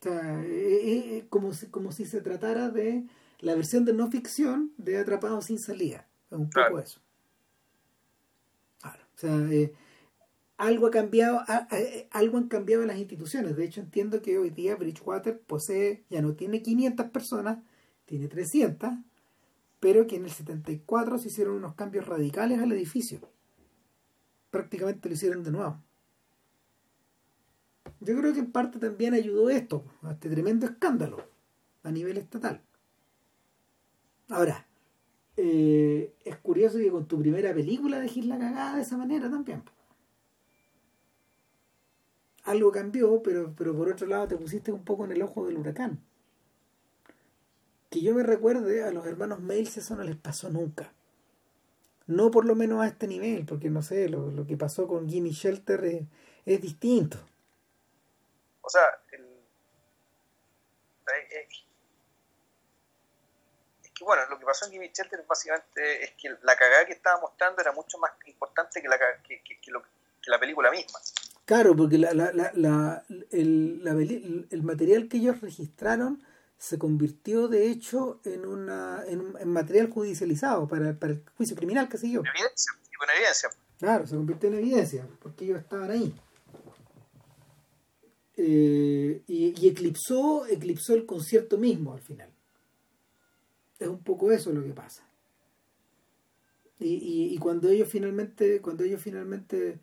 O 0.00 0.02
sea, 0.02 0.44
es, 0.44 1.24
como, 1.24 1.52
si, 1.52 1.66
como 1.66 1.90
si 1.90 2.04
se 2.04 2.20
tratara 2.20 2.70
de 2.70 3.06
la 3.40 3.54
versión 3.54 3.84
de 3.84 3.92
no 3.92 4.10
ficción 4.10 4.72
de 4.76 4.98
Atrapado 4.98 5.40
sin 5.42 5.58
salida. 5.58 6.05
Es 6.30 6.38
un 6.38 6.50
poco 6.50 6.78
eso. 6.78 7.00
Claro. 8.80 9.02
O 9.14 9.18
sea, 9.18 9.36
eh, 9.50 9.72
algo 10.56 10.86
ha 10.86 10.90
cambiado, 10.90 11.40
eh, 11.72 12.08
algo 12.10 12.38
han 12.38 12.48
cambiado 12.48 12.84
las 12.84 12.98
instituciones. 12.98 13.56
De 13.56 13.64
hecho, 13.64 13.80
entiendo 13.80 14.22
que 14.22 14.38
hoy 14.38 14.50
día 14.50 14.76
Bridgewater 14.76 15.38
posee, 15.40 16.04
ya 16.10 16.22
no 16.22 16.34
tiene 16.34 16.62
500 16.62 17.10
personas, 17.10 17.58
tiene 18.04 18.28
300, 18.28 18.90
pero 19.80 20.06
que 20.06 20.16
en 20.16 20.24
el 20.24 20.30
74 20.30 21.18
se 21.18 21.28
hicieron 21.28 21.56
unos 21.56 21.74
cambios 21.74 22.06
radicales 22.06 22.60
al 22.60 22.72
edificio. 22.72 23.20
Prácticamente 24.50 25.08
lo 25.08 25.14
hicieron 25.14 25.42
de 25.42 25.50
nuevo. 25.50 25.82
yo 28.00 28.16
creo 28.16 28.32
que 28.32 28.40
en 28.40 28.52
parte 28.52 28.78
también 28.78 29.14
ayudó 29.14 29.50
esto, 29.50 29.84
a 30.02 30.12
este 30.12 30.30
tremendo 30.30 30.66
escándalo 30.66 31.36
a 31.82 31.90
nivel 31.92 32.16
estatal. 32.16 32.60
Ahora, 34.28 34.66
eh, 35.36 36.14
es 36.24 36.36
curioso 36.36 36.78
que 36.78 36.90
con 36.90 37.06
tu 37.06 37.18
primera 37.18 37.52
película 37.52 38.00
dejes 38.00 38.24
la 38.24 38.38
cagada 38.38 38.76
de 38.76 38.82
esa 38.82 38.96
manera 38.96 39.30
también. 39.30 39.62
Algo 42.44 42.72
cambió, 42.72 43.22
pero, 43.22 43.54
pero 43.56 43.76
por 43.76 43.88
otro 43.88 44.06
lado 44.06 44.28
te 44.28 44.36
pusiste 44.36 44.72
un 44.72 44.84
poco 44.84 45.04
en 45.04 45.12
el 45.12 45.22
ojo 45.22 45.46
del 45.46 45.58
huracán. 45.58 46.00
Que 47.90 48.00
yo 48.00 48.14
me 48.14 48.22
recuerde, 48.22 48.84
a 48.84 48.92
los 48.92 49.06
hermanos 49.06 49.40
Mails 49.40 49.76
eso 49.76 49.96
no 49.96 50.04
les 50.04 50.16
pasó 50.16 50.48
nunca. 50.48 50.92
No 52.06 52.30
por 52.30 52.44
lo 52.44 52.54
menos 52.54 52.82
a 52.82 52.86
este 52.86 53.08
nivel, 53.08 53.44
porque 53.44 53.68
no 53.68 53.82
sé, 53.82 54.08
lo, 54.08 54.30
lo 54.30 54.46
que 54.46 54.56
pasó 54.56 54.86
con 54.86 55.08
Gimme 55.08 55.30
Shelter 55.30 56.08
es, 56.44 56.62
distinto. 56.62 57.18
O 58.62 58.70
sea, 58.70 58.84
el, 59.12 59.24
es 61.30 61.65
que 63.96 64.04
bueno, 64.04 64.22
lo 64.28 64.38
que 64.38 64.44
pasó 64.44 64.66
en 64.66 64.72
Gimme 64.72 64.92
Shelter 64.92 65.24
básicamente 65.26 66.04
es 66.04 66.12
que 66.12 66.28
la 66.42 66.54
cagada 66.54 66.84
que 66.84 66.92
estaba 66.92 67.20
mostrando 67.20 67.62
era 67.62 67.72
mucho 67.72 67.96
más 67.98 68.12
importante 68.26 68.82
que 68.82 68.88
la, 68.88 68.98
que, 69.26 69.42
que, 69.42 69.58
que, 69.58 69.70
lo, 69.70 69.82
que 69.82 70.30
la 70.30 70.38
película 70.38 70.70
misma. 70.70 70.98
Claro, 71.46 71.74
porque 71.74 71.96
la, 71.96 72.12
la, 72.12 72.32
la, 72.32 73.04
el, 73.30 74.62
material 74.62 75.08
que 75.08 75.16
ellos 75.16 75.40
registraron 75.40 76.22
se 76.58 76.78
convirtió 76.78 77.48
de 77.48 77.70
hecho 77.70 78.20
en 78.24 78.44
una 78.46 79.02
en, 79.06 79.34
en 79.38 79.52
material 79.52 79.90
judicializado 79.90 80.68
para, 80.68 80.98
para, 80.98 81.14
el 81.14 81.24
juicio 81.36 81.56
criminal, 81.56 81.88
sé 81.92 82.10
yo. 82.10 82.20
Evidencia, 82.20 82.72
con 82.98 83.08
evidencia. 83.10 83.50
Claro, 83.78 84.06
se 84.06 84.16
convirtió 84.16 84.48
en 84.48 84.56
evidencia, 84.56 85.06
porque 85.20 85.44
ellos 85.44 85.60
estaban 85.60 85.90
ahí. 85.90 86.14
Eh, 88.38 89.22
y, 89.26 89.54
y, 89.58 89.68
eclipsó, 89.68 90.46
eclipsó 90.46 90.94
el 90.94 91.06
concierto 91.06 91.56
mismo 91.56 91.94
al 91.94 92.02
final. 92.02 92.35
Es 93.78 93.88
un 93.88 94.02
poco 94.02 94.32
eso 94.32 94.52
lo 94.52 94.62
que 94.62 94.72
pasa. 94.72 95.08
Y, 96.78 97.34
y, 97.34 97.38
cuando 97.38 97.70
ellos 97.70 97.88
finalmente, 97.88 98.60
cuando 98.60 98.84
ellos 98.84 99.00
finalmente 99.00 99.80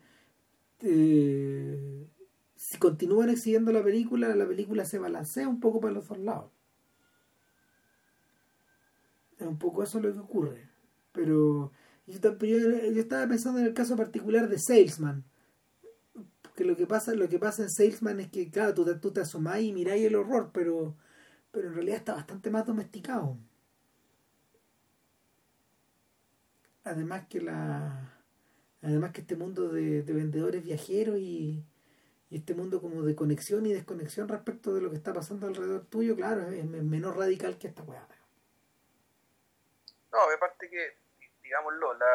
eh, 0.80 2.06
si 2.56 2.78
continúan 2.78 3.30
exhibiendo 3.30 3.72
la 3.72 3.82
película, 3.82 4.34
la 4.34 4.46
película 4.46 4.84
se 4.84 4.98
balancea 4.98 5.48
un 5.48 5.60
poco 5.60 5.80
para 5.80 5.94
los 5.94 6.08
dos 6.08 6.18
lados. 6.18 6.50
Es 9.38 9.46
un 9.46 9.58
poco 9.58 9.82
eso 9.82 10.00
lo 10.00 10.12
que 10.12 10.18
ocurre. 10.18 10.68
Pero 11.12 11.72
yo, 12.06 12.20
yo, 12.38 13.00
estaba 13.00 13.26
pensando 13.26 13.60
en 13.60 13.66
el 13.66 13.74
caso 13.74 13.96
particular 13.96 14.48
de 14.48 14.58
Salesman. 14.58 15.24
Porque 16.42 16.64
lo 16.64 16.76
que 16.76 16.86
pasa, 16.86 17.14
lo 17.14 17.28
que 17.28 17.38
pasa 17.38 17.62
en 17.62 17.70
Salesman 17.70 18.20
es 18.20 18.30
que, 18.30 18.50
claro, 18.50 18.74
tú, 18.74 18.86
tú 19.00 19.12
te 19.12 19.20
asomás 19.20 19.60
y 19.60 19.72
miráis 19.72 20.06
el 20.06 20.14
horror, 20.14 20.50
pero, 20.52 20.96
pero 21.50 21.68
en 21.68 21.74
realidad 21.74 21.98
está 21.98 22.14
bastante 22.14 22.50
más 22.50 22.66
domesticado. 22.66 23.38
Además 26.84 27.26
que 27.28 27.40
la. 27.40 28.12
Además 28.82 29.12
que 29.12 29.22
este 29.22 29.36
mundo 29.36 29.68
de, 29.68 30.02
de 30.02 30.12
vendedores 30.12 30.62
viajeros 30.62 31.16
y, 31.18 31.64
este 32.36 32.54
mundo 32.54 32.80
como 32.80 33.02
de 33.02 33.14
conexión 33.14 33.64
y 33.66 33.72
desconexión 33.72 34.28
respecto 34.28 34.74
de 34.74 34.80
lo 34.80 34.90
que 34.90 34.96
está 34.96 35.12
pasando 35.12 35.46
alrededor 35.46 35.86
tuyo, 35.86 36.16
claro, 36.16 36.48
es, 36.48 36.64
menos 36.64 37.16
radical 37.16 37.58
que 37.58 37.68
esta 37.68 37.82
weá. 37.82 38.06
No, 40.12 40.18
aparte 40.34 40.68
que, 40.68 40.96
digámoslo, 41.42 41.94
la... 41.94 42.06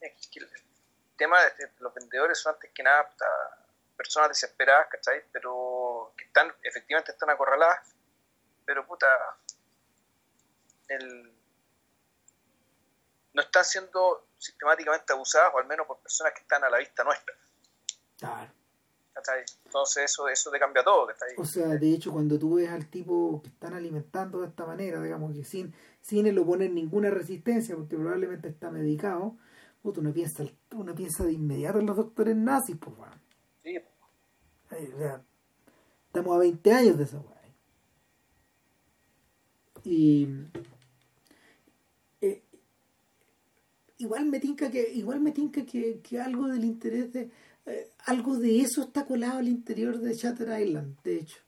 El 0.00 1.16
tema 1.16 1.40
de 1.40 1.70
los 1.80 1.94
vendedores 1.94 2.38
son 2.38 2.54
antes 2.54 2.70
que 2.72 2.82
nada 2.82 3.08
personas 3.96 4.28
desesperadas, 4.28 4.88
¿cachai? 4.90 5.24
Pero 5.32 6.12
que 6.16 6.24
están, 6.24 6.52
efectivamente 6.62 7.12
están 7.12 7.30
acorraladas, 7.30 7.94
pero 8.66 8.86
puta, 8.86 9.06
el... 10.88 11.32
no 13.36 13.42
están 13.42 13.64
siendo 13.64 14.28
sistemáticamente 14.38 15.12
abusadas, 15.12 15.52
o 15.54 15.58
al 15.58 15.66
menos 15.66 15.86
por 15.86 15.98
personas 15.98 16.32
que 16.32 16.40
están 16.40 16.64
a 16.64 16.70
la 16.70 16.78
vista 16.78 17.04
nuestra. 17.04 17.34
Claro. 18.18 18.50
Entonces 19.64 20.04
eso, 20.04 20.28
eso 20.28 20.50
te 20.50 20.58
cambia 20.58 20.82
todo. 20.82 21.06
¿cachai? 21.06 21.34
O 21.36 21.44
sea, 21.44 21.68
de 21.68 21.92
hecho, 21.92 22.12
cuando 22.12 22.38
tú 22.38 22.54
ves 22.54 22.70
al 22.70 22.88
tipo 22.88 23.42
que 23.42 23.48
están 23.48 23.74
alimentando 23.74 24.40
de 24.40 24.48
esta 24.48 24.64
manera, 24.64 25.02
digamos 25.02 25.34
que 25.34 25.44
sin, 25.44 25.74
sin 26.00 26.26
él 26.26 26.38
oponer 26.38 26.70
ninguna 26.70 27.10
resistencia, 27.10 27.76
porque 27.76 27.96
probablemente 27.96 28.48
está 28.48 28.70
medicado, 28.70 29.36
puta, 29.82 30.00
uno 30.00 30.12
piensa, 30.12 30.44
uno 30.72 30.94
piensa 30.94 31.24
de 31.24 31.32
inmediato 31.32 31.78
en 31.78 31.86
los 31.86 31.96
doctores 31.96 32.36
nazis, 32.36 32.76
pues, 32.78 32.96
bueno. 32.96 33.20
Sí. 33.62 33.76
O 33.76 34.98
sea, 34.98 35.22
estamos 36.06 36.36
a 36.36 36.38
20 36.38 36.72
años 36.72 36.98
de 36.98 37.04
eso, 37.04 37.18
weón. 37.18 37.36
Y 39.84 40.26
eh, 42.20 42.42
igual 43.98 44.26
me 44.26 44.40
tinca 44.40 44.70
que, 44.70 44.92
igual 44.92 45.20
me 45.20 45.32
tinca 45.32 45.64
que, 45.64 46.00
que 46.00 46.20
algo 46.20 46.48
del 46.48 46.64
interés 46.64 47.12
de 47.12 47.30
eh, 47.66 47.90
algo 48.04 48.36
de 48.38 48.60
eso 48.60 48.82
está 48.82 49.04
colado 49.04 49.38
al 49.38 49.48
interior 49.48 49.98
de 49.98 50.14
Shatter 50.14 50.60
Island, 50.60 50.96
de 51.02 51.16
hecho. 51.16 51.38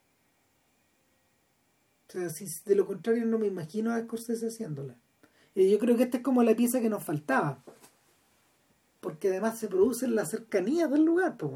O 2.09 2.12
sea, 2.12 2.29
si 2.29 2.47
de 2.65 2.75
lo 2.75 2.87
contrario 2.87 3.25
no 3.25 3.39
me 3.39 3.47
imagino 3.47 3.93
a 3.93 4.01
Scorsese 4.01 4.49
haciéndola. 4.49 4.97
Y 5.55 5.70
yo 5.70 5.79
creo 5.79 5.97
que 5.97 6.05
esta 6.05 6.19
es 6.19 6.23
como 6.23 6.43
la 6.43 6.57
pieza 6.57 6.81
que 6.81 6.89
nos 6.89 7.05
faltaba. 7.05 7.62
Porque 9.01 9.29
además 9.29 9.59
se 9.59 9.69
produce 9.69 10.07
en 10.07 10.16
la 10.16 10.25
cercanía 10.25 10.89
del 10.89 11.05
lugar, 11.05 11.37
pues. 11.37 11.53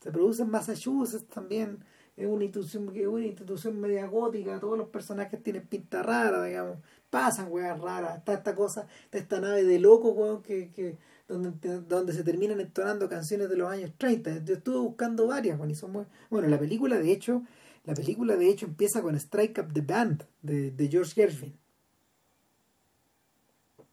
Se 0.00 0.10
produce 0.10 0.42
en 0.42 0.50
Massachusetts 0.50 1.28
también. 1.28 1.84
Es 2.20 2.26
una 2.26 2.44
institución, 2.44 2.88
una 2.88 3.24
institución 3.24 3.80
media 3.80 4.06
gótica. 4.06 4.60
Todos 4.60 4.76
los 4.76 4.88
personajes 4.88 5.42
tienen 5.42 5.66
pinta 5.66 6.02
rara, 6.02 6.44
digamos. 6.44 6.76
Pasan 7.08 7.50
weas 7.50 7.80
raras. 7.80 8.18
Está 8.18 8.34
esta 8.34 8.54
cosa, 8.54 8.86
está 9.04 9.16
esta 9.16 9.40
nave 9.40 9.64
de 9.64 9.80
loco, 9.80 10.10
weón, 10.10 10.42
que, 10.42 10.70
que 10.70 10.98
donde, 11.26 11.80
donde 11.80 12.12
se 12.12 12.22
terminan 12.22 12.60
entonando 12.60 13.08
canciones 13.08 13.48
de 13.48 13.56
los 13.56 13.70
años 13.70 13.92
30. 13.96 14.44
Yo 14.44 14.54
estuve 14.54 14.78
buscando 14.80 15.28
varias, 15.28 15.56
bueno, 15.56 15.72
y 15.72 15.76
son 15.76 15.92
muy... 15.92 16.04
bueno 16.28 16.46
la 16.48 16.58
película 16.58 16.98
de 16.98 17.10
hecho, 17.10 17.42
la 17.84 17.94
película 17.94 18.36
de 18.36 18.50
hecho 18.50 18.66
empieza 18.66 19.00
con 19.00 19.14
Strike 19.14 19.58
Up 19.58 19.72
the 19.72 19.80
Band 19.80 20.24
de, 20.42 20.72
de 20.72 20.88
George 20.88 21.14
Gershwin. 21.14 21.56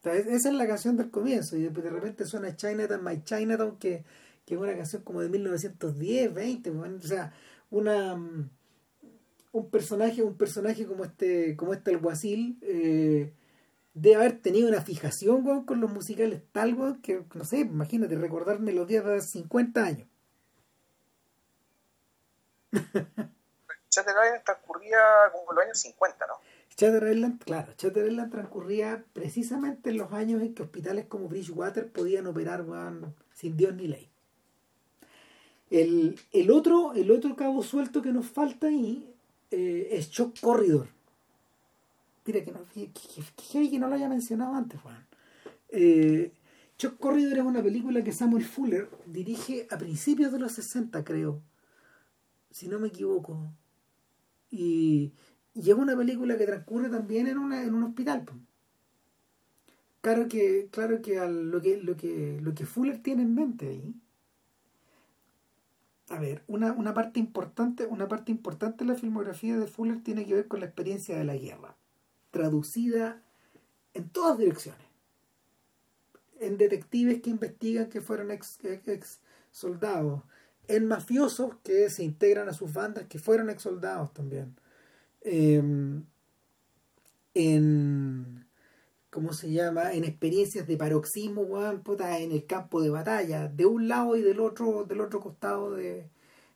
esa 0.03 0.49
es 0.49 0.53
la 0.53 0.67
canción 0.67 0.97
del 0.97 1.11
comienzo 1.11 1.55
y 1.55 1.69
de 1.69 1.89
repente 1.89 2.25
suena 2.25 2.57
Chinatown, 2.57 3.01
My 3.01 3.23
Chinatown, 3.23 3.77
que, 3.77 4.03
que 4.45 4.55
es 4.55 4.59
una 4.59 4.75
canción 4.75 5.03
como 5.03 5.21
de 5.21 5.29
1910, 5.29 6.33
20, 6.33 6.71
bueno, 6.71 6.97
o 7.01 7.07
sea, 7.07 7.31
una 7.69 8.17
un 9.57 9.69
personaje, 9.69 10.21
un 10.21 10.37
personaje 10.37 10.85
como 10.85 11.03
este, 11.03 11.55
como 11.55 11.73
este 11.73 11.91
alguacil, 11.91 12.59
eh, 12.61 13.33
debe 13.93 14.15
haber 14.15 14.39
tenido 14.39 14.69
una 14.69 14.81
fijación 14.81 15.45
weón, 15.45 15.65
con 15.65 15.81
los 15.81 15.91
musicales 15.91 16.41
tal 16.51 16.75
weón, 16.75 17.01
que 17.01 17.23
no 17.33 17.43
sé, 17.43 17.59
imagínate 17.59 18.15
recordar 18.15 18.59
melodías 18.59 19.05
de 19.05 19.21
50 19.21 19.83
años. 19.83 20.07
Chatter 23.89 24.15
Island 24.25 24.43
transcurría 24.43 24.99
como 25.31 25.51
en 25.51 25.55
los 25.55 25.65
años 25.65 25.79
50, 25.79 26.27
¿no? 26.27 26.33
Chatter 26.75 27.11
Island, 27.11 27.43
claro, 27.43 27.73
Chatter 27.73 28.05
Island 28.05 28.31
transcurría 28.31 29.03
precisamente 29.13 29.89
en 29.89 29.97
los 29.97 30.11
años 30.13 30.41
en 30.43 30.53
que 30.53 30.61
hospitales 30.61 31.05
como 31.07 31.27
Bridgewater 31.27 31.91
podían 31.91 32.27
operar 32.27 32.61
weón, 32.61 33.15
sin 33.33 33.57
Dios 33.57 33.73
ni 33.73 33.87
ley. 33.87 34.11
El, 35.69 36.19
el, 36.31 36.51
otro, 36.51 36.93
el 36.93 37.11
otro 37.11 37.35
cabo 37.35 37.61
suelto 37.61 38.01
que 38.01 38.13
nos 38.13 38.25
falta 38.27 38.67
ahí 38.67 39.05
eh, 39.51 39.89
es 39.91 40.09
Shock 40.09 40.39
Corridor 40.39 40.87
Mira, 42.27 42.43
que 42.43 42.51
no, 42.51 42.59
que, 42.73 42.91
que, 43.69 43.79
no 43.79 43.87
lo 43.87 43.95
haya 43.95 44.09
mencionado 44.09 44.53
antes, 44.53 44.81
Juan. 44.81 45.07
Eh, 45.69 46.33
Shock 46.77 46.99
Corridor 46.99 47.37
es 47.37 47.45
una 47.45 47.63
película 47.63 48.03
que 48.03 48.11
Samuel 48.11 48.43
Fuller 48.43 48.89
dirige 49.05 49.65
a 49.71 49.77
principios 49.77 50.33
de 50.33 50.39
los 50.39 50.51
60, 50.51 51.05
creo. 51.05 51.41
Si 52.51 52.67
no 52.67 52.79
me 52.79 52.89
equivoco. 52.89 53.49
Y, 54.51 55.13
y 55.55 55.69
es 55.69 55.75
una 55.77 55.95
película 55.95 56.37
que 56.37 56.45
transcurre 56.45 56.89
también 56.89 57.27
en, 57.27 57.37
una, 57.37 57.63
en 57.63 57.73
un 57.73 57.83
hospital. 57.83 58.25
Claro 60.01 60.27
que, 60.27 60.67
claro 60.69 61.01
que, 61.01 61.19
al, 61.19 61.49
lo 61.49 61.61
que 61.61 61.77
lo 61.77 61.95
que 61.95 62.39
lo 62.41 62.53
que 62.53 62.65
Fuller 62.65 63.01
tiene 63.01 63.23
en 63.23 63.35
mente 63.35 63.69
ahí. 63.69 63.95
A 66.09 66.19
ver, 66.19 66.43
una, 66.47 66.71
una 66.71 66.93
parte 66.93 67.19
importante, 67.19 67.85
una 67.85 68.07
parte 68.07 68.31
importante 68.31 68.85
de 68.85 68.91
la 68.91 68.97
filmografía 68.97 69.57
de 69.57 69.67
Fuller 69.67 70.01
tiene 70.01 70.25
que 70.25 70.35
ver 70.35 70.47
con 70.47 70.61
la 70.61 70.67
experiencia 70.67 71.17
de 71.17 71.25
la 71.25 71.35
guerra 71.35 71.75
traducida 72.31 73.21
en 73.93 74.09
todas 74.09 74.37
direcciones. 74.37 74.85
En 76.39 76.57
detectives 76.57 77.21
que 77.21 77.29
investigan 77.29 77.89
que 77.89 78.01
fueron 78.01 78.31
ex, 78.31 78.59
ex 78.63 79.19
soldados, 79.51 80.21
en 80.67 80.87
mafiosos 80.87 81.55
que 81.63 81.89
se 81.89 82.03
integran 82.03 82.47
a 82.47 82.53
sus 82.53 82.71
bandas 82.73 83.05
que 83.07 83.19
fueron 83.19 83.49
ex 83.49 83.63
soldados 83.63 84.13
también. 84.13 84.55
Eh, 85.21 85.61
en 87.33 88.46
¿cómo 89.17 89.33
se 89.33 89.51
llama? 89.51 89.93
En 89.93 90.03
experiencias 90.03 90.67
de 90.67 90.77
paroxismo, 90.77 91.41
weón, 91.41 91.81
puta, 91.81 92.19
en 92.19 92.31
el 92.31 92.45
campo 92.45 92.83
de 92.83 92.91
batalla, 92.91 93.47
de 93.47 93.65
un 93.65 93.87
lado 93.87 94.15
y 94.15 94.21
del 94.21 94.39
otro, 94.39 94.83
del 94.83 95.01
otro 95.01 95.19
costado 95.19 95.71
de, 95.71 96.07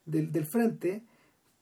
del, 0.06 0.46
frente. 0.46 1.02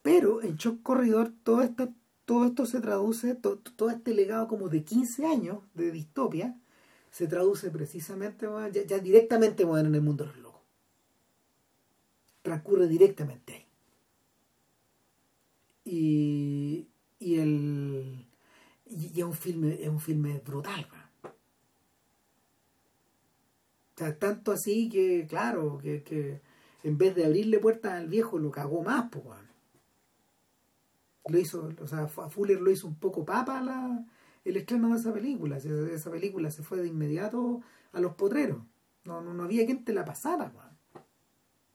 Pero 0.03 0.43
en 0.43 0.57
Shock 0.57 0.83
Corridor 0.83 1.33
todo 1.43 1.63
esto, 1.63 1.89
todo 2.27 2.45
esto 2.45 2.67
se 2.67 2.83
traduce, 2.83 3.35
todo 3.35 3.89
este 3.89 4.13
legado 4.13 4.47
como 4.47 4.69
de 4.69 4.85
15 4.85 5.25
años 5.25 5.61
de 5.73 5.91
distopia, 5.91 6.55
se 7.11 7.27
traduce 7.27 7.71
precisamente, 7.71 8.47
ya, 8.87 8.99
directamente 8.99 9.63
en 9.63 9.95
el 9.95 10.03
mundo 10.03 10.27
del 10.27 10.43
locos. 10.43 10.61
Transcurre 12.43 12.89
directamente 12.89 13.55
ahí. 13.55 13.67
Y, 15.83 16.89
y 17.19 17.39
el 17.39 18.20
y, 18.91 19.19
es 19.21 19.25
un 19.25 19.35
filme 19.35 19.79
es 19.81 19.89
un 19.89 20.01
filme 20.01 20.41
brutal 20.45 20.87
tanto 24.19 24.53
así 24.53 24.89
que 24.89 25.27
claro 25.29 25.79
que, 25.83 26.03
que, 26.03 26.41
en 26.85 26.97
vez 26.97 27.15
de 27.15 27.27
abrirle 27.27 27.59
puertas 27.59 27.93
al 27.93 28.09
viejo 28.09 28.39
lo 28.39 28.51
cagó 28.51 28.83
más 28.83 29.11
pues 29.11 29.25
lo 31.27 31.39
hizo 31.39 31.71
o 31.81 31.87
sea 31.87 32.07
Fuller 32.07 32.61
lo 32.61 32.71
hizo 32.71 32.87
un 32.87 32.99
poco 32.99 33.25
papa 33.25 33.61
la, 33.61 34.05
el 34.45 34.57
estreno 34.57 34.93
de 34.93 35.01
esa 35.01 35.13
película. 35.13 35.57
Esa 35.59 36.11
película 36.11 36.51
se 36.51 36.63
fue 36.63 36.79
de 36.79 36.89
inmediato 36.89 37.63
a 37.93 38.01
los 38.01 38.15
potreros. 38.15 38.59
No, 39.05 39.21
no, 39.21 39.43
había 39.43 39.65
quien 39.65 39.85
te 39.85 39.93
la 39.93 40.05
pasara 40.05 40.53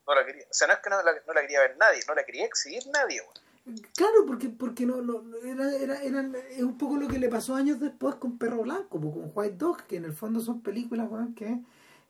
no 0.08 0.14
la 0.14 0.24
quería 0.24 0.44
o 0.44 0.54
sea 0.54 0.68
no 0.68 0.74
es 0.74 0.80
que 0.80 0.90
no 0.92 1.02
la, 1.02 1.12
no 1.26 1.34
la 1.34 1.42
quería 1.42 1.62
ver 1.62 1.78
nadie 1.78 2.00
no 2.08 2.14
la 2.14 2.24
quería 2.24 2.46
exhibir 2.46 2.84
nadie 2.94 3.24
Claro, 3.96 4.26
porque, 4.28 4.50
porque 4.50 4.86
no, 4.86 5.02
no 5.02 5.24
era, 5.44 5.76
era, 5.76 6.22
es 6.52 6.62
un 6.62 6.78
poco 6.78 6.98
lo 6.98 7.08
que 7.08 7.18
le 7.18 7.30
pasó 7.30 7.56
años 7.56 7.80
después 7.80 8.16
con 8.16 8.38
Perro 8.38 8.62
Blanco, 8.62 9.00
con 9.02 9.32
White 9.34 9.56
Dog, 9.58 9.84
que 9.88 9.98
en 9.98 10.06
el 10.06 10.14
fondo 10.14 10.40
son 10.40 10.62
películas 10.62 11.10
que 11.36 11.62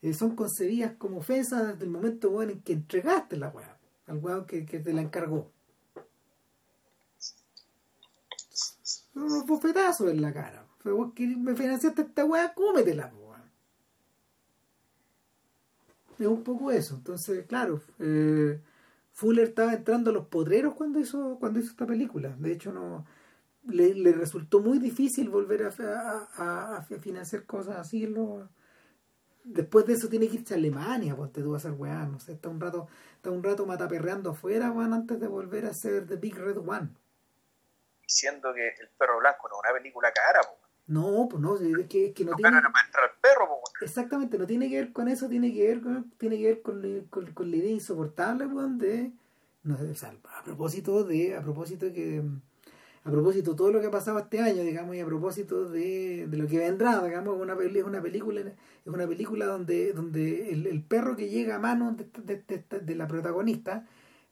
eh, 0.02 0.14
son 0.14 0.36
concebidas 0.36 0.94
como 0.98 1.20
ofensas 1.20 1.68
desde 1.68 1.86
el 1.86 1.92
momento 1.92 2.42
en 2.42 2.62
que 2.62 2.74
entregaste 2.74 3.38
la 3.38 3.50
weá, 3.50 3.78
al 4.08 4.18
weón 4.18 4.46
que, 4.46 4.66
que 4.66 4.80
te 4.80 4.92
la 4.94 5.02
encargó. 5.02 5.50
Unos 9.16 9.46
bofetazos 9.48 10.10
en 10.12 10.22
la 10.22 10.32
cara. 10.34 10.66
Pero 10.84 11.14
que 11.16 11.26
me 11.26 11.56
financiaste 11.56 12.04
esta 12.04 12.26
weá, 12.26 12.54
cómetela, 12.54 13.12
weón. 13.16 13.42
Es 16.20 16.28
un 16.28 16.44
poco 16.44 16.72
eso. 16.72 16.96
Entonces, 16.96 17.46
claro, 17.48 17.82
eh, 18.00 18.60
Fuller 19.16 19.48
estaba 19.48 19.74
entrando 19.74 20.10
a 20.10 20.14
los 20.14 20.28
podreros 20.28 20.76
cuando 20.76 21.00
hizo, 21.00 21.38
cuando 21.40 21.60
hizo 21.60 21.72
esta 21.72 21.88
película. 21.88 22.36
De 22.38 22.52
hecho, 22.52 22.74
no 22.74 23.06
le, 23.68 24.12
resultó 24.12 24.60
muy 24.60 24.78
difícil 24.78 25.30
volver 25.30 25.64
a, 25.64 26.86
financiar 27.00 27.46
cosas 27.46 27.78
así. 27.78 28.14
Después 29.46 29.86
de 29.86 29.94
eso 29.94 30.10
tiene 30.10 30.28
que 30.28 30.36
irse 30.36 30.54
a 30.54 30.58
Alemania, 30.58 31.16
pues 31.16 31.32
te 31.32 31.42
tuvo 31.42 31.54
a 31.54 31.58
hacer 31.58 31.72
weá, 31.72 32.06
no 32.06 32.20
sé, 32.20 32.34
está 32.34 32.50
un 32.50 32.60
rato, 32.60 32.90
está 33.16 33.32
un 33.32 33.42
rato 33.42 33.66
mataperreando 33.66 34.32
afuera, 34.32 34.70
weón, 34.72 34.94
antes 34.94 35.18
de 35.18 35.28
volver 35.28 35.66
a 35.66 35.70
hacer 35.70 36.06
The 36.08 36.18
Big 36.18 36.36
Red 36.36 36.58
One. 36.58 36.90
Diciendo 38.02 38.54
que 38.54 38.68
El 38.68 38.90
Perro 38.98 39.20
Blanco 39.20 39.48
no 39.48 39.56
es 39.56 39.70
una 39.70 39.78
película 39.78 40.12
cara, 40.12 40.42
pues. 40.42 40.65
No, 40.88 41.28
pues 41.30 41.42
no, 41.42 41.56
es 41.56 41.88
que, 41.88 42.14
que 42.14 42.26
no, 42.26 42.36
tiene... 42.36 42.62
perro, 43.22 43.60
Exactamente, 43.82 44.38
no 44.38 44.46
tiene 44.46 44.70
que 44.70 44.76
ver 44.76 44.94
con 44.94 45.08
eso, 45.08 45.28
tiene 45.28 45.52
que 45.54 45.68
ver 45.68 45.82
con, 45.82 46.12
tiene 46.18 46.38
que 46.38 46.46
ver 46.46 46.62
con, 46.62 47.26
con, 47.34 47.52
la 47.52 47.58
idea 47.58 47.72
insoportable, 47.72 48.46
weón, 48.46 48.78
de... 48.78 49.12
No 49.64 49.78
sé, 49.78 50.08
a 50.08 50.44
propósito 50.44 51.04
de... 51.04 51.36
A 51.36 51.42
propósito 51.42 51.92
que... 51.92 52.24
A 53.04 53.12
propósito 53.12 53.52
de 53.52 53.58
todo 53.58 53.72
lo 53.72 53.82
que 53.82 53.88
ha 53.88 53.92
pasado 53.92 54.18
este 54.18 54.40
año, 54.40 54.64
digamos, 54.64 54.96
y 54.96 55.00
a 55.00 55.06
propósito 55.06 55.70
de, 55.70 56.26
de 56.28 56.38
lo 56.38 56.48
que 56.48 56.58
vendrá, 56.58 57.04
digamos, 57.04 57.40
una, 57.40 57.54
es 57.54 57.84
una 57.84 58.02
película, 58.02 58.42
es 58.42 58.54
una 58.84 59.08
película 59.08 59.46
donde, 59.46 59.94
donde 59.94 60.50
el, 60.52 60.84
perro 60.84 61.16
que 61.16 61.30
llega 61.30 61.58
a 61.58 61.60
manos 61.60 61.98
de, 61.98 62.44
de, 62.48 62.80
de, 62.80 62.96
la 62.96 63.08
protagonista, 63.08 63.86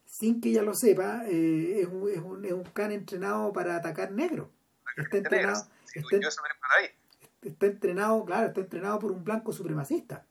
sin 0.06 0.42
que 0.42 0.50
ella 0.50 0.64
lo 0.64 0.74
sepa, 0.74 1.24
eh, 1.28 1.82
es, 1.82 1.88
un, 1.88 2.10
es, 2.10 2.18
un, 2.18 2.46
es 2.46 2.52
un 2.52 2.64
can 2.64 2.92
entrenado 2.92 3.54
para 3.54 3.76
atacar 3.76 4.12
negro. 4.12 4.50
Está 4.98 5.18
entrenado, 5.18 5.68
está, 6.00 7.66
entrenado, 7.66 8.26
claro, 8.26 8.48
está 8.48 8.62
entrenado 8.62 9.00
por 9.00 9.12
un 9.12 9.24
blanco 9.24 9.52
supremacista. 9.52 10.26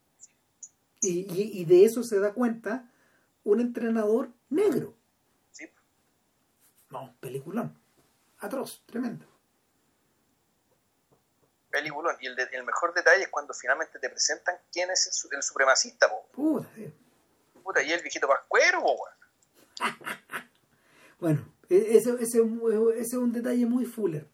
Y, 1.00 1.64
de 1.64 1.84
eso 1.84 2.02
se 2.04 2.20
da 2.20 2.32
cuenta 2.32 2.88
un 3.44 3.60
entrenador 3.60 4.30
negro. 4.50 4.94
Sí. 5.50 5.68
No, 6.90 7.14
peliculón. 7.18 7.76
Atroz, 8.38 8.82
tremendo. 8.86 9.26
Peliculón. 11.70 12.16
Y 12.20 12.26
el, 12.26 12.38
el, 12.38 12.64
mejor 12.64 12.94
detalle 12.94 13.24
es 13.24 13.28
cuando 13.28 13.52
finalmente 13.52 13.98
te 13.98 14.08
presentan 14.08 14.56
quién 14.72 14.90
es 14.90 15.26
el, 15.32 15.42
supremacista, 15.42 16.08
Puta, 16.32 16.68
Puta, 17.64 17.82
y 17.82 17.92
el 17.92 18.02
viejito 18.02 18.28
pascuero, 18.28 18.84
bueno, 21.18 21.52
e, 21.68 21.96
ese, 21.96 22.10
ese, 22.20 22.38
ese, 22.38 23.00
es 23.00 23.14
un 23.14 23.32
detalle 23.32 23.66
muy 23.66 23.86
fuller 23.86 24.28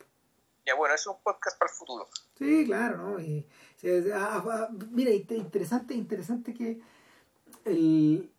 bueno, 0.77 0.95
es 0.95 1.07
un 1.07 1.17
podcast 1.23 1.59
para 1.59 1.71
el 1.71 1.77
futuro. 1.77 2.09
Sí, 2.37 2.65
claro, 2.67 2.99
¿no? 2.99 3.21
Y, 3.21 3.47
ah, 4.13 4.45
ah, 4.51 4.69
mira, 4.91 5.11
interesante, 5.11 5.95
interesante 5.95 6.55
que 6.55 6.81
el 7.65 8.31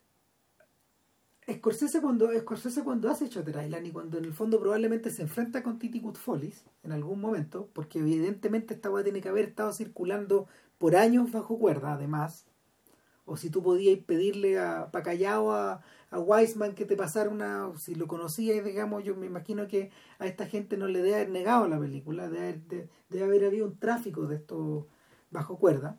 Scorsese 1.51 2.01
cuando, 2.01 2.29
Scorsese 2.39 2.83
cuando 2.83 3.09
hace 3.09 3.27
Shutter 3.27 3.63
Island 3.65 3.87
y 3.87 3.91
cuando 3.91 4.17
en 4.17 4.25
el 4.25 4.33
fondo 4.33 4.59
probablemente 4.59 5.09
se 5.09 5.23
enfrenta 5.23 5.63
con 5.63 5.79
Titi 5.79 6.01
Follies 6.13 6.63
en 6.83 6.91
algún 6.91 7.19
momento, 7.19 7.69
porque 7.73 7.99
evidentemente 7.99 8.73
esta 8.73 8.89
weá 8.89 9.03
tiene 9.03 9.21
que 9.21 9.29
haber 9.29 9.45
estado 9.45 9.73
circulando 9.73 10.47
por 10.77 10.95
años 10.95 11.31
bajo 11.31 11.57
cuerda, 11.57 11.93
además, 11.93 12.45
o 13.29 13.37
si 13.37 13.51
tú 13.51 13.61
podías 13.61 13.99
pedirle 13.99 14.57
a 14.59 14.89
Pacallao 14.91 15.51
a, 15.51 15.81
a 16.09 16.19
Weisman 16.19 16.73
que 16.73 16.85
te 16.85 16.95
pasara 16.95 17.29
una, 17.29 17.71
si 17.77 17.93
lo 17.93 18.07
conocías, 18.07 18.65
digamos, 18.65 19.03
yo 19.03 19.15
me 19.15 19.27
imagino 19.27 19.67
que 19.67 19.91
a 20.17 20.25
esta 20.25 20.47
gente 20.47 20.77
no 20.77 20.87
le 20.87 21.03
debe 21.03 21.15
haber 21.15 21.29
negado 21.29 21.67
la 21.67 21.79
película, 21.79 22.27
debe 22.27 22.59
haber, 23.09 23.23
haber 23.23 23.45
habido 23.45 23.67
un 23.67 23.77
tráfico 23.77 24.25
de 24.25 24.37
esto 24.37 24.87
bajo 25.29 25.59
cuerda. 25.59 25.97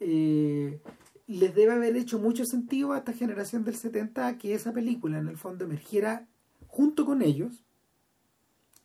Eh, 0.00 0.80
les 1.26 1.54
debe 1.54 1.72
haber 1.72 1.96
hecho 1.96 2.18
mucho 2.18 2.46
sentido 2.46 2.92
a 2.92 2.98
esta 2.98 3.12
generación 3.12 3.64
del 3.64 3.74
70 3.74 4.38
que 4.38 4.54
esa 4.54 4.72
película 4.72 5.18
en 5.18 5.28
el 5.28 5.36
fondo 5.36 5.66
emergiera 5.66 6.26
junto 6.68 7.04
con 7.04 7.20
ellos, 7.20 7.64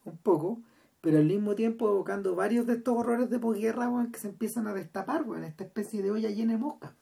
un 0.03 0.17
poco, 0.17 0.61
pero 0.99 1.19
al 1.19 1.25
mismo 1.25 1.55
tiempo 1.55 1.87
evocando 1.87 2.35
varios 2.35 2.67
de 2.67 2.73
estos 2.73 2.97
horrores 2.97 3.29
de 3.29 3.39
posguerra 3.39 3.89
que 4.11 4.19
se 4.19 4.27
empiezan 4.27 4.67
a 4.67 4.73
destapar 4.73 5.25
en 5.37 5.45
esta 5.45 5.63
especie 5.63 6.01
de 6.01 6.11
olla 6.11 6.29
llena 6.29 6.53
de 6.53 6.59
mosca 6.59 6.95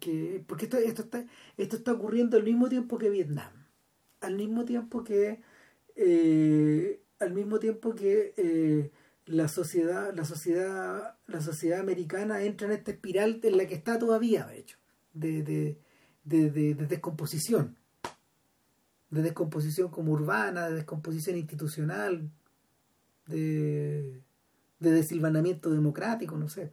que, 0.00 0.44
porque 0.46 0.64
esto, 0.64 0.78
esto, 0.78 1.02
está, 1.02 1.26
esto 1.56 1.76
está 1.76 1.92
ocurriendo 1.92 2.36
al 2.36 2.44
mismo 2.44 2.68
tiempo 2.68 2.98
que 2.98 3.10
Vietnam, 3.10 3.52
al 4.20 4.36
mismo 4.36 4.64
tiempo 4.64 5.04
que 5.04 5.40
eh, 5.96 7.02
al 7.18 7.34
mismo 7.34 7.58
tiempo 7.58 7.94
que 7.94 8.32
eh, 8.36 8.90
la 9.26 9.48
sociedad, 9.48 10.14
la 10.14 10.24
sociedad, 10.24 11.16
la 11.26 11.40
sociedad 11.40 11.80
americana 11.80 12.42
entra 12.42 12.66
en 12.66 12.72
esta 12.72 12.90
espiral 12.90 13.40
en 13.42 13.56
la 13.56 13.66
que 13.66 13.74
está 13.74 13.98
todavía, 13.98 14.46
de 14.46 14.58
hecho, 14.58 14.78
de, 15.12 15.42
de, 15.42 15.76
de, 16.24 16.74
descomposición, 16.74 17.76
de 19.10 19.22
descomposición 19.22 19.90
como 19.90 20.12
urbana, 20.12 20.68
de 20.68 20.76
descomposición 20.76 21.36
institucional, 21.36 22.30
de, 23.26 24.22
de 24.78 24.90
desilvanamiento 24.90 25.70
democrático, 25.70 26.36
no 26.38 26.48
sé. 26.48 26.72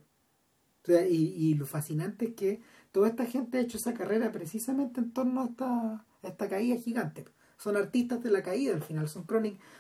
y, 0.88 1.50
y, 1.50 1.56
lo 1.56 1.66
fascinante 1.66 2.28
es 2.28 2.34
que 2.34 2.62
toda 2.98 3.10
esta 3.10 3.28
gente 3.28 3.60
ha 3.60 3.62
hecho 3.62 3.78
esa 3.78 3.94
carrera 3.94 4.32
precisamente 4.32 5.00
en 5.00 5.14
torno 5.14 5.44
a 5.44 5.46
esta, 5.46 6.04
esta 6.24 6.50
caída 6.50 6.78
gigante. 6.78 7.26
Son 7.60 7.78
artistas 7.78 8.24
de 8.24 8.32
la 8.32 8.42
caída 8.42 8.74
al 8.74 8.82
final, 8.82 9.08
son, 9.08 9.28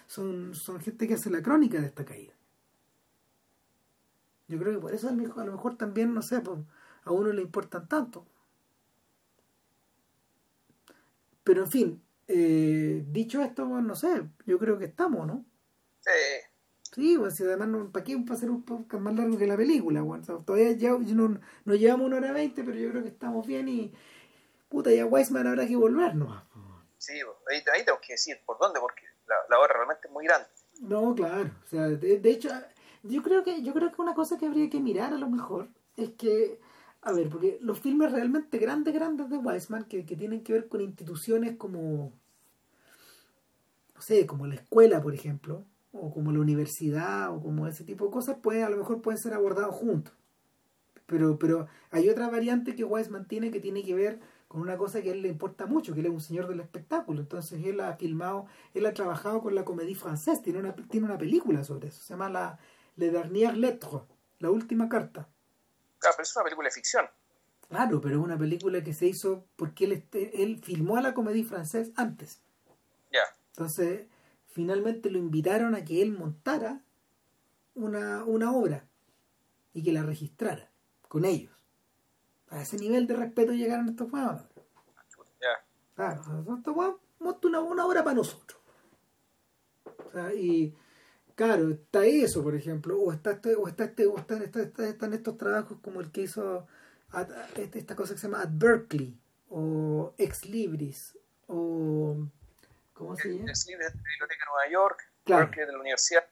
son, 0.05 0.53
son 0.53 0.79
gente 0.79 1.07
que 1.07 1.15
hace 1.15 1.31
la 1.31 1.41
crónica 1.41 1.79
de 1.79 1.87
esta 1.87 2.05
caída. 2.05 2.33
Yo 4.47 4.59
creo 4.59 4.75
que 4.75 4.79
por 4.79 4.93
eso 4.93 5.09
a 5.09 5.13
lo 5.13 5.51
mejor, 5.51 5.77
también, 5.77 6.13
no 6.13 6.21
sé, 6.21 6.41
pues, 6.41 6.59
a 7.05 7.11
uno 7.11 7.33
le 7.33 7.41
importan 7.41 7.87
tanto. 7.87 8.23
Pero 11.43 11.63
en 11.63 11.71
fin, 11.71 12.03
eh, 12.27 13.03
dicho 13.09 13.41
esto, 13.41 13.65
no 13.65 13.95
sé, 13.95 14.29
yo 14.45 14.59
creo 14.59 14.77
que 14.77 14.85
estamos, 14.85 15.25
¿no? 15.25 15.43
Sí. 16.01 16.46
Sí, 16.97 17.15
bueno, 17.15 17.29
si 17.29 17.43
además, 17.43 17.67
no, 17.67 17.91
¿para 17.91 18.03
qué 18.03 18.15
va 18.15 18.33
a 18.33 18.37
ser 18.37 18.49
un 18.49 18.63
podcast 18.63 19.03
más 19.03 19.13
largo 19.13 19.37
que 19.37 19.45
la 19.45 19.55
película? 19.55 20.01
Bueno, 20.01 20.25
todavía 20.43 20.71
ya, 20.71 20.89
no, 20.97 21.39
nos 21.63 21.79
llevamos 21.79 22.07
una 22.07 22.17
hora 22.17 22.31
veinte, 22.31 22.63
pero 22.63 22.75
yo 22.75 22.89
creo 22.89 23.03
que 23.03 23.09
estamos 23.09 23.45
bien 23.45 23.69
y. 23.69 23.93
Puta, 24.67 24.91
ya 24.91 25.05
Weisman 25.05 25.45
habrá 25.45 25.67
que 25.67 25.75
volver 25.75 26.15
¿no? 26.15 26.43
Sí, 26.97 27.13
ahí, 27.51 27.63
ahí, 27.71 27.85
tengo 27.85 27.99
que 28.01 28.13
decir 28.13 28.39
por 28.47 28.57
dónde, 28.57 28.79
porque 28.79 29.03
la, 29.27 29.35
la 29.47 29.59
obra 29.59 29.75
realmente 29.75 30.07
es 30.07 30.11
muy 30.11 30.25
grande. 30.25 30.47
No, 30.81 31.13
claro. 31.13 31.51
O 31.65 31.67
sea, 31.67 31.87
de, 31.87 32.29
hecho, 32.31 32.49
yo 33.03 33.21
creo 33.21 33.43
que 33.43 33.61
yo 33.61 33.73
creo 33.73 33.91
que 33.91 34.01
una 34.01 34.15
cosa 34.15 34.39
que 34.39 34.47
habría 34.47 34.67
que 34.67 34.79
mirar 34.79 35.13
a 35.13 35.17
lo 35.17 35.29
mejor 35.29 35.67
es 35.97 36.09
que. 36.17 36.59
A 37.03 37.11
ver, 37.11 37.29
porque 37.29 37.59
los 37.61 37.79
filmes 37.79 38.11
realmente 38.11 38.57
grandes, 38.57 38.95
grandes 38.95 39.29
de 39.29 39.37
Weisman, 39.37 39.83
que, 39.83 40.03
que 40.03 40.15
tienen 40.15 40.43
que 40.43 40.53
ver 40.53 40.67
con 40.67 40.81
instituciones 40.81 41.57
como. 41.57 42.11
No 43.93 44.01
sé, 44.01 44.25
como 44.25 44.47
la 44.47 44.55
escuela, 44.55 44.99
por 44.99 45.13
ejemplo 45.13 45.63
o 45.99 46.13
como 46.13 46.31
la 46.31 46.39
universidad 46.39 47.33
o 47.33 47.41
como 47.41 47.67
ese 47.67 47.83
tipo 47.83 48.05
de 48.05 48.11
cosas, 48.11 48.37
pues 48.41 48.63
a 48.63 48.69
lo 48.69 48.77
mejor 48.77 49.01
pueden 49.01 49.19
ser 49.19 49.33
abordados 49.33 49.75
juntos. 49.75 50.13
Pero, 51.05 51.39
pero 51.39 51.67
hay 51.89 52.09
otra 52.09 52.29
variante 52.29 52.75
que 52.75 52.83
Weisman 52.83 53.27
tiene 53.27 53.51
que 53.51 53.59
tiene 53.59 53.83
que 53.83 53.95
ver 53.95 54.19
con 54.47 54.61
una 54.61 54.77
cosa 54.77 55.01
que 55.01 55.09
a 55.09 55.13
él 55.13 55.21
le 55.21 55.29
importa 55.29 55.65
mucho, 55.65 55.93
que 55.93 56.01
él 56.01 56.07
es 56.07 56.11
un 56.11 56.21
señor 56.21 56.47
del 56.47 56.59
espectáculo. 56.59 57.21
Entonces 57.21 57.63
él 57.65 57.79
ha 57.79 57.95
filmado, 57.95 58.45
él 58.73 58.85
ha 58.85 58.93
trabajado 58.93 59.41
con 59.41 59.55
la 59.55 59.65
comédie 59.65 59.95
francesa, 59.95 60.41
tiene 60.41 60.59
una, 60.59 60.75
tiene 60.75 61.05
una 61.05 61.17
película 61.17 61.63
sobre 61.63 61.89
eso, 61.89 62.01
se 62.01 62.13
llama 62.13 62.29
la 62.29 62.59
Le 62.95 63.11
Dernier 63.11 63.57
Lettre, 63.57 64.01
la 64.39 64.51
última 64.51 64.89
carta. 64.89 65.27
Claro, 65.99 66.15
pero 66.17 66.23
es 66.23 66.35
una 66.35 66.43
película 66.43 66.67
de 66.67 66.73
ficción. 66.73 67.05
Claro, 67.69 67.99
pero 67.99 68.15
es 68.15 68.23
una 68.23 68.37
película 68.37 68.83
que 68.83 68.93
se 68.93 69.07
hizo 69.07 69.45
porque 69.55 69.85
él, 69.85 69.91
este, 69.93 70.43
él 70.43 70.61
filmó 70.63 70.95
a 70.95 71.01
la 71.01 71.13
comédie 71.13 71.43
francesa 71.43 71.91
antes. 71.95 72.41
Ya. 73.11 73.23
Entonces, 73.51 74.07
finalmente 74.57 75.11
lo 75.11 75.19
invitaron 75.19 75.75
a 75.75 75.85
que 75.85 76.01
él 76.01 76.11
montara 76.11 76.81
una, 77.75 78.23
una 78.25 78.51
obra 78.51 78.87
y 79.71 79.83
que 79.83 79.93
la 79.93 80.01
registrara 80.01 80.71
con 81.07 81.25
ellos. 81.25 81.53
A 82.49 82.59
ese 82.63 82.77
nivel 82.77 83.05
de 83.05 83.15
respeto 83.15 83.53
llegaron 83.53 83.87
estos 83.87 84.11
huevos. 84.11 84.41
Ya. 85.39 85.63
Claro, 85.93 86.21
estos 86.57 86.75
huevos 86.75 86.95
monta 87.19 87.47
una, 87.47 87.59
una 87.61 87.85
obra 87.85 88.03
para 88.03 88.15
nosotros. 88.15 88.59
O 89.85 90.11
sea, 90.11 90.33
y 90.33 90.73
claro, 91.35 91.69
está 91.69 92.03
eso, 92.03 92.41
por 92.41 92.55
ejemplo, 92.55 92.99
o 92.99 93.11
está 93.11 93.31
este, 93.33 93.55
o 93.55 93.67
está 93.67 93.83
este, 93.83 94.07
o 94.07 94.17
están, 94.17 94.41
está- 94.41 94.61
está- 94.63 94.87
están 94.89 95.13
estos 95.13 95.37
trabajos 95.37 95.77
como 95.83 96.01
el 96.01 96.09
que 96.09 96.23
hizo 96.23 96.65
este- 97.55 97.77
esta 97.77 97.95
cosa 97.95 98.13
que 98.15 98.19
se 98.19 98.27
llama 98.27 98.41
At 98.41 98.49
Berkeley, 98.53 99.19
o 99.49 100.15
Ex 100.17 100.45
Libris, 100.49 101.15
o 101.45 102.17
¿cómo 102.97 103.15
se 103.15 103.29
llama? 103.29 103.51
Libre 103.67 103.85
de 103.85 103.91
la 103.95 104.01
Biblioteca 104.01 104.45
de 104.45 104.51
Nueva 104.51 104.69
York, 104.71 105.03
Claro. 105.23 105.45
Berkeley 105.45 105.65
de 105.67 105.71
la 105.73 105.79
Universidad. 105.79 106.25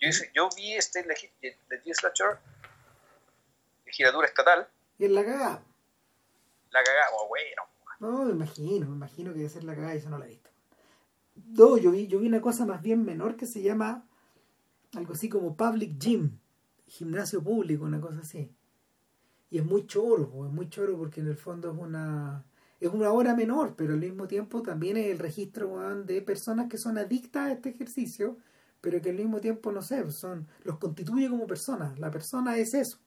Yo, 0.00 0.08
hice- 0.08 0.30
yo 0.34 0.48
vi 0.56 0.72
este 0.74 1.04
legi- 1.06 1.30
legislature, 1.68 2.38
legislatura 3.86 4.26
estatal, 4.26 4.68
Y 4.98 5.04
en 5.06 5.14
la 5.14 5.24
cagada. 5.24 5.62
la 6.70 6.82
cagamos, 6.84 7.28
bueno. 7.28 7.62
No, 8.00 8.24
me 8.24 8.32
imagino, 8.32 8.86
me 8.88 8.94
imagino 8.96 9.32
que 9.32 9.38
debe 9.38 9.50
ser 9.50 9.64
la 9.64 9.74
cagada 9.74 9.94
y 9.94 9.98
eso 9.98 10.08
no 10.10 10.18
la 10.18 10.26
he 10.26 10.30
visto. 10.30 10.50
No, 11.34 11.76
yo 11.76 11.90
vi, 11.90 12.06
yo 12.06 12.18
vi 12.18 12.28
una 12.28 12.40
cosa 12.40 12.64
más 12.64 12.80
bien 12.82 13.04
menor 13.04 13.36
que 13.36 13.46
se 13.46 13.60
llama 13.62 14.06
algo 14.94 15.12
así 15.12 15.28
como 15.28 15.56
Public 15.56 15.98
Gym, 15.98 16.38
gimnasio 16.86 17.42
público, 17.42 17.84
una 17.84 18.00
cosa 18.00 18.20
así. 18.20 18.54
Y 19.50 19.58
es 19.58 19.64
muy 19.64 19.86
choro, 19.86 20.46
es 20.46 20.52
muy 20.52 20.68
choro 20.70 20.96
porque 20.96 21.20
en 21.20 21.28
el 21.28 21.36
fondo 21.36 21.70
es 21.72 21.76
una 21.78 22.44
es 22.80 22.90
una 22.92 23.12
hora 23.12 23.36
menor, 23.36 23.74
pero 23.76 23.92
al 23.92 24.00
mismo 24.00 24.26
tiempo 24.26 24.62
también 24.62 24.96
es 24.96 25.06
el 25.06 25.18
registro 25.18 25.78
de 26.04 26.22
personas 26.22 26.68
que 26.68 26.78
son 26.78 26.98
adictas 26.98 27.48
a 27.48 27.52
este 27.52 27.70
ejercicio, 27.70 28.38
pero 28.80 29.00
que 29.02 29.10
al 29.10 29.16
mismo 29.16 29.40
tiempo, 29.40 29.70
no 29.70 29.82
sé, 29.82 30.10
son 30.10 30.48
los 30.64 30.78
constituye 30.78 31.28
como 31.28 31.46
personas. 31.46 31.98
La 31.98 32.10
persona 32.10 32.56
es 32.56 32.72
eso. 32.74 32.98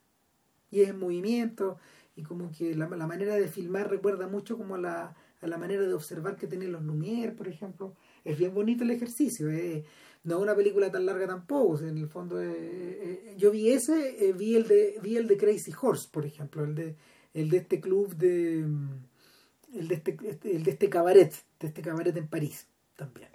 Y 0.69 0.81
es 0.81 0.89
en 0.89 0.99
movimiento, 0.99 1.77
y 2.15 2.23
como 2.23 2.51
que 2.51 2.75
la, 2.75 2.87
la 2.87 3.07
manera 3.07 3.35
de 3.35 3.47
filmar 3.47 3.89
recuerda 3.89 4.27
mucho 4.27 4.57
como 4.57 4.75
a 4.75 4.77
la, 4.77 5.15
a 5.41 5.47
la 5.47 5.57
manera 5.57 5.81
de 5.83 5.93
observar 5.93 6.35
que 6.35 6.47
tienen 6.47 6.71
los 6.71 6.83
Lumière, 6.83 7.35
por 7.35 7.47
ejemplo. 7.47 7.95
Es 8.23 8.37
bien 8.37 8.53
bonito 8.53 8.83
el 8.83 8.91
ejercicio, 8.91 9.49
eh. 9.49 9.83
no 10.23 10.37
es 10.37 10.41
una 10.41 10.55
película 10.55 10.91
tan 10.91 11.05
larga 11.05 11.27
tampoco, 11.27 11.79
en 11.79 11.97
el 11.97 12.07
fondo 12.07 12.41
eh, 12.41 12.51
eh, 12.53 13.35
yo 13.37 13.51
vi 13.51 13.71
ese, 13.71 14.29
eh, 14.29 14.33
vi 14.33 14.55
el 14.55 14.67
de 14.67 14.99
vi 15.01 15.17
el 15.17 15.27
de 15.27 15.37
Crazy 15.37 15.73
Horse, 15.79 16.07
por 16.11 16.25
ejemplo, 16.25 16.63
el 16.63 16.75
de 16.75 16.95
el 17.33 17.49
de 17.49 17.57
este 17.57 17.79
club 17.81 18.15
de 18.15 18.63
mm, 18.65 19.12
el 19.73 19.87
de 19.87 19.95
este, 19.95 20.17
este- 20.23 20.55
el 20.55 20.63
de 20.63 20.71
este 20.71 20.89
cabaret, 20.89 21.33
de 21.59 21.67
este 21.67 21.81
cabaret 21.81 22.15
en 22.15 22.27
París 22.27 22.67
también. 22.95 23.29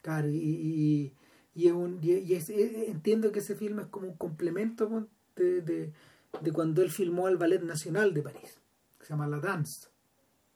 Claro, 0.00 0.28
y, 0.28 0.36
y, 0.36 1.16
y 1.54 1.66
es 1.68 1.72
un, 1.72 2.00
y, 2.02 2.34
es- 2.34 2.50
eh, 2.50 2.90
entiendo 2.90 3.30
que 3.32 3.38
ese 3.40 3.54
filme 3.54 3.82
es 3.82 3.88
como 3.88 4.08
un 4.08 4.16
complemento 4.16 4.88
pon, 4.88 5.08
de, 5.36 5.60
de, 5.62 5.92
de 6.40 6.52
cuando 6.52 6.82
él 6.82 6.90
filmó 6.90 7.26
al 7.26 7.36
Ballet 7.36 7.62
Nacional 7.62 8.12
de 8.14 8.22
París, 8.22 8.60
que 8.98 9.04
se 9.06 9.10
llama 9.10 9.26
La 9.28 9.38
Danse, 9.38 9.88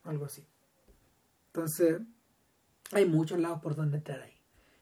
algo 0.05 0.25
así. 0.27 0.45
Entonces, 1.49 2.01
hay 2.93 3.07
muchos 3.07 3.39
lados 3.39 3.61
por 3.63 3.75
donde 3.75 3.99
entrar 3.99 4.21
ahí. 4.21 4.33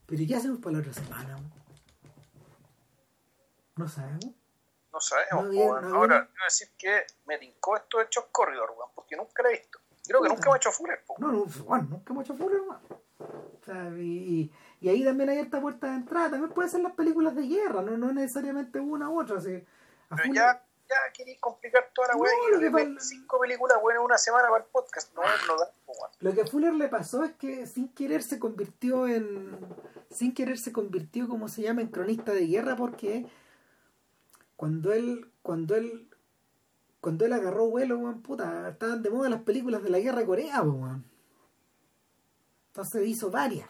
Pero 0.06 0.22
¿y 0.22 0.26
qué 0.26 0.36
hacemos 0.36 0.58
para 0.60 0.74
la 0.74 0.78
otra 0.80 0.92
semana? 0.92 1.38
No 3.76 3.88
sabemos. 3.88 4.34
No 4.92 5.00
sabemos. 5.00 5.52
No 5.54 5.80
no 5.80 5.96
Ahora, 5.96 6.26
quiero 6.28 6.44
decir 6.44 6.68
que 6.78 7.02
me 7.26 7.38
tincó 7.38 7.76
esto 7.76 7.98
de 7.98 8.08
Choc 8.08 8.30
Corridor, 8.30 8.72
porque 8.94 9.16
nunca 9.16 9.42
lo 9.42 9.48
he 9.48 9.58
visto. 9.58 9.80
Creo 10.06 10.22
que 10.22 10.28
nunca 10.28 10.52
ha 10.52 10.56
hecho 10.56 10.70
Fuller, 10.70 11.02
po. 11.06 11.14
No, 11.18 11.32
no, 11.32 11.44
bueno, 11.64 11.86
nunca 11.90 12.12
hemos 12.12 12.24
hecho 12.24 12.34
Fuller, 12.34 12.56
hermano. 12.58 12.80
O 13.18 13.64
sea, 13.64 13.88
y, 13.98 14.50
ahí 14.82 15.02
también 15.04 15.30
hay 15.30 15.38
esta 15.38 15.60
puerta 15.60 15.86
de 15.88 15.94
entrada. 15.94 16.30
También 16.30 16.52
puede 16.52 16.68
ser 16.68 16.80
las 16.80 16.92
películas 16.92 17.34
de 17.34 17.46
guerra, 17.46 17.80
no, 17.82 17.96
no 17.96 18.12
necesariamente 18.12 18.80
una 18.80 19.08
u 19.08 19.20
otra. 19.20 19.38
así, 19.38 19.64
Pero 20.10 20.22
Fuller- 20.22 20.34
ya, 20.34 20.62
ya 20.90 21.12
queréis 21.14 21.40
complicar 21.40 21.90
toda 21.94 22.08
la 22.08 22.14
No, 22.14 22.20
weá 22.20 22.32
lo 22.50 22.56
y 22.58 22.60
que 22.60 22.68
25 22.70 23.40
películas 23.40 23.78
en 23.94 23.98
una 23.98 24.18
semana 24.18 24.48
para 24.48 24.64
el 24.64 24.70
podcast. 24.70 25.14
No, 25.14 25.22
no 25.22 25.58
da, 25.58 25.70
po. 25.86 25.94
Lo 26.20 26.34
que 26.34 26.42
a 26.42 26.46
Fuller 26.46 26.74
le 26.74 26.88
pasó 26.88 27.24
es 27.24 27.32
que 27.32 27.66
sin 27.66 27.88
querer 27.88 28.22
se 28.22 28.38
convirtió 28.38 29.06
en. 29.08 29.58
Sin 30.10 30.34
querer 30.34 30.58
se 30.58 30.72
convirtió, 30.72 31.28
como 31.28 31.48
se 31.48 31.62
llama, 31.62 31.80
en 31.80 31.88
cronista 31.88 32.32
de 32.32 32.46
guerra, 32.46 32.76
porque 32.76 33.26
cuando 34.56 34.92
él. 34.92 35.30
Cuando 35.42 35.74
él. 35.76 36.08
Cuando 37.04 37.26
él 37.26 37.34
agarró 37.34 37.68
vuelo, 37.68 37.98
weón, 37.98 38.22
puta, 38.22 38.70
estaban 38.70 39.02
de 39.02 39.10
moda 39.10 39.28
las 39.28 39.42
películas 39.42 39.82
de 39.82 39.90
la 39.90 39.98
guerra 39.98 40.20
de 40.20 40.26
Corea, 40.26 40.62
weón. 40.62 41.04
Entonces 42.68 43.06
hizo 43.06 43.30
varias. 43.30 43.68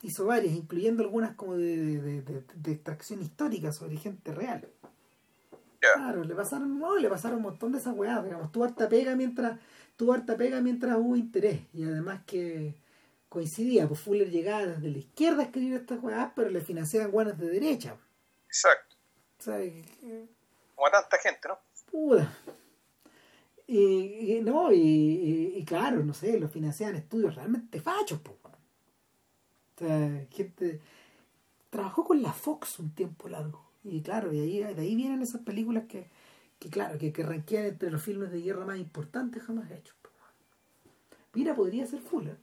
Hizo 0.00 0.24
varias, 0.24 0.54
incluyendo 0.54 1.02
algunas 1.02 1.34
como 1.36 1.56
de, 1.58 1.76
de, 1.76 2.00
de, 2.00 2.22
de- 2.22 2.44
de 2.54 2.72
extracción 2.72 3.20
histórica 3.20 3.70
sobre 3.70 3.98
gente 3.98 4.32
real. 4.32 4.66
Claro, 5.78 6.24
le 6.24 6.34
pasaron, 6.34 6.78
no, 6.78 6.96
le 6.96 7.08
pasaron 7.10 7.36
un 7.36 7.42
montón 7.44 7.72
de 7.72 7.78
esas 7.78 7.94
weas, 7.94 8.24
digamos, 8.24 8.50
tuvo 8.50 8.64
harta 8.64 8.88
pega 8.88 9.14
mientras, 9.14 9.60
tuvo 9.96 10.14
harta 10.14 10.36
pega 10.38 10.60
mientras 10.62 10.96
hubo 10.96 11.16
interés, 11.16 11.60
y 11.74 11.84
además 11.84 12.22
que 12.26 12.74
coincidía, 13.28 13.86
pues 13.88 14.00
Fuller 14.00 14.30
llegaba 14.30 14.64
desde 14.66 14.90
la 14.90 14.98
izquierda 14.98 15.42
a 15.42 15.44
escribir 15.46 15.74
estas 15.74 16.02
weas, 16.02 16.32
pero 16.34 16.48
le 16.48 16.60
financiaban 16.62 17.10
guanas 17.10 17.38
de 17.38 17.48
derecha. 17.50 17.94
Exacto. 18.46 18.96
O 19.38 19.42
sea, 19.42 19.58
que- 19.58 20.28
Como 20.74 20.86
a 20.86 20.90
tanta 20.90 21.18
gente, 21.18 21.46
¿no? 21.48 21.58
Puta. 21.90 22.32
Y, 23.66 24.36
y 24.36 24.40
no, 24.42 24.72
y, 24.72 24.78
y- 24.80 25.52
y 25.58 25.64
claro, 25.64 26.04
no 26.04 26.12
sé, 26.14 26.38
lo 26.40 26.48
financiaban 26.48 26.96
estudios 26.96 27.34
realmente 27.36 27.80
fachos, 27.80 28.20
pues. 28.20 28.36
O 28.44 29.78
sea, 29.78 30.26
gente 30.30 30.80
trabajó 31.70 32.04
con 32.04 32.20
la 32.20 32.32
Fox 32.32 32.78
un 32.80 32.90
tiempo 32.94 33.28
largo. 33.28 33.64
Y 33.84 34.02
claro, 34.02 34.32
y 34.32 34.40
ahí, 34.40 34.74
de 34.74 34.82
ahí 34.82 34.94
vienen 34.96 35.22
esas 35.22 35.40
películas 35.42 35.84
que, 35.88 36.08
que 36.58 36.68
claro, 36.68 36.98
que, 36.98 37.12
que 37.12 37.22
ranquean 37.22 37.64
entre 37.66 37.90
los 37.90 38.02
filmes 38.02 38.30
de 38.30 38.42
guerra 38.42 38.66
más 38.66 38.76
importantes 38.78 39.42
jamás 39.42 39.70
hechos. 39.70 39.94
pues. 40.02 40.12
Mira, 41.32 41.54
podría 41.54 41.86
ser 41.86 42.00
Fuller. 42.00 42.36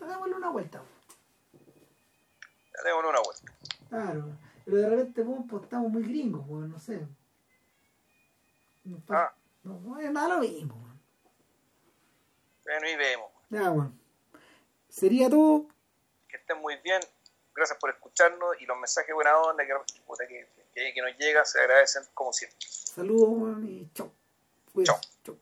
Démosle 0.00 0.34
una 0.34 0.50
vuelta. 0.50 0.82
démosle 2.84 3.08
una 3.10 3.20
vuelta. 3.20 3.52
Claro. 3.88 4.24
Pero 4.64 4.76
de 4.76 4.88
repente, 4.90 5.24
pues 5.48 5.62
estamos 5.62 5.90
muy 5.92 6.02
gringos, 6.02 6.44
weón, 6.48 6.70
no 6.70 6.78
sé. 6.78 7.06
No, 8.88 9.02
Ah. 9.08 9.32
no, 9.64 9.80
no 9.80 9.98
es 10.00 10.10
nada 10.10 10.28
lo 10.36 10.38
mismo. 10.40 10.74
Bueno, 12.64 12.88
y 12.88 12.96
vemos. 12.96 13.30
Ya, 13.50 13.70
bueno. 13.70 13.92
Sería 14.88 15.28
todo. 15.28 15.66
Que 16.28 16.36
estén 16.38 16.58
muy 16.60 16.76
bien. 16.82 17.00
Gracias 17.54 17.78
por 17.78 17.90
escucharnos 17.90 18.60
y 18.60 18.66
los 18.66 18.78
mensajes 18.78 19.14
buena 19.14 19.36
onda 19.38 19.64
que, 19.66 19.74
que, 20.74 20.94
que, 20.94 21.02
nos 21.02 21.16
llegan 21.18 21.44
se 21.44 21.58
agradecen 21.60 22.04
como 22.14 22.32
siempre. 22.32 22.58
Saludos, 22.68 23.62
y 23.64 23.88
chau. 23.94 24.10
Cuídense. 24.72 24.92
Chau. 24.92 25.10
Chau. 25.24 25.38